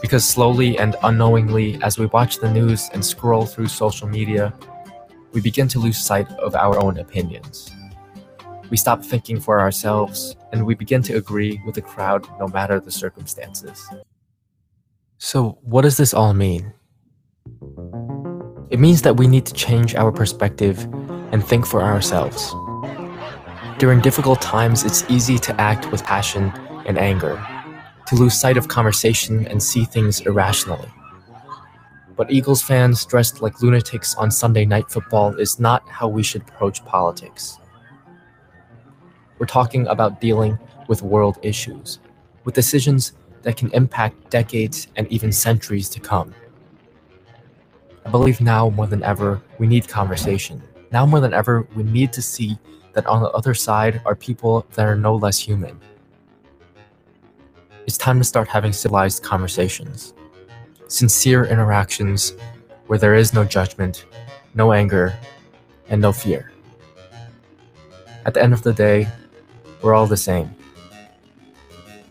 Because 0.02 0.28
slowly 0.28 0.76
and 0.76 0.94
unknowingly, 1.04 1.82
as 1.82 1.98
we 1.98 2.04
watch 2.04 2.36
the 2.36 2.52
news 2.52 2.90
and 2.92 3.02
scroll 3.02 3.46
through 3.46 3.68
social 3.68 4.08
media, 4.08 4.52
we 5.32 5.40
begin 5.40 5.68
to 5.68 5.78
lose 5.78 5.96
sight 5.96 6.30
of 6.32 6.54
our 6.54 6.78
own 6.84 6.98
opinions. 6.98 7.70
We 8.70 8.76
stop 8.76 9.04
thinking 9.04 9.40
for 9.40 9.60
ourselves, 9.60 10.36
and 10.52 10.64
we 10.64 10.74
begin 10.74 11.02
to 11.02 11.14
agree 11.14 11.60
with 11.66 11.74
the 11.74 11.82
crowd 11.82 12.26
no 12.38 12.46
matter 12.46 12.78
the 12.78 12.92
circumstances. 12.92 13.84
So, 15.18 15.58
what 15.62 15.82
does 15.82 15.96
this 15.96 16.14
all 16.14 16.34
mean? 16.34 16.72
It 18.70 18.78
means 18.78 19.02
that 19.02 19.16
we 19.16 19.26
need 19.26 19.44
to 19.46 19.54
change 19.54 19.96
our 19.96 20.12
perspective 20.12 20.88
and 21.32 21.44
think 21.44 21.66
for 21.66 21.82
ourselves. 21.82 22.54
During 23.78 24.00
difficult 24.00 24.40
times, 24.40 24.84
it's 24.84 25.04
easy 25.10 25.38
to 25.38 25.60
act 25.60 25.90
with 25.90 26.04
passion 26.04 26.52
and 26.86 26.96
anger, 26.96 27.44
to 28.06 28.14
lose 28.14 28.34
sight 28.34 28.56
of 28.56 28.68
conversation 28.68 29.46
and 29.48 29.60
see 29.60 29.84
things 29.84 30.20
irrationally. 30.20 30.88
But 32.16 32.30
Eagles 32.30 32.62
fans 32.62 33.04
dressed 33.04 33.42
like 33.42 33.62
lunatics 33.62 34.14
on 34.14 34.30
Sunday 34.30 34.64
night 34.64 34.90
football 34.90 35.34
is 35.34 35.58
not 35.58 35.88
how 35.88 36.06
we 36.06 36.22
should 36.22 36.42
approach 36.42 36.84
politics. 36.84 37.59
We're 39.40 39.46
talking 39.46 39.86
about 39.86 40.20
dealing 40.20 40.58
with 40.86 41.00
world 41.00 41.38
issues, 41.40 41.98
with 42.44 42.54
decisions 42.54 43.14
that 43.40 43.56
can 43.56 43.70
impact 43.72 44.28
decades 44.28 44.88
and 44.96 45.10
even 45.10 45.32
centuries 45.32 45.88
to 45.88 45.98
come. 45.98 46.34
I 48.04 48.10
believe 48.10 48.42
now 48.42 48.68
more 48.68 48.86
than 48.86 49.02
ever, 49.02 49.40
we 49.58 49.66
need 49.66 49.88
conversation. 49.88 50.62
Now 50.92 51.06
more 51.06 51.20
than 51.20 51.32
ever, 51.32 51.66
we 51.74 51.84
need 51.84 52.12
to 52.12 52.20
see 52.20 52.58
that 52.92 53.06
on 53.06 53.22
the 53.22 53.30
other 53.30 53.54
side 53.54 54.02
are 54.04 54.14
people 54.14 54.66
that 54.74 54.86
are 54.86 54.94
no 54.94 55.16
less 55.16 55.38
human. 55.38 55.80
It's 57.86 57.96
time 57.96 58.18
to 58.18 58.24
start 58.24 58.46
having 58.46 58.74
civilized 58.74 59.22
conversations, 59.22 60.12
sincere 60.88 61.46
interactions 61.46 62.34
where 62.88 62.98
there 62.98 63.14
is 63.14 63.32
no 63.32 63.44
judgment, 63.44 64.04
no 64.52 64.74
anger, 64.74 65.18
and 65.88 66.02
no 66.02 66.12
fear. 66.12 66.52
At 68.26 68.34
the 68.34 68.42
end 68.42 68.52
of 68.52 68.62
the 68.62 68.74
day, 68.74 69.08
we're 69.82 69.94
all 69.94 70.06
the 70.06 70.16
same. 70.16 70.54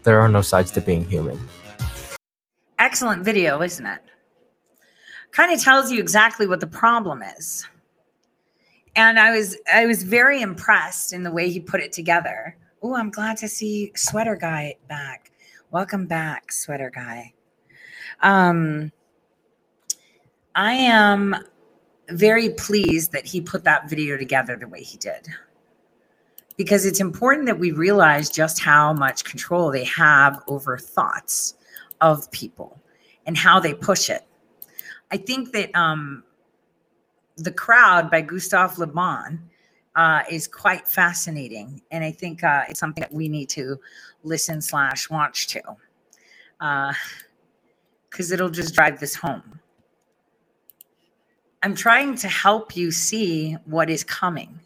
There 0.04 0.20
are 0.20 0.30
no 0.30 0.42
sides 0.42 0.72
to 0.72 0.82
being 0.82 1.06
human. 1.06 1.40
Excellent 2.80 3.24
video, 3.24 3.62
isn't 3.62 3.86
it? 3.86 4.02
Kind 5.32 5.54
of 5.54 5.62
tells 5.62 5.92
you 5.92 6.00
exactly 6.00 6.48
what 6.48 6.60
the 6.60 6.68
problem 6.68 7.22
is. 7.22 7.68
And 8.96 9.20
I 9.20 9.32
was 9.32 9.58
I 9.72 9.86
was 9.86 10.04
very 10.04 10.42
impressed 10.42 11.14
in 11.14 11.24
the 11.24 11.32
way 11.32 11.50
he 11.50 11.60
put 11.60 11.82
it 11.82 11.92
together. 11.92 12.58
Oh, 12.82 12.96
I'm 12.96 13.12
glad 13.12 13.38
to 13.38 13.48
see 13.48 13.92
Sweater 13.96 14.36
Guy 14.36 14.76
back. 14.88 15.32
Welcome 15.72 16.08
back, 16.08 16.52
Sweater 16.52 16.90
Guy. 16.90 17.34
Um, 18.22 18.92
I 20.56 20.74
am 20.74 21.36
very 22.10 22.50
pleased 22.50 23.12
that 23.12 23.26
he 23.26 23.42
put 23.42 23.64
that 23.66 23.90
video 23.90 24.18
together 24.18 24.56
the 24.56 24.68
way 24.68 24.82
he 24.82 24.98
did. 24.98 25.28
Because 26.60 26.86
it's 26.86 27.00
important 27.00 27.46
that 27.46 27.58
we 27.58 27.72
realize 27.72 28.30
just 28.30 28.60
how 28.60 28.92
much 28.92 29.24
control 29.24 29.72
they 29.72 29.86
have 29.86 30.44
over 30.50 30.78
thoughts 30.78 31.54
of 32.02 32.30
people 32.32 32.78
and 33.26 33.38
how 33.38 33.62
they 33.62 33.74
push 33.74 34.10
it. 34.10 34.26
I 35.10 35.16
think 35.16 35.54
that 35.54 35.74
um, 35.74 36.22
the 37.38 37.54
crowd 37.54 38.12
by 38.12 38.20
Gustave 38.20 38.76
Le 38.78 38.88
Bon 38.88 39.40
uh, 39.96 40.24
is 40.30 40.50
quite 40.50 40.86
fascinating, 40.86 41.82
and 41.92 42.04
I 42.04 42.12
think 42.12 42.44
uh, 42.44 42.66
it's 42.68 42.82
something 42.82 43.02
that 43.04 43.14
we 43.14 43.30
need 43.30 43.48
to 43.52 43.80
listen 44.24 44.62
slash 44.62 45.10
watch 45.10 45.48
to, 45.48 45.62
because 48.10 48.34
it'll 48.34 48.50
just 48.50 48.76
drive 48.76 49.00
this 49.00 49.16
home. 49.16 49.62
I'm 51.64 51.74
trying 51.74 52.16
to 52.18 52.28
help 52.28 52.76
you 52.76 52.92
see 52.92 53.54
what 53.64 53.90
is 53.90 54.04
coming, 54.04 54.60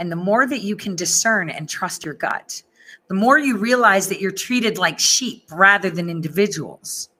and 0.00 0.10
the 0.10 0.16
more 0.16 0.48
that 0.48 0.62
you 0.62 0.74
can 0.74 0.96
discern 0.96 1.48
and 1.48 1.68
trust 1.68 2.04
your 2.04 2.14
gut, 2.14 2.60
the 3.06 3.14
more 3.14 3.38
you 3.38 3.56
realize 3.56 4.08
that 4.08 4.20
you're 4.20 4.32
treated 4.32 4.78
like 4.78 4.98
sheep 4.98 5.44
rather 5.52 5.90
than 5.90 6.10
individuals 6.10 7.10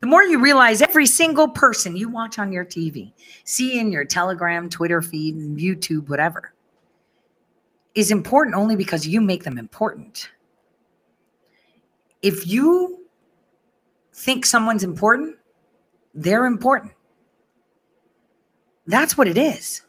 the 0.00 0.06
more 0.06 0.22
you 0.22 0.40
realize 0.40 0.80
every 0.80 1.06
single 1.06 1.48
person 1.48 1.94
you 1.94 2.08
watch 2.08 2.38
on 2.38 2.52
your 2.52 2.64
TV, 2.64 3.12
see 3.44 3.78
in 3.78 3.92
your 3.92 4.04
Telegram, 4.04 4.68
Twitter 4.70 5.02
feed, 5.02 5.36
YouTube, 5.58 6.08
whatever, 6.08 6.54
is 7.94 8.10
important 8.10 8.56
only 8.56 8.76
because 8.76 9.06
you 9.06 9.20
make 9.20 9.44
them 9.44 9.58
important. 9.58 10.30
If 12.22 12.46
you 12.46 13.04
think 14.14 14.46
someone's 14.46 14.84
important, 14.84 15.36
they're 16.14 16.46
important. 16.46 16.92
That's 18.86 19.18
what 19.18 19.28
it 19.28 19.36
is. 19.36 19.82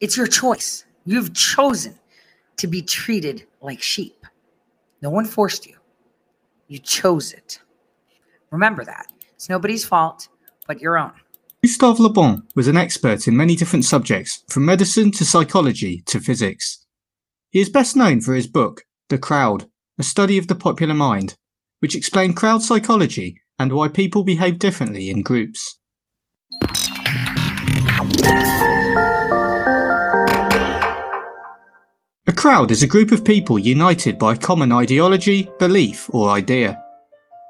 It's 0.00 0.16
your 0.16 0.26
choice. 0.26 0.84
You've 1.04 1.34
chosen 1.34 1.98
to 2.56 2.66
be 2.66 2.82
treated 2.82 3.46
like 3.60 3.82
sheep. 3.82 4.26
No 5.02 5.10
one 5.10 5.24
forced 5.24 5.66
you, 5.66 5.76
you 6.68 6.78
chose 6.78 7.32
it. 7.32 7.60
Remember 8.50 8.84
that. 8.84 9.06
It's 9.34 9.48
nobody's 9.48 9.84
fault 9.84 10.28
but 10.66 10.80
your 10.80 10.98
own. 10.98 11.12
Gustave 11.62 12.02
Le 12.02 12.08
Bon 12.08 12.42
was 12.54 12.68
an 12.68 12.76
expert 12.76 13.28
in 13.28 13.36
many 13.36 13.56
different 13.56 13.84
subjects, 13.84 14.44
from 14.48 14.64
medicine 14.64 15.10
to 15.12 15.24
psychology 15.24 16.02
to 16.06 16.20
physics. 16.20 16.86
He 17.50 17.60
is 17.60 17.68
best 17.68 17.96
known 17.96 18.20
for 18.20 18.34
his 18.34 18.46
book, 18.46 18.84
The 19.08 19.18
Crowd, 19.18 19.66
a 19.98 20.02
study 20.02 20.38
of 20.38 20.46
the 20.46 20.54
popular 20.54 20.94
mind, 20.94 21.34
which 21.80 21.96
explained 21.96 22.36
crowd 22.36 22.62
psychology 22.62 23.40
and 23.58 23.72
why 23.72 23.88
people 23.88 24.22
behave 24.22 24.58
differently 24.58 25.10
in 25.10 25.22
groups. 25.22 25.79
A 32.30 32.32
crowd 32.32 32.70
is 32.70 32.84
a 32.84 32.86
group 32.86 33.10
of 33.10 33.24
people 33.24 33.58
united 33.58 34.16
by 34.16 34.34
a 34.34 34.38
common 34.38 34.70
ideology, 34.70 35.50
belief, 35.58 36.08
or 36.14 36.30
idea. 36.30 36.80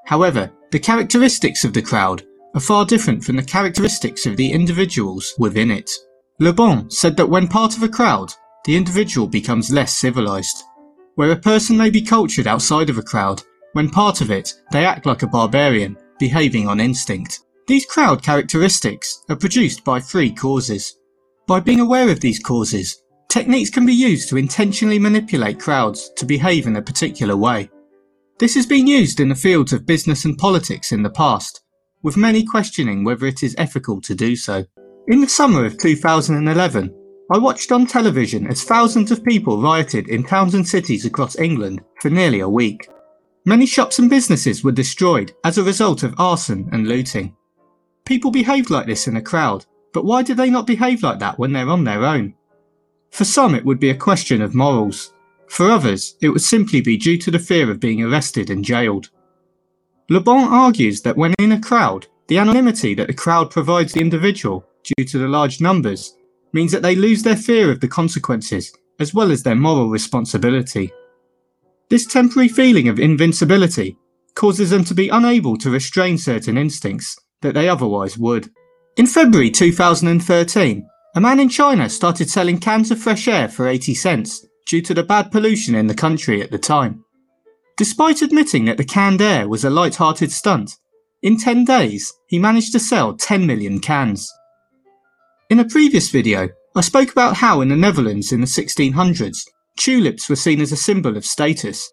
However, 0.06 0.50
the 0.70 0.78
characteristics 0.78 1.66
of 1.66 1.74
the 1.74 1.82
crowd 1.82 2.22
are 2.54 2.62
far 2.62 2.86
different 2.86 3.22
from 3.22 3.36
the 3.36 3.42
characteristics 3.42 4.24
of 4.24 4.38
the 4.38 4.50
individuals 4.50 5.34
within 5.38 5.70
it. 5.70 5.90
Le 6.38 6.50
Bon 6.54 6.88
said 6.88 7.14
that 7.18 7.28
when 7.28 7.46
part 7.46 7.76
of 7.76 7.82
a 7.82 7.90
crowd, 7.90 8.32
the 8.64 8.74
individual 8.74 9.26
becomes 9.26 9.70
less 9.70 9.94
civilized. 9.94 10.64
Where 11.16 11.32
a 11.32 11.36
person 11.36 11.76
may 11.76 11.90
be 11.90 12.00
cultured 12.00 12.46
outside 12.46 12.88
of 12.88 12.96
a 12.96 13.02
crowd, 13.02 13.42
when 13.74 13.90
part 13.90 14.22
of 14.22 14.30
it, 14.30 14.54
they 14.72 14.86
act 14.86 15.04
like 15.04 15.22
a 15.22 15.26
barbarian, 15.26 15.94
behaving 16.18 16.66
on 16.66 16.80
instinct. 16.80 17.40
These 17.66 17.84
crowd 17.84 18.22
characteristics 18.22 19.22
are 19.28 19.36
produced 19.36 19.84
by 19.84 20.00
three 20.00 20.32
causes. 20.32 20.96
By 21.46 21.60
being 21.60 21.80
aware 21.80 22.08
of 22.08 22.20
these 22.20 22.38
causes, 22.38 22.99
techniques 23.30 23.70
can 23.70 23.86
be 23.86 23.94
used 23.94 24.28
to 24.28 24.36
intentionally 24.36 24.98
manipulate 24.98 25.60
crowds 25.60 26.10
to 26.16 26.26
behave 26.26 26.66
in 26.66 26.76
a 26.76 26.82
particular 26.82 27.36
way. 27.36 27.70
This 28.38 28.54
has 28.56 28.66
been 28.66 28.86
used 28.86 29.20
in 29.20 29.28
the 29.28 29.34
fields 29.34 29.72
of 29.72 29.86
business 29.86 30.24
and 30.24 30.36
politics 30.36 30.92
in 30.92 31.02
the 31.02 31.10
past, 31.10 31.62
with 32.02 32.16
many 32.16 32.44
questioning 32.44 33.04
whether 33.04 33.26
it 33.26 33.42
is 33.42 33.54
ethical 33.56 34.00
to 34.00 34.14
do 34.14 34.34
so. 34.34 34.64
In 35.08 35.20
the 35.20 35.28
summer 35.28 35.64
of 35.64 35.78
2011, 35.78 36.94
I 37.32 37.38
watched 37.38 37.70
on 37.70 37.86
television 37.86 38.48
as 38.48 38.64
thousands 38.64 39.12
of 39.12 39.24
people 39.24 39.62
rioted 39.62 40.08
in 40.08 40.24
towns 40.24 40.54
and 40.54 40.66
cities 40.66 41.06
across 41.06 41.38
England 41.38 41.80
for 42.00 42.10
nearly 42.10 42.40
a 42.40 42.48
week. 42.48 42.88
Many 43.46 43.66
shops 43.66 44.00
and 44.00 44.10
businesses 44.10 44.64
were 44.64 44.72
destroyed 44.72 45.32
as 45.44 45.56
a 45.56 45.62
result 45.62 46.02
of 46.02 46.14
arson 46.18 46.68
and 46.72 46.88
looting. 46.88 47.36
People 48.04 48.32
behaved 48.32 48.70
like 48.70 48.86
this 48.86 49.06
in 49.06 49.16
a 49.16 49.22
crowd, 49.22 49.64
but 49.92 50.04
why 50.04 50.22
do 50.22 50.34
they 50.34 50.50
not 50.50 50.66
behave 50.66 51.04
like 51.04 51.20
that 51.20 51.38
when 51.38 51.52
they're 51.52 51.68
on 51.68 51.84
their 51.84 52.04
own? 52.04 52.34
For 53.10 53.24
some, 53.24 53.54
it 53.54 53.64
would 53.64 53.80
be 53.80 53.90
a 53.90 53.94
question 53.94 54.40
of 54.42 54.54
morals. 54.54 55.12
For 55.48 55.70
others, 55.70 56.16
it 56.20 56.28
would 56.28 56.42
simply 56.42 56.80
be 56.80 56.96
due 56.96 57.18
to 57.18 57.30
the 57.30 57.38
fear 57.38 57.70
of 57.70 57.80
being 57.80 58.02
arrested 58.02 58.50
and 58.50 58.64
jailed. 58.64 59.10
Le 60.08 60.20
Bon 60.20 60.52
argues 60.52 61.02
that 61.02 61.16
when 61.16 61.34
in 61.38 61.52
a 61.52 61.60
crowd, 61.60 62.06
the 62.28 62.38
anonymity 62.38 62.94
that 62.94 63.08
the 63.08 63.14
crowd 63.14 63.50
provides 63.50 63.92
the 63.92 64.00
individual 64.00 64.64
due 64.84 65.04
to 65.04 65.18
the 65.18 65.28
large 65.28 65.60
numbers 65.60 66.16
means 66.52 66.72
that 66.72 66.82
they 66.82 66.94
lose 66.94 67.22
their 67.22 67.36
fear 67.36 67.70
of 67.70 67.80
the 67.80 67.88
consequences 67.88 68.72
as 69.00 69.14
well 69.14 69.32
as 69.32 69.42
their 69.42 69.54
moral 69.54 69.88
responsibility. 69.88 70.92
This 71.88 72.06
temporary 72.06 72.48
feeling 72.48 72.88
of 72.88 73.00
invincibility 73.00 73.96
causes 74.34 74.70
them 74.70 74.84
to 74.84 74.94
be 74.94 75.08
unable 75.08 75.56
to 75.56 75.70
restrain 75.70 76.18
certain 76.18 76.56
instincts 76.56 77.18
that 77.40 77.54
they 77.54 77.68
otherwise 77.68 78.18
would. 78.18 78.50
In 78.96 79.06
February 79.06 79.50
2013, 79.50 80.88
a 81.14 81.20
man 81.20 81.40
in 81.40 81.48
China 81.48 81.88
started 81.88 82.30
selling 82.30 82.58
cans 82.58 82.90
of 82.90 83.00
fresh 83.00 83.26
air 83.26 83.48
for 83.48 83.66
80 83.66 83.94
cents 83.94 84.46
due 84.66 84.80
to 84.82 84.94
the 84.94 85.02
bad 85.02 85.32
pollution 85.32 85.74
in 85.74 85.88
the 85.88 85.94
country 85.94 86.40
at 86.40 86.52
the 86.52 86.58
time. 86.58 87.04
Despite 87.76 88.22
admitting 88.22 88.66
that 88.66 88.76
the 88.76 88.84
canned 88.84 89.20
air 89.20 89.48
was 89.48 89.64
a 89.64 89.70
light-hearted 89.70 90.30
stunt, 90.30 90.76
in 91.22 91.36
10 91.36 91.64
days 91.64 92.12
he 92.28 92.38
managed 92.38 92.72
to 92.72 92.78
sell 92.78 93.16
10 93.16 93.44
million 93.44 93.80
cans. 93.80 94.32
In 95.48 95.58
a 95.58 95.64
previous 95.68 96.10
video, 96.10 96.48
I 96.76 96.80
spoke 96.82 97.10
about 97.10 97.36
how 97.36 97.60
in 97.60 97.68
the 97.68 97.76
Netherlands 97.76 98.30
in 98.30 98.40
the 98.40 98.46
1600s, 98.46 99.38
tulips 99.76 100.28
were 100.28 100.36
seen 100.36 100.60
as 100.60 100.70
a 100.70 100.76
symbol 100.76 101.16
of 101.16 101.26
status. 101.26 101.90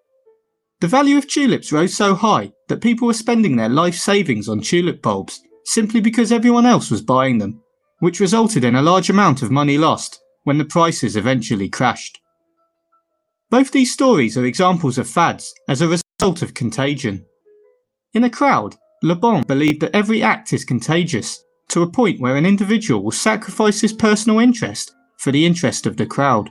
The 0.80 0.88
value 0.88 1.18
of 1.18 1.28
tulips 1.28 1.72
rose 1.72 1.96
so 1.96 2.14
high 2.14 2.52
that 2.68 2.82
people 2.82 3.08
were 3.08 3.14
spending 3.14 3.56
their 3.56 3.70
life 3.70 3.96
savings 3.96 4.48
on 4.48 4.62
tulip 4.62 5.02
bulbs 5.02 5.42
simply 5.66 6.02
because 6.02 6.32
everyone 6.32 6.68
else 6.68 6.92
was 6.92 7.02
buying 7.02 7.40
them, 7.40 7.62
which 8.00 8.20
resulted 8.20 8.64
in 8.64 8.76
a 8.76 8.82
large 8.82 9.10
amount 9.10 9.42
of 9.42 9.52
money 9.52 9.78
lost 9.78 10.20
when 10.44 10.58
the 10.58 10.66
prices 10.66 11.16
eventually 11.16 11.70
crashed. 11.70 12.20
Both 13.50 13.72
these 13.72 13.94
stories 13.94 14.38
are 14.38 14.46
examples 14.46 14.98
of 14.98 15.10
fads 15.10 15.54
as 15.70 15.82
a 15.82 15.88
result 15.88 16.42
of 16.42 16.54
contagion. 16.54 17.26
In 18.14 18.24
a 18.24 18.30
crowd, 18.30 18.76
Le 19.04 19.16
Bon 19.16 19.44
believed 19.44 19.82
that 19.82 19.96
every 19.96 20.22
act 20.22 20.54
is 20.54 20.66
contagious 20.66 21.44
to 21.70 21.82
a 21.82 21.90
point 21.90 22.20
where 22.20 22.36
an 22.36 22.46
individual 22.46 23.04
will 23.04 23.12
sacrifice 23.12 23.82
his 23.82 23.94
personal 23.94 24.40
interest 24.40 24.94
for 25.18 25.32
the 25.32 25.46
interest 25.46 25.86
of 25.86 25.98
the 25.98 26.06
crowd. 26.06 26.50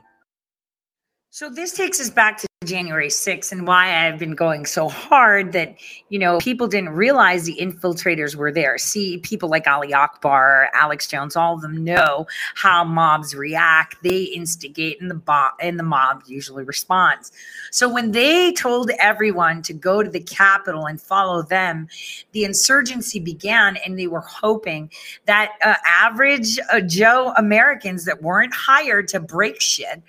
So 1.30 1.50
this 1.50 1.72
takes 1.72 2.00
us 2.00 2.10
back 2.10 2.38
to 2.38 2.46
January 2.66 3.08
6th 3.08 3.52
and 3.52 3.66
why 3.66 4.06
I've 4.06 4.18
been 4.18 4.34
going 4.34 4.66
so 4.66 4.88
hard 4.88 5.52
that, 5.52 5.76
you 6.08 6.18
know, 6.18 6.38
people 6.38 6.66
didn't 6.66 6.90
realize 6.90 7.44
the 7.44 7.56
infiltrators 7.56 8.34
were 8.34 8.52
there. 8.52 8.76
See, 8.78 9.18
people 9.18 9.48
like 9.48 9.66
Ali 9.66 9.94
Akbar, 9.94 10.68
Alex 10.74 11.06
Jones, 11.06 11.36
all 11.36 11.54
of 11.54 11.62
them 11.62 11.84
know 11.84 12.26
how 12.54 12.84
mobs 12.84 13.34
react. 13.34 14.02
They 14.02 14.22
instigate 14.24 15.00
and 15.00 15.10
the 15.10 15.20
mob 15.26 15.52
and 15.60 15.78
the 15.78 15.84
mob 15.84 16.22
usually 16.26 16.64
responds. 16.64 17.32
So 17.70 17.88
when 17.88 18.12
they 18.12 18.52
told 18.52 18.90
everyone 18.98 19.62
to 19.62 19.72
go 19.72 20.02
to 20.02 20.10
the 20.10 20.20
Capitol 20.20 20.86
and 20.86 21.00
follow 21.00 21.42
them, 21.42 21.88
the 22.32 22.44
insurgency 22.44 23.20
began 23.20 23.76
and 23.78 23.98
they 23.98 24.06
were 24.06 24.20
hoping 24.20 24.90
that 25.26 25.52
uh, 25.64 25.74
average 25.86 26.58
uh, 26.72 26.80
Joe 26.80 27.32
Americans 27.36 28.04
that 28.04 28.22
weren't 28.22 28.54
hired 28.54 29.08
to 29.08 29.20
break 29.20 29.60
shit 29.60 30.02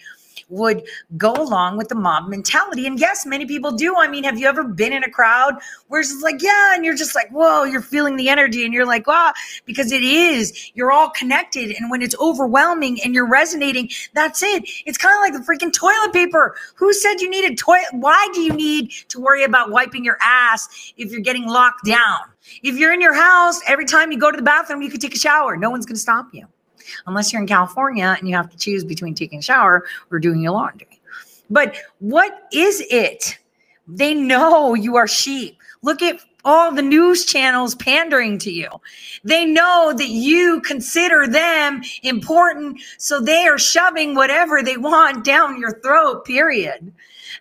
would 0.50 0.84
go 1.18 1.34
along 1.34 1.78
with 1.78 1.90
the 1.90 1.96
mob 1.96 2.30
mentality. 2.30 2.88
And 2.88 3.00
yes, 3.00 3.26
many 3.26 3.46
people 3.46 3.72
do. 3.72 3.96
I 3.96 4.08
mean, 4.08 4.24
have 4.24 4.38
you 4.40 4.48
ever 4.48 4.64
been 4.64 4.94
in 4.94 5.04
a 5.04 5.10
crowd 5.10 5.56
where 5.88 6.02
it's 6.02 6.22
like, 6.22 6.42
yeah, 6.42 6.74
and 6.74 6.86
you're 6.86 6.96
just 6.96 7.16
like, 7.16 7.30
whoa, 7.30 7.64
you're 7.64 7.82
feeling 7.82 8.16
the 8.16 8.30
energy 8.30 8.64
and 8.64 8.74
you're 8.74 8.86
like, 8.86 9.08
wow, 9.08 9.34
because 9.66 9.92
it 9.92 10.04
is, 10.04 10.72
you're 10.74 10.92
all 10.92 11.10
connected. 11.10 11.76
And 11.78 11.92
when 11.92 12.02
it's 12.02 12.16
overwhelming 12.20 13.00
and 13.04 13.14
you're 13.14 13.28
resonating, 13.28 13.90
that's 14.14 14.42
it. 14.42 14.64
It's 14.86 14.98
kind 14.98 15.16
of 15.16 15.22
like 15.22 15.34
the 15.34 15.52
freaking 15.52 15.74
toilet 15.74 16.14
paper. 16.14 16.56
Who 16.76 16.94
said 16.94 17.16
you 17.20 17.30
needed 17.30 17.58
toilet? 17.58 17.88
Why 17.92 18.28
do 18.34 18.42
you 18.42 18.54
need 18.54 18.92
to 19.10 19.20
worry 19.20 19.44
about 19.44 19.72
wiping 19.72 20.06
your 20.06 20.18
ass 20.24 20.94
if 20.98 21.12
you're 21.12 21.22
getting 21.22 21.48
locked 21.48 21.86
down? 21.86 22.20
If 22.64 22.78
you're 22.78 22.94
in 22.94 23.02
your 23.02 23.14
house, 23.14 23.60
every 23.68 23.86
time 23.86 24.12
you 24.12 24.20
go 24.20 24.32
to 24.32 24.38
the 24.38 24.44
bathroom, 24.44 24.82
you 24.82 24.90
can 24.90 25.00
take 25.00 25.14
a 25.14 25.20
shower. 25.20 25.58
No 25.58 25.70
one's 25.70 25.86
going 25.86 25.96
to 25.96 26.02
stop 26.02 26.28
you 26.32 26.48
unless 27.06 27.32
you're 27.32 27.42
in 27.42 27.48
California 27.48 28.16
and 28.18 28.28
you 28.28 28.36
have 28.36 28.50
to 28.50 28.58
choose 28.58 28.84
between 28.84 29.14
taking 29.14 29.40
a 29.40 29.42
shower 29.42 29.86
or 30.12 30.20
doing 30.20 30.42
your 30.42 30.52
laundry. 30.52 31.00
But 31.50 31.78
what 32.00 32.48
is 32.52 32.84
it? 32.90 33.38
They 33.88 34.14
know 34.14 34.74
you 34.74 34.98
are 34.98 35.08
sheep. 35.08 35.58
Look 35.82 36.02
at 36.02 36.20
all 36.44 36.74
the 36.74 36.82
news 36.82 37.26
channels 37.26 37.76
pandering 37.76 38.38
to 38.40 38.52
you. 38.52 38.70
They 39.24 39.46
know 39.46 39.94
that 39.98 40.10
you 40.10 40.62
consider 40.62 41.28
them 41.28 41.82
important, 42.04 42.82
so 42.98 43.20
they 43.20 43.48
are 43.48 43.58
shoving 43.58 44.16
whatever 44.16 44.64
they 44.64 44.78
want 44.78 45.24
down 45.24 45.60
your 45.60 45.80
throat, 45.82 46.26
period. 46.26 46.94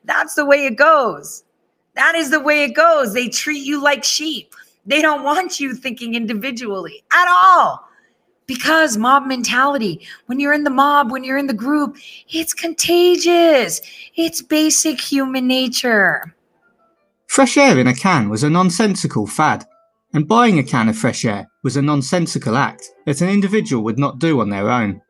That's 0.05 0.35
the 0.35 0.44
way 0.44 0.66
it 0.66 0.77
goes. 0.77 1.44
That 1.94 2.14
is 2.14 2.31
the 2.31 2.40
way 2.40 2.64
it 2.64 2.74
goes. 2.74 3.14
They 3.14 3.28
treat 3.28 3.64
you 3.64 3.82
like 3.82 4.05
sheep. 4.05 4.55
They 4.86 5.02
don't 5.02 5.24
want 5.24 5.59
you 5.59 5.74
thinking 5.74 6.14
individually 6.14 7.05
at 7.12 7.27
all 7.28 7.86
because 8.47 8.97
mob 8.97 9.27
mentality 9.27 10.06
when 10.27 10.40
you're 10.40 10.52
in 10.52 10.64
the 10.64 10.70
mob 10.70 11.10
when 11.10 11.24
you're 11.24 11.39
in 11.39 11.47
the 11.47 11.55
group 11.55 11.97
it's 12.28 12.55
contagious 12.55 13.81
it's 14.14 14.43
basic 14.43 15.01
human 15.01 15.47
nature 15.47 16.35
Fresh 17.27 17.56
air 17.59 17.78
in 17.78 17.86
a 17.86 17.94
can 17.94 18.31
was 18.31 18.44
a 18.44 18.51
nonsensical 18.51 19.27
fad, 19.27 19.66
and 20.14 20.27
buying 20.28 20.59
a 20.59 20.62
can 20.62 20.89
of 20.89 20.97
fresh 20.97 21.24
air 21.24 21.47
was 21.62 21.77
a 21.77 21.82
nonsensical 21.82 22.56
act 22.56 22.89
that 23.05 23.20
an 23.20 23.28
individual 23.28 23.82
would 23.85 23.98
not 23.98 24.18
do 24.18 24.40
on 24.40 24.48
their 24.48 24.70
own. 24.70 25.02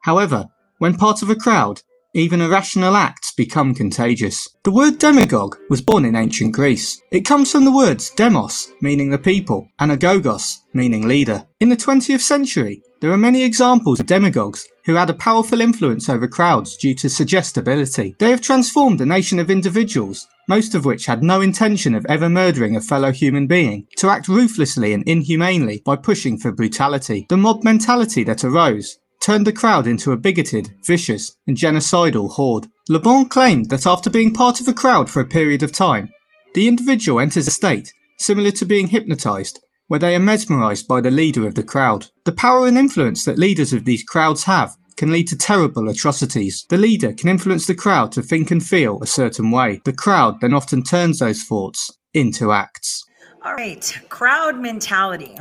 However, 0.00 0.46
when 0.78 0.96
part 0.96 1.22
of 1.22 1.30
a 1.30 1.36
crowd, 1.36 1.80
even 2.14 2.42
irrational 2.42 2.94
acts 2.94 3.32
become 3.32 3.74
contagious. 3.74 4.48
The 4.64 4.70
word 4.70 4.98
demagogue 4.98 5.56
was 5.70 5.80
born 5.80 6.04
in 6.04 6.14
ancient 6.14 6.52
Greece. 6.52 7.00
It 7.10 7.24
comes 7.24 7.50
from 7.50 7.64
the 7.64 7.72
words 7.74 8.10
demos, 8.10 8.70
meaning 8.80 9.10
the 9.10 9.18
people, 9.18 9.68
and 9.78 9.90
agogos, 9.90 10.58
meaning 10.74 11.08
leader. 11.08 11.46
In 11.60 11.70
the 11.70 11.76
20th 11.76 12.20
century, 12.20 12.82
there 13.00 13.10
are 13.10 13.16
many 13.18 13.42
examples 13.42 13.98
of 13.98 14.06
demagogues 14.06 14.68
who 14.84 14.94
had 14.94 15.10
a 15.10 15.14
powerful 15.14 15.60
influence 15.60 16.08
over 16.08 16.28
crowds 16.28 16.76
due 16.76 16.94
to 16.94 17.08
suggestibility. 17.08 18.14
They 18.18 18.30
have 18.30 18.40
transformed 18.40 19.00
a 19.00 19.06
nation 19.06 19.38
of 19.38 19.50
individuals, 19.50 20.28
most 20.48 20.74
of 20.74 20.84
which 20.84 21.06
had 21.06 21.22
no 21.22 21.40
intention 21.40 21.94
of 21.94 22.06
ever 22.06 22.28
murdering 22.28 22.76
a 22.76 22.80
fellow 22.80 23.10
human 23.10 23.46
being, 23.46 23.86
to 23.96 24.08
act 24.08 24.28
ruthlessly 24.28 24.92
and 24.92 25.02
inhumanely 25.08 25.82
by 25.84 25.96
pushing 25.96 26.38
for 26.38 26.52
brutality. 26.52 27.26
The 27.28 27.36
mob 27.36 27.64
mentality 27.64 28.22
that 28.24 28.44
arose 28.44 28.98
turned 29.22 29.46
the 29.46 29.52
crowd 29.52 29.86
into 29.86 30.12
a 30.12 30.16
bigoted, 30.16 30.74
vicious, 30.84 31.36
and 31.46 31.56
genocidal 31.56 32.28
horde. 32.28 32.66
Le 32.88 32.98
Bon 32.98 33.24
claimed 33.28 33.70
that 33.70 33.86
after 33.86 34.10
being 34.10 34.34
part 34.34 34.60
of 34.60 34.68
a 34.68 34.74
crowd 34.74 35.08
for 35.08 35.20
a 35.20 35.26
period 35.26 35.62
of 35.62 35.72
time, 35.72 36.10
the 36.54 36.66
individual 36.68 37.20
enters 37.20 37.46
a 37.46 37.50
state 37.50 37.92
similar 38.18 38.50
to 38.50 38.66
being 38.66 38.88
hypnotized, 38.88 39.60
where 39.86 40.00
they 40.00 40.14
are 40.14 40.20
mesmerized 40.20 40.88
by 40.88 41.00
the 41.00 41.10
leader 41.10 41.46
of 41.46 41.54
the 41.54 41.62
crowd. 41.62 42.06
The 42.24 42.32
power 42.32 42.66
and 42.66 42.76
influence 42.76 43.24
that 43.24 43.38
leaders 43.38 43.72
of 43.72 43.84
these 43.84 44.04
crowds 44.04 44.44
have 44.44 44.76
can 44.96 45.10
lead 45.10 45.28
to 45.28 45.36
terrible 45.36 45.88
atrocities. 45.88 46.66
The 46.68 46.76
leader 46.76 47.12
can 47.12 47.28
influence 47.28 47.66
the 47.66 47.74
crowd 47.74 48.12
to 48.12 48.22
think 48.22 48.50
and 48.50 48.64
feel 48.64 49.02
a 49.02 49.06
certain 49.06 49.50
way. 49.50 49.80
The 49.84 49.92
crowd 49.92 50.40
then 50.40 50.52
often 50.52 50.82
turns 50.82 51.18
those 51.18 51.44
thoughts 51.44 51.90
into 52.14 52.52
acts. 52.52 53.04
all 53.44 53.54
right 53.54 53.98
crowd 54.08 54.58
mentality 54.60 55.36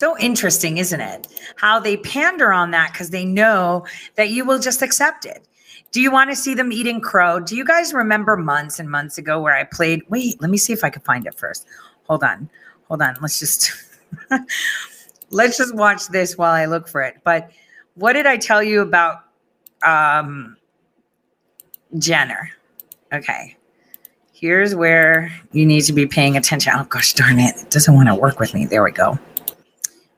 so 0.00 0.16
interesting 0.18 0.78
isn't 0.78 1.00
it? 1.00 1.28
How 1.56 1.78
they 1.78 1.96
pander 1.98 2.52
on 2.52 2.70
that 2.70 2.92
because 2.92 3.10
they 3.10 3.24
know 3.24 3.86
that 4.14 4.30
you 4.30 4.44
will 4.44 4.58
just 4.58 4.82
accept 4.82 5.26
it. 5.26 5.46
Do 5.92 6.00
you 6.00 6.10
want 6.10 6.30
to 6.30 6.36
see 6.36 6.54
them 6.54 6.72
eating 6.72 7.00
crow? 7.00 7.38
Do 7.38 7.54
you 7.54 7.64
guys 7.64 7.92
remember 7.92 8.36
months 8.36 8.78
and 8.78 8.90
months 8.90 9.18
ago 9.18 9.40
where 9.40 9.54
i 9.54 9.64
played 9.64 10.02
wait 10.08 10.40
let 10.40 10.50
me 10.50 10.58
see 10.58 10.72
if 10.72 10.84
i 10.84 10.90
can 10.90 11.02
find 11.02 11.26
it 11.26 11.34
first. 11.34 11.66
Hold 12.08 12.24
on 12.24 12.48
hold 12.88 13.02
on 13.02 13.16
let's 13.20 13.38
just 13.38 13.72
let's 15.30 15.56
just 15.56 15.74
watch 15.74 16.08
this 16.08 16.36
while 16.38 16.52
i 16.52 16.64
look 16.66 16.88
for 16.88 17.02
it. 17.02 17.16
But 17.24 17.50
what 17.94 18.14
did 18.14 18.26
i 18.26 18.36
tell 18.36 18.62
you 18.62 18.80
about 18.80 19.20
um 19.82 20.56
jenner? 21.98 22.50
Okay 23.12 23.56
here's 24.32 24.74
where 24.74 25.32
you 25.52 25.64
need 25.64 25.82
to 25.82 25.92
be 25.92 26.06
paying 26.06 26.36
attention. 26.36 26.72
Oh 26.74 26.84
gosh 26.84 27.12
darn 27.12 27.38
it 27.38 27.54
it 27.56 27.70
doesn't 27.70 27.94
want 27.94 28.08
to 28.08 28.14
work 28.14 28.40
with 28.40 28.54
me. 28.54 28.66
There 28.66 28.82
we 28.82 28.90
go 28.90 29.18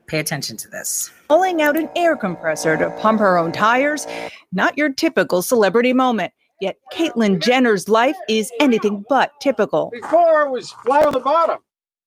pay 0.07 0.19
attention 0.19 0.57
to 0.57 0.69
this 0.69 1.11
pulling 1.27 1.61
out 1.61 1.77
an 1.77 1.89
air 1.95 2.15
compressor 2.15 2.77
to 2.77 2.89
pump 3.01 3.19
her 3.19 3.37
own 3.37 3.51
tires. 3.51 4.07
Not 4.51 4.77
your 4.77 4.91
typical 4.91 5.41
celebrity 5.41 5.93
moment. 5.93 6.33
Yet 6.59 6.77
Caitlyn 6.91 7.39
Jenner's 7.39 7.87
life 7.87 8.15
is 8.27 8.51
anything 8.59 9.05
but 9.09 9.31
typical. 9.41 9.91
Before 9.91 10.41
it 10.43 10.49
was 10.49 10.71
flat 10.71 11.05
on 11.05 11.13
the 11.13 11.19
bottom. 11.19 11.59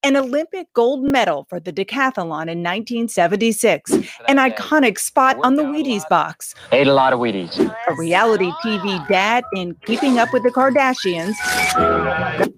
An 0.03 0.17
Olympic 0.17 0.67
gold 0.73 1.13
medal 1.13 1.47
for 1.51 1.61
the 1.61 1.73
decathlon 1.75 2.49
in 2.49 2.63
1976, 2.63 3.93
an 3.93 4.39
iconic 4.39 4.99
spot 4.99 5.37
on 5.45 5.57
the 5.57 5.63
Wheaties 5.63 6.09
box, 6.09 6.55
Ate 6.73 6.89
a 6.89 6.95
lot 6.95 7.13
of 7.13 7.19
Wheaties. 7.19 7.59
a 7.87 7.95
reality 7.97 8.51
TV 8.65 9.07
dad 9.09 9.45
in 9.55 9.75
Keeping 9.85 10.19
Up 10.19 10.33
with 10.33 10.43
the 10.43 10.49
Kardashians, 10.49 11.35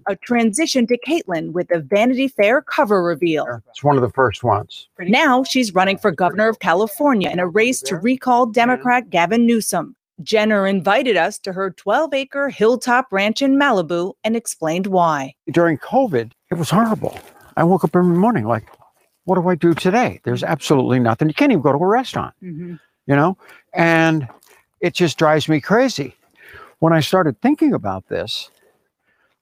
a 0.07 0.15
transition 0.15 0.87
to 0.87 0.97
Caitlyn 0.99 1.51
with 1.51 1.67
the 1.69 1.79
Vanity 1.79 2.27
Fair 2.27 2.61
cover 2.61 3.03
reveal. 3.03 3.45
It's 3.69 3.83
one 3.83 3.95
of 3.95 4.01
the 4.01 4.09
first 4.09 4.43
ones. 4.43 4.87
Now 4.99 5.43
she's 5.43 5.73
running 5.73 5.97
for 5.97 6.11
governor 6.11 6.49
of 6.49 6.59
California 6.59 7.29
in 7.29 7.39
a 7.39 7.47
race 7.47 7.81
to 7.83 7.95
recall 7.97 8.45
Democrat 8.45 9.09
Gavin 9.09 9.45
Newsom. 9.45 9.95
Jenner 10.21 10.67
invited 10.67 11.17
us 11.17 11.39
to 11.39 11.53
her 11.53 11.71
12 11.71 12.13
acre 12.13 12.49
hilltop 12.49 13.07
ranch 13.11 13.41
in 13.41 13.55
Malibu 13.55 14.13
and 14.23 14.35
explained 14.35 14.87
why. 14.87 15.33
During 15.51 15.77
COVID, 15.79 16.31
it 16.51 16.55
was 16.55 16.69
horrible. 16.69 17.17
I 17.57 17.63
woke 17.63 17.83
up 17.83 17.95
every 17.95 18.15
morning 18.15 18.45
like, 18.45 18.67
what 19.25 19.35
do 19.35 19.47
I 19.47 19.55
do 19.55 19.73
today? 19.73 20.19
There's 20.23 20.43
absolutely 20.43 20.99
nothing. 20.99 21.27
You 21.29 21.33
can't 21.33 21.51
even 21.51 21.61
go 21.61 21.71
to 21.71 21.77
a 21.77 21.87
restaurant, 21.87 22.35
Mhm. 22.43 22.79
you 23.07 23.15
know? 23.15 23.37
And 23.73 24.27
it 24.81 24.93
just 24.93 25.17
drives 25.17 25.49
me 25.49 25.59
crazy. 25.61 26.15
When 26.79 26.93
I 26.93 26.99
started 26.99 27.39
thinking 27.41 27.73
about 27.73 28.07
this, 28.09 28.49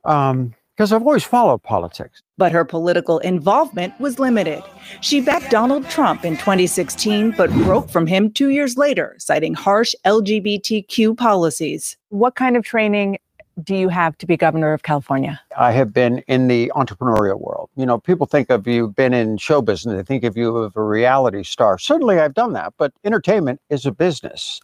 because 0.03 0.91
I've 0.91 1.01
always 1.03 1.23
followed 1.23 1.61
politics. 1.63 2.23
But 2.37 2.51
her 2.51 2.65
political 2.65 3.19
involvement 3.19 3.99
was 3.99 4.17
limited. 4.19 4.63
She 5.01 5.21
backed 5.21 5.51
Donald 5.51 5.87
Trump 5.89 6.25
in 6.25 6.37
2016, 6.37 7.35
but 7.37 7.51
broke 7.51 7.89
from 7.89 8.07
him 8.07 8.31
two 8.31 8.49
years 8.49 8.77
later, 8.77 9.15
citing 9.19 9.53
harsh 9.53 9.93
LGBTQ 10.05 11.17
policies. 11.17 11.97
What 12.09 12.35
kind 12.35 12.57
of 12.57 12.63
training 12.63 13.19
do 13.63 13.75
you 13.75 13.89
have 13.89 14.17
to 14.17 14.25
be 14.25 14.37
governor 14.37 14.73
of 14.73 14.83
California? 14.83 15.39
I 15.57 15.71
have 15.71 15.93
been 15.93 16.19
in 16.27 16.47
the 16.47 16.71
entrepreneurial 16.75 17.39
world. 17.39 17.69
You 17.75 17.85
know, 17.85 17.99
people 17.99 18.25
think 18.25 18.49
of 18.49 18.67
you 18.67 18.87
been 18.87 19.13
in 19.13 19.37
show 19.37 19.61
business, 19.61 19.95
they 19.95 20.03
think 20.03 20.23
of 20.23 20.37
you 20.37 20.65
as 20.65 20.71
a 20.75 20.81
reality 20.81 21.43
star. 21.43 21.77
Certainly, 21.77 22.19
I've 22.19 22.33
done 22.33 22.53
that, 22.53 22.73
but 22.77 22.93
entertainment 23.03 23.61
is 23.69 23.85
a 23.85 23.91
business, 23.91 24.61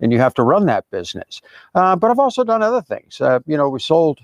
and 0.00 0.12
you 0.12 0.18
have 0.18 0.34
to 0.34 0.42
run 0.42 0.66
that 0.66 0.90
business. 0.90 1.40
Uh, 1.74 1.96
but 1.96 2.10
I've 2.10 2.18
also 2.18 2.44
done 2.44 2.62
other 2.62 2.82
things. 2.82 3.20
Uh, 3.20 3.40
you 3.46 3.56
know, 3.56 3.68
we 3.68 3.78
sold 3.78 4.20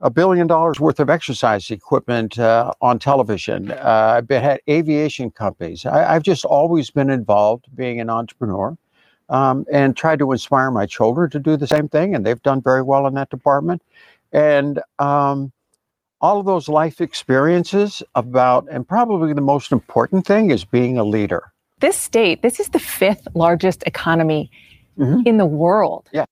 a 0.00 0.10
billion 0.10 0.46
dollars 0.46 0.78
worth 0.78 1.00
of 1.00 1.10
exercise 1.10 1.70
equipment 1.70 2.38
uh, 2.38 2.72
on 2.80 2.98
television. 2.98 3.70
Uh, 3.72 4.14
I've 4.16 4.28
been 4.28 4.42
had 4.42 4.60
aviation 4.68 5.30
companies. 5.30 5.84
I, 5.84 6.14
I've 6.14 6.22
just 6.22 6.44
always 6.44 6.90
been 6.90 7.10
involved, 7.10 7.66
being 7.74 8.00
an 8.00 8.08
entrepreneur, 8.08 8.76
um, 9.28 9.66
and 9.72 9.96
tried 9.96 10.20
to 10.20 10.32
inspire 10.32 10.70
my 10.70 10.86
children 10.86 11.30
to 11.30 11.40
do 11.40 11.56
the 11.56 11.66
same 11.66 11.88
thing, 11.88 12.14
and 12.14 12.24
they've 12.24 12.42
done 12.42 12.62
very 12.62 12.82
well 12.82 13.06
in 13.06 13.14
that 13.14 13.30
department. 13.30 13.82
And 14.32 14.80
um, 14.98 15.52
all 16.20 16.38
of 16.38 16.46
those 16.46 16.68
life 16.68 17.00
experiences 17.00 18.02
about, 18.14 18.66
and 18.70 18.86
probably 18.86 19.32
the 19.32 19.40
most 19.40 19.72
important 19.72 20.26
thing 20.26 20.50
is 20.50 20.64
being 20.64 20.98
a 20.98 21.04
leader. 21.04 21.52
This 21.80 21.96
state, 21.96 22.42
this 22.42 22.58
is 22.60 22.70
the 22.70 22.78
fifth 22.78 23.28
largest 23.34 23.82
economy 23.86 24.50
in 25.24 25.36
the 25.36 25.46
world. 25.46 26.08
Yeah. 26.12 26.24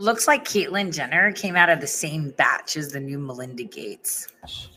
Looks 0.00 0.26
like 0.26 0.44
Caitlyn 0.46 0.94
Jenner 0.94 1.30
came 1.32 1.56
out 1.56 1.68
of 1.68 1.82
the 1.82 1.86
same 1.86 2.30
batch 2.30 2.74
as 2.78 2.92
the 2.92 3.00
new 3.00 3.18
Melinda 3.18 3.64
Gates. 3.64 4.28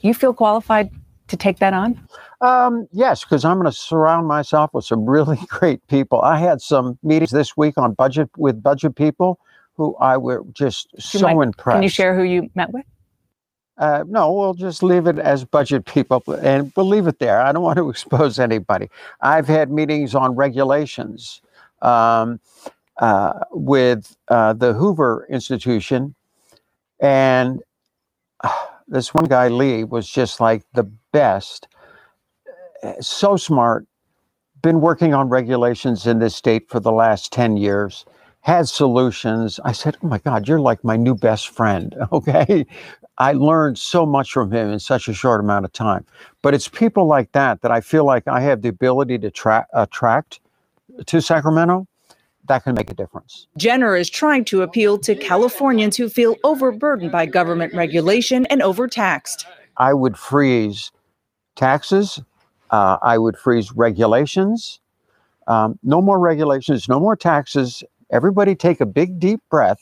You 0.02 0.14
feel 0.14 0.34
qualified 0.34 0.90
to 1.30 1.38
take 1.38 1.60
that 1.60 1.74
on? 1.74 1.98
Um, 2.42 2.90
yes, 2.92 3.24
because 3.24 3.46
I'm 3.46 3.58
going 3.58 3.72
to 3.72 3.78
surround 3.78 4.28
myself 4.28 4.74
with 4.74 4.84
some 4.84 5.06
really 5.06 5.40
great 5.48 5.86
people. 5.88 6.22
I 6.22 6.38
had 6.40 6.62
some 6.62 7.00
meetings 7.04 7.32
this 7.32 7.56
week 7.56 7.78
on 7.78 7.94
budget 7.94 8.30
with 8.36 8.62
budget 8.62 8.98
people 8.98 9.40
who 9.76 9.96
I 9.96 10.18
were 10.18 10.44
just 10.52 10.92
Do 10.92 10.98
you 10.98 11.20
so 11.22 11.28
mind- 11.28 11.42
impressed. 11.42 11.76
Can 11.78 11.84
you 11.84 11.90
share 11.90 12.14
who 12.18 12.24
you 12.24 12.50
met 12.54 12.74
with? 12.74 12.86
Uh, 13.78 14.04
no, 14.08 14.32
we'll 14.32 14.54
just 14.54 14.84
leave 14.84 15.08
it 15.08 15.18
as 15.20 15.46
budget 15.46 15.86
people 15.94 16.22
and 16.42 16.74
we'll 16.76 16.86
leave 16.86 17.08
it 17.08 17.20
there. 17.20 17.42
I 17.42 17.54
don't 17.54 17.64
want 17.64 17.78
to 17.78 17.90
expose 17.90 18.40
anybody. 18.40 18.90
I've 19.22 19.48
had 19.48 19.72
meetings 19.72 20.16
on 20.16 20.36
regulations 20.36 21.42
um, 21.82 22.42
uh, 23.00 23.42
with 23.52 24.16
uh, 24.30 24.54
the 24.54 24.74
Hoover 24.74 25.28
Institution, 25.30 26.16
and 27.02 27.62
this 28.88 29.14
one 29.14 29.26
guy, 29.26 29.50
Lee, 29.50 29.84
was 29.84 30.10
just 30.10 30.42
like 30.42 30.64
the 30.74 30.86
best. 31.14 31.68
Uh, 32.84 32.94
So 33.02 33.38
smart, 33.38 33.88
been 34.64 34.82
working 34.82 35.14
on 35.14 35.30
regulations 35.30 36.08
in 36.08 36.20
this 36.20 36.36
state 36.36 36.70
for 36.70 36.80
the 36.82 36.92
last 36.92 37.34
10 37.34 37.58
years, 37.58 38.06
had 38.42 38.68
solutions. 38.70 39.60
I 39.66 39.74
said, 39.74 39.98
Oh 40.04 40.08
my 40.08 40.20
God, 40.20 40.48
you're 40.48 40.60
like 40.62 40.84
my 40.84 40.98
new 40.98 41.16
best 41.16 41.50
friend. 41.50 41.96
Okay. 42.12 42.66
I 43.20 43.34
learned 43.34 43.78
so 43.80 44.06
much 44.06 44.32
from 44.32 44.52
him 44.52 44.72
in 44.72 44.80
such 44.80 45.08
a 45.10 45.14
short 45.14 45.42
amount 45.42 45.66
of 45.66 45.74
time. 45.74 46.06
But 46.42 46.54
it's 46.56 46.70
people 46.70 47.06
like 47.08 47.32
that 47.34 47.62
that 47.62 47.72
I 47.72 47.82
feel 47.82 48.06
like 48.06 48.28
I 48.28 48.42
have 48.42 48.62
the 48.64 48.70
ability 48.70 49.20
to 49.20 49.32
tra- 49.32 49.68
attract 49.74 50.40
to 51.08 51.22
Sacramento 51.22 51.88
that 52.48 52.64
can 52.64 52.76
make 52.76 52.92
a 52.92 52.94
difference. 52.94 53.48
Jenner 53.58 53.96
is 53.96 54.10
trying 54.10 54.46
to 54.46 54.62
appeal 54.62 54.98
to 55.00 55.16
Californians 55.16 55.96
who 55.98 56.10
feel 56.10 56.36
overburdened 56.44 57.12
by 57.12 57.26
government 57.26 57.74
regulation 57.74 58.46
and 58.48 58.62
overtaxed. 58.62 59.46
I 59.78 59.94
would 59.94 60.18
freeze 60.18 60.92
taxes. 61.56 62.20
Uh, 62.70 62.98
I 63.02 63.18
would 63.18 63.38
freeze 63.38 63.72
regulations. 63.72 64.80
Um, 65.48 65.78
no 65.84 66.02
more 66.02 66.20
regulations, 66.20 66.88
no 66.88 67.00
more 67.00 67.16
taxes. 67.16 67.84
Everybody 68.12 68.56
take 68.56 68.82
a 68.82 68.86
big, 68.86 69.20
deep 69.20 69.42
breath 69.50 69.80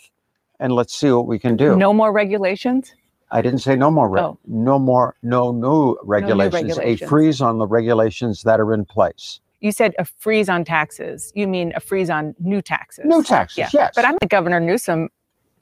and 0.60 0.74
let's 0.74 0.94
see 0.94 1.12
what 1.12 1.28
we 1.28 1.40
can 1.40 1.56
do. 1.58 1.76
No 1.76 1.94
more 1.94 2.12
regulations? 2.12 2.94
I 3.32 3.42
didn't 3.42 3.60
say 3.60 3.76
no 3.76 3.90
more, 3.90 4.10
re- 4.10 4.22
Oh. 4.22 4.38
no 4.46 4.78
more, 4.78 5.16
no 5.24 5.52
new 5.52 5.96
regulations. 6.04 6.54
regulations. 6.54 7.02
A 7.02 7.08
freeze 7.08 7.42
on 7.42 7.58
the 7.60 7.68
regulations 7.68 8.44
that 8.44 8.60
are 8.60 8.74
in 8.74 8.86
place. 8.86 9.40
You 9.62 9.72
said 9.72 9.94
a 10.00 10.06
freeze 10.06 10.50
on 10.50 10.64
taxes. 10.66 11.32
You 11.36 11.48
mean 11.48 11.72
a 11.76 11.80
freeze 11.80 12.10
on 12.10 12.36
new 12.40 12.62
taxes? 12.62 13.06
New 13.06 13.24
taxes, 13.24 13.58
Yeah. 13.58 13.70
yes. 13.74 13.94
But 13.96 14.06
I'm 14.06 14.14
like 14.22 14.30
Governor 14.30 14.60
Newsom. 14.60 15.10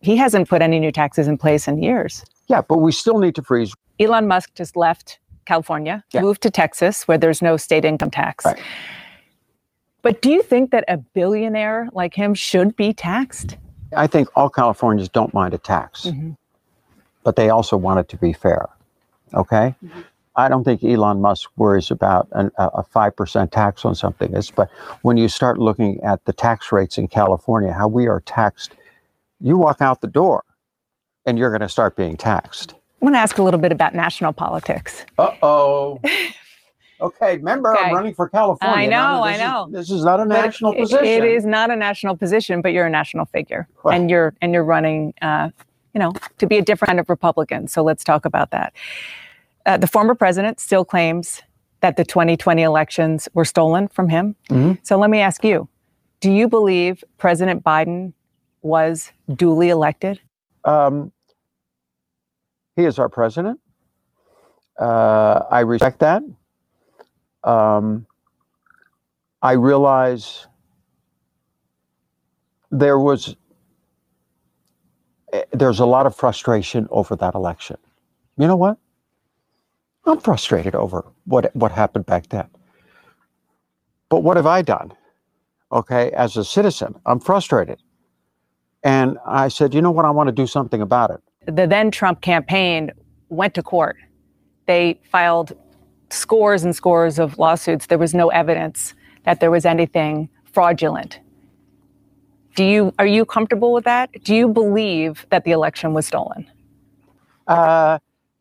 He 0.01 0.15
hasn't 0.15 0.47
put 0.49 0.61
any 0.61 0.79
new 0.79 0.91
taxes 0.91 1.27
in 1.27 1.37
place 1.37 1.67
in 1.67 1.83
years. 1.83 2.23
Yeah, 2.47 2.61
but 2.61 2.77
we 2.77 2.91
still 2.93 3.19
need 3.19 3.35
to 3.35 3.41
freeze. 3.43 3.73
Elon 3.99 4.27
Musk 4.27 4.53
just 4.55 4.77
left 4.77 5.19
California, 5.45 6.03
yeah. 6.13 6.21
moved 6.21 6.41
to 6.43 6.49
Texas, 6.49 7.07
where 7.07 7.17
there's 7.17 7.41
no 7.41 7.57
state 7.57 7.83
income 7.83 8.09
tax. 8.09 8.45
Right. 8.45 8.59
But 10.01 10.21
do 10.21 10.29
you 10.31 10.41
think 10.41 10.71
that 10.71 10.85
a 10.87 10.95
billionaire 10.97 11.89
like 11.91 12.13
him 12.15 12.33
should 12.33 12.75
be 12.77 12.93
taxed? 12.93 13.57
I 13.95 14.07
think 14.07 14.29
all 14.35 14.49
Californians 14.49 15.09
don't 15.09 15.33
mind 15.33 15.53
a 15.53 15.57
tax, 15.57 16.05
Mm-hmm. 16.05 16.31
but 17.23 17.35
they 17.35 17.49
also 17.49 17.75
want 17.75 17.99
it 17.99 18.07
to 18.09 18.17
be 18.17 18.31
fair. 18.31 18.69
Okay? 19.33 19.75
I 20.39 20.47
don't 20.47 20.63
think 20.63 20.83
Elon 20.83 21.19
Musk 21.21 21.49
worries 21.57 21.91
about 21.91 22.29
an, 22.31 22.49
a 22.57 22.67
a 22.67 22.83
5% 22.83 23.51
tax 23.51 23.83
on 23.83 23.93
something. 23.93 24.33
It's, 24.33 24.51
but 24.51 24.69
when 25.01 25.17
you 25.17 25.27
start 25.27 25.57
looking 25.57 26.01
at 26.01 26.23
the 26.23 26.31
tax 26.31 26.71
rates 26.71 26.97
in 26.97 27.09
California, 27.09 27.73
how 27.73 27.89
we 27.89 28.07
are 28.07 28.21
taxed, 28.21 28.71
you 29.41 29.57
walk 29.57 29.81
out 29.81 29.99
the 29.99 30.07
door 30.07 30.43
and 31.25 31.37
you're 31.37 31.49
going 31.49 31.61
to 31.61 31.69
start 31.69 31.97
being 31.97 32.15
taxed. 32.15 32.73
I 33.01 33.05
want 33.05 33.15
to 33.15 33.19
ask 33.19 33.37
a 33.37 33.43
little 33.43 33.59
bit 33.59 33.73
about 33.73 33.93
national 33.93 34.31
politics. 34.33 35.05
Uh 35.17 35.31
oh. 35.43 35.99
Okay, 37.01 37.37
remember, 37.37 37.73
I'm 37.77 37.95
running 37.95 38.13
for 38.13 38.27
California. 38.27 38.75
I 38.75 38.85
know, 38.85 39.23
I 39.23 39.31
this 39.31 39.39
is- 39.39 39.41
know. 39.47 39.67
this 39.71 39.89
is 39.89 40.03
not 40.03 40.19
a 40.19 40.25
national 40.25 40.73
it- 40.73 40.79
position. 40.79 41.05
It 41.05 41.23
is 41.23 41.45
not 41.45 41.71
a 41.71 41.75
national 41.77 42.17
position, 42.17 42.61
but 42.61 42.73
you're 42.73 42.87
a 42.87 42.89
national 42.89 43.23
figure, 43.27 43.69
and 43.89 44.09
you're 44.09 44.33
and 44.41 44.53
you're 44.53 44.65
running, 44.65 45.13
uh, 45.21 45.49
you 45.93 45.99
know, 45.99 46.11
to 46.39 46.45
be 46.45 46.57
a 46.57 46.61
different 46.61 46.89
kind 46.89 46.99
of 46.99 47.07
Republican. 47.09 47.69
So 47.69 47.83
let's 47.83 48.03
talk 48.03 48.25
about 48.25 48.51
that. 48.51 48.73
Uh, 49.65 49.77
the 49.77 49.87
former 49.87 50.15
president 50.15 50.59
still 50.59 50.85
claims 50.85 51.41
that 51.81 51.95
the 51.97 52.03
2020 52.03 52.61
elections 52.61 53.29
were 53.33 53.45
stolen 53.45 53.87
from 53.87 54.09
him. 54.09 54.35
Mhm. 54.49 54.79
So 54.83 54.97
let 54.97 55.09
me 55.09 55.19
ask 55.19 55.43
you: 55.43 55.67
Do 56.19 56.31
you 56.31 56.47
believe 56.47 57.03
President 57.17 57.63
Biden 57.63 58.13
was 58.61 59.11
duly 59.33 59.69
elected? 59.69 60.19
Um, 60.65 61.11
he 62.75 62.83
is 62.85 62.99
our 62.99 63.09
president. 63.09 63.59
Uh, 64.77 65.43
I 65.49 65.61
respect 65.61 65.99
that. 65.99 66.23
Um, 67.43 68.05
I 69.41 69.53
realize 69.53 70.47
there 72.71 72.99
was 72.99 73.35
eh, 75.33 75.43
there's 75.51 75.79
a 75.79 75.85
lot 75.85 76.05
of 76.05 76.15
frustration 76.15 76.87
over 76.91 77.15
that 77.15 77.35
election. 77.35 77.77
You 78.37 78.47
know 78.47 78.55
what? 78.57 78.77
I'm 80.05 80.19
frustrated 80.19 80.75
over 80.75 81.05
what 81.25 81.55
what 81.55 81.71
happened 81.71 82.05
back 82.05 82.29
then. 82.29 82.47
But 84.09 84.21
what 84.21 84.37
have 84.37 84.47
I 84.47 84.61
done? 84.61 84.93
Okay, 85.71 86.11
as 86.11 86.35
a 86.35 86.43
citizen, 86.43 86.95
I'm 87.05 87.19
frustrated. 87.19 87.79
And 88.83 89.17
I 89.25 89.49
said, 89.49 89.73
you 89.73 89.81
know 89.81 89.91
what? 89.91 90.05
I 90.05 90.09
want 90.09 90.27
to 90.27 90.31
do 90.33 90.47
something 90.47 90.81
about 90.81 91.11
it. 91.11 91.21
the 91.55 91.67
then 91.67 91.91
Trump 91.91 92.21
campaign 92.21 92.91
went 93.29 93.53
to 93.55 93.61
court. 93.61 93.97
They 94.65 94.99
filed 95.11 95.53
scores 96.09 96.63
and 96.63 96.75
scores 96.75 97.19
of 97.19 97.37
lawsuits. 97.37 97.87
There 97.87 97.97
was 97.97 98.13
no 98.13 98.29
evidence 98.29 98.95
that 99.25 99.39
there 99.39 99.51
was 99.51 99.65
anything 99.65 100.29
fraudulent. 100.53 101.19
Do 102.55 102.63
you 102.63 102.93
are 102.97 103.05
you 103.05 103.25
comfortable 103.25 103.73
with 103.73 103.83
that? 103.85 104.09
Do 104.23 104.33
you 104.33 104.47
believe 104.47 105.25
that 105.29 105.43
the 105.43 105.51
election 105.51 105.93
was 105.93 106.07
stolen? 106.07 106.49
Uh, 107.47 107.99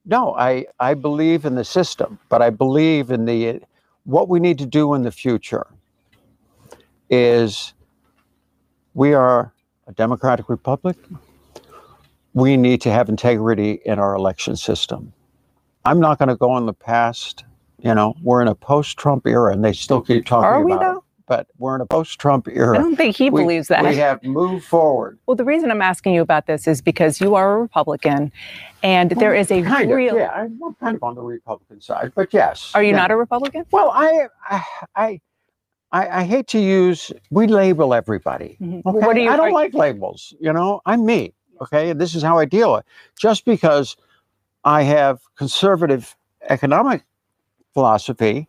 no, 0.09 0.35
I, 0.35 0.65
I 0.81 0.95
believe 0.95 1.45
in 1.45 1.55
the 1.55 1.65
system, 1.65 2.19
but 2.31 2.41
I 2.41 2.49
believe 2.49 3.11
in 3.11 3.27
the 3.27 3.61
what 4.05 4.29
we 4.29 4.41
need 4.41 4.59
to 4.59 4.67
do 4.67 4.95
in 4.95 5.03
the 5.03 5.13
future 5.13 5.67
is 7.11 7.75
we 8.95 9.13
are 9.13 9.53
a 9.87 9.93
democratic 9.93 10.49
republic. 10.49 10.97
We 12.33 12.57
need 12.57 12.81
to 12.83 12.91
have 12.91 13.11
integrity 13.11 13.81
in 13.85 13.99
our 13.99 14.15
election 14.15 14.57
system. 14.57 15.13
I'm 15.85 16.01
not 16.01 16.19
going 16.19 16.31
to 16.31 16.37
go 16.37 16.57
in 16.57 16.65
the 16.65 16.73
past. 16.73 17.45
You 17.81 17.95
know, 17.95 18.15
we're 18.23 18.41
in 18.41 18.49
a 18.49 18.55
post-Trump 18.55 19.27
era, 19.27 19.53
and 19.53 19.63
they 19.63 19.73
still 19.75 20.01
keep 20.01 20.25
talking 20.25 20.45
Are 20.47 20.65
we 20.65 20.73
about. 20.73 20.81
though? 20.81 21.05
But 21.29 21.47
we're 21.59 21.75
in 21.75 21.81
a 21.81 21.87
post-Trump 21.87 22.49
era. 22.49 22.77
I 22.77 22.81
don't 22.81 22.97
think 22.97 23.15
he 23.17 23.31
We- 23.31 23.43
believes 23.43 23.69
that. 23.69 23.85
We 23.85 23.97
have 23.97 24.23
moved 24.25 24.65
forward. 24.65 25.19
Well, 25.27 25.37
the 25.37 25.45
reason 25.45 25.71
I'm 25.71 25.83
asking 25.83 26.15
you 26.15 26.23
about 26.23 26.47
this 26.47 26.67
is 26.67 26.81
because 26.81 27.21
you 27.21 27.35
are 27.35 27.57
a 27.57 27.61
Republican, 27.61 28.33
and 28.83 29.11
there 29.11 29.35
is 29.35 29.51
a 29.51 29.63
kind 29.63 29.91
real. 29.91 30.15
Of, 30.15 30.21
yeah, 30.21 30.31
I'm 30.31 30.59
kind 30.81 30.97
of 30.97 31.03
on 31.03 31.15
the 31.15 31.23
Republican 31.23 31.81
side, 31.81 32.13
but 32.15 32.33
yes. 32.33 32.73
Are 32.75 32.83
you 32.83 32.91
yeah. 32.91 32.97
not 32.97 33.11
a 33.11 33.17
Republican? 33.17 33.67
Well, 33.71 33.91
I, 33.93 34.29
I, 34.49 34.65
I, 34.97 35.21
I, 35.93 36.21
I 36.21 36.25
hate 36.25 36.47
to 36.49 36.59
use. 36.59 37.13
We 37.31 37.47
label 37.47 37.95
everybody. 37.95 38.57
Mhm. 38.61 38.83
Okay? 38.87 39.07
What 39.07 39.15
do 39.15 39.21
you- 39.21 39.31
I 39.31 39.37
don't 39.37 39.53
like 39.53 39.75
labels. 39.75 40.35
You 40.41 40.53
know, 40.53 40.81
I'm 40.87 41.05
me. 41.05 41.35
Okay, 41.61 41.91
and 41.91 42.01
this 42.01 42.15
is 42.15 42.23
how 42.23 42.39
I 42.39 42.45
deal 42.45 42.73
with. 42.73 42.81
it. 42.81 42.87
Just 43.21 43.45
because 43.45 43.97
I 44.65 44.83
have 44.83 45.21
conservative 45.37 46.17
economic 46.49 47.05
philosophy, 47.75 48.49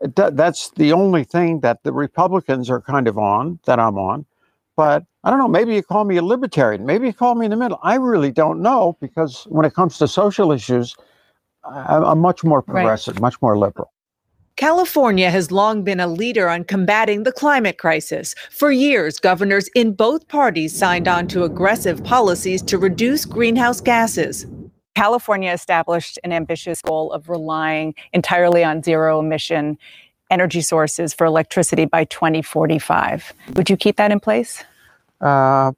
that's 0.00 0.70
the 0.72 0.92
only 0.92 1.24
thing 1.24 1.60
that 1.60 1.82
the 1.82 1.92
Republicans 1.92 2.68
are 2.70 2.80
kind 2.80 3.06
of 3.08 3.18
on 3.18 3.58
that 3.66 3.78
I'm 3.78 3.98
on. 3.98 4.26
But 4.76 5.04
I 5.24 5.30
don't 5.30 5.38
know. 5.38 5.48
Maybe 5.48 5.74
you 5.74 5.82
call 5.82 6.04
me 6.04 6.16
a 6.16 6.22
libertarian. 6.22 6.86
Maybe 6.86 7.06
you 7.06 7.12
call 7.12 7.34
me 7.34 7.44
in 7.46 7.50
the 7.50 7.56
middle. 7.56 7.78
I 7.82 7.96
really 7.96 8.32
don't 8.32 8.60
know 8.60 8.96
because 9.00 9.44
when 9.44 9.64
it 9.66 9.74
comes 9.74 9.98
to 9.98 10.08
social 10.08 10.50
issues, 10.50 10.96
I'm 11.64 12.18
much 12.18 12.42
more 12.42 12.58
Right. 12.66 12.74
progressive, 12.74 13.20
much 13.20 13.40
more 13.42 13.56
liberal. 13.58 13.92
California 14.56 15.30
has 15.30 15.50
long 15.50 15.82
been 15.82 16.00
a 16.00 16.06
leader 16.06 16.48
on 16.48 16.64
combating 16.64 17.22
the 17.22 17.32
climate 17.32 17.78
crisis. 17.78 18.34
For 18.50 18.70
years, 18.70 19.18
governors 19.18 19.68
in 19.74 19.92
both 19.94 20.28
parties 20.28 20.76
signed 20.76 21.08
on 21.08 21.26
to 21.28 21.44
aggressive 21.44 22.04
policies 22.04 22.60
to 22.62 22.78
reduce 22.78 23.24
greenhouse 23.24 23.80
gases. 23.80 24.46
California 24.94 25.52
established 25.52 26.18
an 26.24 26.32
ambitious 26.32 26.82
goal 26.82 27.12
of 27.12 27.28
relying 27.28 27.94
entirely 28.12 28.62
on 28.64 28.82
zero 28.82 29.20
emission 29.20 29.78
energy 30.30 30.60
sources 30.60 31.12
for 31.12 31.26
electricity 31.26 31.84
by 31.84 32.04
2045. 32.04 33.32
Would 33.54 33.68
you 33.68 33.76
keep 33.76 33.96
that 33.96 34.10
in 34.10 34.18
place? 34.18 34.64
Uh, 35.20 35.72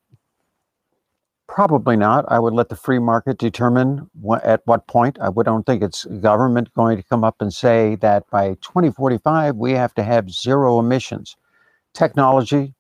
probably 1.49 1.97
not. 1.97 2.25
I 2.29 2.39
would 2.39 2.55
let 2.55 2.69
the 2.69 2.77
free 2.77 3.01
market 3.01 3.39
determine 3.39 4.09
wh- 4.25 4.43
at 4.43 4.63
what 4.65 4.87
point. 4.87 5.19
I 5.21 5.29
would 5.29 5.45
don't 5.45 5.67
think 5.67 5.83
it's 5.83 6.05
government 6.05 6.73
going 6.75 6.97
to 6.97 7.03
come 7.03 7.25
up 7.25 7.37
and 7.41 7.53
say 7.53 7.97
that 7.97 8.31
by 8.31 8.55
2045 8.63 9.57
we 9.57 9.73
have 9.73 9.93
to 9.95 10.03
have 10.03 10.31
zero 10.31 10.79
emissions. 10.79 11.37
Technology 11.93 12.75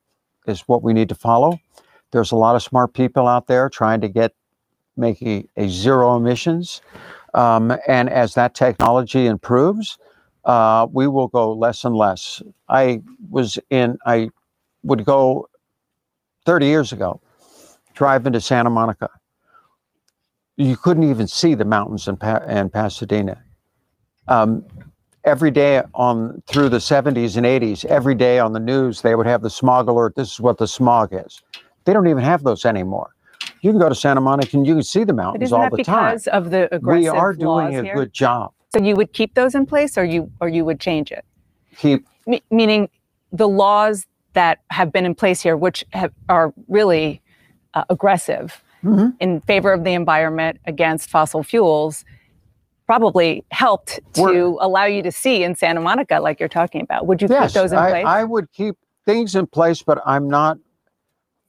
is 0.47 0.63
what 0.63 0.83
we 0.83 0.93
need 0.93 1.09
to 1.09 1.15
follow. 1.15 1.59
There's 2.13 2.33
a 2.33 2.37
lot 2.37 2.55
of 2.55 2.63
smart 2.63 2.95
people 2.95 3.27
out 3.27 3.49
there 3.49 3.69
trying 3.69 4.01
to 4.03 4.09
get 4.09 4.33
making 4.97 5.49
a 5.57 5.69
zero 5.69 6.17
emissions, 6.17 6.81
um, 7.35 7.77
and 7.89 8.09
as 8.11 8.35
that 8.35 8.55
technology 8.55 9.27
improves, 9.27 9.99
uh, 10.45 10.87
we 10.93 11.09
will 11.09 11.29
go 11.29 11.53
less 11.53 11.85
and 11.85 11.97
less. 11.97 12.43
I 12.69 13.03
was 13.31 13.59
in. 13.71 13.99
I 14.07 14.31
would 14.83 15.05
go 15.05 15.49
30 16.45 16.67
years 16.67 16.93
ago, 16.93 17.21
drive 17.95 18.27
into 18.27 18.41
Santa 18.41 18.71
Monica. 18.71 19.09
You 20.57 20.77
couldn't 20.77 21.05
even 21.05 21.27
see 21.27 21.55
the 21.55 21.65
mountains 21.65 22.07
in, 22.07 22.17
pa- 22.17 22.45
in 22.49 22.71
Pasadena. 22.71 23.43
Um, 24.29 24.65
every 25.25 25.51
day 25.51 25.83
on 25.95 26.43
through 26.47 26.69
the 26.69 26.79
70s 26.79 27.37
and 27.37 27.47
80s, 27.47 27.85
every 27.87 28.15
day 28.15 28.39
on 28.39 28.53
the 28.53 28.61
news, 28.61 29.03
they 29.03 29.15
would 29.15 29.27
have 29.27 29.43
the 29.43 29.51
smog 29.51 29.89
alert. 29.89 30.15
This 30.15 30.33
is 30.35 30.41
what 30.41 30.59
the 30.59 30.69
smog 30.69 31.11
is. 31.13 31.43
They 31.85 31.93
don't 31.93 32.07
even 32.07 32.23
have 32.23 32.45
those 32.45 32.65
anymore. 32.65 33.14
You 33.65 33.71
can 33.71 33.81
go 33.81 33.89
to 33.89 33.95
Santa 33.95 34.21
Monica 34.21 34.59
and 34.59 34.67
you 34.67 34.75
can 34.75 34.83
see 34.83 35.05
the 35.05 35.15
mountains 35.15 35.51
all 35.51 35.71
the 35.71 35.83
time. 35.83 36.13
because 36.13 36.27
of 36.27 36.51
the 36.51 36.73
aggressive 36.75 37.01
We 37.03 37.09
are 37.09 37.33
doing 37.33 37.75
a 37.75 37.83
here? 37.83 37.95
good 37.95 38.13
job. 38.13 38.53
So 38.75 38.83
you 38.83 38.95
would 38.95 39.15
keep 39.15 39.33
those 39.35 39.55
in 39.55 39.65
place, 39.65 39.97
or 39.97 40.05
you 40.05 40.31
or 40.43 40.51
you 40.51 40.67
would 40.67 40.81
change 40.81 41.11
it? 41.11 41.25
Keep 41.79 42.07
Me- 42.27 42.43
meaning 42.51 42.91
the 43.33 43.49
laws 43.49 44.07
that 44.35 44.59
have 44.71 44.93
been 44.93 45.07
in 45.07 45.15
place 45.15 45.41
here, 45.41 45.57
which 45.57 45.83
have, 45.95 46.13
are 46.29 46.53
really 46.69 47.23
uh, 47.75 47.85
aggressive 47.89 48.63
Mm-hmm. 48.85 49.17
in 49.19 49.41
favor 49.41 49.73
of 49.73 49.83
the 49.83 49.93
environment 49.95 50.61
against 50.67 51.09
fossil 51.09 51.43
fuels, 51.43 52.05
probably 52.87 53.43
helped 53.51 53.99
to 54.13 54.23
We're- 54.23 54.57
allow 54.61 54.85
you 54.85 55.03
to 55.05 55.11
see 55.11 55.43
in 55.43 55.55
Santa 55.55 55.81
Monica, 55.81 56.21
like 56.21 56.39
you're 56.39 56.51
talking 56.51 56.83
about. 56.83 57.07
Would 57.07 57.23
you 57.23 57.29
yes, 57.31 57.53
keep 57.55 57.63
those 57.63 57.73
in 57.73 57.79
I, 57.79 57.89
place? 57.91 58.05
I 58.05 58.25
would 58.25 58.53
keep 58.53 58.77
things 59.07 59.35
in 59.35 59.47
place, 59.47 59.83
but 59.83 60.03
I'm 60.05 60.29
not. 60.29 60.59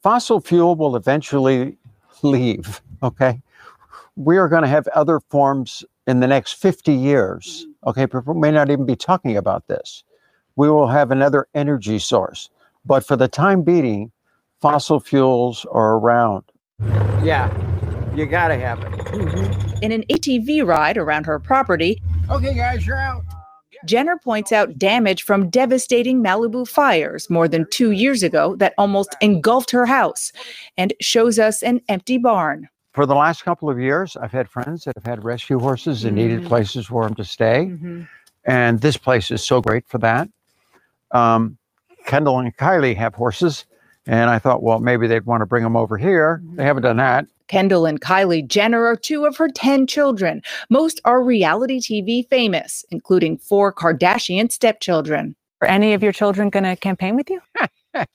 Fossil 0.02 0.40
fuel 0.40 0.78
will 0.78 0.96
eventually 0.96 1.78
leave. 2.24 2.82
Okay, 3.04 3.42
we 4.16 4.38
are 4.38 4.48
going 4.48 4.64
to 4.64 4.68
have 4.68 4.88
other 4.90 5.20
forms 5.30 5.84
in 6.08 6.20
the 6.20 6.28
next 6.28 6.54
50 6.54 6.94
years. 6.94 7.66
Mm-hmm. 7.68 7.90
Okay, 7.90 8.08
people 8.08 8.34
may 8.34 8.52
not 8.52 8.70
even 8.70 8.86
be 8.86 8.96
talking 8.96 9.38
about 9.38 9.68
this. 9.68 10.04
We 10.56 10.70
will 10.70 10.88
have 10.88 11.12
another 11.12 11.48
energy 11.54 12.00
source, 12.00 12.50
but 12.86 13.06
for 13.06 13.16
the 13.16 13.28
time 13.28 13.64
being, 13.64 14.12
fossil 14.62 15.00
fuels 15.00 15.66
are 15.72 15.98
around. 15.98 16.44
Yeah, 17.24 17.52
you 18.16 18.26
got 18.26 18.48
to 18.48 18.56
have 18.56 18.80
it. 18.82 19.84
In 19.84 19.92
an 19.92 20.04
ATV 20.10 20.66
ride 20.66 20.98
around 20.98 21.26
her 21.26 21.38
property, 21.40 22.02
Okay, 22.28 22.56
guys, 22.56 22.88
you're 22.88 22.98
out. 22.98 23.24
Jenner 23.86 24.18
points 24.18 24.52
out 24.52 24.78
damage 24.78 25.24
from 25.24 25.50
devastating 25.50 26.24
Malibu 26.24 26.68
fires 26.68 27.30
more 27.30 27.48
than 27.48 27.66
two 27.70 27.92
years 27.92 28.24
ago 28.24 28.56
that 28.58 28.74
almost 28.78 29.16
engulfed 29.22 29.72
her 29.72 29.86
house 29.86 30.32
and 30.78 30.94
shows 31.02 31.40
us 31.40 31.62
an 31.64 31.82
empty 31.90 32.18
barn. 32.18 32.68
For 32.94 33.06
the 33.06 33.16
last 33.16 33.44
couple 33.44 33.70
of 33.70 33.80
years, 33.80 34.16
I've 34.16 34.32
had 34.32 34.50
friends 34.50 34.86
that 34.86 34.96
have 34.96 35.06
had 35.06 35.24
rescue 35.24 35.60
horses 35.60 36.06
and 36.06 36.16
needed 36.16 36.44
Mhm. 36.44 36.48
places 36.48 36.86
for 36.88 37.04
them 37.04 37.16
to 37.16 37.24
stay. 37.26 37.72
and 38.48 38.80
this 38.80 38.96
place 38.96 39.32
is 39.32 39.44
so 39.44 39.60
great 39.60 39.88
for 39.88 39.98
that. 39.98 40.30
Um, 41.12 41.58
Kendall 42.06 42.38
and 42.40 42.56
Kylie 42.56 42.96
have 42.96 43.16
horses, 43.16 43.66
and 44.06 44.30
I 44.30 44.38
thought, 44.38 44.62
well, 44.62 44.78
maybe 44.80 45.08
they'd 45.08 45.26
want 45.26 45.42
to 45.42 45.48
bring 45.48 45.64
them 45.64 45.76
over 45.76 45.98
here. 45.98 46.42
They 46.54 46.64
haven't 46.64 46.84
done 46.84 46.98
that. 46.98 47.26
Kendall 47.48 47.86
and 47.86 48.02
Kylie 48.02 48.48
Jenner 48.48 48.86
are 48.86 48.96
two 48.96 49.26
of 49.26 49.38
her 49.38 49.48
10 49.48 49.88
children. 49.88 50.42
Most 50.70 51.00
are 51.06 51.24
reality 51.24 51.80
TV 51.80 52.28
famous, 52.30 52.84
including 52.92 53.38
four 53.38 53.74
Kardashian 53.74 54.52
stepchildren. 54.52 55.36
Are 55.62 55.68
any 55.68 55.94
of 55.94 56.04
your 56.04 56.12
children 56.12 56.50
going 56.50 56.64
to 56.64 56.76
campaign 56.76 57.16
with 57.16 57.30
you? 57.30 57.42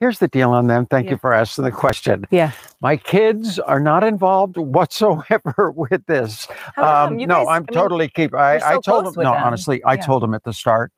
Here's 0.00 0.18
the 0.18 0.28
deal 0.28 0.52
on 0.52 0.66
them. 0.66 0.86
Thank 0.86 1.10
you 1.10 1.18
for 1.18 1.34
asking 1.34 1.64
the 1.64 1.70
question. 1.72 2.24
Yeah. 2.30 2.52
My 2.80 2.96
kids 2.96 3.58
are 3.58 3.80
not 3.80 4.02
involved 4.02 4.56
whatsoever 4.56 5.70
with 5.76 6.06
this. 6.06 6.48
Um, 6.78 7.18
you 7.18 7.26
no, 7.26 7.44
guys- 7.44 7.46
I'm 7.48 7.54
I 7.56 7.58
mean, 7.60 7.66
totally 7.74 8.08
keep. 8.08 8.34
I, 8.34 8.60
so 8.60 8.64
I 8.66 8.78
told 8.80 9.04
them. 9.04 9.12
No, 9.18 9.32
them. 9.32 9.42
honestly, 9.42 9.84
I 9.84 9.94
Yeah. 9.94 10.00
told 10.00 10.22
them 10.22 10.32
at 10.32 10.42
the 10.44 10.54
start, 10.54 10.90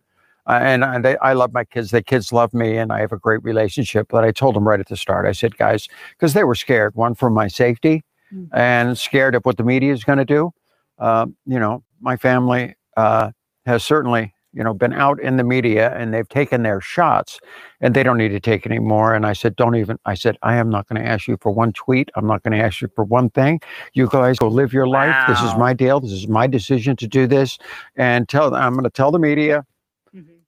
uh, 0.47 0.59
and, 0.63 0.85
and 0.85 1.05
they, 1.05 1.17
I 1.19 1.35
love 1.35 1.53
my 1.53 1.65
kids. 1.65 1.91
The 1.91 2.03
kids 2.03 2.33
love 2.33 2.53
me, 2.55 2.77
and 2.79 2.93
I 2.93 3.01
have 3.01 3.13
a 3.13 3.19
great 3.19 3.43
relationship. 3.45 4.09
But 4.11 4.25
I 4.25 4.33
told 4.33 4.57
them 4.57 4.67
right 4.67 4.81
at 4.81 4.89
the 4.89 4.97
start. 4.97 5.27
I 5.27 5.33
said, 5.33 5.57
guys, 5.57 5.89
because 6.13 6.35
they 6.35 6.45
were 6.45 6.55
scared. 6.55 6.95
One 6.95 7.15
for 7.15 7.31
my 7.31 7.49
safety, 7.49 8.03
Mm. 8.35 8.49
and 8.55 8.99
scared 8.99 9.35
of 9.35 9.45
what 9.45 9.59
the 9.59 9.63
media 9.65 9.93
is 9.93 10.05
going 10.05 10.19
to 10.19 10.25
do. 10.25 10.53
Um, 10.99 11.37
you 11.47 11.59
know, 11.61 11.85
my 12.01 12.17
family 12.17 12.75
uh, 12.97 13.31
has 13.67 13.85
certainly, 13.85 14.35
you 14.55 14.65
know, 14.65 14.73
been 14.75 14.95
out 14.95 15.21
in 15.21 15.37
the 15.37 15.45
media, 15.45 15.95
and 15.97 16.15
they've 16.15 16.29
taken 16.29 16.63
their 16.63 16.81
shots, 16.81 17.39
and 17.83 17.95
they 17.95 18.03
don't 18.03 18.17
need 18.19 18.31
to 18.31 18.41
take 18.41 18.65
any 18.67 18.79
more. 18.79 19.15
And 19.15 19.27
I 19.27 19.35
said, 19.35 19.55
don't 19.57 19.77
even. 19.77 19.99
I 20.07 20.15
said, 20.15 20.39
I 20.43 20.57
am 20.57 20.71
not 20.71 20.89
going 20.89 21.03
to 21.03 21.07
ask 21.09 21.29
you 21.29 21.37
for 21.43 21.53
one 21.53 21.73
tweet. 21.75 22.11
I'm 22.17 22.27
not 22.27 22.43
going 22.43 22.59
to 22.59 22.65
ask 22.65 22.81
you 22.81 22.89
for 22.97 23.05
one 23.05 23.29
thing. 23.31 23.61
You 23.93 24.09
guys 24.11 24.39
go 24.39 24.49
live 24.49 24.73
your 24.73 24.89
life. 24.89 25.15
This 25.29 25.43
is 25.43 25.55
my 25.57 25.75
deal. 25.75 26.01
This 26.01 26.13
is 26.13 26.27
my 26.27 26.47
decision 26.47 26.97
to 26.97 27.07
do 27.07 27.27
this, 27.27 27.59
and 27.97 28.29
tell. 28.29 28.55
I'm 28.55 28.73
going 28.73 28.85
to 28.85 28.91
tell 28.91 29.11
the 29.11 29.19
media, 29.19 29.59
Mm-hmm. 29.59 29.72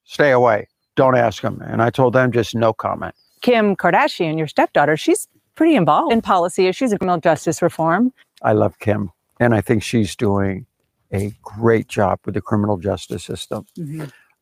Stay 0.05 0.31
away. 0.31 0.69
Don't 0.97 1.17
ask 1.17 1.43
them. 1.43 1.61
And 1.67 1.83
I 1.83 1.91
told 1.91 2.13
them 2.15 2.33
just 2.33 2.55
no 2.55 2.73
comment. 2.73 3.15
Kim 3.41 3.77
Kardashian, 3.77 4.39
your 4.39 4.47
stepdaughter, 4.47 4.97
she's 4.97 5.29
pretty 5.55 5.75
involved 5.75 6.13
in 6.13 6.23
policy 6.23 6.67
issues 6.67 6.93
of 6.93 6.99
criminal 6.99 7.21
justice 7.21 7.61
reform. 7.61 8.13
I 8.43 8.53
love 8.53 8.79
Kim, 8.79 9.11
and 9.41 9.55
I 9.55 9.61
think 9.61 9.83
she's 9.83 10.17
doing 10.17 10.67
a 11.13 11.33
great 11.43 11.89
job 11.89 12.21
with 12.25 12.35
the 12.35 12.41
criminal 12.41 12.77
justice 12.77 13.25
system. 13.25 13.67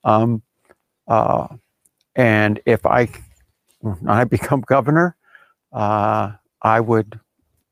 Um, 0.04 0.42
uh, 1.08 1.48
and 2.16 2.60
if 2.66 2.86
I, 2.86 3.08
I 4.06 4.24
become 4.36 4.62
governor, 4.62 5.16
uh, 5.72 6.32
I 6.62 6.80
would, 6.80 7.18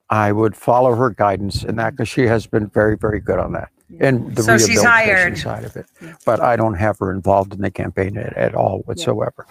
I 0.09 0.33
would 0.33 0.57
follow 0.57 0.95
her 0.95 1.11
guidance 1.11 1.63
in 1.65 1.77
that 1.77 1.91
because 1.93 2.09
she 2.09 2.27
has 2.27 2.47
been 2.47 2.69
very, 2.69 2.97
very 2.97 3.21
good 3.21 3.39
on 3.39 3.53
that. 3.53 3.71
And 3.99 4.37
the 4.37 4.43
So 4.43 4.57
she's 4.59 4.69
rehabilitation 4.79 4.87
hired. 4.89 5.39
side 5.39 5.65
of 5.65 5.77
it, 5.77 5.87
but 6.25 6.41
I 6.41 6.55
don't 6.57 6.75
have 6.75 6.99
her 7.01 7.11
involved 7.11 7.53
in 7.55 7.61
the 7.61 7.71
campaign 7.71 8.17
at, 8.17 8.37
at 8.37 8.55
all 8.55 8.81
whatsoever. 8.87 9.47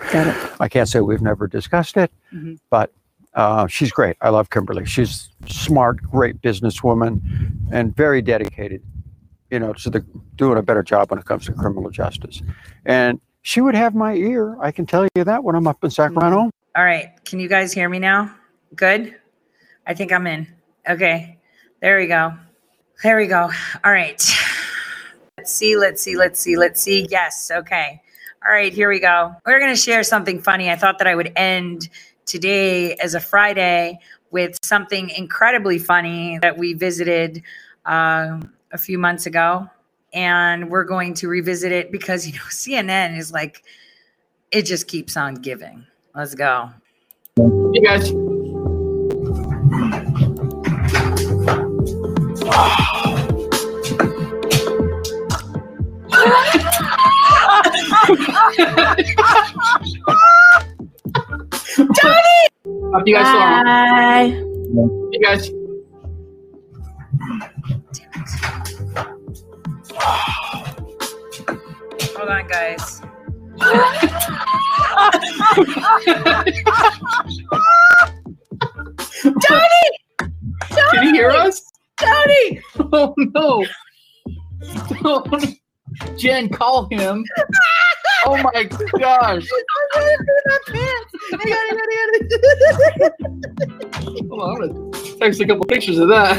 I 0.59 0.67
can't 0.69 0.87
say 0.87 1.01
we've 1.01 1.21
never 1.21 1.47
discussed 1.47 1.97
it, 1.97 2.11
Mhm. 2.33 2.57
but 2.69 2.93
uh, 3.33 3.67
she's 3.67 3.91
great. 3.91 4.15
I 4.21 4.29
love 4.29 4.49
Kimberly. 4.49 4.85
She's 4.85 5.29
smart, 5.47 6.01
great 6.01 6.41
businesswoman, 6.41 7.21
and 7.71 7.95
very 7.95 8.21
dedicated. 8.21 8.81
You 9.51 9.59
know, 9.59 9.73
to 9.73 9.89
the 9.89 10.05
doing 10.35 10.57
a 10.57 10.61
better 10.61 10.83
job 10.83 11.09
when 11.09 11.19
it 11.19 11.25
comes 11.25 11.45
to 11.47 11.53
criminal 11.53 11.89
justice. 11.89 12.41
And 12.85 13.19
she 13.41 13.61
would 13.61 13.73
have 13.75 13.95
my 13.95 14.13
ear. 14.13 14.55
I 14.61 14.71
can 14.71 14.85
tell 14.85 15.07
you 15.15 15.23
that 15.23 15.43
when 15.43 15.55
I'm 15.55 15.67
up 15.67 15.83
in 15.83 15.89
Sacramento. 15.89 16.51
All 16.75 16.83
right. 16.83 17.09
Can 17.25 17.39
you 17.39 17.49
guys 17.49 17.73
hear 17.73 17.89
me 17.89 17.97
now? 17.99 18.31
Good. 18.75 19.15
I 19.87 19.95
think 19.95 20.11
I'm 20.11 20.27
in. 20.27 20.45
Okay. 20.87 21.39
There 21.81 21.97
we 21.97 22.05
go. 22.07 22.33
There 23.01 23.17
we 23.17 23.27
go. 23.27 23.49
All 23.83 23.91
right. 23.91 24.21
Let's 25.37 25.53
see. 25.53 25.77
Let's 25.77 26.01
see. 26.01 26.17
Let's 26.17 26.39
see. 26.39 26.57
Let's 26.57 26.81
see. 26.81 27.07
Yes. 27.09 27.49
Okay. 27.49 28.01
All 28.45 28.53
right, 28.53 28.71
here 28.71 28.87
we 28.87 29.01
go. 29.01 29.35
We're 29.45 29.59
going 29.59 29.73
to 29.73 29.79
share 29.79 30.01
something 30.01 30.41
funny. 30.41 30.71
I 30.71 30.77
thought 30.77 30.97
that 30.99 31.07
I 31.07 31.15
would 31.15 31.33
end 31.35 31.89
today 32.25 32.95
as 32.95 33.13
a 33.13 33.19
Friday 33.19 33.99
with 34.31 34.57
something 34.63 35.09
incredibly 35.09 35.77
funny 35.77 36.39
that 36.41 36.57
we 36.57 36.73
visited 36.73 37.43
uh, 37.85 38.39
a 38.71 38.77
few 38.77 38.97
months 38.97 39.25
ago. 39.25 39.69
And 40.13 40.69
we're 40.69 40.85
going 40.85 41.13
to 41.15 41.27
revisit 41.27 41.73
it 41.73 41.91
because, 41.91 42.25
you 42.25 42.33
know, 42.33 42.39
CNN 42.49 43.17
is 43.17 43.33
like, 43.33 43.63
it 44.51 44.63
just 44.63 44.87
keeps 44.87 45.17
on 45.17 45.35
giving. 45.35 45.85
Let's 46.15 46.33
go. 46.33 46.69
You 47.37 47.81
guys. 47.83 48.09
Johnny! 61.95 62.39
Up 62.93 63.03
you 63.05 63.15
guys 63.15 63.27
saw 63.27 63.63
Bye. 63.63 64.25
You 65.11 65.19
guys. 65.21 65.49
Hold 72.15 72.29
on, 72.29 72.47
guys. 72.47 73.01
Johnny! 79.23 79.85
Can 80.91 81.03
he 81.03 81.11
hear 81.11 81.29
us? 81.31 81.61
Johnny! 81.99 82.61
Oh 82.91 83.13
no! 83.17 83.63
Oh, 85.05 85.23
Don't. 85.23 85.59
Jen, 86.17 86.49
call 86.49 86.87
him. 86.89 87.23
Oh 88.25 88.37
my 88.37 88.63
gosh! 88.99 89.47
Hold 94.29 94.41
on, 94.41 94.63
I'm 94.63 94.91
gonna 94.91 94.91
text 95.19 95.41
a 95.41 95.47
couple 95.47 95.65
pictures 95.65 95.97
of 95.97 96.09
that. 96.09 96.37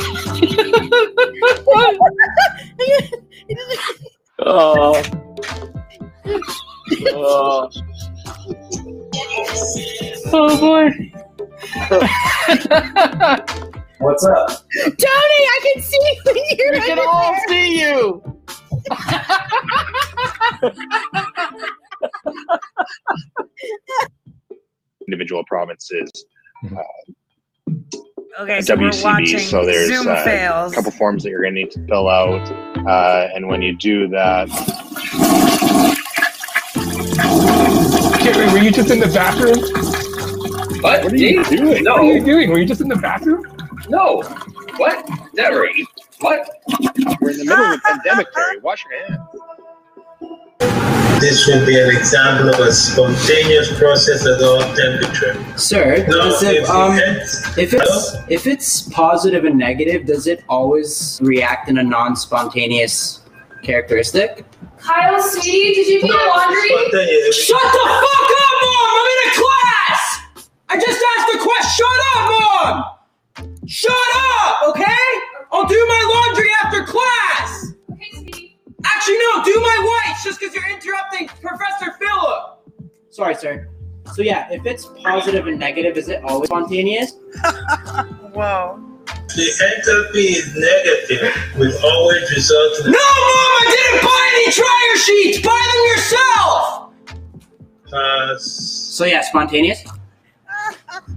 oh. 4.40 5.02
oh. 7.12 7.70
Oh 10.32 10.58
boy. 10.60 10.90
What's 14.00 14.24
up? 14.24 14.48
Tony, 14.48 14.96
I 15.06 15.60
can 15.74 15.82
see 15.82 15.98
you. 16.24 16.44
You're 16.58 16.72
We 16.72 16.80
can 16.80 16.98
all 17.06 17.36
see 17.48 17.80
you. 17.80 18.22
individual 25.06 25.44
provinces. 25.44 26.10
Uh, 26.64 26.76
Okay, 28.38 28.60
so 28.60 28.76
we're 28.76 28.90
WCB. 28.90 29.04
watching 29.04 29.38
So 29.40 29.66
there's 29.66 29.88
Zoom 29.88 30.06
uh, 30.06 30.22
fails. 30.22 30.72
a 30.72 30.76
couple 30.76 30.92
forms 30.92 31.24
that 31.24 31.30
you're 31.30 31.42
going 31.42 31.52
to 31.54 31.60
need 31.62 31.70
to 31.72 31.84
fill 31.88 32.08
out, 32.08 32.40
uh, 32.88 33.28
and 33.34 33.48
when 33.48 33.60
you 33.60 33.76
do 33.76 34.06
that, 34.08 34.48
Jerry, 38.22 38.50
were 38.52 38.58
you 38.58 38.70
just 38.70 38.88
in 38.90 39.00
the 39.00 39.08
bathroom? 39.08 39.58
What? 40.80 41.02
What 41.04 41.12
are 41.12 41.16
you 41.16 41.44
doing? 41.44 41.82
No. 41.84 41.94
What 41.96 42.00
are 42.02 42.04
you 42.04 42.24
doing? 42.24 42.50
Were 42.50 42.58
you 42.58 42.64
just 42.66 42.80
in 42.80 42.88
the 42.88 42.96
bathroom? 42.96 43.44
No, 43.90 44.22
what? 44.76 45.08
Never. 45.34 45.68
What? 46.20 46.48
We're 47.20 47.30
in 47.30 47.38
the 47.38 47.44
middle 47.44 47.64
of 47.64 47.78
a 47.78 47.78
pandemic, 47.84 48.32
Terry. 48.32 48.58
Wash 48.60 48.84
your 48.90 49.06
hands. 49.06 49.20
This 51.20 51.46
will 51.46 51.66
be 51.66 51.78
an 51.78 51.90
example 51.94 52.48
of 52.48 52.58
a 52.60 52.72
spontaneous 52.72 53.76
process 53.78 54.24
at 54.26 54.42
all 54.42 54.60
temperature. 54.74 55.36
Sir, 55.58 56.06
No, 56.08 56.16
does 56.30 56.42
it, 56.42 56.54
if 56.62 56.70
um, 56.70 56.96
it's- 56.96 57.58
if 57.58 57.74
it's 57.74 58.16
if 58.28 58.46
it's 58.46 58.82
positive 58.88 59.44
and 59.44 59.58
negative, 59.58 60.06
does 60.06 60.26
it 60.26 60.42
always 60.48 61.18
react 61.22 61.68
in 61.68 61.76
a 61.78 61.82
non-spontaneous 61.82 63.20
characteristic? 63.62 64.46
Kyle, 64.78 65.20
sweetie, 65.20 65.74
did 65.74 65.86
you 65.88 66.00
do 66.00 66.06
your 66.06 66.28
laundry? 66.28 66.70
Shut 67.32 67.60
the 67.60 67.84
fuck 67.84 68.30
up, 68.40 68.56
mom! 68.62 68.90
I'm 68.96 69.06
in 69.12 69.18
a 69.28 69.30
class. 69.36 70.02
I 70.70 70.74
just 70.80 71.04
asked 71.18 71.34
a 71.34 71.38
question. 71.38 71.70
Shut 71.76 72.00
up, 72.16 72.30
mom! 72.40 72.84
Shut 73.70 73.92
up, 74.16 74.68
okay? 74.70 75.06
I'll 75.52 75.64
do 75.64 75.86
my 75.86 76.22
laundry 76.26 76.50
after 76.64 76.82
class. 76.82 77.72
Okay, 77.92 78.10
Steve. 78.14 78.50
Actually, 78.84 79.18
no, 79.18 79.44
do 79.44 79.60
my 79.60 80.02
whites 80.08 80.24
just 80.24 80.40
because 80.40 80.52
you're 80.52 80.68
interrupting 80.68 81.28
Professor 81.28 81.92
Philip. 81.96 82.58
Sorry, 83.10 83.36
sir. 83.36 83.68
So 84.12 84.22
yeah, 84.22 84.48
if 84.50 84.66
it's 84.66 84.86
positive 85.04 85.46
and 85.46 85.60
negative, 85.60 85.96
is 85.96 86.08
it 86.08 86.20
always 86.24 86.48
spontaneous? 86.48 87.12
Whoa. 88.32 88.80
The 89.06 89.46
enthalpy 89.62 90.30
is 90.34 90.52
negative, 90.56 91.32
will 91.56 91.78
always 91.84 92.28
result 92.34 92.72
in 92.80 92.90
No, 92.90 92.98
mom, 92.98 92.98
I 92.98 93.66
didn't 93.70 94.02
buy 94.02 94.30
any 94.34 94.52
dryer 94.52 94.96
sheets. 94.96 95.46
Buy 95.46 95.62
them 95.70 95.82
yourself. 95.94 96.90
Uh, 97.92 98.36
So 98.38 99.04
yeah, 99.04 99.20
spontaneous. 99.20 99.84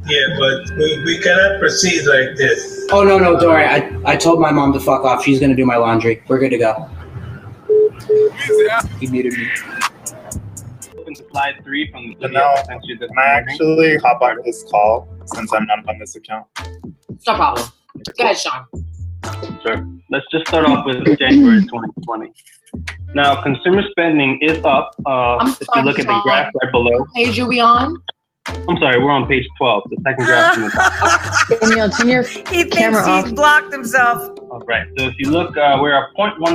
Yeah, 0.06 0.36
but 0.38 0.78
we, 0.78 1.04
we 1.04 1.20
cannot 1.20 1.60
proceed 1.60 2.06
like 2.06 2.36
this. 2.36 2.88
Oh 2.92 3.04
no, 3.04 3.18
no, 3.18 3.40
don't 3.40 3.50
worry. 3.50 3.66
I 3.66 4.00
I 4.06 4.16
told 4.16 4.40
my 4.40 4.52
mom 4.52 4.74
to 4.74 4.80
fuck 4.80 5.04
off. 5.04 5.24
She's 5.24 5.40
gonna 5.40 5.56
do 5.56 5.66
my 5.66 5.78
laundry. 5.78 6.24
We're 6.28 6.40
good 6.40 6.50
to 6.50 6.58
go. 6.58 6.90
He 9.00 9.08
muted 9.08 9.34
me. 9.34 9.50
Open 10.98 11.14
to 11.16 11.26
slide 11.32 11.56
three 11.64 11.90
from 11.92 12.08
the 12.08 12.18
So 12.22 12.28
now, 12.28 12.54
I 12.54 12.64
sent 12.64 12.84
you 12.86 12.98
this 12.98 13.10
can 13.10 13.18
I 13.20 13.26
actually 13.26 13.98
hop 13.98 14.22
on 14.22 14.38
this 14.44 14.64
call 14.70 15.08
since 15.26 15.54
I'm 15.54 15.66
not 15.66 15.88
on 15.88 16.00
this 16.00 16.16
account? 16.16 16.48
No 17.28 17.36
problem. 17.36 17.68
Go 18.18 18.24
ahead, 18.24 18.38
Sean. 18.38 18.66
Sure. 19.66 19.88
Let's 20.10 20.26
just 20.32 20.48
start 20.48 20.66
off 20.66 20.86
with 20.86 21.18
January 21.18 21.62
2020. 21.62 22.34
Now, 23.14 23.42
consumer 23.42 23.84
spending 23.92 24.40
is 24.42 24.64
up. 24.66 24.96
Uh, 25.06 25.38
I'm 25.38 25.48
if 25.50 25.60
you 25.62 25.66
sorry, 25.66 25.84
look 25.84 26.00
at 26.00 26.08
the 26.08 26.20
graph 26.24 26.52
right 26.62 26.72
below, 26.72 27.06
Page 27.16 27.40
are 27.40 27.48
we 27.48 27.60
on? 27.60 28.02
I'm 28.46 28.78
sorry, 28.78 29.02
we're 29.02 29.12
on 29.12 29.28
page 29.28 29.48
12, 29.58 29.84
the 29.90 29.98
second 30.04 30.26
graph 30.26 30.54
from 30.54 30.64
the 30.64 30.70
top. 30.70 31.60
Danielle, 31.62 31.90
turn 31.90 32.10
your 32.10 32.24
He 32.24 32.66
camera 32.66 33.02
thinks 33.04 33.08
off. 33.08 33.28
he 33.28 33.34
blocked 33.34 33.72
himself. 33.72 34.38
All 34.52 34.60
right. 34.68 34.86
So 34.98 35.06
if 35.08 35.14
you 35.18 35.32
look, 35.32 35.56
uh, 35.58 35.78
we're 35.82 35.92
0.15% 36.18 36.54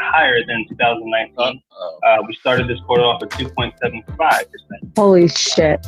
higher 0.00 0.44
than 0.46 0.66
2019. 0.68 1.36
Uh, 2.02 2.16
we 2.26 2.34
started 2.36 2.66
this 2.68 2.78
quarter 2.86 3.02
off 3.04 3.22
at 3.22 3.30
2.75%. 3.30 4.96
Holy 4.96 5.28
shit. 5.28 5.86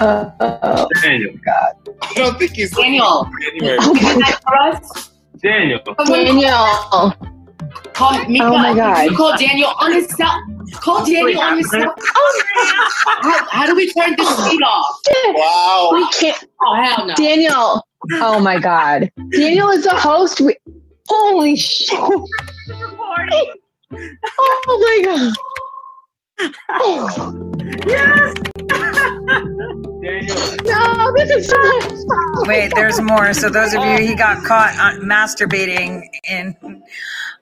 Uh, 0.00 0.86
Daniel. 1.02 1.34
God. 1.44 1.74
I 2.02 2.12
don't 2.14 2.38
think 2.38 2.52
he's 2.52 2.74
Daniel. 2.74 3.28
January. 3.40 3.78
For 3.78 4.56
us? 4.58 5.10
Daniel. 5.42 5.80
Daniel. 6.06 7.14
Call 7.92 8.24
Mika. 8.26 8.46
Oh 8.46 8.56
my 8.56 8.74
God. 8.74 9.04
You 9.10 9.16
call 9.16 9.36
Daniel 9.36 9.70
on 9.80 9.92
his 9.92 10.08
cell. 10.08 10.42
Call 10.74 11.04
Daniel 11.04 11.40
on 11.40 11.58
his 11.58 11.70
cell. 11.70 11.94
Oh, 11.98 12.42
how, 13.22 13.46
how 13.50 13.66
do 13.66 13.74
we 13.74 13.92
turn 13.92 14.14
this 14.16 14.26
oh. 14.28 14.50
feed 14.50 14.62
off? 14.62 15.00
Wow. 15.34 15.90
we 15.94 16.08
can't. 16.10 16.44
Oh, 16.62 16.74
hell 16.74 17.06
no. 17.06 17.14
Daniel. 17.14 17.86
Oh 18.14 18.40
my 18.40 18.58
God. 18.58 19.10
Daniel 19.30 19.70
is 19.70 19.84
the 19.84 19.94
host. 19.94 20.40
We, 20.40 20.56
holy 21.08 21.56
shit. 21.56 21.98
Oh 21.98 22.26
my 24.66 25.02
God. 25.04 25.32
Oh. 26.70 27.52
Yes. 27.86 28.34
No, 30.02 31.12
this 31.16 31.30
is 31.30 31.48
so 31.48 32.44
Wait, 32.44 32.72
there's 32.74 33.00
more. 33.00 33.32
So 33.34 33.48
those 33.48 33.72
of 33.72 33.84
you, 33.84 33.98
he 33.98 34.16
got 34.16 34.44
caught 34.44 34.74
uh, 34.76 34.98
masturbating 35.00 36.02
in 36.28 36.82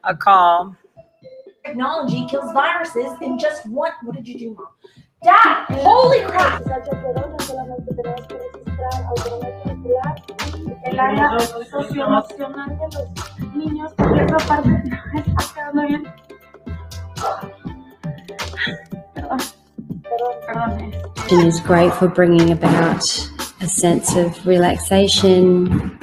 a 0.04 0.14
call. 0.14 0.76
Technology 1.64 2.26
kills 2.26 2.52
viruses 2.52 3.12
in 3.20 3.38
just 3.38 3.66
one. 3.68 3.92
What 4.02 4.16
did 4.16 4.26
you 4.26 4.38
do, 4.38 4.54
Mom? 4.54 4.68
Dad, 5.22 5.66
holy 5.82 6.20
crap! 6.22 6.62
perdón. 20.50 20.92
Is 21.30 21.60
great 21.60 21.94
for 21.94 22.08
bringing 22.08 22.50
about 22.50 23.04
a 23.60 23.68
sense 23.68 24.16
of 24.16 24.46
relaxation, 24.46 25.98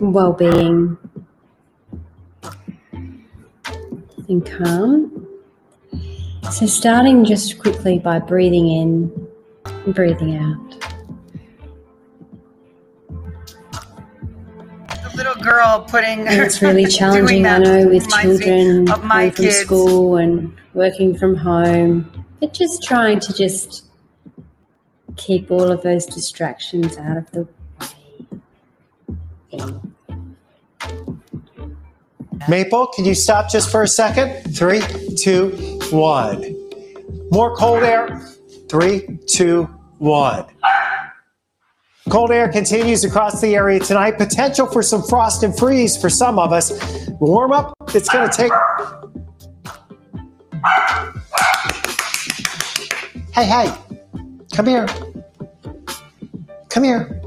well 0.00 0.32
and 4.28 4.44
calm. 4.44 5.26
So, 6.50 6.66
starting 6.66 7.24
just 7.24 7.58
quickly 7.58 7.98
by 7.98 8.18
breathing 8.18 8.68
in 8.68 9.28
and 9.64 9.94
breathing 9.94 10.36
out. 10.36 10.70
The 15.02 15.16
little 15.16 15.42
girl 15.42 15.86
putting. 15.88 16.26
And 16.28 16.40
it's 16.42 16.60
really 16.60 16.86
challenging, 16.98 17.46
I 17.46 17.58
know, 17.58 17.88
with 17.88 18.08
children 18.08 18.84
my 19.02 19.30
from 19.30 19.50
school 19.50 20.16
and 20.16 20.54
working 20.74 21.16
from 21.16 21.34
home. 21.34 22.26
But 22.40 22.52
just 22.52 22.82
trying 22.82 23.20
to 23.20 23.32
just 23.32 23.86
keep 25.16 25.50
all 25.50 25.70
of 25.70 25.82
those 25.82 26.06
distractions 26.06 26.96
out 26.98 27.16
of 27.16 27.30
the 27.30 27.48
Maple, 32.48 32.88
can 32.88 33.04
you 33.04 33.14
stop 33.14 33.50
just 33.50 33.70
for 33.70 33.82
a 33.82 33.88
second? 33.88 34.54
Three, 34.54 34.80
two, 35.16 35.50
one. 35.90 36.54
More 37.30 37.56
cold 37.56 37.82
air. 37.82 38.20
Three, 38.68 39.18
two, 39.26 39.64
one. 39.98 40.46
Cold 42.10 42.30
air 42.30 42.50
continues 42.50 43.02
across 43.02 43.40
the 43.40 43.54
area 43.54 43.80
tonight. 43.80 44.18
Potential 44.18 44.66
for 44.66 44.82
some 44.82 45.02
frost 45.02 45.42
and 45.42 45.56
freeze 45.56 45.96
for 45.96 46.10
some 46.10 46.38
of 46.38 46.52
us. 46.52 46.70
Warm 47.18 47.52
up, 47.52 47.74
it's 47.94 48.10
going 48.10 48.28
to 48.28 48.36
take. 48.36 48.52
Hey, 53.32 53.46
hey, 53.46 53.74
come 54.52 54.66
here. 54.66 54.86
Come 56.68 56.84
here. 56.84 57.22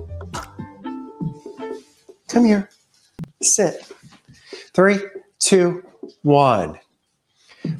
Come 2.28 2.46
here. 2.46 2.70
Sit. 3.42 3.92
Three, 4.78 5.00
two, 5.40 5.84
one. 6.22 6.80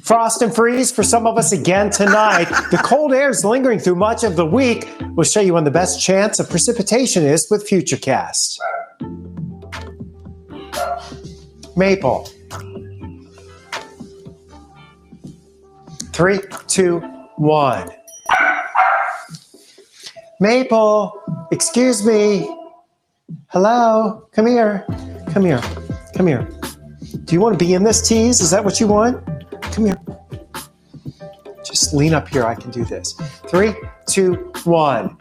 Frost 0.00 0.42
and 0.42 0.52
freeze 0.52 0.90
for 0.90 1.04
some 1.04 1.28
of 1.28 1.38
us 1.38 1.52
again 1.52 1.90
tonight. 1.90 2.46
the 2.72 2.80
cold 2.82 3.12
air 3.12 3.30
is 3.30 3.44
lingering 3.44 3.78
through 3.78 3.94
much 3.94 4.24
of 4.24 4.34
the 4.34 4.44
week. 4.44 4.88
We'll 5.12 5.22
show 5.22 5.40
you 5.40 5.54
when 5.54 5.62
the 5.62 5.70
best 5.70 6.02
chance 6.02 6.40
of 6.40 6.50
precipitation 6.50 7.24
is 7.24 7.46
with 7.52 7.68
Futurecast. 7.70 8.58
Maple. 11.76 12.28
Three, 16.12 16.40
two, 16.66 16.98
one. 17.36 17.92
Maple, 20.40 21.46
excuse 21.52 22.04
me. 22.04 22.52
Hello, 23.50 24.26
come 24.32 24.46
here. 24.46 24.84
Come 25.32 25.44
here. 25.44 25.62
Come 26.16 26.26
here. 26.26 26.48
Do 27.24 27.34
you 27.34 27.40
want 27.40 27.58
to 27.58 27.64
be 27.64 27.74
in 27.74 27.82
this 27.84 28.06
tease? 28.06 28.40
Is 28.40 28.50
that 28.50 28.64
what 28.64 28.80
you 28.80 28.86
want? 28.86 29.24
Come 29.72 29.86
here. 29.86 29.98
Just 31.64 31.92
lean 31.94 32.14
up 32.14 32.28
here. 32.28 32.44
I 32.44 32.54
can 32.54 32.70
do 32.70 32.84
this. 32.84 33.12
Three, 33.48 33.74
two, 34.08 34.34
one. 34.64 35.16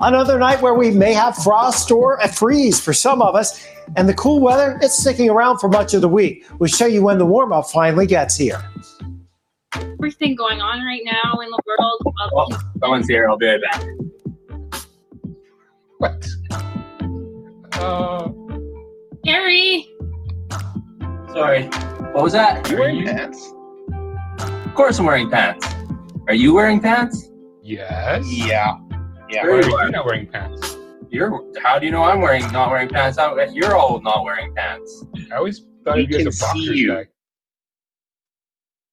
Another 0.00 0.38
night 0.38 0.60
where 0.60 0.74
we 0.74 0.90
may 0.90 1.12
have 1.14 1.36
frost 1.36 1.90
or 1.90 2.16
a 2.16 2.28
freeze 2.28 2.78
for 2.80 2.92
some 2.92 3.22
of 3.22 3.34
us. 3.34 3.66
And 3.96 4.08
the 4.08 4.14
cool 4.14 4.40
weather, 4.40 4.78
it's 4.82 4.98
sticking 4.98 5.30
around 5.30 5.58
for 5.58 5.68
much 5.68 5.94
of 5.94 6.00
the 6.00 6.08
week. 6.08 6.44
We'll 6.58 6.68
show 6.68 6.86
you 6.86 7.02
when 7.02 7.18
the 7.18 7.24
warm 7.26 7.52
up 7.52 7.66
finally 7.70 8.06
gets 8.06 8.36
here. 8.36 8.62
Everything 9.74 10.34
going 10.34 10.60
on 10.60 10.84
right 10.84 11.02
now 11.04 11.40
in 11.40 11.50
the 11.50 11.58
world. 11.66 12.02
of- 12.04 12.32
Oh, 12.34 12.58
someone's 12.80 13.08
here. 13.08 13.28
I'll 13.28 13.38
be 13.38 13.46
right 13.46 13.60
back. 13.70 13.84
What? 15.98 16.26
Uh, 17.72 18.28
Harry, 19.24 19.88
Sorry. 21.36 21.64
What 22.14 22.24
was 22.24 22.32
that? 22.32 22.66
You 22.70 22.78
wearing 22.78 23.04
pants? 23.04 23.52
Of 24.64 24.74
course 24.74 24.98
I'm 24.98 25.04
wearing 25.04 25.30
pants. 25.30 25.66
Are 26.28 26.34
you 26.34 26.54
wearing 26.54 26.80
pants? 26.80 27.28
yes. 27.62 28.24
Yeah. 28.26 28.78
Yeah. 29.28 29.42
Why 29.42 29.50
are 29.50 29.62
you 29.62 29.90
not 29.90 30.06
wearing 30.06 30.28
pants? 30.28 30.78
You're. 31.10 31.44
How 31.62 31.78
do 31.78 31.84
you 31.84 31.92
know 31.92 32.04
I'm 32.04 32.22
wearing 32.22 32.50
not 32.52 32.70
wearing 32.70 32.88
pants? 32.88 33.18
I'm, 33.18 33.36
you're 33.52 33.76
all 33.76 34.00
not 34.00 34.24
wearing 34.24 34.54
pants. 34.54 35.04
I 35.30 35.36
always 35.36 35.60
thought 35.84 35.98
of 35.98 36.10
you 36.10 36.26
as 36.26 36.40
a 36.40 36.42
boxer 36.42 36.72
guy. 36.72 37.06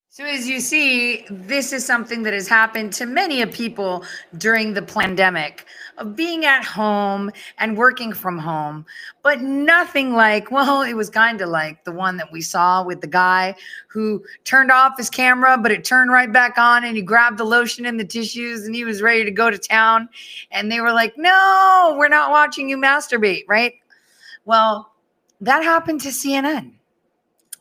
So, 0.10 0.26
as 0.26 0.46
you 0.46 0.60
see, 0.60 1.26
this 1.30 1.72
is 1.72 1.86
something 1.86 2.24
that 2.24 2.34
has 2.34 2.50
happened 2.50 2.92
to 2.94 3.06
many 3.06 3.42
of 3.42 3.54
people 3.54 4.04
during 4.38 4.74
the 4.74 4.82
pandemic 4.82 5.66
of 5.98 6.16
being 6.16 6.46
at 6.46 6.64
home 6.64 7.32
and 7.58 7.78
working 7.78 8.14
from 8.14 8.38
home, 8.38 8.86
but 9.22 9.42
nothing 9.42 10.14
like, 10.14 10.52
well, 10.52 10.82
it 10.82 10.94
was 10.94 11.10
kind 11.10 11.42
of 11.42 11.50
like 11.50 11.84
the 11.84 11.92
one 11.92 12.18
that 12.18 12.32
we 12.32 12.42
saw 12.42 12.84
with 12.84 13.02
the 13.02 13.08
guy 13.08 13.56
who 13.88 14.24
turned 14.44 14.72
off 14.72 14.98
his 14.98 15.10
camera, 15.10 15.58
but 15.58 15.72
it 15.72 15.84
turned 15.84 16.12
right 16.12 16.32
back 16.32 16.58
on 16.58 16.84
and 16.84 16.96
he 16.96 17.02
grabbed 17.02 17.38
the 17.38 17.44
lotion 17.44 17.86
and 17.86 18.00
the 18.00 18.06
tissues 18.06 18.66
and 18.66 18.76
he 18.76 18.84
was 18.84 19.02
ready 19.02 19.24
to 19.24 19.32
go 19.32 19.50
to 19.50 19.58
town. 19.58 20.10
And 20.52 20.72
they 20.72 20.82
were 20.82 20.94
like, 20.94 21.18
no, 21.18 21.96
we're 21.98 22.10
not 22.10 22.32
watching 22.32 22.70
you 22.70 22.78
masturbate, 22.78 23.44
right? 23.48 23.74
Well, 24.46 24.94
that 25.42 25.64
happened 25.64 26.02
to 26.02 26.10
CNN. 26.10 26.74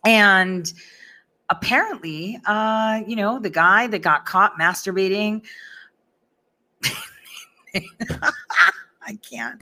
And 0.04 0.72
apparently, 1.48 2.40
uh, 2.46 3.02
you 3.06 3.14
know, 3.14 3.38
the 3.38 3.50
guy 3.50 3.86
that 3.86 4.00
got 4.00 4.24
caught 4.24 4.58
masturbating. 4.58 5.42
I 7.74 9.18
can't. 9.28 9.60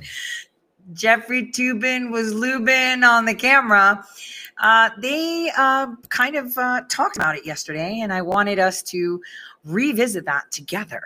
Jeffrey 0.93 1.47
Toobin 1.47 2.11
was 2.11 2.33
Lubin 2.33 3.05
on 3.05 3.25
the 3.25 3.35
camera. 3.35 4.05
Uh, 4.61 4.91
they 4.99 5.51
uh, 5.57 5.95
kind 6.09 6.37
of 6.37 6.57
uh, 6.59 6.83
talked 6.89 7.17
about 7.17 7.37
it 7.37 7.47
yesterday, 7.47 8.01
and 8.01 8.13
I 8.13 8.23
wanted 8.23 8.59
us 8.59 8.83
to 8.85 9.21
revisit 9.65 10.25
that 10.27 10.51
together. 10.51 11.03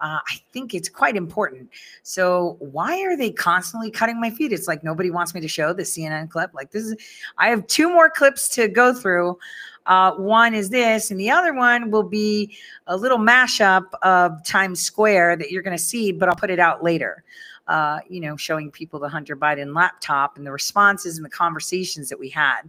Uh, 0.00 0.18
I 0.26 0.40
think 0.52 0.74
it's 0.74 0.88
quite 0.88 1.16
important. 1.16 1.70
So, 2.02 2.56
why 2.60 3.02
are 3.02 3.16
they 3.16 3.30
constantly 3.30 3.90
cutting 3.90 4.20
my 4.20 4.30
feed? 4.30 4.52
It's 4.52 4.68
like 4.68 4.84
nobody 4.84 5.10
wants 5.10 5.34
me 5.34 5.40
to 5.40 5.48
show 5.48 5.72
the 5.72 5.82
CNN 5.82 6.30
clip. 6.30 6.50
Like, 6.54 6.70
this 6.70 6.84
is, 6.84 6.96
I 7.38 7.48
have 7.48 7.66
two 7.66 7.88
more 7.88 8.10
clips 8.10 8.48
to 8.50 8.68
go 8.68 8.94
through. 8.94 9.38
Uh, 9.86 10.12
one 10.12 10.54
is 10.54 10.70
this, 10.70 11.10
and 11.10 11.18
the 11.18 11.30
other 11.30 11.52
one 11.52 11.90
will 11.90 12.02
be 12.02 12.56
a 12.86 12.96
little 12.96 13.18
mashup 13.18 13.86
of 14.02 14.44
Times 14.44 14.80
Square 14.80 15.36
that 15.36 15.50
you're 15.50 15.62
going 15.62 15.76
to 15.76 15.82
see, 15.82 16.12
but 16.12 16.28
I'll 16.28 16.36
put 16.36 16.50
it 16.50 16.60
out 16.60 16.82
later. 16.82 17.24
Uh, 17.68 18.00
you 18.08 18.20
know, 18.20 18.36
showing 18.36 18.70
people 18.70 18.98
the 18.98 19.08
Hunter 19.08 19.36
Biden 19.36 19.74
laptop 19.74 20.36
and 20.36 20.46
the 20.46 20.52
responses 20.52 21.16
and 21.16 21.24
the 21.24 21.30
conversations 21.30 22.08
that 22.08 22.18
we 22.18 22.28
had. 22.28 22.62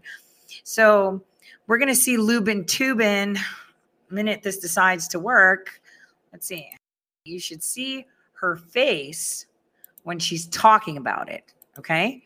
So 0.63 1.21
we're 1.67 1.79
going 1.79 1.89
to 1.89 1.95
see 1.95 2.17
Lubin 2.17 2.63
Toobin 2.65 3.37
minute 4.09 4.43
this 4.43 4.59
decides 4.59 5.07
to 5.09 5.19
work. 5.19 5.81
Let's 6.31 6.47
see. 6.47 6.69
You 7.25 7.39
should 7.39 7.63
see 7.63 8.05
her 8.33 8.55
face 8.55 9.47
when 10.03 10.19
she's 10.19 10.45
talking 10.47 10.97
about 10.97 11.29
it. 11.29 11.53
Okay. 11.79 12.23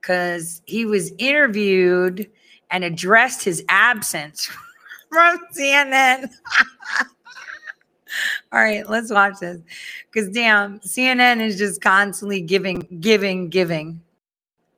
Because 0.00 0.62
he 0.66 0.86
was 0.86 1.12
interviewed 1.18 2.30
and 2.70 2.84
addressed 2.84 3.44
his 3.44 3.64
absence 3.68 4.46
from 5.10 5.38
CNN. 5.56 6.30
All 8.52 8.60
right, 8.60 8.88
let's 8.88 9.10
watch 9.10 9.40
this. 9.40 9.60
Because 10.10 10.30
damn, 10.30 10.80
CNN 10.80 11.40
is 11.40 11.58
just 11.58 11.80
constantly 11.80 12.40
giving, 12.40 12.86
giving, 13.00 13.48
giving. 13.48 14.00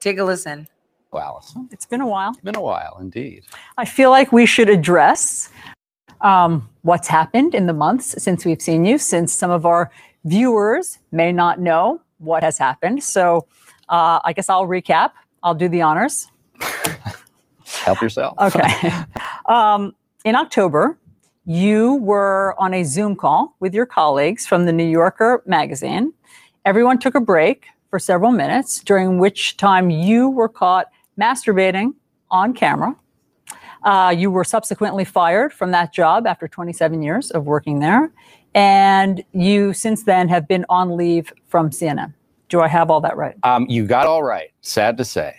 Take 0.00 0.18
a 0.18 0.24
listen. 0.24 0.68
Alisyn. 1.12 1.72
It's 1.72 1.86
been 1.86 2.00
a 2.00 2.06
while. 2.06 2.30
It's 2.30 2.40
been 2.40 2.56
a 2.56 2.60
while, 2.60 2.98
indeed. 3.00 3.44
I 3.76 3.84
feel 3.84 4.10
like 4.10 4.32
we 4.32 4.46
should 4.46 4.68
address 4.68 5.48
um, 6.20 6.68
what's 6.82 7.08
happened 7.08 7.54
in 7.54 7.66
the 7.66 7.72
months 7.72 8.22
since 8.22 8.44
we've 8.44 8.60
seen 8.60 8.84
you, 8.84 8.98
since 8.98 9.32
some 9.32 9.50
of 9.50 9.66
our 9.66 9.90
viewers 10.24 10.98
may 11.12 11.32
not 11.32 11.60
know 11.60 12.00
what 12.18 12.42
has 12.42 12.58
happened. 12.58 13.02
So 13.02 13.46
uh, 13.88 14.20
I 14.24 14.32
guess 14.32 14.48
I'll 14.48 14.66
recap. 14.66 15.12
I'll 15.42 15.54
do 15.54 15.68
the 15.68 15.82
honors. 15.82 16.28
Help 17.88 18.02
yourself. 18.02 18.36
Okay. 18.40 18.90
um, 19.46 19.94
in 20.24 20.36
October, 20.36 20.98
you 21.46 21.94
were 21.94 22.54
on 22.58 22.74
a 22.74 22.84
Zoom 22.84 23.16
call 23.16 23.56
with 23.60 23.72
your 23.72 23.86
colleagues 23.86 24.46
from 24.46 24.66
the 24.66 24.72
New 24.72 24.84
Yorker 24.86 25.42
magazine. 25.46 26.12
Everyone 26.66 26.98
took 26.98 27.14
a 27.14 27.20
break 27.20 27.66
for 27.88 27.98
several 27.98 28.30
minutes, 28.30 28.80
during 28.80 29.18
which 29.18 29.56
time 29.56 29.88
you 29.88 30.28
were 30.28 30.48
caught 30.48 30.88
masturbating 31.18 31.94
on 32.30 32.52
camera. 32.52 32.94
Uh, 33.82 34.14
you 34.16 34.30
were 34.30 34.44
subsequently 34.44 35.04
fired 35.04 35.52
from 35.52 35.70
that 35.70 35.94
job 35.94 36.26
after 36.26 36.46
27 36.46 37.02
years 37.02 37.30
of 37.30 37.46
working 37.46 37.78
there. 37.78 38.10
And 38.54 39.24
you, 39.32 39.72
since 39.72 40.02
then, 40.02 40.28
have 40.28 40.46
been 40.46 40.66
on 40.68 40.94
leave 40.94 41.32
from 41.46 41.70
CNN. 41.70 42.12
Do 42.50 42.60
I 42.60 42.68
have 42.68 42.90
all 42.90 43.00
that 43.00 43.16
right? 43.16 43.36
Um, 43.42 43.64
you 43.68 43.86
got 43.86 44.06
all 44.06 44.22
right. 44.22 44.50
Sad 44.60 44.98
to 44.98 45.04
say. 45.04 45.36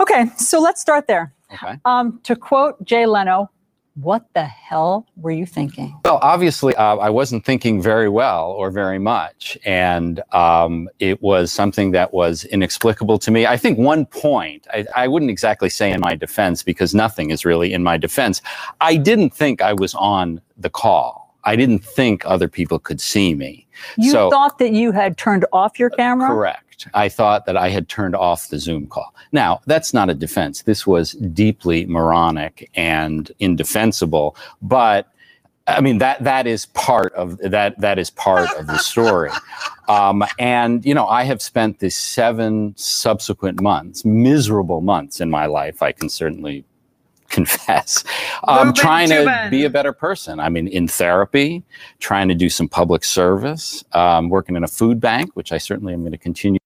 Okay, 0.00 0.26
so 0.36 0.60
let's 0.60 0.80
start 0.80 1.06
there. 1.06 1.32
Okay. 1.52 1.78
Um, 1.84 2.20
to 2.24 2.36
quote 2.36 2.82
Jay 2.84 3.06
Leno, 3.06 3.50
what 4.02 4.26
the 4.34 4.44
hell 4.44 5.06
were 5.16 5.30
you 5.30 5.44
thinking? 5.44 5.98
Well, 6.04 6.20
obviously, 6.22 6.74
uh, 6.76 6.96
I 6.96 7.10
wasn't 7.10 7.44
thinking 7.44 7.82
very 7.82 8.08
well 8.08 8.52
or 8.52 8.70
very 8.70 8.98
much. 8.98 9.58
And 9.64 10.22
um, 10.32 10.88
it 11.00 11.20
was 11.20 11.52
something 11.52 11.90
that 11.92 12.12
was 12.12 12.44
inexplicable 12.44 13.18
to 13.18 13.30
me. 13.30 13.46
I 13.46 13.56
think 13.56 13.76
one 13.76 14.06
point, 14.06 14.66
I, 14.72 14.86
I 14.94 15.08
wouldn't 15.08 15.30
exactly 15.30 15.68
say 15.68 15.90
in 15.90 16.00
my 16.00 16.14
defense 16.14 16.62
because 16.62 16.94
nothing 16.94 17.30
is 17.30 17.44
really 17.44 17.72
in 17.72 17.82
my 17.82 17.96
defense. 17.96 18.40
I 18.80 18.96
didn't 18.96 19.30
think 19.30 19.62
I 19.62 19.72
was 19.72 19.94
on 19.94 20.40
the 20.56 20.70
call. 20.70 21.36
I 21.44 21.56
didn't 21.56 21.80
think 21.80 22.24
other 22.24 22.48
people 22.48 22.78
could 22.78 23.00
see 23.00 23.34
me. 23.34 23.66
You 23.96 24.12
so, 24.12 24.30
thought 24.30 24.58
that 24.58 24.72
you 24.72 24.92
had 24.92 25.16
turned 25.16 25.46
off 25.52 25.78
your 25.78 25.90
camera? 25.90 26.28
Correct. 26.28 26.67
Shocked. 26.78 26.96
I 26.96 27.08
thought 27.08 27.46
that 27.46 27.56
I 27.56 27.68
had 27.68 27.88
turned 27.88 28.16
off 28.16 28.48
the 28.48 28.58
Zoom 28.58 28.86
call. 28.86 29.14
Now, 29.32 29.60
that's 29.66 29.92
not 29.92 30.10
a 30.10 30.14
defense. 30.14 30.62
This 30.62 30.86
was 30.86 31.12
deeply 31.12 31.86
moronic 31.86 32.70
and 32.74 33.30
indefensible, 33.38 34.36
but 34.62 35.08
I 35.66 35.82
mean 35.82 35.98
that 35.98 36.24
that 36.24 36.46
is 36.46 36.64
part 36.66 37.12
of 37.12 37.36
that 37.38 37.78
that 37.80 37.98
is 37.98 38.10
part 38.10 38.50
of 38.58 38.66
the 38.66 38.78
story. 38.78 39.30
Um, 39.88 40.22
and 40.38 40.84
you 40.84 40.92
know, 40.92 41.06
I 41.06 41.22
have 41.22 41.40
spent 41.40 41.78
the 41.78 41.88
seven 41.88 42.74
subsequent 42.76 43.62
months, 43.62 44.04
miserable 44.04 44.82
months 44.82 45.18
in 45.18 45.30
my 45.30 45.46
life. 45.46 45.82
I 45.82 45.92
can 45.92 46.10
certainly 46.10 46.62
confess. 47.30 48.04
Um, 48.46 48.72
trying 48.72 49.08
to 49.08 49.48
be 49.50 49.64
a 49.64 49.70
better 49.70 49.92
person. 49.92 50.40
I 50.40 50.48
mean, 50.48 50.68
in 50.68 50.88
therapy, 50.88 51.62
trying 52.00 52.28
to 52.28 52.34
do 52.34 52.50
some 52.50 52.68
public 52.68 53.04
service, 53.04 53.84
um, 53.92 54.28
working 54.28 54.56
in 54.56 54.64
a 54.64 54.68
food 54.68 55.00
bank, 55.00 55.30
which 55.34 55.52
I 55.52 55.58
certainly 55.58 55.92
am 55.92 56.00
going 56.00 56.12
to 56.12 56.18
continue. 56.18 56.60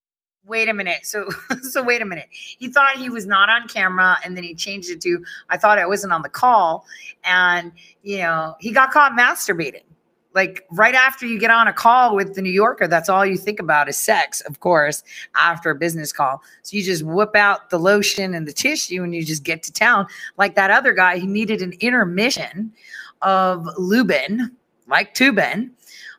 Wait 0.52 0.68
a 0.68 0.74
minute. 0.74 1.06
So 1.06 1.30
so 1.62 1.82
wait 1.82 2.02
a 2.02 2.04
minute. 2.04 2.28
He 2.30 2.68
thought 2.68 2.98
he 2.98 3.08
was 3.08 3.24
not 3.24 3.48
on 3.48 3.66
camera 3.68 4.18
and 4.22 4.36
then 4.36 4.44
he 4.44 4.54
changed 4.54 4.90
it 4.90 5.00
to 5.00 5.24
I 5.48 5.56
thought 5.56 5.78
I 5.78 5.86
wasn't 5.86 6.12
on 6.12 6.20
the 6.20 6.28
call 6.28 6.84
and 7.24 7.72
you 8.02 8.18
know, 8.18 8.54
he 8.60 8.70
got 8.70 8.90
caught 8.90 9.12
masturbating. 9.12 9.84
Like 10.34 10.66
right 10.70 10.94
after 10.94 11.24
you 11.24 11.40
get 11.40 11.50
on 11.50 11.68
a 11.68 11.72
call 11.72 12.14
with 12.14 12.34
the 12.34 12.42
New 12.42 12.50
Yorker, 12.50 12.86
that's 12.86 13.08
all 13.08 13.24
you 13.24 13.38
think 13.38 13.60
about 13.60 13.88
is 13.88 13.96
sex, 13.96 14.42
of 14.42 14.60
course, 14.60 15.02
after 15.34 15.70
a 15.70 15.74
business 15.74 16.12
call. 16.12 16.42
So 16.60 16.76
you 16.76 16.82
just 16.82 17.02
whip 17.02 17.34
out 17.34 17.70
the 17.70 17.78
lotion 17.78 18.34
and 18.34 18.46
the 18.46 18.52
tissue 18.52 19.02
and 19.04 19.14
you 19.14 19.24
just 19.24 19.44
get 19.44 19.62
to 19.62 19.72
town. 19.72 20.06
Like 20.36 20.54
that 20.56 20.70
other 20.70 20.92
guy, 20.92 21.16
he 21.16 21.26
needed 21.26 21.62
an 21.62 21.72
intermission 21.80 22.74
of 23.22 23.66
Lubin, 23.78 24.54
like 24.86 25.14
Toobin, 25.14 25.70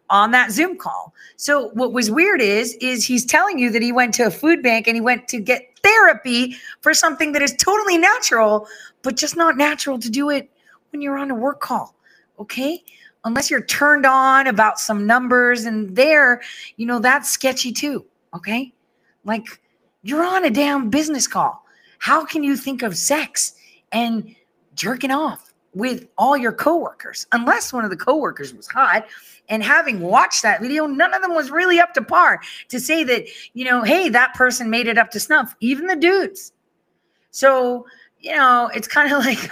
on 0.10 0.32
that 0.32 0.52
Zoom 0.52 0.76
call. 0.76 1.14
So 1.44 1.72
what 1.74 1.92
was 1.92 2.10
weird 2.10 2.40
is 2.40 2.74
is 2.80 3.04
he's 3.04 3.26
telling 3.26 3.60
you 3.60 3.70
that 3.72 3.82
he 3.82 3.92
went 3.92 4.14
to 4.14 4.28
a 4.28 4.32
food 4.32 4.64
bank 4.64 4.88
and 4.88 4.96
he 4.96 5.02
went 5.02 5.28
to 5.28 5.42
get 5.42 5.78
therapy 5.84 6.56
for 6.80 6.94
something 6.94 7.34
that 7.34 7.42
is 7.42 7.54
totally 7.58 7.98
natural, 7.98 8.66
but 9.02 9.18
just 9.18 9.36
not 9.36 9.58
natural 9.58 10.00
to 10.00 10.10
do 10.10 10.30
it 10.30 10.50
when 10.94 11.02
you're 11.02 11.18
on 11.18 11.30
a 11.30 11.36
work 11.36 11.60
call. 11.60 11.96
Okay? 12.40 12.82
Unless 13.26 13.52
you're 13.52 13.66
turned 13.66 14.06
on 14.06 14.48
about 14.48 14.80
some 14.80 15.06
numbers 15.06 15.66
and 15.66 15.94
there, 15.94 16.42
you 16.78 16.86
know, 16.86 17.00
that's 17.00 17.30
sketchy 17.30 17.74
too. 17.74 18.06
Okay? 18.34 18.74
Like 19.26 19.46
you're 20.02 20.24
on 20.24 20.46
a 20.46 20.50
damn 20.50 20.90
business 20.90 21.28
call. 21.28 21.66
How 22.00 22.24
can 22.24 22.44
you 22.44 22.56
think 22.56 22.84
of 22.84 22.98
sex 22.98 23.56
and 23.92 24.34
jerking 24.76 25.12
off 25.12 25.53
with 25.74 26.08
all 26.18 26.38
your 26.38 26.52
coworkers? 26.52 27.28
Unless 27.32 27.74
one 27.74 27.84
of 27.84 27.90
the 27.90 27.98
coworkers 27.98 28.54
was 28.54 28.68
hot. 28.68 29.08
And 29.50 29.64
having 29.64 30.00
watched 30.00 30.42
that 30.44 30.62
video, 30.62 30.88
none 30.88 31.14
of 31.14 31.22
them 31.22 31.36
was 31.36 31.52
really 31.52 31.80
up 31.80 31.94
to 31.96 32.02
par 32.02 32.42
to 32.70 32.80
say 32.80 33.04
that, 33.04 33.26
you 33.54 33.66
know, 33.66 33.84
hey, 33.84 34.10
that 34.10 34.34
person 34.34 34.70
made 34.70 34.88
it 34.88 34.98
up 34.98 35.12
to 35.12 35.20
snuff, 35.20 35.56
even 35.60 35.88
the 35.88 35.96
dudes. 35.96 36.54
So, 37.32 37.86
you 38.20 38.36
know, 38.36 38.70
it's 38.74 38.88
kind 38.88 39.12
of 39.12 39.20
like, 39.26 39.52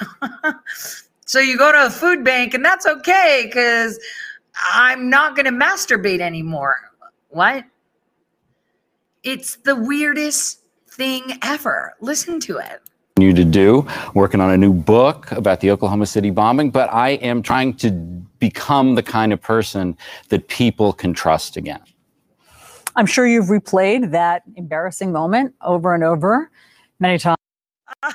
so 1.25 1.39
you 1.39 1.57
go 1.57 1.71
to 1.71 1.87
a 1.87 1.89
food 1.89 2.23
bank 2.23 2.53
and 2.53 2.63
that's 2.63 2.85
okay 2.85 3.43
because 3.45 3.99
I'm 4.73 5.09
not 5.09 5.35
going 5.35 5.45
to 5.45 5.51
masturbate 5.51 6.19
anymore. 6.19 6.77
What? 7.29 7.65
It's 9.23 9.57
the 9.57 9.75
weirdest 9.75 10.61
thing 10.89 11.37
ever. 11.41 11.93
Listen 12.01 12.39
to 12.41 12.57
it. 12.57 12.81
Continue 13.21 13.45
to 13.45 13.49
do, 13.49 13.87
working 14.15 14.41
on 14.41 14.49
a 14.49 14.57
new 14.57 14.73
book 14.73 15.31
about 15.31 15.59
the 15.59 15.69
Oklahoma 15.69 16.07
City 16.07 16.31
bombing, 16.31 16.71
but 16.71 16.91
I 16.91 17.11
am 17.21 17.43
trying 17.43 17.75
to 17.75 17.91
become 18.39 18.95
the 18.95 19.03
kind 19.03 19.31
of 19.31 19.39
person 19.39 19.95
that 20.29 20.47
people 20.47 20.91
can 20.91 21.13
trust 21.13 21.55
again. 21.55 21.81
I'm 22.95 23.05
sure 23.05 23.27
you've 23.27 23.45
replayed 23.45 24.09
that 24.11 24.41
embarrassing 24.55 25.11
moment 25.11 25.53
over 25.61 25.93
and 25.93 26.03
over 26.03 26.49
many 26.99 27.19
times. 27.19 27.37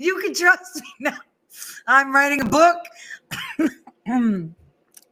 You 0.00 0.16
can 0.20 0.32
trust 0.32 0.76
me 0.76 0.92
now. 1.00 1.18
I'm 1.88 2.14
writing 2.14 2.42
a 2.42 2.44
book. 2.44 2.76
oh 4.08 4.48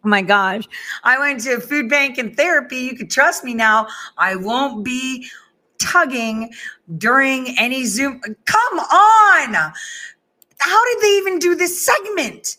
my 0.05 0.23
gosh. 0.23 0.63
I 1.03 1.19
went 1.19 1.41
to 1.41 1.55
a 1.55 1.61
food 1.61 1.91
bank 1.91 2.19
and 2.19 2.37
therapy. 2.37 2.77
You 2.77 2.97
can 2.97 3.09
trust 3.09 3.43
me 3.43 3.53
now. 3.53 3.89
I 4.17 4.37
won't 4.37 4.85
be 4.85 5.27
tugging 5.79 6.53
during 6.99 7.59
any 7.59 7.85
Zoom. 7.85 8.21
Come 8.21 8.79
on. 8.79 9.55
How 10.59 10.85
did 10.87 11.03
they 11.03 11.17
even 11.19 11.39
do 11.39 11.55
this 11.55 11.85
segment? 11.85 12.57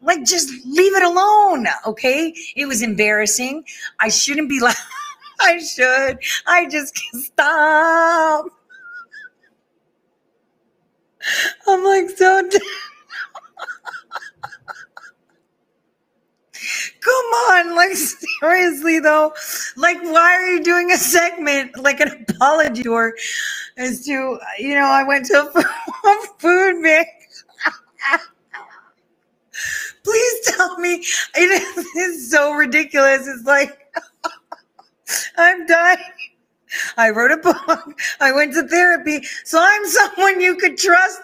Like, 0.00 0.24
just 0.24 0.50
leave 0.66 0.94
it 0.94 1.02
alone. 1.02 1.66
Okay. 1.86 2.34
It 2.56 2.66
was 2.66 2.82
embarrassing. 2.82 3.64
I 4.00 4.08
shouldn't 4.08 4.48
be 4.48 4.60
like, 4.60 4.76
I 5.40 5.58
should. 5.58 6.18
I 6.46 6.68
just 6.68 6.94
can't 6.94 7.24
stop. 7.24 8.46
I'm 11.66 11.84
like 11.84 12.10
so. 12.10 12.48
Come 17.08 17.26
on, 17.50 17.74
like 17.74 17.92
seriously 18.40 19.00
though, 19.00 19.32
like 19.76 19.98
why 20.02 20.34
are 20.34 20.46
you 20.46 20.62
doing 20.62 20.92
a 20.92 20.98
segment 20.98 21.78
like 21.82 22.00
an 22.00 22.26
apology 22.28 22.82
tour 22.82 23.14
as 23.78 24.04
to 24.04 24.38
you 24.58 24.74
know 24.74 24.84
I 24.84 25.04
went 25.04 25.24
to 25.26 25.38
a 25.38 26.26
food 26.38 26.82
bank. 26.82 27.08
Please 30.04 30.46
tell 30.46 30.78
me 30.78 31.02
it's 31.34 32.30
so 32.30 32.52
ridiculous. 32.52 33.26
It's 33.26 33.46
like 33.46 33.78
I'm 35.38 35.66
dying. 35.66 35.98
I 36.96 37.10
wrote 37.10 37.32
a 37.32 37.36
book. 37.36 38.00
I 38.20 38.32
went 38.32 38.54
to 38.54 38.66
therapy. 38.66 39.22
So 39.44 39.58
I'm 39.60 39.86
someone 39.86 40.40
you 40.40 40.56
could 40.56 40.76
trust. 40.76 41.20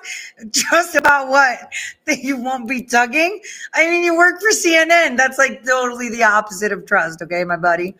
Trust 0.53 0.95
about 0.95 1.29
what? 1.29 1.73
That 2.07 2.23
you 2.23 2.37
won't 2.37 2.69
be 2.69 2.83
tugging? 2.83 3.41
I 3.73 3.87
mean, 3.87 4.05
you 4.05 4.15
work 4.15 4.39
for 4.39 4.51
CNN. 4.51 5.17
That's 5.17 5.39
like 5.39 5.65
totally 5.65 6.11
the 6.11 6.23
opposite 6.23 6.71
of 6.71 6.85
trust, 6.85 7.23
okay, 7.23 7.45
my 7.45 7.57
buddy? 7.57 7.95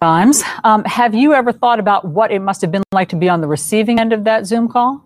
Times. 0.00 0.44
Um, 0.62 0.84
have 0.84 1.12
you 1.12 1.34
ever 1.34 1.50
thought 1.50 1.80
about 1.80 2.04
what 2.04 2.30
it 2.30 2.38
must 2.38 2.60
have 2.60 2.70
been 2.70 2.84
like 2.92 3.08
to 3.08 3.16
be 3.16 3.28
on 3.28 3.40
the 3.40 3.48
receiving 3.48 3.98
end 3.98 4.12
of 4.12 4.22
that 4.24 4.46
Zoom 4.46 4.68
call? 4.68 5.02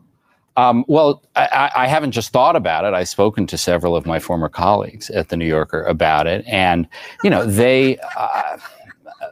Um, 0.56 0.84
well, 0.86 1.22
I, 1.34 1.70
I 1.74 1.84
I 1.84 1.86
haven't 1.86 2.12
just 2.12 2.30
thought 2.30 2.56
about 2.56 2.84
it. 2.84 2.92
I've 2.92 3.08
spoken 3.08 3.46
to 3.46 3.56
several 3.56 3.96
of 3.96 4.04
my 4.04 4.18
former 4.18 4.50
colleagues 4.50 5.08
at 5.10 5.30
the 5.30 5.36
New 5.36 5.46
Yorker 5.46 5.82
about 5.84 6.26
it, 6.26 6.44
and 6.46 6.86
you 7.24 7.30
know 7.30 7.46
they 7.46 7.96
uh, 8.16 8.58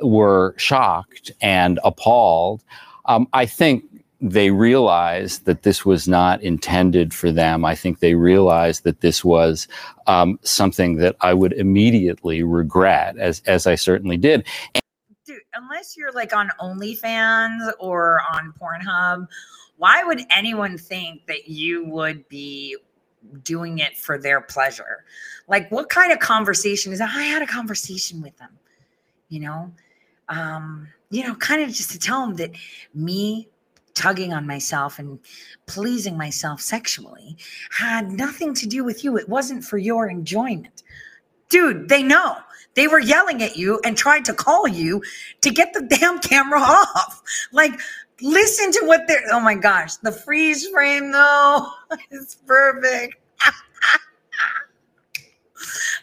were 0.02 0.54
shocked 0.56 1.30
and 1.40 1.78
appalled. 1.84 2.62
Um, 3.06 3.26
I 3.32 3.46
think 3.46 3.84
they 4.20 4.50
realized 4.50 5.46
that 5.46 5.62
this 5.62 5.86
was 5.86 6.06
not 6.06 6.42
intended 6.42 7.14
for 7.14 7.32
them. 7.32 7.64
I 7.64 7.74
think 7.74 8.00
they 8.00 8.14
realized 8.14 8.84
that 8.84 9.00
this 9.00 9.24
was 9.24 9.66
um, 10.06 10.38
something 10.42 10.96
that 10.96 11.16
I 11.22 11.32
would 11.32 11.54
immediately 11.54 12.42
regret, 12.42 13.16
as 13.18 13.42
as 13.46 13.66
I 13.66 13.76
certainly 13.76 14.18
did. 14.18 14.46
Dude, 15.24 15.40
unless 15.54 15.96
you're 15.96 16.12
like 16.12 16.34
on 16.34 16.50
OnlyFans 16.60 17.72
or 17.78 18.20
on 18.32 18.52
Pornhub, 18.60 19.26
why 19.78 20.02
would 20.04 20.20
anyone 20.30 20.76
think 20.76 21.26
that 21.26 21.48
you 21.48 21.86
would 21.86 22.28
be 22.28 22.76
doing 23.42 23.78
it 23.78 23.96
for 23.96 24.18
their 24.18 24.40
pleasure? 24.40 25.04
Like, 25.48 25.70
what 25.70 25.88
kind 25.88 26.12
of 26.12 26.18
conversation 26.18 26.92
is? 26.92 26.98
that? 26.98 27.10
I 27.14 27.22
had 27.22 27.42
a 27.42 27.46
conversation 27.46 28.20
with 28.20 28.36
them, 28.36 28.50
you 29.30 29.40
know, 29.40 29.72
um, 30.30 30.88
you 31.10 31.24
know, 31.24 31.34
kind 31.34 31.62
of 31.62 31.68
just 31.68 31.90
to 31.90 31.98
tell 31.98 32.26
them 32.26 32.36
that 32.36 32.52
me 32.94 33.48
tugging 33.94 34.32
on 34.32 34.46
myself 34.46 34.98
and 34.98 35.18
pleasing 35.66 36.16
myself 36.16 36.60
sexually 36.60 37.36
had 37.70 38.10
nothing 38.12 38.54
to 38.54 38.66
do 38.66 38.84
with 38.84 39.04
you. 39.04 39.18
It 39.18 39.28
wasn't 39.28 39.64
for 39.64 39.76
your 39.76 40.08
enjoyment. 40.08 40.82
Dude, 41.48 41.88
they 41.88 42.02
know. 42.02 42.36
They 42.74 42.86
were 42.86 43.00
yelling 43.00 43.42
at 43.42 43.56
you 43.56 43.80
and 43.84 43.96
tried 43.96 44.24
to 44.26 44.32
call 44.32 44.68
you 44.68 45.02
to 45.40 45.50
get 45.50 45.74
the 45.74 45.82
damn 45.98 46.20
camera 46.20 46.60
off. 46.60 47.20
Like, 47.52 47.78
listen 48.22 48.70
to 48.72 48.86
what 48.86 49.08
they're. 49.08 49.24
Oh 49.32 49.40
my 49.40 49.54
gosh, 49.54 49.96
the 49.96 50.12
freeze 50.12 50.68
frame 50.68 51.10
though 51.10 51.66
is 52.10 52.36
perfect. 52.46 53.16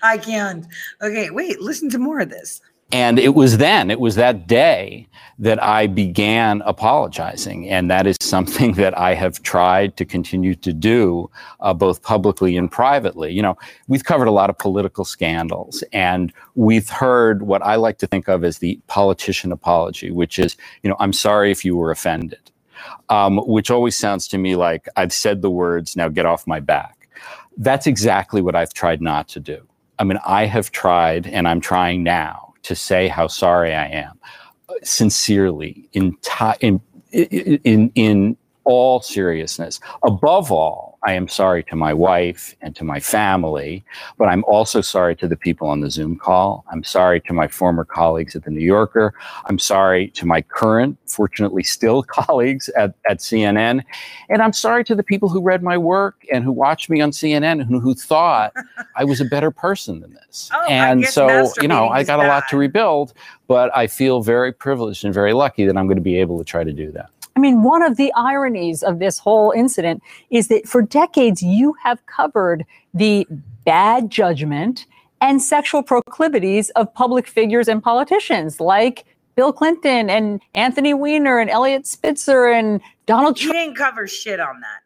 I 0.03 0.17
can't. 0.17 0.67
Okay, 1.01 1.29
wait, 1.29 1.61
listen 1.61 1.89
to 1.91 1.97
more 1.97 2.19
of 2.19 2.29
this. 2.29 2.61
And 2.91 3.19
it 3.19 3.35
was 3.35 3.57
then, 3.57 3.91
it 3.91 3.99
was 3.99 4.15
that 4.15 4.47
day 4.47 5.07
that 5.39 5.61
I 5.61 5.87
began 5.87 6.61
apologizing. 6.65 7.69
And 7.69 7.91
that 7.91 8.07
is 8.07 8.17
something 8.21 8.73
that 8.75 8.97
I 8.97 9.13
have 9.13 9.43
tried 9.43 9.97
to 9.97 10.05
continue 10.05 10.55
to 10.55 10.73
do, 10.73 11.29
uh, 11.59 11.73
both 11.73 12.01
publicly 12.01 12.55
and 12.55 12.71
privately. 12.71 13.33
You 13.33 13.41
know, 13.41 13.57
we've 13.87 14.05
covered 14.05 14.27
a 14.27 14.31
lot 14.31 14.49
of 14.49 14.57
political 14.57 15.05
scandals, 15.05 15.83
and 15.91 16.33
we've 16.55 16.89
heard 16.89 17.43
what 17.43 17.61
I 17.61 17.75
like 17.75 17.97
to 17.99 18.07
think 18.07 18.27
of 18.27 18.43
as 18.43 18.59
the 18.59 18.79
politician 18.87 19.51
apology, 19.51 20.09
which 20.09 20.39
is, 20.39 20.55
you 20.81 20.89
know, 20.89 20.95
I'm 20.99 21.13
sorry 21.13 21.51
if 21.51 21.65
you 21.65 21.75
were 21.75 21.91
offended, 21.91 22.51
um, 23.09 23.37
which 23.45 23.69
always 23.69 23.97
sounds 23.97 24.27
to 24.29 24.37
me 24.37 24.55
like 24.55 24.87
I've 24.95 25.13
said 25.13 25.41
the 25.41 25.51
words, 25.51 25.95
now 25.95 26.07
get 26.07 26.25
off 26.25 26.47
my 26.47 26.61
back. 26.61 27.09
That's 27.57 27.85
exactly 27.85 28.41
what 28.41 28.55
I've 28.55 28.73
tried 28.73 29.01
not 29.01 29.27
to 29.29 29.39
do. 29.39 29.67
I 29.99 30.03
mean, 30.03 30.19
I 30.25 30.45
have 30.45 30.71
tried, 30.71 31.27
and 31.27 31.47
I'm 31.47 31.59
trying 31.59 32.03
now 32.03 32.46
to 32.67 32.75
say 32.75 33.09
how 33.09 33.27
sorry 33.27 33.73
I 33.75 33.87
am. 33.87 34.19
sincerely, 34.83 35.89
in, 35.93 36.17
in 36.61 36.81
in 37.63 37.91
in 37.95 38.37
all 38.65 39.01
seriousness. 39.01 39.79
Above 40.03 40.51
all, 40.51 40.86
I 41.07 41.13
am 41.13 41.29
sorry 41.29 41.63
to 41.63 41.75
my 41.77 41.93
wife 41.93 42.53
and 42.61 42.75
to 42.75 42.83
my 42.83 42.99
family, 42.99 43.85
but 44.17 44.25
I'm 44.25 44.43
also 44.43 44.81
sorry 44.81 45.15
to 45.15 45.27
the 45.29 45.37
people 45.37 45.69
on 45.69 45.79
the 45.79 45.89
Zoom 45.89 46.17
call. 46.17 46.65
I'm 46.69 46.83
sorry 46.83 47.21
to 47.21 47.33
my 47.33 47.47
former 47.47 47.85
colleagues 47.85 48.35
at 48.35 48.43
the 48.43 48.51
New 48.51 48.65
Yorker. 48.65 49.13
I'm 49.45 49.57
sorry 49.57 50.09
to 50.09 50.25
my 50.25 50.41
current, 50.41 50.97
fortunately 51.05 51.63
still 51.63 52.03
colleagues 52.19 52.67
at, 52.77 52.93
at 53.09 53.19
CNN. 53.19 53.85
And 54.27 54.41
I'm 54.41 54.51
sorry 54.51 54.83
to 54.83 54.95
the 54.95 55.03
people 55.03 55.29
who 55.29 55.41
read 55.41 55.63
my 55.63 55.77
work 55.77 56.25
and 56.29 56.43
who 56.43 56.51
watched 56.51 56.89
me 56.89 56.99
on 56.99 57.11
CNN 57.11 57.61
and 57.61 57.63
who, 57.63 57.79
who 57.79 57.95
thought 57.95 58.51
I 58.97 59.05
was 59.05 59.21
a 59.21 59.25
better 59.25 59.49
person 59.49 60.01
than 60.01 60.13
this. 60.13 60.51
Oh, 60.57 60.65
and 60.69 61.05
so, 61.05 61.51
you 61.61 61.67
know, 61.67 61.87
I 61.89 62.03
got 62.03 62.19
a 62.19 62.27
lot 62.27 62.47
to 62.49 62.57
rebuild, 62.57 63.13
but 63.47 63.75
I 63.75 63.87
feel 63.87 64.21
very 64.21 64.51
privileged 64.51 65.05
and 65.05 65.13
very 65.13 65.33
lucky 65.33 65.65
that 65.65 65.77
I'm 65.77 65.87
going 65.87 65.97
to 65.97 66.01
be 66.01 66.19
able 66.19 66.37
to 66.37 66.43
try 66.43 66.63
to 66.63 66.73
do 66.73 66.91
that. 66.91 67.09
I 67.37 67.39
mean, 67.39 67.61
one 67.61 67.83
of 67.83 67.97
the 67.97 68.11
ironies 68.15 68.81
of 68.81 68.97
this 68.97 69.19
whole 69.19 69.51
incident 69.51 70.01
is 70.31 70.47
that 70.47 70.67
for 70.67 70.81
decades 70.81 71.43
you 71.43 71.75
have 71.83 72.03
covered 72.07 72.65
the 72.95 73.27
bad 73.63 74.09
judgment 74.09 74.87
and 75.21 75.39
sexual 75.39 75.83
proclivities 75.83 76.71
of 76.71 76.91
public 76.95 77.27
figures 77.27 77.67
and 77.67 77.83
politicians 77.83 78.59
like 78.59 79.05
Bill 79.35 79.53
Clinton 79.53 80.09
and 80.09 80.41
Anthony 80.55 80.95
Weiner 80.95 81.37
and 81.37 81.47
Elliot 81.47 81.85
Spitzer 81.85 82.47
and 82.47 82.81
Donald 83.05 83.37
Trump. 83.37 83.53
didn't 83.53 83.75
cover 83.75 84.07
shit 84.07 84.39
on 84.39 84.59
that. 84.61 84.79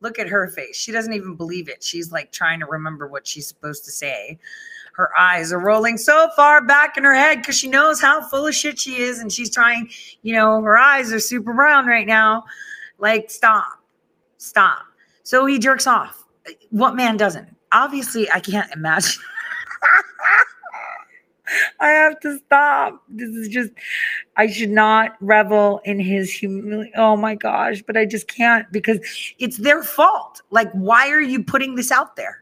Look 0.00 0.18
at 0.18 0.26
her 0.26 0.48
face. 0.48 0.74
She 0.74 0.90
doesn't 0.90 1.12
even 1.12 1.36
believe 1.36 1.68
it. 1.68 1.84
She's 1.84 2.10
like 2.10 2.32
trying 2.32 2.58
to 2.58 2.66
remember 2.66 3.06
what 3.06 3.28
she's 3.28 3.46
supposed 3.46 3.84
to 3.84 3.92
say. 3.92 4.40
Her 4.92 5.10
eyes 5.18 5.52
are 5.52 5.58
rolling 5.58 5.96
so 5.96 6.28
far 6.36 6.64
back 6.64 6.96
in 6.96 7.04
her 7.04 7.14
head 7.14 7.38
because 7.38 7.56
she 7.56 7.68
knows 7.68 8.00
how 8.00 8.26
full 8.28 8.46
of 8.46 8.54
shit 8.54 8.78
she 8.78 8.98
is. 8.98 9.20
And 9.20 9.32
she's 9.32 9.50
trying, 9.50 9.90
you 10.22 10.34
know, 10.34 10.60
her 10.62 10.76
eyes 10.76 11.12
are 11.12 11.20
super 11.20 11.54
brown 11.54 11.86
right 11.86 12.06
now. 12.06 12.44
Like, 12.98 13.30
stop, 13.30 13.82
stop. 14.36 14.84
So 15.22 15.46
he 15.46 15.58
jerks 15.58 15.86
off. 15.86 16.24
What 16.70 16.94
man 16.94 17.16
doesn't? 17.16 17.48
Obviously, 17.72 18.30
I 18.30 18.40
can't 18.40 18.70
imagine. 18.72 19.22
I 21.80 21.88
have 21.88 22.20
to 22.20 22.38
stop. 22.46 23.02
This 23.08 23.30
is 23.30 23.48
just, 23.48 23.72
I 24.36 24.46
should 24.46 24.70
not 24.70 25.16
revel 25.20 25.80
in 25.84 25.98
his 25.98 26.30
humility. 26.30 26.92
Oh 26.96 27.16
my 27.16 27.34
gosh, 27.34 27.82
but 27.82 27.96
I 27.96 28.04
just 28.04 28.28
can't 28.28 28.70
because 28.72 28.98
it's 29.38 29.58
their 29.58 29.82
fault. 29.82 30.42
Like, 30.50 30.70
why 30.72 31.10
are 31.10 31.20
you 31.20 31.42
putting 31.42 31.74
this 31.74 31.90
out 31.90 32.16
there? 32.16 32.41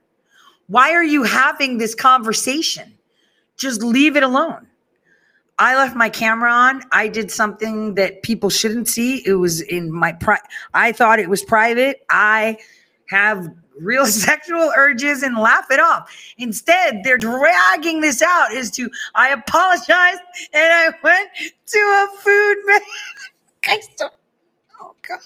Why 0.71 0.93
are 0.93 1.03
you 1.03 1.25
having 1.25 1.79
this 1.79 1.97
conversation? 1.97 2.97
Just 3.57 3.83
leave 3.83 4.15
it 4.15 4.23
alone. 4.23 4.69
I 5.59 5.75
left 5.75 5.97
my 5.97 6.09
camera 6.09 6.53
on. 6.53 6.85
I 6.93 7.09
did 7.09 7.33
something 7.33 7.97
that 7.97 8.23
people 8.23 8.51
shouldn't 8.51 8.87
see. 8.87 9.27
It 9.27 9.35
was 9.35 9.63
in 9.63 9.91
my 9.91 10.13
pri- 10.13 10.39
I 10.73 10.93
thought 10.93 11.19
it 11.19 11.29
was 11.29 11.43
private. 11.43 12.07
I 12.09 12.57
have 13.09 13.49
real 13.81 14.07
sexual 14.27 14.71
urges 14.77 15.25
and 15.25 15.37
laugh 15.37 15.67
it 15.73 15.81
off. 15.81 16.09
Instead, 16.39 17.01
they're 17.03 17.19
dragging 17.19 18.01
this 18.01 18.23
out 18.23 18.55
as 18.55 18.71
to 18.71 18.89
I 19.17 19.31
apologized 19.31 20.21
and 20.55 20.73
I 20.73 20.91
went 21.03 21.31
to 21.67 21.79
a 21.79 22.09
food 22.21 22.57
oh 24.81 24.95
God. 25.03 25.19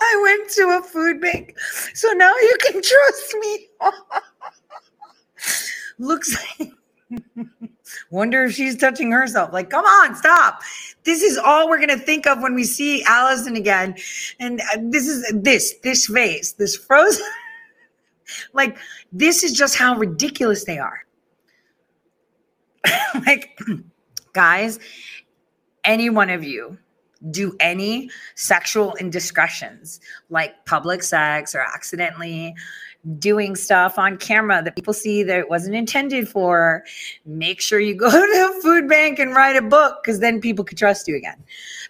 I 0.00 0.20
went 0.22 0.50
to 0.52 0.78
a 0.78 0.82
food 0.82 1.20
bank. 1.20 1.58
So 1.94 2.12
now 2.12 2.32
you 2.36 2.56
can 2.60 2.82
trust 2.82 3.36
me. 3.40 3.68
Looks 5.98 6.36
like 6.60 6.72
Wonder 8.10 8.44
if 8.44 8.54
she's 8.54 8.76
touching 8.76 9.10
herself. 9.10 9.52
Like, 9.52 9.70
come 9.70 9.84
on, 9.84 10.14
stop. 10.14 10.62
This 11.04 11.22
is 11.22 11.38
all 11.38 11.68
we're 11.68 11.80
gonna 11.80 11.98
think 11.98 12.26
of 12.26 12.40
when 12.42 12.54
we 12.54 12.64
see 12.64 13.04
Alisyn 13.04 13.56
again. 13.56 13.96
And 14.40 14.60
uh, 14.60 14.78
this 14.82 15.06
is 15.06 15.30
this, 15.34 15.74
this 15.82 16.06
face, 16.06 16.52
this 16.52 16.76
frozen. 16.76 17.24
like, 18.52 18.76
this 19.12 19.42
is 19.42 19.52
just 19.52 19.76
how 19.76 19.96
ridiculous 19.96 20.64
they 20.64 20.78
are. 20.78 21.04
like, 23.26 23.58
guys, 24.32 24.78
any 25.84 26.10
one 26.10 26.30
of 26.30 26.44
you 26.44 26.78
do 27.30 27.56
any 27.60 28.10
sexual 28.34 28.94
indiscretions, 28.96 30.00
like 30.30 30.64
public 30.66 31.02
sex 31.02 31.54
or 31.54 31.60
accidentally 31.60 32.54
doing 33.18 33.54
stuff 33.54 33.98
on 33.98 34.16
camera 34.18 34.62
that 34.62 34.74
people 34.74 34.92
see 34.92 35.22
that 35.22 35.38
it 35.38 35.48
wasn't 35.48 35.74
intended 35.74 36.28
for, 36.28 36.84
make 37.24 37.60
sure 37.60 37.80
you 37.80 37.94
go 37.96 38.10
to 38.10 38.56
a 38.56 38.60
food 38.60 38.88
bank 38.88 39.18
and 39.18 39.34
write 39.34 39.56
a 39.56 39.62
book 39.62 40.02
because 40.02 40.20
then 40.20 40.40
people 40.40 40.64
could 40.64 40.78
trust 40.78 41.08
you 41.08 41.16
again. 41.16 41.42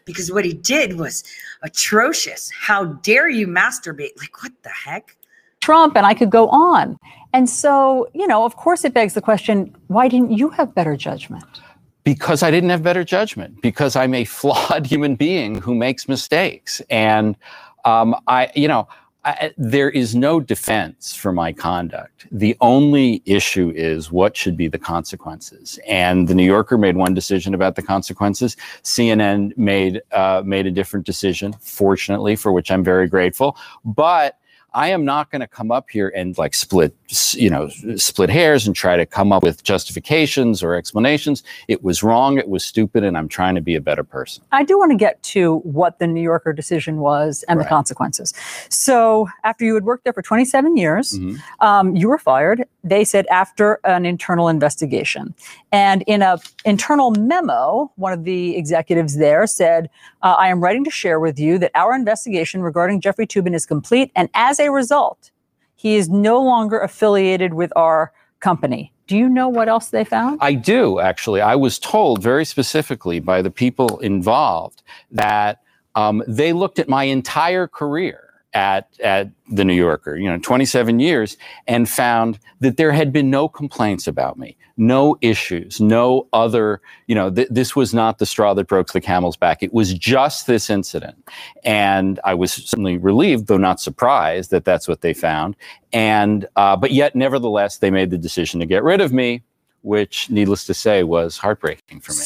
Because 0.04 0.32
what 0.32 0.44
he 0.44 0.54
did 0.54 0.98
was 0.98 1.24
atrocious. 1.62 2.50
How 2.50 2.84
dare 2.84 3.28
you 3.28 3.46
masturbate? 3.46 4.16
Like, 4.18 4.42
what 4.42 4.52
the 4.62 4.70
heck? 4.70 5.16
Trump, 5.60 5.96
and 5.96 6.06
I 6.06 6.14
could 6.14 6.30
go 6.30 6.48
on. 6.48 6.96
And 7.32 7.50
so, 7.50 8.08
you 8.14 8.26
know, 8.26 8.44
of 8.44 8.56
course, 8.56 8.84
it 8.84 8.94
begs 8.94 9.14
the 9.14 9.20
question 9.20 9.74
why 9.88 10.08
didn't 10.08 10.30
you 10.30 10.48
have 10.50 10.74
better 10.74 10.96
judgment? 10.96 11.60
Because 12.04 12.42
I 12.42 12.50
didn't 12.50 12.70
have 12.70 12.82
better 12.82 13.04
judgment, 13.04 13.60
because 13.62 13.96
I'm 13.96 14.14
a 14.14 14.24
flawed 14.38 14.86
human 14.86 15.14
being 15.16 15.56
who 15.56 15.74
makes 15.74 16.08
mistakes. 16.08 16.80
And 16.90 17.36
um, 17.84 18.16
I, 18.26 18.50
you 18.54 18.68
know, 18.68 18.88
I, 19.24 19.52
there 19.58 19.90
is 19.90 20.14
no 20.14 20.40
defense 20.40 21.14
for 21.14 21.32
my 21.32 21.52
conduct. 21.52 22.26
The 22.30 22.56
only 22.60 23.20
issue 23.26 23.72
is 23.74 24.10
what 24.10 24.36
should 24.36 24.56
be 24.56 24.68
the 24.68 24.78
consequences. 24.78 25.78
And 25.86 26.28
the 26.28 26.34
New 26.34 26.44
Yorker 26.44 26.78
made 26.78 26.96
one 26.96 27.14
decision 27.14 27.52
about 27.52 27.74
the 27.74 27.82
consequences. 27.82 28.56
CNN 28.84 29.56
made 29.58 30.00
uh, 30.12 30.42
made 30.46 30.66
a 30.66 30.70
different 30.70 31.04
decision, 31.04 31.52
fortunately, 31.60 32.36
for 32.36 32.52
which 32.52 32.70
I'm 32.70 32.84
very 32.84 33.08
grateful. 33.08 33.56
But 33.84 34.38
I 34.74 34.88
am 34.88 35.04
not 35.04 35.30
going 35.30 35.40
to 35.40 35.46
come 35.46 35.70
up 35.70 35.88
here 35.90 36.12
and 36.14 36.36
like 36.36 36.52
split, 36.52 36.94
you 37.32 37.48
know, 37.48 37.68
split 37.96 38.28
hairs 38.28 38.66
and 38.66 38.76
try 38.76 38.96
to 38.96 39.06
come 39.06 39.32
up 39.32 39.42
with 39.42 39.62
justifications 39.62 40.62
or 40.62 40.74
explanations. 40.74 41.42
It 41.68 41.82
was 41.82 42.02
wrong. 42.02 42.36
It 42.36 42.48
was 42.48 42.64
stupid. 42.64 43.02
And 43.02 43.16
I'm 43.16 43.28
trying 43.28 43.54
to 43.54 43.62
be 43.62 43.74
a 43.74 43.80
better 43.80 44.04
person. 44.04 44.44
I 44.52 44.64
do 44.64 44.78
want 44.78 44.90
to 44.90 44.96
get 44.96 45.22
to 45.24 45.58
what 45.60 45.98
the 45.98 46.06
New 46.06 46.20
Yorker 46.20 46.52
decision 46.52 46.98
was 46.98 47.44
and 47.48 47.58
the 47.58 47.64
consequences. 47.64 48.34
So, 48.68 49.28
after 49.42 49.64
you 49.64 49.74
had 49.74 49.84
worked 49.84 50.04
there 50.04 50.12
for 50.12 50.22
27 50.22 50.76
years, 50.76 51.18
um, 51.60 51.96
you 51.96 52.08
were 52.08 52.18
fired. 52.18 52.64
They 52.84 53.04
said 53.04 53.26
after 53.28 53.80
an 53.84 54.04
internal 54.04 54.48
investigation, 54.48 55.34
and 55.72 56.02
in 56.06 56.22
a 56.22 56.38
internal 56.64 57.10
memo, 57.12 57.90
one 57.96 58.12
of 58.12 58.24
the 58.24 58.56
executives 58.56 59.16
there 59.16 59.46
said, 59.46 59.90
uh, 60.22 60.36
"I 60.38 60.48
am 60.48 60.62
writing 60.62 60.84
to 60.84 60.90
share 60.90 61.20
with 61.20 61.38
you 61.38 61.58
that 61.58 61.70
our 61.74 61.94
investigation 61.94 62.62
regarding 62.62 63.00
Jeffrey 63.00 63.26
Toobin 63.26 63.54
is 63.54 63.66
complete, 63.66 64.10
and 64.14 64.28
as 64.34 64.57
a 64.60 64.70
result, 64.70 65.30
he 65.76 65.96
is 65.96 66.08
no 66.08 66.40
longer 66.40 66.78
affiliated 66.78 67.54
with 67.54 67.72
our 67.76 68.12
company." 68.40 68.92
Do 69.06 69.16
you 69.16 69.28
know 69.28 69.48
what 69.48 69.68
else 69.68 69.88
they 69.88 70.04
found? 70.04 70.38
I 70.42 70.52
do 70.52 71.00
actually. 71.00 71.40
I 71.40 71.56
was 71.56 71.78
told 71.78 72.22
very 72.22 72.44
specifically 72.44 73.20
by 73.20 73.40
the 73.40 73.50
people 73.50 73.98
involved 74.00 74.82
that 75.10 75.62
um, 75.94 76.22
they 76.28 76.52
looked 76.52 76.78
at 76.78 76.88
my 76.88 77.04
entire 77.04 77.66
career 77.66 78.27
at 78.54 78.88
at 79.02 79.30
the 79.50 79.64
New 79.64 79.74
Yorker, 79.74 80.16
you 80.16 80.28
know, 80.30 80.38
27 80.38 81.00
years, 81.00 81.36
and 81.66 81.88
found 81.88 82.38
that 82.60 82.76
there 82.76 82.92
had 82.92 83.12
been 83.12 83.30
no 83.30 83.48
complaints 83.48 84.06
about 84.06 84.38
me, 84.38 84.56
no 84.76 85.16
issues, 85.20 85.80
no 85.80 86.26
other, 86.32 86.80
you 87.06 87.14
know, 87.14 87.30
th- 87.30 87.48
this 87.50 87.76
was 87.76 87.94
not 87.94 88.18
the 88.18 88.26
straw 88.26 88.54
that 88.54 88.68
broke 88.68 88.92
the 88.92 89.00
camel's 89.00 89.36
back. 89.36 89.62
It 89.62 89.72
was 89.74 89.94
just 89.94 90.46
this 90.46 90.70
incident, 90.70 91.16
and 91.64 92.20
I 92.24 92.34
was 92.34 92.52
certainly 92.52 92.98
relieved, 92.98 93.48
though 93.48 93.58
not 93.58 93.80
surprised, 93.80 94.50
that 94.50 94.64
that's 94.64 94.88
what 94.88 95.02
they 95.02 95.14
found. 95.14 95.56
And 95.92 96.46
uh, 96.56 96.76
but 96.76 96.92
yet, 96.92 97.16
nevertheless, 97.16 97.78
they 97.78 97.90
made 97.90 98.10
the 98.10 98.18
decision 98.18 98.60
to 98.60 98.66
get 98.66 98.84
rid 98.84 99.00
of 99.00 99.12
me, 99.12 99.42
which, 99.82 100.30
needless 100.30 100.66
to 100.66 100.74
say, 100.74 101.04
was 101.04 101.38
heartbreaking 101.38 102.00
for 102.00 102.12
me. 102.14 102.24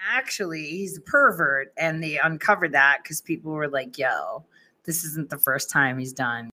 Actually, 0.00 0.64
he's 0.66 0.98
a 0.98 1.00
pervert, 1.02 1.72
and 1.78 2.02
they 2.02 2.18
uncovered 2.18 2.72
that 2.72 2.98
because 3.02 3.20
people 3.20 3.52
were 3.52 3.68
like, 3.68 3.98
yo, 3.98 4.44
this 4.88 5.04
isn't 5.04 5.28
the 5.28 5.36
first 5.36 5.68
time 5.68 5.98
he's 5.98 6.14
done 6.14 6.48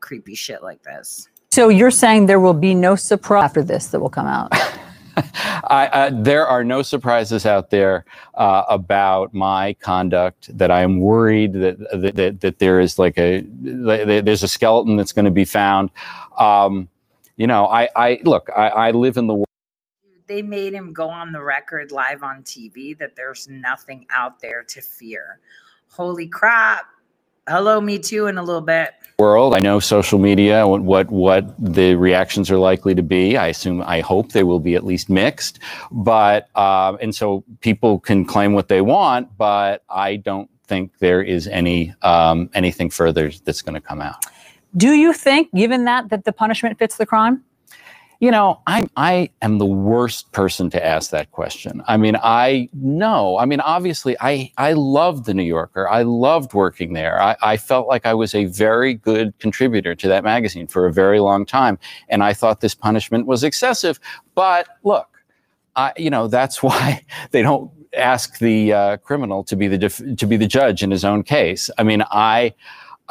creepy 0.00 0.34
shit 0.34 0.62
like 0.62 0.82
this. 0.84 1.28
So 1.50 1.68
you're 1.68 1.90
saying 1.90 2.26
there 2.26 2.40
will 2.40 2.54
be 2.54 2.72
no 2.72 2.94
surprise 2.94 3.44
after 3.44 3.62
this 3.62 3.88
that 3.88 3.98
will 4.00 4.08
come 4.08 4.28
out? 4.28 4.52
I, 5.16 5.90
uh, 5.92 6.10
there 6.14 6.46
are 6.46 6.64
no 6.64 6.82
surprises 6.82 7.44
out 7.44 7.70
there 7.70 8.06
uh, 8.34 8.62
about 8.68 9.34
my 9.34 9.74
conduct. 9.74 10.56
That 10.56 10.70
I 10.70 10.82
am 10.82 11.00
worried 11.00 11.52
that 11.54 11.78
that, 11.92 12.14
that, 12.14 12.40
that 12.40 12.58
there 12.60 12.80
is 12.80 12.98
like 12.98 13.18
a 13.18 13.42
that 13.42 14.22
there's 14.24 14.42
a 14.44 14.48
skeleton 14.48 14.96
that's 14.96 15.12
going 15.12 15.26
to 15.26 15.30
be 15.30 15.44
found. 15.44 15.90
Um, 16.38 16.88
you 17.36 17.48
know, 17.48 17.66
I, 17.66 17.88
I 17.96 18.20
look. 18.22 18.48
I, 18.56 18.68
I 18.68 18.90
live 18.92 19.16
in 19.16 19.26
the 19.26 19.34
world. 19.34 19.46
They 20.28 20.40
made 20.40 20.72
him 20.72 20.94
go 20.94 21.10
on 21.10 21.32
the 21.32 21.42
record 21.42 21.90
live 21.92 22.22
on 22.22 22.44
TV 22.44 22.96
that 22.98 23.16
there's 23.16 23.48
nothing 23.48 24.06
out 24.08 24.40
there 24.40 24.62
to 24.62 24.80
fear. 24.80 25.40
Holy 25.90 26.28
crap. 26.28 26.86
Hello, 27.48 27.80
me 27.80 27.98
too, 27.98 28.26
in 28.26 28.38
a 28.38 28.42
little 28.42 28.60
bit. 28.60 28.90
world. 29.18 29.54
I 29.54 29.60
know 29.60 29.78
social 29.78 30.18
media, 30.18 30.66
what, 30.66 30.82
what 30.82 31.10
what 31.10 31.54
the 31.58 31.94
reactions 31.94 32.50
are 32.50 32.58
likely 32.58 32.94
to 32.94 33.02
be. 33.02 33.36
I 33.36 33.48
assume, 33.48 33.82
I 33.82 34.00
hope 34.00 34.32
they 34.32 34.42
will 34.42 34.60
be 34.60 34.74
at 34.74 34.84
least 34.84 35.08
mixed. 35.08 35.58
But 35.90 36.54
um, 36.56 36.98
and 37.00 37.14
so 37.14 37.44
people 37.60 38.00
can 38.00 38.24
claim 38.24 38.52
what 38.52 38.68
they 38.68 38.80
want, 38.80 39.36
but 39.36 39.84
I 39.88 40.16
don't 40.16 40.50
think 40.66 40.98
there 40.98 41.22
is 41.22 41.46
any 41.48 41.94
um, 42.02 42.50
anything 42.54 42.90
further 42.90 43.30
that's 43.44 43.62
going 43.62 43.74
to 43.74 43.80
come 43.80 44.00
out. 44.00 44.24
Do 44.76 44.92
you 44.92 45.12
think, 45.12 45.52
given 45.54 45.84
that, 45.84 46.08
that 46.08 46.24
the 46.24 46.32
punishment 46.32 46.78
fits 46.78 46.96
the 46.96 47.04
crime? 47.04 47.44
You 48.22 48.30
know, 48.30 48.60
I'm 48.68 48.88
I 48.96 49.30
am 49.42 49.58
the 49.58 49.66
worst 49.66 50.30
person 50.30 50.70
to 50.70 50.86
ask 50.86 51.10
that 51.10 51.32
question. 51.32 51.82
I 51.88 51.96
mean, 51.96 52.14
I 52.22 52.68
know. 52.72 53.36
I 53.36 53.46
mean, 53.46 53.58
obviously, 53.58 54.16
I 54.20 54.52
I 54.56 54.74
loved 54.74 55.24
the 55.24 55.34
New 55.34 55.42
Yorker. 55.42 55.88
I 55.88 56.02
loved 56.02 56.54
working 56.54 56.92
there. 56.92 57.20
I, 57.20 57.34
I 57.42 57.56
felt 57.56 57.88
like 57.88 58.06
I 58.06 58.14
was 58.14 58.32
a 58.32 58.44
very 58.44 58.94
good 58.94 59.36
contributor 59.40 59.96
to 59.96 60.06
that 60.06 60.22
magazine 60.22 60.68
for 60.68 60.86
a 60.86 60.92
very 60.92 61.18
long 61.18 61.44
time, 61.44 61.80
and 62.10 62.22
I 62.22 62.32
thought 62.32 62.60
this 62.60 62.76
punishment 62.76 63.26
was 63.26 63.42
excessive. 63.42 63.98
But 64.36 64.68
look, 64.84 65.08
I 65.74 65.92
you 65.96 66.08
know 66.08 66.28
that's 66.28 66.62
why 66.62 67.04
they 67.32 67.42
don't 67.42 67.72
ask 67.96 68.38
the 68.38 68.72
uh, 68.72 68.96
criminal 68.98 69.42
to 69.42 69.56
be 69.56 69.66
the 69.66 69.78
def- 69.78 70.16
to 70.18 70.26
be 70.28 70.36
the 70.36 70.46
judge 70.46 70.84
in 70.84 70.92
his 70.92 71.04
own 71.04 71.24
case. 71.24 71.70
I 71.76 71.82
mean, 71.82 72.04
I. 72.12 72.54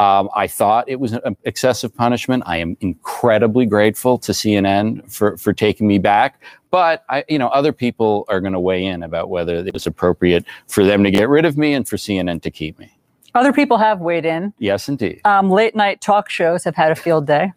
Um, 0.01 0.31
I 0.35 0.47
thought 0.47 0.89
it 0.89 0.99
was 0.99 1.13
an 1.13 1.37
excessive 1.43 1.95
punishment. 1.95 2.41
I 2.47 2.57
am 2.57 2.75
incredibly 2.81 3.67
grateful 3.67 4.17
to 4.17 4.31
CNN 4.31 5.07
for, 5.11 5.37
for 5.37 5.53
taking 5.53 5.87
me 5.87 5.99
back. 5.99 6.41
But 6.71 7.05
I, 7.07 7.23
you 7.29 7.37
know, 7.37 7.49
other 7.49 7.71
people 7.71 8.25
are 8.27 8.41
going 8.41 8.53
to 8.53 8.59
weigh 8.59 8.83
in 8.83 9.03
about 9.03 9.29
whether 9.29 9.57
it 9.57 9.71
was 9.71 9.85
appropriate 9.85 10.43
for 10.67 10.83
them 10.83 11.03
to 11.03 11.11
get 11.11 11.29
rid 11.29 11.45
of 11.45 11.55
me 11.55 11.75
and 11.75 11.87
for 11.87 11.97
CNN 11.97 12.41
to 12.41 12.49
keep 12.49 12.79
me. 12.79 12.91
Other 13.35 13.53
people 13.53 13.77
have 13.77 14.01
weighed 14.01 14.25
in. 14.25 14.51
Yes, 14.57 14.89
indeed. 14.89 15.21
Um, 15.23 15.51
late 15.51 15.75
night 15.75 16.01
talk 16.01 16.31
shows 16.31 16.63
have 16.63 16.75
had 16.75 16.91
a 16.91 16.95
field 16.95 17.27
day. 17.27 17.53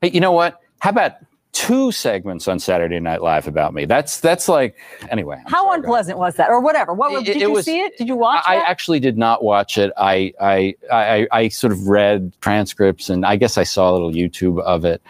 Hey, 0.00 0.12
you 0.12 0.20
know 0.20 0.32
what? 0.32 0.62
How 0.78 0.88
about 0.88 1.12
two 1.54 1.90
segments 1.92 2.46
on 2.48 2.58
Saturday 2.58 3.00
Night 3.00 3.22
Live 3.22 3.48
about 3.48 3.72
me? 3.72 3.86
That's 3.86 4.20
that's 4.20 4.48
like 4.48 4.76
anyway. 5.08 5.40
I'm 5.46 5.50
How 5.50 5.72
unpleasant 5.72 6.18
was 6.18 6.34
that, 6.34 6.50
or 6.50 6.60
whatever? 6.60 6.92
What 6.92 7.12
It- 7.12 7.24
did 7.24 7.36
it 7.36 7.40
you 7.40 7.50
was- 7.52 7.64
see 7.64 7.80
it? 7.80 7.96
Did 7.96 8.08
you 8.08 8.16
watch 8.16 8.44
I 8.46 8.56
that? 8.56 8.68
actually 8.68 9.00
did 9.00 9.16
not 9.16 9.42
watch 9.42 9.78
it. 9.78 9.90
I, 9.96 10.34
I 10.40 10.74
I 10.92 11.26
I 11.32 11.48
sort 11.48 11.72
of 11.72 11.88
read 11.88 12.32
transcripts 12.42 13.08
and 13.08 13.24
I 13.24 13.36
guess 13.36 13.56
I 13.56 13.62
saw 13.62 13.90
a 13.90 13.92
little 13.92 14.12
YouTube 14.12 14.60
of 14.60 14.84
it. 14.84 15.00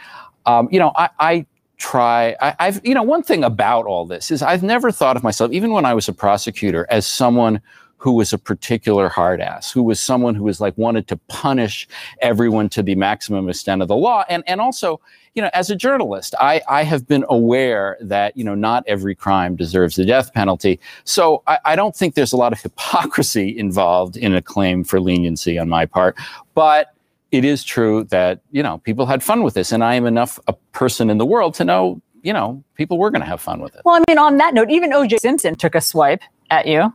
Um, 0.46 0.68
you 0.70 0.78
know, 0.78 0.92
I, 0.94 1.08
I 1.18 1.46
try. 1.78 2.36
I, 2.40 2.54
I've 2.60 2.80
you 2.84 2.94
know 2.94 3.02
one 3.02 3.22
thing 3.22 3.42
about 3.42 3.86
all 3.86 4.06
this 4.06 4.30
is 4.30 4.42
I've 4.42 4.62
never 4.62 4.92
thought 4.92 5.16
of 5.16 5.22
myself, 5.24 5.50
even 5.50 5.72
when 5.72 5.84
I 5.84 5.94
was 5.94 6.06
a 6.08 6.12
prosecutor, 6.12 6.86
as 6.90 7.06
someone 7.06 7.60
who 8.04 8.12
was 8.12 8.34
a 8.34 8.38
particular 8.38 9.08
hard 9.08 9.40
ass, 9.40 9.72
who 9.72 9.82
was 9.82 9.98
someone 9.98 10.34
who 10.34 10.44
was 10.44 10.60
like 10.60 10.76
wanted 10.76 11.08
to 11.08 11.16
punish 11.28 11.88
everyone 12.20 12.68
to 12.68 12.82
the 12.82 12.94
maximum 12.94 13.48
extent 13.48 13.80
of 13.80 13.88
the 13.88 13.96
law, 13.96 14.24
and 14.28 14.44
and 14.46 14.60
also 14.60 15.00
you 15.34 15.42
know, 15.42 15.50
as 15.52 15.70
a 15.70 15.74
journalist, 15.74 16.34
I, 16.38 16.62
I 16.68 16.84
have 16.84 17.08
been 17.08 17.24
aware 17.28 17.96
that, 18.00 18.36
you 18.36 18.44
know, 18.44 18.54
not 18.54 18.84
every 18.86 19.14
crime 19.16 19.56
deserves 19.56 19.96
the 19.96 20.04
death 20.04 20.32
penalty. 20.32 20.78
So 21.02 21.42
I, 21.48 21.58
I 21.64 21.76
don't 21.76 21.96
think 21.96 22.14
there's 22.14 22.32
a 22.32 22.36
lot 22.36 22.52
of 22.52 22.60
hypocrisy 22.60 23.56
involved 23.58 24.16
in 24.16 24.34
a 24.34 24.40
claim 24.40 24.84
for 24.84 25.00
leniency 25.00 25.58
on 25.58 25.68
my 25.68 25.86
part. 25.86 26.16
But 26.54 26.94
it 27.32 27.44
is 27.44 27.64
true 27.64 28.04
that, 28.04 28.42
you 28.52 28.62
know, 28.62 28.78
people 28.78 29.06
had 29.06 29.24
fun 29.24 29.42
with 29.42 29.54
this. 29.54 29.72
And 29.72 29.82
I 29.82 29.94
am 29.94 30.06
enough 30.06 30.38
a 30.46 30.52
person 30.70 31.10
in 31.10 31.18
the 31.18 31.26
world 31.26 31.54
to 31.54 31.64
know, 31.64 32.00
you 32.22 32.32
know, 32.32 32.62
people 32.76 32.96
were 32.96 33.10
going 33.10 33.22
to 33.22 33.26
have 33.26 33.40
fun 33.40 33.60
with 33.60 33.74
it. 33.74 33.80
Well, 33.84 33.96
I 33.96 34.04
mean, 34.08 34.18
on 34.18 34.36
that 34.36 34.54
note, 34.54 34.70
even 34.70 34.92
O.J. 34.92 35.18
Simpson 35.18 35.56
took 35.56 35.74
a 35.74 35.80
swipe 35.80 36.22
at 36.50 36.68
you. 36.68 36.92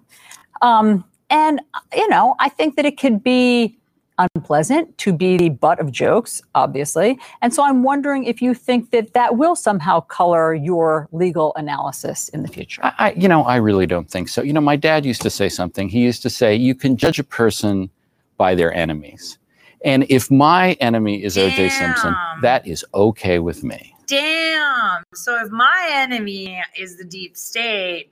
Um, 0.62 1.04
and, 1.30 1.62
you 1.96 2.08
know, 2.10 2.36
I 2.40 2.50
think 2.50 2.76
that 2.76 2.86
it 2.86 2.98
could 3.00 3.24
be 3.24 3.78
unpleasant 4.36 4.98
to 4.98 5.14
be 5.14 5.38
the 5.38 5.50
butt 5.50 5.80
of 5.80 5.92
jokes, 5.92 6.42
obviously. 6.54 7.18
And 7.42 7.54
so 7.54 7.64
I'm 7.64 7.84
wondering 7.84 8.26
if 8.26 8.42
you 8.42 8.54
think 8.54 8.92
that 8.92 9.14
that 9.14 9.38
will 9.38 9.56
somehow 9.56 10.02
color 10.02 10.54
your 10.54 11.08
legal 11.12 11.54
analysis 11.56 12.28
in 12.30 12.42
the 12.44 12.50
future. 12.50 12.84
I, 12.84 12.94
I- 13.00 13.12
you 13.14 13.28
know, 13.28 13.44
I 13.44 13.56
really 13.56 13.86
don't 13.86 14.10
think 14.10 14.28
so. 14.28 14.42
You 14.42 14.52
know, 14.54 14.62
my 14.62 14.76
dad 14.76 15.06
used 15.06 15.22
to 15.22 15.30
say 15.30 15.48
something. 15.48 15.88
He 15.88 16.02
used 16.02 16.22
to 16.24 16.30
say, 16.30 16.56
you 16.56 16.76
can 16.76 16.98
judge 16.98 17.20
a 17.20 17.24
person 17.24 17.90
by 18.38 18.56
their 18.56 18.74
enemies. 18.74 19.38
And 19.86 20.06
if 20.10 20.30
my 20.30 20.74
enemy 20.82 21.24
is 21.24 21.38
O.J. 21.38 21.70
Simpson, 21.70 22.14
that 22.42 22.68
is 22.68 22.84
okay 22.94 23.40
with 23.40 23.64
me. 23.64 23.96
Damn. 24.08 25.04
So 25.14 25.42
if 25.42 25.50
my 25.52 25.88
enemy 25.92 26.62
is 26.78 26.98
the 26.98 27.06
deep 27.06 27.38
state, 27.38 28.12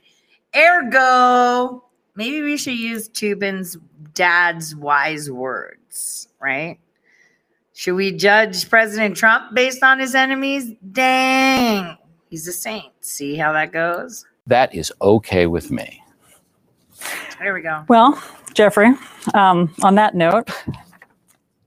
ergo, 0.55 1.83
maybe 2.17 2.41
we 2.41 2.57
should 2.57 2.77
use 2.77 3.07
Toobin's 3.07 3.77
dad's 4.13 4.75
wise 4.75 5.31
words, 5.31 6.27
right? 6.41 6.79
Should 7.73 7.93
we 7.93 8.11
judge 8.11 8.69
President 8.69 9.15
Trump 9.15 9.53
based 9.53 9.83
on 9.83 9.99
his 9.99 10.15
enemies? 10.15 10.71
Dang. 10.91 11.95
He's 12.29 12.47
a 12.47 12.51
saint. 12.51 12.91
See 13.01 13.35
how 13.35 13.53
that 13.53 13.71
goes? 13.71 14.25
That 14.47 14.73
is 14.73 14.91
okay 15.01 15.45
with 15.45 15.71
me. 15.71 16.03
There 17.39 17.53
we 17.53 17.61
go. 17.61 17.85
Well, 17.87 18.21
Jeffrey, 18.53 18.91
um, 19.35 19.73
on 19.83 19.95
that 19.95 20.15
note, 20.15 20.49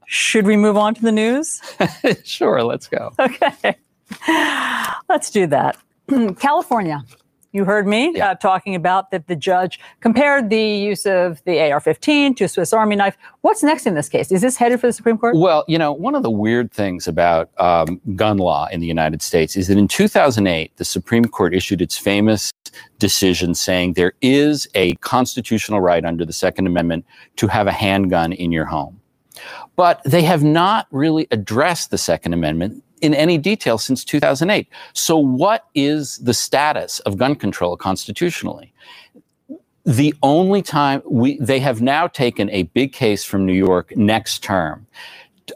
should 0.07 0.47
we 0.47 0.57
move 0.57 0.77
on 0.77 0.95
to 0.95 1.03
the 1.03 1.13
news? 1.13 1.63
sure, 2.25 2.65
let's 2.65 2.89
go. 2.89 3.13
Okay. 3.21 3.77
Let's 5.09 5.31
do 5.31 5.47
that. 5.47 5.77
California. 6.39 7.05
You 7.53 7.65
heard 7.65 7.89
me 7.89 8.21
uh, 8.21 8.37
talking 8.37 8.77
about 8.77 9.11
that 9.11 9.27
the 9.27 9.35
judge 9.35 9.81
compared 10.01 10.51
the 10.51 10.63
use 10.63 11.05
of 11.05 11.43
the 11.45 11.73
AR 11.73 11.81
15 11.81 12.37
to 12.37 12.45
a 12.45 12.49
Swiss 12.49 12.73
Army 12.73 12.95
knife. 12.95 13.17
What's 13.41 13.65
next 13.65 13.87
in 13.87 13.95
this 13.95 14.09
case? 14.09 14.31
Is 14.31 14.41
this 14.41 14.57
headed 14.57 14.81
for 14.81 14.87
the 14.87 14.93
Supreme 14.93 15.19
Court? 15.19 15.35
Well, 15.37 15.65
you 15.67 15.77
know, 15.77 15.93
one 15.93 16.15
of 16.15 16.23
the 16.23 16.31
weird 16.31 16.71
things 16.71 17.09
about 17.09 17.51
um, 17.59 18.01
gun 18.15 18.39
law 18.39 18.69
in 18.71 18.79
the 18.79 18.87
United 18.87 19.21
States 19.21 19.57
is 19.57 19.67
that 19.67 19.79
in 19.79 19.89
2008, 19.89 20.77
the 20.77 20.85
Supreme 20.85 21.25
Court 21.25 21.53
issued 21.53 21.83
its 21.83 21.99
famous 21.99 22.53
decision 23.01 23.55
saying 23.57 23.95
there 23.95 24.13
is 24.21 24.69
a 24.77 24.95
constitutional 24.97 25.81
right 25.81 26.05
under 26.05 26.25
the 26.25 26.33
Second 26.33 26.69
Amendment 26.69 27.05
to 27.35 27.49
have 27.49 27.67
a 27.67 27.73
handgun 27.73 28.33
in 28.33 28.53
your 28.53 28.65
home. 28.65 29.01
But 29.75 30.03
they 30.05 30.23
have 30.23 30.45
not 30.45 30.87
really 30.93 31.27
addressed 31.33 31.91
the 31.91 31.99
Second 31.99 32.33
Amendment 32.33 32.85
in 33.01 33.15
any 33.15 33.39
detail 33.39 33.79
since 33.79 34.05
2008. 34.05 34.69
So, 34.93 35.17
what 35.17 35.67
is 35.75 36.19
the 36.19 36.35
status 36.35 37.01
of 37.01 37.17
gun 37.17 37.35
control 37.35 37.77
constitutionally? 37.77 38.73
the 39.87 40.15
only 40.23 40.63
time 40.63 41.03
we 41.07 41.39
they 41.39 41.59
have 41.59 41.81
now 41.81 42.07
taken 42.07 42.51
a 42.51 42.65
big 42.65 42.93
case 42.93 43.25
from 43.25 43.47
New 43.47 43.55
York 43.55 43.97
next 43.97 44.43
term 44.43 44.87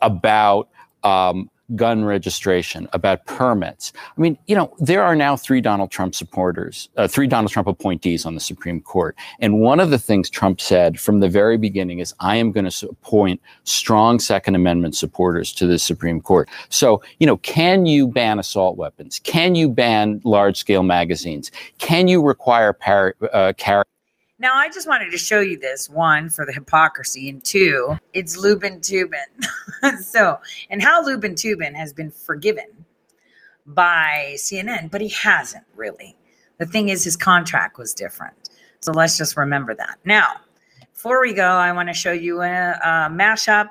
about 0.02 0.68
um, 1.02 1.50
gun 1.76 2.04
registration, 2.04 2.86
about 2.92 3.24
permits. 3.26 3.92
I 4.16 4.20
mean, 4.20 4.36
you 4.46 4.54
know, 4.54 4.74
there 4.78 5.02
are 5.02 5.16
now 5.16 5.36
three 5.36 5.60
Donald 5.60 5.90
Trump 5.90 6.14
supporters, 6.14 6.88
uh, 6.96 7.08
three 7.08 7.26
Donald 7.26 7.50
Trump 7.50 7.66
appointees 7.66 8.26
on 8.26 8.34
the 8.34 8.40
Supreme 8.40 8.80
Court, 8.80 9.16
and 9.40 9.60
one 9.60 9.80
of 9.80 9.90
the 9.90 9.98
things 9.98 10.28
Trump 10.28 10.60
said 10.60 11.00
from 11.00 11.20
the 11.20 11.28
very 11.28 11.56
beginning 11.56 12.00
is, 12.00 12.14
"I 12.20 12.36
am 12.36 12.52
going 12.52 12.68
to 12.68 12.88
appoint 12.88 13.40
strong 13.64 14.18
Second 14.18 14.56
Amendment 14.56 14.94
supporters 14.94 15.52
to 15.54 15.66
the 15.66 15.78
Supreme 15.78 16.20
Court." 16.20 16.48
So, 16.68 17.02
you 17.18 17.26
know, 17.26 17.38
can 17.38 17.86
you 17.86 18.08
ban 18.08 18.38
assault 18.38 18.76
weapons? 18.76 19.18
Can 19.24 19.54
you 19.54 19.68
ban 19.68 20.20
large-scale 20.24 20.82
magazines? 20.82 21.50
Can 21.78 22.08
you 22.08 22.22
require 22.22 22.72
par- 22.72 23.14
uh, 23.32 23.54
carry? 23.56 23.84
Now, 24.44 24.56
I 24.56 24.68
just 24.68 24.86
wanted 24.86 25.10
to 25.10 25.16
show 25.16 25.40
you 25.40 25.58
this 25.58 25.88
one 25.88 26.28
for 26.28 26.44
the 26.44 26.52
hypocrisy, 26.52 27.30
and 27.30 27.42
two, 27.42 27.98
it's 28.12 28.36
Lubin 28.36 28.78
Toobin. 28.80 30.02
so, 30.02 30.38
and 30.68 30.82
how 30.82 31.02
Lubin 31.02 31.34
Toobin 31.34 31.72
has 31.72 31.94
been 31.94 32.10
forgiven 32.10 32.66
by 33.64 34.34
CNN, 34.36 34.90
but 34.90 35.00
he 35.00 35.08
hasn't 35.08 35.64
really. 35.74 36.14
The 36.58 36.66
thing 36.66 36.90
is, 36.90 37.02
his 37.02 37.16
contract 37.16 37.78
was 37.78 37.94
different. 37.94 38.50
So 38.80 38.92
let's 38.92 39.16
just 39.16 39.38
remember 39.38 39.74
that. 39.76 39.98
Now, 40.04 40.34
before 40.92 41.22
we 41.22 41.32
go, 41.32 41.48
I 41.48 41.72
want 41.72 41.88
to 41.88 41.94
show 41.94 42.12
you 42.12 42.42
a, 42.42 42.72
a 42.72 43.08
mashup 43.10 43.70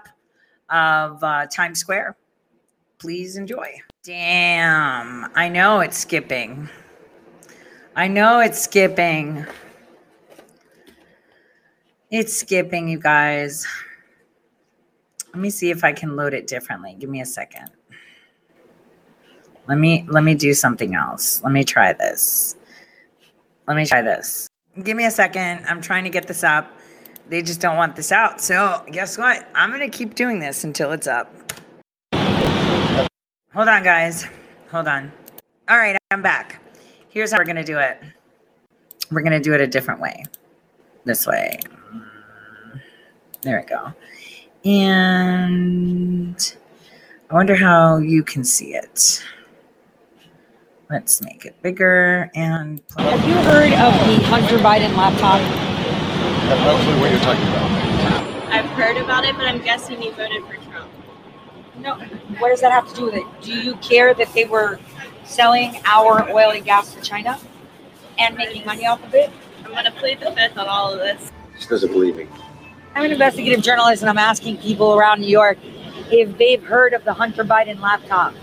of 0.71 1.23
uh, 1.23 1.45
Times 1.51 1.77
Square. 1.77 2.17
Please 2.97 3.37
enjoy. 3.37 3.79
Damn, 4.01 5.29
I 5.35 5.49
know 5.49 5.81
it's 5.81 5.99
skipping. 5.99 6.67
I 7.95 8.07
know 8.07 8.39
it's 8.39 8.59
skipping. 8.59 9.45
It's 12.13 12.31
skipping, 12.31 12.87
you 12.87 12.99
guys. 12.99 13.65
Let 15.33 15.41
me 15.41 15.49
see 15.49 15.71
if 15.71 15.83
I 15.83 15.93
can 15.93 16.15
load 16.15 16.35
it 16.35 16.45
differently. 16.45 16.95
Give 16.99 17.09
me 17.09 17.21
a 17.21 17.25
second. 17.25 17.71
Let 19.67 19.79
me 19.79 20.05
let 20.07 20.23
me 20.23 20.35
do 20.35 20.53
something 20.53 20.93
else. 20.93 21.41
Let 21.41 21.51
me 21.51 21.63
try 21.63 21.91
this. 21.91 22.55
Let 23.67 23.77
me 23.77 23.87
try 23.87 24.03
this. 24.03 24.47
Give 24.83 24.95
me 24.95 25.05
a 25.05 25.11
second. 25.11 25.65
I'm 25.67 25.81
trying 25.81 26.03
to 26.03 26.11
get 26.11 26.27
this 26.27 26.43
up. 26.43 26.71
They 27.29 27.41
just 27.41 27.59
don't 27.59 27.77
want 27.77 27.95
this 27.95 28.11
out. 28.11 28.39
So, 28.41 28.85
guess 28.91 29.17
what? 29.17 29.47
I'm 29.55 29.71
going 29.71 29.81
to 29.81 29.97
keep 29.97 30.13
doing 30.13 30.37
this 30.37 30.63
until 30.63 30.91
it's 30.91 31.07
up. 31.07 31.33
Hold 32.13 33.69
on, 33.69 33.81
guys. 33.81 34.27
Hold 34.69 34.87
on. 34.87 35.11
All 35.67 35.77
right, 35.77 35.97
I'm 36.11 36.21
back. 36.21 36.61
Here's 37.09 37.31
how 37.31 37.39
we're 37.39 37.45
going 37.45 37.55
to 37.55 37.63
do 37.63 37.79
it. 37.79 37.99
We're 39.09 39.23
going 39.23 39.31
to 39.31 39.39
do 39.39 39.55
it 39.55 39.61
a 39.61 39.67
different 39.67 39.99
way. 39.99 40.25
This 41.05 41.25
way. 41.25 41.59
There 43.43 43.59
we 43.59 43.65
go. 43.65 43.93
And 44.63 46.55
I 47.29 47.33
wonder 47.33 47.55
how 47.55 47.97
you 47.97 48.23
can 48.23 48.45
see 48.45 48.73
it. 48.73 49.21
Let's 50.89 51.21
make 51.21 51.43
it 51.45 51.61
bigger 51.61 52.31
and 52.35 52.81
Have 52.97 53.27
you 53.27 53.33
heard 53.33 53.73
of 53.73 53.93
the 54.07 54.23
Hunter 54.27 54.57
Biden 54.59 54.95
laptop? 54.95 55.41
That's 56.47 56.61
roughly 56.61 57.01
what 57.01 57.11
you're 57.11 57.19
talking 57.19 57.43
about. 57.49 58.53
I've 58.53 58.69
heard 58.77 58.95
about 58.95 59.25
it, 59.25 59.35
but 59.35 59.45
I'm 59.45 59.61
guessing 59.61 60.01
you 60.01 60.13
voted 60.13 60.45
for 60.45 60.55
Trump. 60.71 60.89
No. 61.79 61.95
What 62.39 62.49
does 62.49 62.61
that 62.61 62.71
have 62.71 62.87
to 62.89 62.95
do 62.95 63.05
with 63.05 63.15
it? 63.15 63.25
Do 63.41 63.51
you 63.51 63.75
care 63.77 64.13
that 64.13 64.31
they 64.33 64.45
were 64.45 64.79
selling 65.25 65.81
our 65.83 66.29
oil 66.29 66.51
and 66.51 66.63
gas 66.63 66.93
to 66.93 67.01
China 67.01 67.37
and 68.17 68.37
making 68.37 68.65
money 68.65 68.85
off 68.85 69.03
of 69.03 69.13
it? 69.13 69.31
I'm 69.65 69.71
going 69.71 69.83
to 69.83 69.91
plead 69.91 70.21
the 70.21 70.31
fifth 70.31 70.57
on 70.57 70.67
all 70.67 70.93
of 70.93 70.99
this. 70.99 71.29
She 71.59 71.67
doesn't 71.67 71.91
believe 71.91 72.15
me. 72.15 72.27
I'm 72.95 73.05
an 73.05 73.11
investigative 73.11 73.61
journalist 73.61 74.03
and 74.03 74.09
I'm 74.09 74.19
asking 74.19 74.57
people 74.57 74.93
around 74.93 75.21
New 75.21 75.27
York 75.27 75.57
if 76.11 76.37
they've 76.37 76.63
heard 76.63 76.93
of 76.93 77.03
the 77.03 77.13
Hunter 77.13 77.43
Biden 77.43 77.79
laptop. 77.79 78.33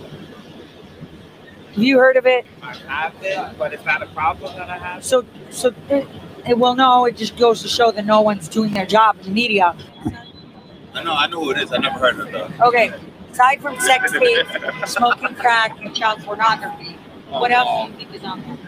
Have 1.75 1.83
you 1.85 1.99
heard 1.99 2.17
of 2.17 2.27
it? 2.27 2.45
I 2.63 2.75
have 2.75 3.15
it, 3.23 3.59
but 3.59 3.73
it's 3.73 3.85
not 3.85 4.03
a 4.03 4.07
problem 4.07 4.57
that 4.57 4.69
I 4.69 4.77
have. 4.77 5.05
So, 5.05 5.25
so, 5.51 5.73
it, 5.89 6.07
it, 6.47 6.59
well, 6.59 6.75
no, 6.75 7.05
it 7.05 7.17
just 7.17 7.37
goes 7.37 7.63
to 7.63 7.69
show 7.69 7.93
that 7.93 8.05
no 8.05 8.23
one's 8.23 8.49
doing 8.49 8.73
their 8.73 8.87
job 8.87 9.19
in 9.21 9.27
the 9.27 9.31
media. 9.31 9.77
I 10.95 11.05
know, 11.05 11.13
I 11.13 11.29
know 11.29 11.45
who 11.45 11.53
it 11.53 11.59
is. 11.59 11.73
I 11.73 11.77
never 11.79 11.99
heard 12.01 12.19
of 12.19 12.27
it 12.27 12.33
though. 12.33 12.67
Okay, 12.67 12.93
aside 13.31 13.63
from 13.63 13.79
sex 13.79 14.11
tape, 14.11 14.47
smoking 14.87 15.37
crack, 15.37 15.79
and 15.81 15.95
child 15.95 16.21
pornography, 16.25 16.97
what 17.29 17.53
else 17.53 17.87
do 17.87 17.93
you 17.93 17.99
think 17.99 18.15
is 18.17 18.25
on 18.25 18.41
there? 18.41 18.59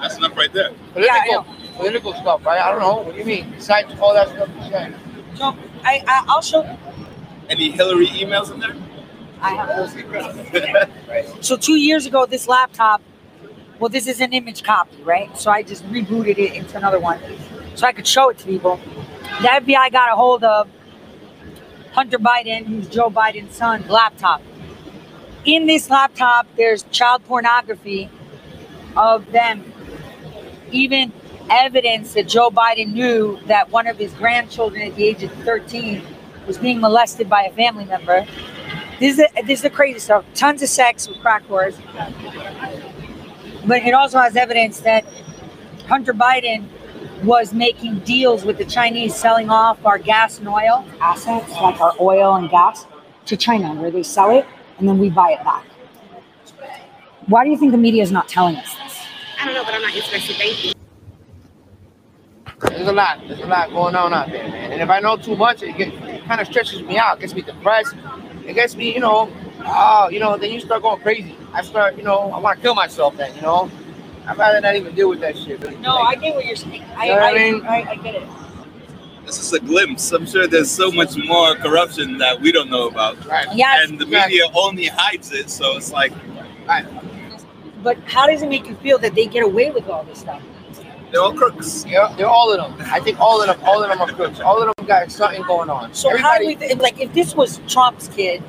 That's 0.00 0.16
enough 0.16 0.36
right 0.36 0.52
there. 0.52 0.70
Yeah, 0.96 1.18
I 1.20 1.26
know. 1.32 1.46
Political 1.80 2.14
stuff, 2.14 2.44
right? 2.44 2.60
I 2.60 2.70
don't 2.72 2.80
know. 2.80 2.96
What 3.02 3.14
do 3.14 3.18
you 3.18 3.24
mean? 3.24 3.52
Besides 3.52 3.98
all 4.00 4.12
that 4.12 4.28
stuff 4.28 4.50
you 4.54 4.70
said. 4.70 4.94
So, 5.34 5.56
I, 5.82 6.04
I, 6.06 6.24
I'll 6.28 6.42
show. 6.42 6.62
Any 7.48 7.70
Hillary 7.70 8.08
emails 8.08 8.52
in 8.52 8.60
there? 8.60 8.76
I 9.40 9.54
have 9.54 9.68
those. 9.76 9.94
So 11.44 11.56
two 11.56 11.76
years 11.76 12.04
ago, 12.04 12.26
this 12.26 12.46
laptop, 12.46 13.00
well, 13.78 13.88
this 13.88 14.06
is 14.06 14.20
an 14.20 14.34
image 14.34 14.62
copy, 14.62 15.02
right? 15.02 15.34
So 15.38 15.50
I 15.50 15.62
just 15.62 15.84
rebooted 15.90 16.38
it 16.38 16.52
into 16.52 16.76
another 16.76 17.00
one, 17.00 17.18
so 17.74 17.86
I 17.86 17.92
could 17.92 18.06
show 18.06 18.28
it 18.28 18.38
to 18.38 18.44
people. 18.44 18.78
The 19.40 19.48
FBI 19.48 19.90
got 19.90 20.12
a 20.12 20.16
hold 20.16 20.44
of 20.44 20.68
Hunter 21.92 22.18
Biden, 22.18 22.66
who's 22.66 22.88
Joe 22.88 23.10
Biden's 23.10 23.56
son, 23.56 23.88
laptop. 23.88 24.42
In 25.46 25.66
this 25.66 25.88
laptop, 25.88 26.46
there's 26.56 26.82
child 26.90 27.24
pornography 27.24 28.10
of 28.96 29.32
them. 29.32 29.72
Even 30.70 31.12
evidence 31.50 32.14
that 32.14 32.28
Joe 32.28 32.50
Biden 32.50 32.92
knew 32.92 33.38
that 33.46 33.70
one 33.70 33.86
of 33.86 33.98
his 33.98 34.12
grandchildren 34.14 34.82
at 34.82 34.94
the 34.94 35.06
age 35.06 35.22
of 35.22 35.32
13 35.44 36.02
was 36.46 36.58
being 36.58 36.80
molested 36.80 37.28
by 37.28 37.42
a 37.42 37.52
family 37.52 37.84
member. 37.84 38.26
This 38.98 39.12
is 39.12 39.16
the, 39.18 39.42
this 39.42 39.58
is 39.58 39.62
the 39.62 39.70
crazy 39.70 39.98
stuff. 39.98 40.24
Tons 40.34 40.62
of 40.62 40.68
sex 40.68 41.08
with 41.08 41.18
crack 41.20 41.46
whores. 41.48 41.76
But 43.66 43.82
it 43.82 43.94
also 43.94 44.18
has 44.18 44.36
evidence 44.36 44.80
that 44.80 45.04
Hunter 45.86 46.14
Biden 46.14 46.66
was 47.24 47.52
making 47.52 48.00
deals 48.00 48.44
with 48.44 48.58
the 48.58 48.64
Chinese 48.64 49.14
selling 49.14 49.50
off 49.50 49.84
our 49.84 49.98
gas 49.98 50.38
and 50.38 50.48
oil 50.48 50.84
assets, 51.00 51.50
like 51.52 51.80
our 51.80 51.94
oil 52.00 52.34
and 52.34 52.48
gas, 52.48 52.86
to 53.26 53.36
China, 53.36 53.74
where 53.74 53.90
they 53.90 54.02
sell 54.02 54.30
it 54.30 54.46
and 54.78 54.88
then 54.88 54.98
we 54.98 55.10
buy 55.10 55.32
it 55.32 55.44
back. 55.44 55.64
Why 57.26 57.44
do 57.44 57.50
you 57.50 57.56
think 57.56 57.72
the 57.72 57.78
media 57.78 58.02
is 58.02 58.10
not 58.10 58.28
telling 58.28 58.56
us 58.56 58.74
this? 58.82 58.98
I 59.38 59.44
don't 59.44 59.54
know, 59.54 59.64
but 59.64 59.74
I'm 59.74 59.82
not 59.82 59.94
interested. 59.94 60.36
Thank 60.36 60.64
you. 60.64 60.79
There's 62.60 62.88
a 62.88 62.92
lot. 62.92 63.20
There's 63.26 63.40
a 63.40 63.46
lot 63.46 63.70
going 63.70 63.94
on 63.94 64.12
out 64.12 64.28
there, 64.30 64.48
man. 64.48 64.72
And 64.72 64.82
if 64.82 64.90
I 64.90 65.00
know 65.00 65.16
too 65.16 65.36
much, 65.36 65.62
it, 65.62 65.76
get, 65.76 65.88
it 65.88 66.24
kind 66.24 66.40
of 66.40 66.46
stretches 66.46 66.82
me 66.82 66.98
out. 66.98 67.20
gets 67.20 67.34
me 67.34 67.42
depressed. 67.42 67.94
It 68.46 68.54
gets 68.54 68.76
me, 68.76 68.92
you 68.94 69.00
know, 69.00 69.30
oh, 69.60 70.08
you 70.10 70.20
know, 70.20 70.36
then 70.36 70.52
you 70.52 70.60
start 70.60 70.82
going 70.82 71.00
crazy. 71.00 71.36
I 71.52 71.62
start, 71.62 71.96
you 71.96 72.02
know, 72.02 72.30
I 72.32 72.38
want 72.38 72.58
to 72.58 72.62
kill 72.62 72.74
myself 72.74 73.16
then, 73.16 73.34
you 73.36 73.42
know. 73.42 73.70
I'd 74.26 74.36
rather 74.36 74.60
not 74.60 74.76
even 74.76 74.94
deal 74.94 75.08
with 75.08 75.20
that 75.20 75.36
shit. 75.36 75.60
really. 75.62 75.76
No, 75.76 75.96
I 75.96 76.14
get 76.16 76.34
what 76.34 76.44
you're 76.44 76.56
saying. 76.56 76.82
I, 76.96 77.06
You 77.06 77.14
know 77.14 77.20
what 77.20 77.24
I 77.24 77.30
I, 77.30 77.50
mean? 77.52 77.66
I, 77.66 77.90
I 77.90 77.94
get 77.96 78.14
it. 78.16 78.28
This 79.26 79.38
is 79.38 79.52
a 79.52 79.60
glimpse. 79.60 80.12
I'm 80.12 80.26
sure 80.26 80.46
there's 80.46 80.70
so 80.70 80.90
much 80.90 81.16
more 81.16 81.54
corruption 81.56 82.18
that 82.18 82.40
we 82.40 82.52
don't 82.52 82.70
know 82.70 82.88
about. 82.88 83.24
Right. 83.26 83.46
Yes, 83.54 83.88
and 83.88 83.98
the 83.98 84.04
exactly. 84.04 84.38
media 84.38 84.50
only 84.54 84.86
hides 84.86 85.32
it, 85.32 85.48
so 85.50 85.76
it's 85.76 85.92
like 85.92 86.12
Right. 86.66 86.86
But 87.82 87.98
how 88.06 88.26
does 88.26 88.42
it 88.42 88.48
make 88.48 88.66
you 88.66 88.76
feel 88.76 88.98
that 88.98 89.14
they 89.14 89.26
get 89.26 89.42
away 89.42 89.70
with 89.70 89.88
all 89.88 90.04
this 90.04 90.20
stuff? 90.20 90.42
They're 91.10 91.20
all 91.20 91.34
crooks. 91.34 91.84
Yeah, 91.86 92.12
they're 92.16 92.26
all 92.26 92.52
of 92.52 92.78
them. 92.78 92.86
I 92.90 93.00
think 93.00 93.20
all 93.20 93.40
of 93.40 93.48
them, 93.48 93.58
all 93.66 93.82
of 93.82 93.88
them 93.88 94.00
are 94.00 94.12
crooks. 94.12 94.40
All 94.40 94.62
of 94.62 94.74
them 94.76 94.86
got 94.86 95.10
something 95.10 95.42
going 95.42 95.70
on. 95.70 95.92
So 95.94 96.16
how 96.16 96.38
do 96.38 96.46
we 96.46 96.56
th- 96.56 96.78
like 96.78 97.00
if 97.00 97.12
this 97.12 97.34
was 97.34 97.58
Trump's 97.68 98.08
kid, 98.08 98.42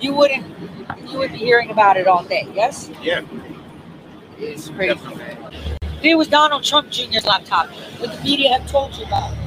you 0.00 0.14
wouldn't 0.14 0.46
you 1.08 1.18
would 1.18 1.32
be 1.32 1.38
hearing 1.38 1.70
about 1.70 1.96
it 1.96 2.06
all 2.06 2.24
day, 2.24 2.48
yes? 2.54 2.90
Yeah. 3.02 3.22
It's 4.38 4.68
crazy, 4.70 4.94
man. 5.14 5.36
If 5.82 6.04
it 6.04 6.14
was 6.14 6.28
Donald 6.28 6.64
Trump 6.64 6.90
Jr.'s 6.90 7.26
laptop, 7.26 7.68
would 8.00 8.10
the 8.10 8.22
media 8.22 8.58
have 8.58 8.70
told 8.70 8.96
you 8.96 9.04
about? 9.04 9.32
it? 9.32 9.38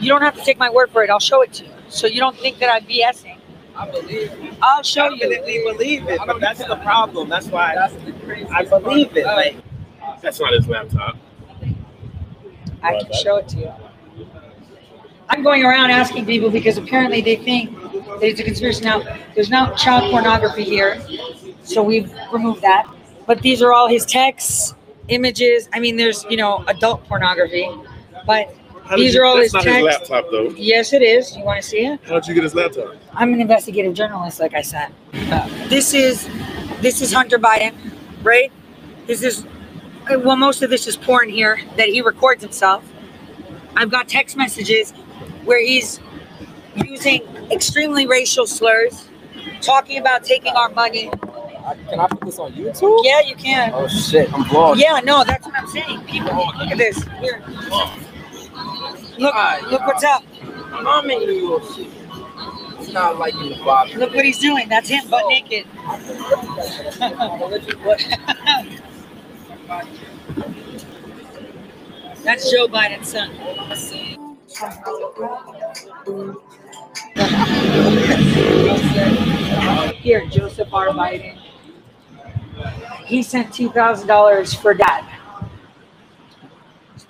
You 0.00 0.08
don't 0.08 0.22
have 0.22 0.34
to 0.36 0.44
take 0.44 0.58
my 0.58 0.70
word 0.70 0.90
for 0.90 1.04
it. 1.04 1.10
I'll 1.10 1.20
show 1.20 1.42
it 1.42 1.52
to 1.54 1.64
you, 1.64 1.70
so 1.88 2.06
you 2.06 2.18
don't 2.18 2.36
think 2.36 2.58
that 2.58 2.72
I'm 2.72 2.84
BSing. 2.84 3.36
I 3.76 3.88
believe 3.88 4.32
it. 4.32 4.54
I'll 4.60 4.82
show 4.82 5.10
you. 5.10 5.10
I 5.10 5.14
you. 5.14 5.30
definitely 5.30 5.72
believe 5.72 6.08
it, 6.08 6.20
but 6.26 6.40
that's 6.40 6.64
the 6.64 6.76
problem. 6.76 7.28
That's 7.28 7.46
why 7.48 7.76
I 8.50 8.64
believe 8.64 9.16
it. 9.16 9.26
Like 9.26 9.56
That's 10.20 10.40
not 10.40 10.52
his 10.52 10.68
laptop. 10.68 11.16
I 12.82 12.98
can 13.02 13.12
show 13.12 13.36
it 13.36 13.48
to 13.48 13.58
you. 13.58 13.72
I'm 15.28 15.42
going 15.42 15.64
around 15.64 15.90
asking 15.90 16.26
people 16.26 16.50
because 16.50 16.76
apparently 16.76 17.20
they 17.20 17.36
think 17.36 17.70
there's 18.20 18.40
a 18.40 18.42
conspiracy. 18.42 18.84
Now, 18.84 19.02
there's 19.34 19.50
no 19.50 19.72
child 19.76 20.10
pornography 20.10 20.64
here, 20.64 21.00
so 21.62 21.82
we've 21.82 22.12
removed 22.32 22.62
that. 22.62 22.92
But 23.26 23.40
these 23.42 23.62
are 23.62 23.72
all 23.72 23.86
his 23.88 24.04
texts, 24.04 24.74
images. 25.08 25.68
I 25.72 25.78
mean, 25.78 25.96
there's 25.96 26.24
you 26.28 26.36
know 26.36 26.64
adult 26.66 27.04
pornography, 27.04 27.68
but 28.26 28.52
these 28.96 29.14
you- 29.14 29.22
are 29.22 29.24
all 29.24 29.36
that's 29.36 29.46
his 29.46 29.54
not 29.54 29.62
texts. 29.62 30.00
his 30.00 30.10
laptop 30.10 30.30
though. 30.32 30.48
Yes, 30.56 30.92
it 30.92 31.02
is. 31.02 31.36
You 31.36 31.44
want 31.44 31.62
to 31.62 31.68
see 31.68 31.86
it? 31.86 32.00
How 32.06 32.14
did 32.14 32.26
you 32.26 32.34
get 32.34 32.42
his 32.42 32.54
laptop? 32.54 32.96
I'm 33.12 33.32
an 33.32 33.40
investigative 33.40 33.94
journalist, 33.94 34.40
like 34.40 34.54
I 34.54 34.62
said. 34.62 34.88
This 35.68 35.94
is 35.94 36.28
this 36.80 37.00
is 37.02 37.12
Hunter 37.12 37.38
Biden, 37.38 37.72
right? 38.24 38.50
This 39.06 39.22
is 39.22 39.44
uh, 39.44 39.48
Uh, 40.10 40.18
well, 40.18 40.36
most 40.36 40.62
of 40.62 40.70
this 40.70 40.86
is 40.86 40.96
porn 40.96 41.28
here 41.28 41.60
that 41.76 41.88
he 41.88 42.00
records 42.00 42.42
himself. 42.42 42.84
I've 43.76 43.90
got 43.90 44.08
text 44.08 44.36
messages 44.36 44.90
where 45.44 45.64
he's 45.64 46.00
using 46.76 47.22
extremely 47.50 48.06
racial 48.06 48.46
slurs, 48.46 49.08
talking 49.60 49.98
about 49.98 50.24
taking 50.24 50.52
our 50.52 50.70
money. 50.70 51.10
Can 51.88 52.00
I 52.00 52.08
put 52.08 52.22
this 52.22 52.38
on 52.40 52.52
YouTube? 52.54 53.02
Yeah, 53.04 53.20
you 53.20 53.36
can. 53.36 53.70
Oh 53.72 53.86
shit, 53.86 54.32
I'm 54.34 54.44
vlogging. 54.44 54.80
Yeah, 54.80 55.00
no, 55.04 55.22
that's 55.22 55.46
what 55.46 55.54
I'm 55.56 55.68
saying. 55.68 56.04
People, 56.06 56.34
look 56.34 56.70
at 56.72 56.78
this. 56.78 57.04
Here, 57.20 57.42
look, 59.18 59.34
look 59.70 59.86
what's 59.86 60.02
up. 60.02 60.24
I'm 60.72 61.08
in 61.10 61.18
New 61.20 61.32
York 61.32 61.62
City. 61.64 61.90
It's 62.80 62.92
not 62.92 63.18
like 63.18 63.34
in 63.34 63.50
the 63.50 63.62
Bible. 63.64 64.00
Look 64.00 64.14
what 64.14 64.24
he's 64.24 64.38
doing. 64.38 64.68
That's 64.68 64.88
him, 64.88 65.08
butt 65.08 65.28
naked. 65.28 65.66
That's 72.24 72.50
Joe 72.50 72.66
Biden's 72.66 73.08
son. 73.08 73.30
Here, 79.94 80.26
Joseph 80.26 80.74
R. 80.74 80.88
Biden. 80.88 81.38
He 83.04 83.22
sent 83.22 83.54
two 83.54 83.70
thousand 83.70 84.08
dollars 84.08 84.52
for 84.52 84.74
dad 84.74 85.04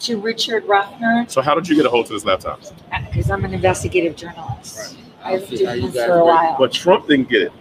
to 0.00 0.18
Richard 0.18 0.64
Ruffner 0.66 1.26
So 1.28 1.42
how 1.42 1.54
did 1.54 1.68
you 1.68 1.76
get 1.76 1.86
a 1.86 1.90
hold 1.90 2.06
of 2.06 2.12
this 2.12 2.24
laptop? 2.24 2.60
Uh, 2.92 3.00
because 3.06 3.30
I'm 3.30 3.44
an 3.44 3.54
investigative 3.54 4.16
journalist. 4.16 4.98
I've 5.22 5.48
been 5.48 5.58
doing 5.58 5.90
this 5.90 6.06
for 6.06 6.18
a 6.18 6.24
while. 6.24 6.56
But 6.58 6.72
Trump 6.72 7.06
didn't 7.06 7.28
get 7.28 7.42
it. 7.42 7.52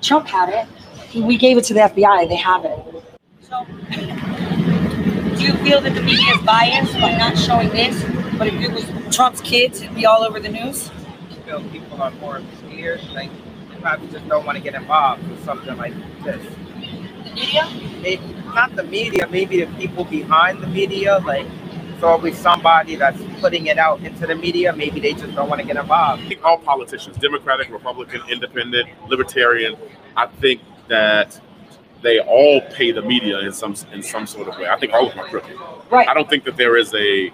Trump 0.00 0.26
had 0.26 0.48
it. 0.48 1.22
We 1.22 1.36
gave 1.36 1.58
it 1.58 1.64
to 1.64 1.74
the 1.74 1.80
FBI. 1.80 2.28
They 2.28 2.36
have 2.36 2.64
it. 2.64 3.11
So, 3.52 3.66
do 3.90 5.44
you 5.44 5.52
feel 5.58 5.82
that 5.82 5.92
the 5.94 6.00
media 6.00 6.36
is 6.36 6.40
biased 6.40 6.94
by 6.94 7.12
not 7.18 7.36
showing 7.36 7.68
this? 7.68 8.02
But 8.38 8.46
if 8.46 8.54
it 8.54 8.72
was 8.72 9.14
Trump's 9.14 9.42
kids, 9.42 9.82
it'd 9.82 9.94
be 9.94 10.06
all 10.06 10.22
over 10.22 10.40
the 10.40 10.48
news. 10.48 10.90
I 11.30 11.34
feel 11.44 11.62
people 11.64 12.00
are 12.00 12.12
more 12.12 12.40
scared. 12.60 13.02
Like 13.10 13.30
they 13.68 13.76
probably 13.78 14.08
just 14.08 14.26
don't 14.26 14.46
want 14.46 14.56
to 14.56 14.64
get 14.64 14.74
involved 14.74 15.28
with 15.28 15.44
something 15.44 15.76
like 15.76 15.92
this. 16.24 16.42
The 16.46 17.34
media? 17.34 17.68
It, 18.02 18.20
not 18.54 18.74
the 18.74 18.84
media, 18.84 19.28
maybe 19.28 19.62
the 19.62 19.70
people 19.74 20.06
behind 20.06 20.62
the 20.62 20.68
media. 20.68 21.18
Like 21.18 21.46
it's 21.92 22.02
always 22.02 22.38
somebody 22.38 22.96
that's 22.96 23.20
putting 23.42 23.66
it 23.66 23.76
out 23.76 24.00
into 24.00 24.26
the 24.26 24.34
media. 24.34 24.72
Maybe 24.72 24.98
they 24.98 25.12
just 25.12 25.34
don't 25.34 25.50
want 25.50 25.60
to 25.60 25.66
get 25.66 25.76
involved. 25.76 26.22
I 26.22 26.28
think 26.28 26.42
all 26.42 26.56
politicians, 26.56 27.18
Democratic, 27.18 27.68
Republican, 27.68 28.22
Independent, 28.30 28.88
Libertarian, 29.10 29.76
I 30.16 30.28
think 30.28 30.62
that 30.88 31.38
they 32.02 32.18
all 32.20 32.60
pay 32.72 32.92
the 32.92 33.02
media 33.02 33.38
in 33.40 33.52
some 33.52 33.74
in 33.92 34.02
some 34.02 34.26
sort 34.26 34.48
of 34.48 34.58
way. 34.58 34.68
I 34.68 34.78
think 34.78 34.92
all 34.92 35.06
of 35.06 35.14
them 35.14 35.24
are 35.24 35.28
crooked. 35.28 35.56
Right. 35.90 36.08
I 36.08 36.14
don't 36.14 36.28
think 36.28 36.44
that 36.44 36.56
there 36.56 36.76
is 36.76 36.94
a 36.94 37.30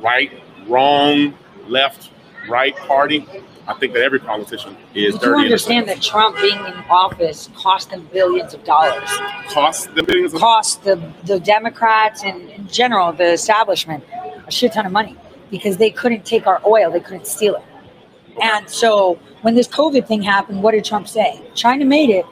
right, 0.00 0.32
wrong, 0.66 1.34
left, 1.66 2.10
right 2.48 2.74
party, 2.76 3.26
I 3.68 3.74
think 3.74 3.92
that 3.92 4.02
every 4.02 4.18
politician 4.18 4.74
is 4.94 5.14
You 5.14 5.20
dirty. 5.20 5.40
the 5.40 5.44
understand 5.44 5.88
that 5.88 6.00
Trump 6.00 6.36
being 6.36 6.58
in 6.58 6.74
office 6.88 7.50
cost 7.54 7.90
them 7.90 8.08
billions 8.10 8.54
of 8.54 8.64
dollars. 8.64 9.10
cost 9.50 9.94
the 9.94 10.02
billions 10.02 10.32
of 10.32 10.40
Cost 10.40 10.84
the 10.84 10.96
the 11.24 11.38
Democrats 11.38 12.24
and 12.24 12.48
in 12.48 12.66
general 12.68 13.12
the 13.12 13.32
establishment 13.32 14.02
a 14.46 14.50
shit 14.50 14.72
ton 14.72 14.86
of 14.86 14.92
money 14.92 15.16
because 15.50 15.76
they 15.76 15.90
couldn't 15.90 16.24
take 16.24 16.46
our 16.46 16.62
oil, 16.66 16.90
they 16.90 17.00
couldn't 17.00 17.26
steal 17.26 17.56
it. 17.56 17.62
And 18.40 18.68
so 18.70 19.18
when 19.42 19.54
this 19.54 19.68
COVID 19.68 20.06
thing 20.06 20.22
happened, 20.22 20.62
what 20.62 20.72
did 20.72 20.84
Trump 20.86 21.06
say? 21.06 21.42
China 21.54 21.84
made 21.84 22.08
it. 22.08 22.24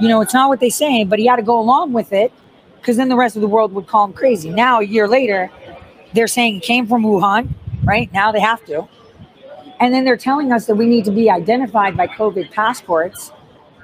You 0.00 0.08
know, 0.08 0.20
it's 0.20 0.34
not 0.34 0.48
what 0.48 0.60
they 0.60 0.70
say, 0.70 1.04
but 1.04 1.18
he 1.18 1.26
had 1.26 1.36
to 1.36 1.42
go 1.42 1.58
along 1.58 1.92
with 1.92 2.12
it 2.12 2.32
because 2.80 2.96
then 2.96 3.08
the 3.08 3.16
rest 3.16 3.36
of 3.36 3.42
the 3.42 3.48
world 3.48 3.72
would 3.72 3.86
call 3.86 4.04
him 4.04 4.12
crazy. 4.12 4.50
Now, 4.50 4.80
a 4.80 4.84
year 4.84 5.08
later, 5.08 5.50
they're 6.12 6.26
saying 6.26 6.56
it 6.56 6.62
came 6.62 6.86
from 6.86 7.02
Wuhan, 7.02 7.48
right? 7.84 8.12
Now 8.12 8.32
they 8.32 8.40
have 8.40 8.64
to. 8.66 8.88
And 9.80 9.92
then 9.92 10.04
they're 10.04 10.16
telling 10.16 10.52
us 10.52 10.66
that 10.66 10.74
we 10.74 10.86
need 10.86 11.04
to 11.06 11.10
be 11.10 11.30
identified 11.30 11.96
by 11.96 12.06
COVID 12.06 12.50
passports. 12.50 13.32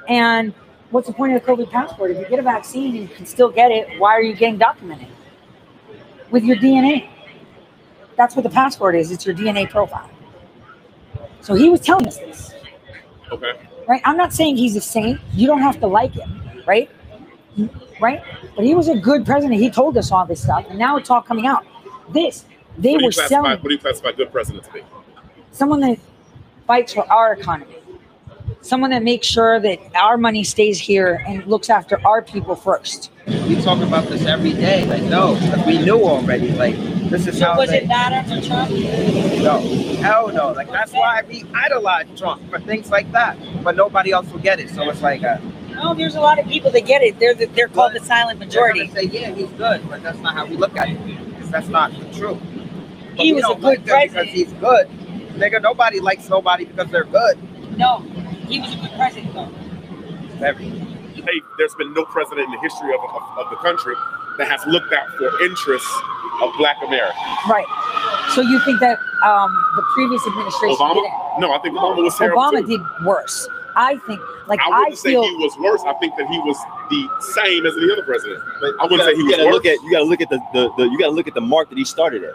And 0.09 0.53
what's 0.91 1.07
the 1.07 1.15
point 1.15 1.35
of 1.35 1.43
the 1.43 1.47
COVID 1.47 1.71
passport? 1.71 2.11
If 2.11 2.19
you 2.19 2.29
get 2.29 2.39
a 2.39 2.43
vaccine 2.43 2.97
and 2.97 3.09
you 3.09 3.15
can 3.15 3.27
still 3.27 3.51
get 3.51 3.71
it, 3.71 3.99
why 3.99 4.13
are 4.13 4.23
you 4.23 4.35
getting 4.35 4.59
documented? 4.59 5.09
With 6.31 6.45
your 6.45 6.57
DNA. 6.57 7.09
That's 8.17 8.37
what 8.37 8.43
the 8.43 8.51
passport 8.51 8.95
is. 8.97 9.11
It's 9.11 9.25
your 9.25 9.35
DNA 9.35 9.69
profile. 9.69 10.11
So 11.41 11.55
he 11.55 11.69
was 11.69 11.81
telling 11.81 12.07
us 12.07 12.19
this, 12.19 12.55
Okay. 13.33 13.53
Right? 13.91 14.01
I'm 14.05 14.17
not 14.17 14.33
saying 14.33 14.57
he's 14.57 14.77
a 14.77 14.81
saint. 14.81 15.21
You 15.35 15.49
don't 15.49 15.61
have 15.61 15.81
to 15.81 15.87
like 15.89 16.13
him, 16.13 16.63
right? 16.65 16.89
Right? 18.01 18.23
But 18.55 18.65
he 18.65 18.75
was 18.77 18.89
a 18.89 18.97
good 18.97 19.27
president. 19.27 19.61
He 19.61 19.69
told 19.69 19.99
us 19.99 20.13
all 20.13 20.25
this 20.25 20.43
stuff, 20.43 20.65
and 20.71 20.79
now 20.79 20.97
it's 20.97 21.11
all 21.11 21.21
coming 21.21 21.47
out. 21.47 21.67
This, 22.09 22.45
they 22.79 22.93
What 22.93 22.99
do 22.99 23.03
you 23.03 23.07
were 23.09 23.13
classify? 23.13 23.29
selling 23.29 23.51
What 23.51 23.69
do 23.69 23.75
you 23.75 23.79
classify 23.79 24.13
good 24.13 24.33
president 24.33 24.65
to 24.65 24.73
be? 24.73 24.83
someone 25.53 25.81
that 25.81 25.99
fights 26.69 26.95
for 26.95 27.05
our 27.13 27.33
economy, 27.33 27.75
someone 28.63 28.91
that 28.91 29.03
makes 29.03 29.27
sure 29.27 29.59
that 29.59 29.79
our 29.97 30.17
money 30.17 30.45
stays 30.45 30.79
here 30.79 31.23
and 31.27 31.45
looks 31.47 31.69
after 31.69 32.01
our 32.07 32.23
people 32.23 32.55
first. 32.55 33.11
We 33.27 33.61
talk 33.61 33.83
about 33.83 34.05
this 34.05 34.25
every 34.25 34.53
day. 34.53 34.87
Like, 34.87 35.03
no, 35.03 35.33
we 35.67 35.79
knew 35.85 36.05
already. 36.05 36.53
Like, 36.53 36.77
this 37.11 37.27
is 37.27 37.39
So 37.39 37.47
how. 37.47 37.59
was 37.59 37.71
like, 37.71 37.83
it 37.83 37.89
bad 37.89 38.13
after 38.13 38.41
Trump? 38.41 38.71
No, 38.71 39.59
hell 40.03 40.29
no. 40.29 40.53
Like, 40.53 40.71
that's 40.71 40.93
why 40.93 41.23
we 41.29 41.45
idolize 41.55 42.07
Trump 42.19 42.49
for 42.51 42.61
things 42.61 42.91
like 42.91 43.11
that. 43.13 43.37
But 43.65 43.77
nobody 43.77 44.13
else 44.13 44.31
will 44.31 44.41
get 44.41 44.61
it. 44.61 44.71
So 44.71 44.89
it's 44.91 45.03
like, 45.03 45.23
uh, 45.25 45.39
No, 45.71 45.95
there's 45.95 46.15
a 46.17 46.21
lot 46.21 46.39
of 46.39 46.47
people 46.47 46.71
that 46.73 46.87
get 46.87 47.03
it. 47.03 47.19
They're 47.19 47.35
the, 47.35 47.47
they're 47.47 47.69
called 47.69 47.95
the 47.95 48.01
silent 48.01 48.39
majority. 48.39 48.87
gonna 48.87 48.93
say, 48.93 49.05
yeah, 49.07 49.35
he's 49.35 49.51
good, 49.53 49.89
but 49.89 50.03
that's 50.03 50.19
not 50.21 50.35
how 50.35 50.47
we 50.47 50.57
look 50.57 50.77
at 50.77 50.89
it. 50.91 50.99
Because 51.35 51.51
that's 51.51 51.69
not 51.69 51.93
true. 52.13 52.41
But 53.17 53.25
He 53.27 53.33
was 53.33 53.45
a 53.45 53.55
good 53.55 53.63
like 53.63 53.87
president. 53.87 54.31
because 54.31 54.35
he's 54.51 54.53
good. 54.55 54.89
Nigga, 55.35 55.61
nobody 55.63 56.01
likes 56.01 56.29
nobody 56.29 56.65
because 56.65 56.91
they're 56.91 57.05
good. 57.05 57.39
No, 57.79 57.99
he 58.49 58.61
was 58.61 58.75
a 58.75 58.79
good 58.79 58.93
president 58.97 59.35
though. 59.35 59.49
Very. 60.39 60.65
Hey, 60.69 61.43
there's 61.59 61.75
been 61.75 61.93
no 61.95 62.05
president 62.07 62.47
in 62.47 62.53
the 62.53 62.61
history 62.61 62.93
of, 62.95 63.01
of, 63.01 63.23
of 63.39 63.51
the 63.51 63.57
country 63.57 63.95
that 64.41 64.49
has 64.49 64.65
looked 64.67 64.93
out 64.93 65.07
for 65.17 65.29
interests 65.45 65.93
of 66.41 66.51
Black 66.57 66.77
America. 66.83 67.15
Right. 67.49 67.69
So 68.35 68.41
you 68.41 68.59
think 68.65 68.81
that 68.81 68.99
um, 69.23 69.53
the 69.77 69.83
previous 69.93 70.27
administration 70.27 70.77
Obama? 70.81 70.95
didn't? 70.95 71.41
No, 71.41 71.53
I 71.53 71.59
think 71.61 71.77
Obama 71.77 72.03
was 72.03 72.17
terrible 72.17 72.41
Obama 72.41 72.61
too. 72.61 72.79
did 72.79 72.81
worse. 73.05 73.47
I 73.77 73.97
think, 74.09 74.21
like 74.49 74.59
I 74.61 74.71
I, 74.71 74.79
wouldn't 74.81 74.99
say 74.99 75.11
feel, 75.11 75.23
he 75.23 75.35
was 75.37 75.57
worse. 75.59 75.83
I 75.87 75.93
think 76.01 76.17
that 76.17 76.27
he 76.27 76.39
was 76.41 76.57
the 76.91 77.07
same 77.37 77.67
as 77.67 77.77
any 77.77 77.93
other 77.93 78.03
president. 78.03 78.43
I 78.81 78.85
wouldn't 78.89 78.99
you 79.01 79.05
say 79.05 79.15
he 79.15 79.23
was 79.23 79.37
gotta 79.37 79.45
worse. 79.47 79.55
look 79.55 79.67
at 79.67 79.83
you 79.85 79.91
gotta 79.93 80.05
look 80.05 80.21
at 80.21 80.31
the, 80.31 80.41
the, 80.53 80.73
the 80.77 80.85
you 80.89 80.99
gotta 80.99 81.13
look 81.13 81.29
at 81.29 81.35
the 81.35 81.41
mark 81.41 81.69
that 81.69 81.79
he 81.79 81.85
started 81.85 82.25
at. 82.25 82.35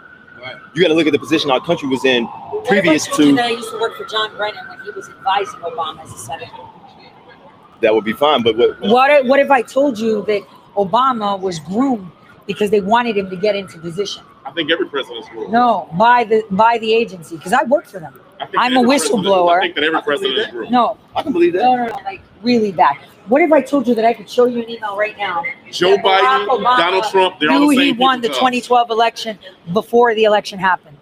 You 0.74 0.82
gotta 0.82 0.94
look 0.94 1.06
at 1.08 1.12
the 1.12 1.18
position 1.18 1.50
our 1.50 1.60
country 1.60 1.88
was 1.88 2.04
in 2.04 2.28
previous 2.66 3.08
Everybody 3.08 3.30
you 3.30 3.36
to 3.36 3.36
that 3.36 3.44
I 3.46 3.50
used 3.50 3.70
to 3.70 3.80
work 3.80 3.96
for 3.96 4.04
John 4.04 4.34
Brennan 4.36 4.66
when 4.68 4.80
he 4.80 4.90
was 4.90 5.08
advising 5.08 5.60
Obama 5.60 6.04
as 6.04 6.12
a 6.12 6.18
senator. 6.18 6.52
that 7.80 7.92
would 7.92 8.04
be 8.04 8.12
fine. 8.12 8.42
But 8.42 8.56
what 8.56 8.80
What 8.80 9.10
if, 9.10 9.26
what 9.26 9.40
if 9.40 9.50
I 9.50 9.62
told 9.62 9.98
you 9.98 10.22
that 10.26 10.46
Obama 10.76 11.38
was 11.40 11.58
groomed 11.60 12.10
because 12.46 12.70
they 12.70 12.80
wanted 12.80 13.16
him 13.16 13.28
to 13.30 13.36
get 13.36 13.56
into 13.56 13.78
position? 13.78 14.22
I 14.44 14.52
think 14.52 14.70
every 14.70 14.88
president's 14.88 15.28
rule. 15.32 15.50
No, 15.50 15.88
by 15.98 16.24
the 16.24 16.44
by 16.50 16.78
the 16.78 16.94
agency 16.94 17.36
because 17.36 17.52
I 17.52 17.64
work 17.64 17.86
for 17.86 17.98
them. 17.98 18.20
I 18.38 18.44
think 18.46 18.56
I'm 18.58 18.76
a 18.76 18.80
whistleblower. 18.82 19.58
I 19.58 19.60
think 19.62 19.74
that 19.76 19.84
every 19.84 20.02
president 20.02 20.38
is 20.38 20.52
rule. 20.52 20.70
No, 20.70 20.98
I 21.16 21.22
can 21.22 21.32
believe 21.32 21.54
that. 21.54 21.62
no, 21.62 21.74
no, 21.76 21.86
no, 21.86 21.94
like 22.04 22.20
really 22.42 22.70
bad. 22.70 22.96
What 23.26 23.42
if 23.42 23.50
I 23.50 23.60
told 23.60 23.88
you 23.88 23.94
that 23.96 24.04
I 24.04 24.12
could 24.12 24.30
show 24.30 24.44
you 24.46 24.62
an 24.62 24.70
email 24.70 24.96
right 24.96 25.18
now? 25.18 25.42
Joe 25.72 25.96
Biden, 25.96 26.46
Obama 26.46 26.76
Donald 26.76 27.04
Trump, 27.10 27.40
they're 27.40 27.50
all 27.50 27.58
knew 27.60 27.74
the 27.74 27.82
he 27.86 27.92
won 27.92 28.20
the 28.20 28.28
people 28.28 28.48
to 28.50 28.56
us. 28.56 28.66
2012 28.66 28.90
election 28.90 29.38
before 29.72 30.14
the 30.14 30.24
election 30.24 30.58
happened. 30.60 30.96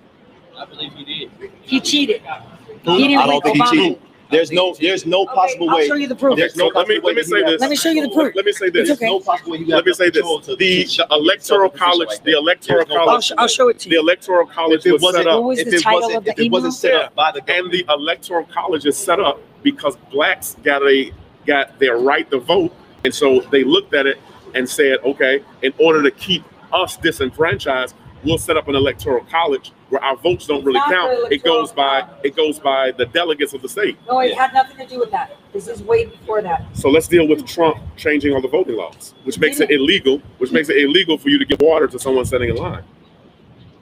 I 0.57 0.65
believe 0.65 0.93
he 0.95 1.05
did. 1.05 1.51
He 1.61 1.81
cheated. 1.81 2.23
I 2.25 2.41
He 2.83 3.09
didn't 3.09 3.19
don't 3.29 3.29
win. 3.29 3.41
think 3.43 3.57
he 3.57 3.71
cheated. 3.71 4.03
There's 4.35 4.51
no 4.51 4.75
there's 4.81 5.07
no 5.07 5.27
possible 5.27 5.71
I'll 5.71 5.77
way. 5.77 5.87
show 5.89 5.95
you 5.95 6.09
the 6.09 6.17
proof. 6.17 6.37
There's 6.37 6.57
no 6.57 6.67
let 6.67 6.89
me 6.89 6.97
possible 7.01 7.07
let 7.09 7.17
me 7.17 7.23
way 7.23 7.23
say 7.23 7.41
that 7.41 7.47
he 7.47 7.53
this. 7.53 7.61
Let 7.61 7.71
me 7.71 7.77
show 7.77 7.91
you 7.91 8.03
the 8.03 8.15
proof. 8.15 8.35
Let 8.35 8.45
me 8.45 8.53
say 8.53 8.71
this. 8.71 8.91
It's 8.91 8.99
okay. 9.01 9.07
No 9.07 9.21
possible 9.21 9.53
way 9.53 9.59
he 9.59 9.65
Let 9.67 9.87
me 9.87 9.93
say 9.93 10.05
this. 10.11 10.17
control 10.23 10.41
to- 10.41 10.57
The, 10.57 10.85
to- 10.85 11.07
the 11.09 11.15
electoral 11.15 11.71
college, 11.71 12.09
the 12.25 12.33
electoral 12.33 12.79
There's 12.85 12.89
no 12.89 13.05
college, 13.05 13.33
I'll, 13.33 13.41
I'll 13.41 13.49
show 13.49 13.69
it 13.69 13.79
to 13.81 13.89
the 13.89 13.95
you. 13.97 14.01
electoral 14.01 14.47
college 14.47 14.81
If 14.81 14.87
it 14.87 14.93
was 14.93 15.03
set 15.03 15.07
wasn't- 15.07 15.29
up. 15.29 15.35
What 15.41 15.49
was 15.49 15.59
if 15.61 15.71
the 15.71 15.77
it 15.77 15.83
title 15.83 16.01
wasn't- 16.01 16.17
of 16.19 16.25
the 16.25 16.31
if 16.33 16.39
it 16.41 16.51
wasn't 16.53 16.85
email? 16.85 17.01
set 17.01 17.07
up 17.07 17.15
by 17.15 17.33
the 17.33 17.53
and 17.53 17.71
the 17.71 17.85
electoral 17.89 18.45
college 18.47 18.85
is 18.87 18.97
set 18.97 19.21
up 19.21 19.41
because 19.63 19.97
blacks 20.11 20.57
got 20.63 20.83
a 20.83 21.13
got 21.47 21.79
their 21.79 21.97
right 21.99 22.31
to 22.31 22.39
vote, 22.39 22.73
and 23.05 23.15
so 23.15 23.41
they 23.51 23.65
looked 23.65 23.95
at 23.95 24.07
it 24.07 24.19
and 24.55 24.69
said, 24.69 24.99
okay, 25.05 25.43
in 25.63 25.73
order 25.79 26.03
to 26.03 26.11
keep 26.13 26.43
us 26.73 26.97
disenfranchised, 26.97 27.95
we'll 28.25 28.39
set 28.39 28.57
up 28.57 28.69
an 28.69 28.75
electoral 28.75 29.25
college 29.25 29.73
where 29.89 30.03
our 30.03 30.17
votes 30.17 30.47
don't 30.47 30.65
really 30.65 30.81
count. 30.81 31.33
It 31.33 31.43
goes 31.43 31.73
by 31.73 32.09
it 32.23 32.35
goes 32.35 32.59
by 32.59 32.93
the 32.93 33.07
delegates 33.07 33.55
of 33.55 33.63
the 33.63 33.69
state. 33.69 33.97
No, 34.09 34.21
it 34.21 34.35
had 34.35 34.53
nothing 34.53 34.77
to 34.77 34.87
do 34.87 34.99
with 34.99 35.11
that. 35.11 35.37
This 35.53 35.69
is 35.69 35.83
way 35.83 36.07
before 36.07 36.43
that. 36.43 36.65
So 36.77 36.91
let's 36.91 37.09
deal 37.09 37.29
with 37.29 37.47
Trump 37.47 37.79
changing 37.97 38.35
all 38.35 38.41
the 38.41 38.49
voting 38.49 38.77
laws, 38.77 39.15
which 39.25 39.39
makes 39.39 39.61
it 39.61 39.71
illegal, 39.71 40.19
which 40.39 40.53
makes 40.53 40.69
it 40.69 40.79
illegal 40.79 41.19
for 41.19 41.29
you 41.29 41.39
to 41.39 41.45
give 41.45 41.61
water 41.61 41.87
to 41.87 41.99
someone 41.99 42.25
standing 42.25 42.51
in 42.51 42.57
line. 42.57 42.85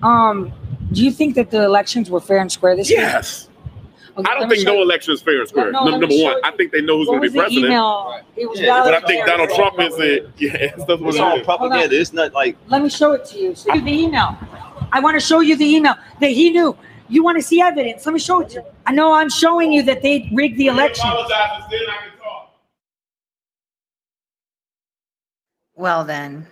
Um, 0.02 0.52
do 0.92 1.04
you 1.04 1.10
think 1.12 1.34
that 1.36 1.50
the 1.50 1.62
elections 1.64 2.10
were 2.10 2.20
fair 2.20 2.38
and 2.38 2.50
square 2.50 2.76
this 2.76 2.90
year? 2.90 3.00
Yes. 3.00 3.48
Okay, 4.16 4.30
I 4.30 4.38
don't 4.38 4.48
think 4.48 4.66
no 4.66 4.74
you. 4.76 4.82
election 4.82 5.14
is 5.14 5.22
fair 5.22 5.40
and 5.40 5.48
square. 5.48 5.70
No, 5.72 5.84
Num- 5.84 6.00
number 6.00 6.06
one, 6.08 6.16
you. 6.16 6.40
I 6.44 6.50
think 6.50 6.70
they 6.70 6.82
know 6.82 6.98
who's 6.98 7.06
going 7.06 7.22
to 7.22 7.30
be 7.30 7.38
president. 7.38 7.64
email? 7.66 8.20
It 8.36 8.48
was 8.48 8.60
Yeah, 8.60 8.82
But 8.84 8.94
I 9.02 9.06
think. 9.06 9.24
Donald 9.26 9.48
Trump 9.50 9.80
is 9.80 9.98
a 9.98 10.20
yeah. 10.38 10.74
That's 10.76 10.86
what 10.86 11.00
It's 11.00 11.16
it 11.16 11.20
all 11.22 11.40
propaganda. 11.40 11.98
It's 11.98 12.12
not 12.12 12.34
like 12.34 12.56
Let 12.68 12.82
me 12.82 12.90
show 12.90 13.12
it 13.12 13.24
to 13.26 13.38
you. 13.38 13.54
So 13.54 13.72
the 13.72 13.88
email. 13.90 14.36
I 14.92 15.00
want 15.00 15.14
to 15.18 15.20
show 15.26 15.40
you 15.40 15.56
the 15.56 15.64
email 15.64 15.94
that 16.20 16.30
he 16.30 16.50
knew. 16.50 16.76
You 17.08 17.24
want 17.24 17.38
to 17.38 17.42
see 17.42 17.60
evidence? 17.62 18.04
Let 18.04 18.12
me 18.12 18.18
show 18.20 18.40
it 18.40 18.50
to 18.50 18.54
you. 18.56 18.64
I 18.86 18.92
know 18.92 19.12
I'm 19.14 19.30
showing 19.30 19.72
you 19.72 19.82
that 19.84 20.02
they 20.02 20.28
rigged 20.34 20.58
the 20.58 20.66
election. 20.66 21.08
Well, 25.74 26.04
then, 26.04 26.46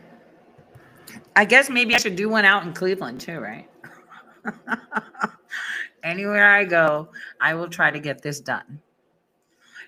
I 1.36 1.44
guess 1.44 1.68
maybe 1.70 1.94
I 1.94 1.98
should 1.98 2.16
do 2.16 2.28
one 2.28 2.44
out 2.44 2.64
in 2.64 2.72
Cleveland 2.72 3.20
too, 3.20 3.38
right? 3.38 3.68
Anywhere 6.02 6.50
I 6.50 6.64
go, 6.64 7.08
I 7.40 7.54
will 7.54 7.68
try 7.68 7.90
to 7.90 7.98
get 7.98 8.22
this 8.22 8.40
done. 8.40 8.80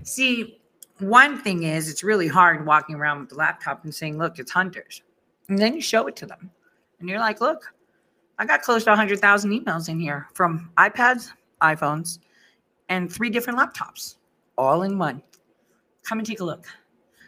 See, 0.02 0.60
one 0.98 1.40
thing 1.40 1.64
is, 1.64 1.88
it's 1.88 2.04
really 2.04 2.28
hard 2.28 2.66
walking 2.66 2.96
around 2.96 3.20
with 3.20 3.28
the 3.30 3.36
laptop 3.36 3.84
and 3.84 3.94
saying, 3.94 4.18
look, 4.18 4.38
it's 4.38 4.50
hunters. 4.50 5.02
And 5.48 5.58
then 5.58 5.74
you 5.74 5.80
show 5.80 6.06
it 6.06 6.16
to 6.16 6.26
them. 6.26 6.50
And 7.00 7.08
you're 7.08 7.18
like, 7.18 7.40
look, 7.40 7.72
I 8.38 8.44
got 8.44 8.62
close 8.62 8.84
to 8.84 8.90
100,000 8.90 9.50
emails 9.50 9.88
in 9.88 9.98
here 9.98 10.28
from 10.34 10.70
iPads, 10.78 11.30
iPhones, 11.60 12.18
and 12.88 13.12
three 13.12 13.30
different 13.30 13.58
laptops, 13.58 14.16
all 14.58 14.82
in 14.82 14.98
one. 14.98 15.22
Come 16.04 16.18
and 16.18 16.26
take 16.26 16.40
a 16.40 16.44
look. 16.44 16.66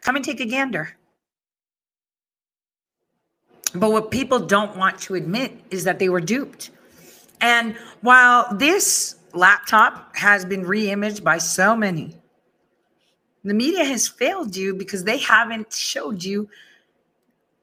Come 0.03 0.17
and 0.17 0.25
take 0.25 0.41
a 0.41 0.47
gander. 0.47 0.97
But 3.75 3.91
what 3.91 4.11
people 4.11 4.39
don't 4.39 4.77
want 4.77 5.01
to 5.01 5.15
admit 5.15 5.53
is 5.71 5.85
that 5.85 5.99
they 5.99 6.09
were 6.09 6.21
duped. 6.21 6.71
And 7.41 7.77
while 8.01 8.55
this 8.57 9.17
laptop 9.33 10.15
has 10.17 10.45
been 10.45 10.65
re-imaged 10.65 11.23
by 11.25 11.39
so 11.39 11.77
many, 11.77 12.17
the 13.45 13.55
media 13.55 13.85
has 13.85 14.09
failed 14.09 14.57
you 14.57 14.75
because 14.75 15.05
they 15.05 15.19
haven't 15.19 15.73
showed 15.73 16.25
you 16.25 16.49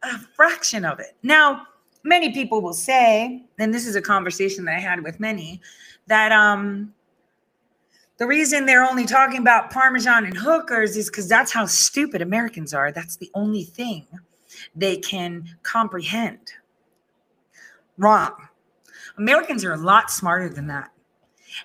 a 0.03 0.17
fraction 0.35 0.85
of 0.85 0.99
it. 0.99 1.15
Now, 1.23 1.67
many 2.03 2.31
people 2.31 2.61
will 2.61 2.73
say, 2.73 3.43
and 3.57 3.73
this 3.73 3.87
is 3.87 3.95
a 3.95 4.01
conversation 4.01 4.65
that 4.65 4.75
I 4.75 4.79
had 4.79 5.03
with 5.03 5.19
many, 5.19 5.61
that 6.07 6.31
um 6.31 6.93
the 8.17 8.27
reason 8.27 8.67
they're 8.67 8.83
only 8.83 9.07
talking 9.07 9.39
about 9.39 9.71
Parmesan 9.71 10.25
and 10.25 10.37
hookers 10.37 10.95
is 10.95 11.09
because 11.09 11.27
that's 11.27 11.51
how 11.51 11.65
stupid 11.65 12.21
Americans 12.21 12.71
are. 12.71 12.91
That's 12.91 13.15
the 13.15 13.31
only 13.33 13.63
thing 13.63 14.05
they 14.75 14.97
can 14.97 15.49
comprehend. 15.63 16.53
Wrong. 17.97 18.47
Americans 19.21 19.63
are 19.63 19.73
a 19.73 19.77
lot 19.77 20.09
smarter 20.09 20.49
than 20.49 20.65
that. 20.65 20.91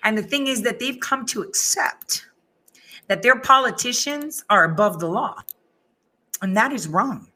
And 0.05 0.18
the 0.18 0.23
thing 0.23 0.47
is 0.47 0.60
that 0.62 0.78
they've 0.78 1.01
come 1.01 1.25
to 1.26 1.41
accept 1.41 2.26
that 3.09 3.23
their 3.23 3.41
politicians 3.41 4.44
are 4.51 4.65
above 4.65 5.01
the 5.01 5.09
law. 5.09 5.36
And 6.43 6.55
that 6.55 6.70
is 6.70 6.86
wrong. 6.86 7.28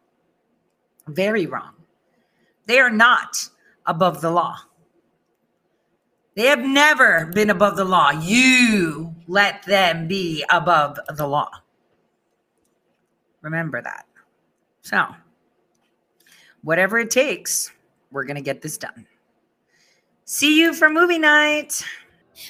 Very 1.09 1.47
wrong. 1.47 1.73
They 2.67 2.79
are 2.81 2.91
not 2.91 3.49
above 3.87 4.21
the 4.21 4.31
law. 4.31 4.57
They 6.37 6.47
have 6.49 6.61
never 6.61 7.31
been 7.35 7.49
above 7.49 7.77
the 7.77 7.87
law. 7.87 8.11
You 8.11 9.15
let 9.27 9.63
them 9.65 10.07
be 10.07 10.45
above 10.51 10.99
the 11.17 11.27
law. 11.27 11.51
Remember 13.41 13.81
that. 13.81 14.05
So, 14.83 15.07
whatever 16.61 16.99
it 16.99 17.11
takes, 17.11 17.73
we're 18.11 18.25
going 18.25 18.37
to 18.37 18.43
get 18.43 18.61
this 18.61 18.77
done. 18.77 19.07
See 20.33 20.61
you 20.61 20.73
for 20.73 20.89
movie 20.89 21.19
night. 21.19 21.83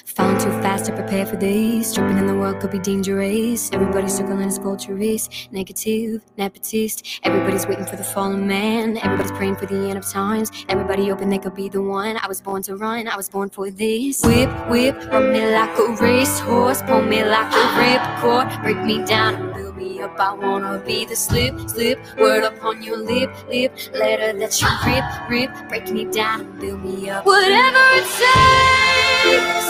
Falling 0.05 0.37
too 0.37 0.51
fast 0.61 0.85
to 0.85 0.93
prepare 0.93 1.25
for 1.25 1.35
this. 1.35 1.95
Tripping 1.95 2.19
in 2.19 2.27
the 2.27 2.35
world 2.35 2.59
could 2.59 2.69
be 2.69 2.77
dangerous. 2.77 3.71
Everybody's 3.73 4.15
circling 4.15 4.47
as 4.47 4.59
vultures. 4.59 5.27
Negative, 5.49 6.21
nepotist. 6.37 7.19
Everybody's 7.23 7.65
waiting 7.65 7.87
for 7.87 7.95
the 7.95 8.03
fallen 8.03 8.45
man. 8.45 8.97
Everybody's 8.97 9.31
praying 9.31 9.55
for 9.55 9.65
the 9.65 9.89
end 9.89 9.97
of 9.97 10.07
times. 10.07 10.51
Everybody 10.69 11.09
hoping 11.09 11.29
they 11.29 11.39
could 11.39 11.55
be 11.55 11.69
the 11.69 11.81
one. 11.81 12.17
I 12.21 12.27
was 12.27 12.39
born 12.39 12.61
to 12.63 12.75
run. 12.75 13.07
I 13.07 13.17
was 13.17 13.29
born 13.29 13.49
for 13.49 13.71
this. 13.71 14.21
Whip, 14.23 14.51
whip, 14.69 14.95
run 15.11 15.33
me 15.33 15.51
like 15.51 15.75
a 15.79 15.87
racehorse. 15.99 16.83
Pull 16.83 17.01
me 17.01 17.23
like 17.25 17.51
a 17.51 17.65
ripcord. 17.81 18.61
Break 18.61 18.77
me 18.83 19.03
down 19.05 19.60
me 19.81 20.01
up. 20.01 20.19
I 20.19 20.33
wanna 20.33 20.77
be 20.85 21.05
the 21.05 21.15
slip, 21.15 21.55
slip. 21.69 21.99
Word 22.17 22.43
upon 22.43 22.83
your 22.83 22.97
lip, 22.97 23.31
lip. 23.49 23.71
Letter 23.93 24.37
that 24.39 24.53
you 24.61 24.69
rip, 24.87 25.05
rip. 25.29 25.51
Break 25.69 25.91
me 25.91 26.05
down 26.05 26.41
and 26.41 26.59
build 26.59 26.83
me 26.83 27.09
up. 27.09 27.25
Whatever 27.25 27.83
it 27.99 28.07
takes. 28.21 29.67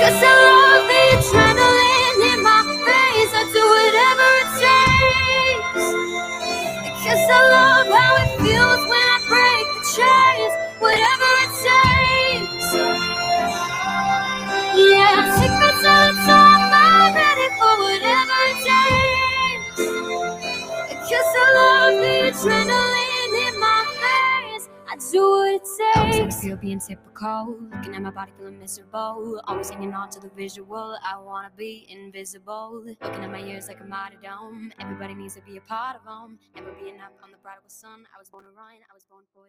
Cause 0.00 0.20
I 0.30 0.32
love 0.44 0.86
the 0.90 1.02
adrenaline 1.16 2.20
in 2.30 2.38
my 2.48 2.60
veins. 2.86 3.32
I 3.40 3.42
do 3.56 3.62
whatever 3.74 4.28
it 4.42 4.50
takes. 4.62 5.86
Cause 7.04 7.24
I 7.36 7.40
love 7.54 7.88
how 7.98 8.12
it 8.22 8.30
feels 8.42 8.82
when 8.90 9.06
I 9.14 9.18
break 9.30 9.66
the 9.74 9.82
chains. 9.96 10.54
Whatever 10.84 11.30
it 11.44 11.52
takes. 11.66 12.68
Yeah, 14.76 15.45
love 21.54 22.02
adrenaline 22.04 23.48
in 23.48 23.60
my 23.60 23.84
veins. 24.02 24.68
I 24.88 24.96
do 24.96 25.22
what 25.30 25.54
it 25.54 25.62
takes. 25.62 26.38
I 26.38 26.42
feel 26.42 26.56
being 26.56 26.80
typical. 26.80 27.56
Looking 27.72 27.94
at 27.94 28.02
my 28.02 28.10
body 28.10 28.32
feeling 28.38 28.58
miserable. 28.58 29.40
Always 29.46 29.70
hanging 29.70 29.94
on 29.94 30.10
to 30.10 30.20
the 30.20 30.30
visual. 30.30 30.98
I 31.02 31.18
wanna 31.18 31.50
be 31.56 31.86
invisible. 31.88 32.82
Looking 32.84 33.24
at 33.24 33.30
my 33.30 33.40
ears 33.40 33.68
like 33.68 33.80
a 33.80 33.84
mighty 33.84 34.16
dome. 34.22 34.72
Everybody 34.80 35.14
needs 35.14 35.34
to 35.34 35.42
be 35.42 35.56
a 35.56 35.60
part 35.60 35.96
of 35.96 36.04
them. 36.04 36.38
Never 36.54 36.72
being 36.72 37.00
up 37.00 37.12
on 37.22 37.30
the 37.30 37.38
bridal 37.38 37.62
sun. 37.68 38.06
I 38.14 38.18
was 38.18 38.28
born 38.30 38.44
to 38.44 38.50
run. 38.50 38.76
I 38.90 38.94
was 38.94 39.04
born 39.04 39.24
for 39.34 39.46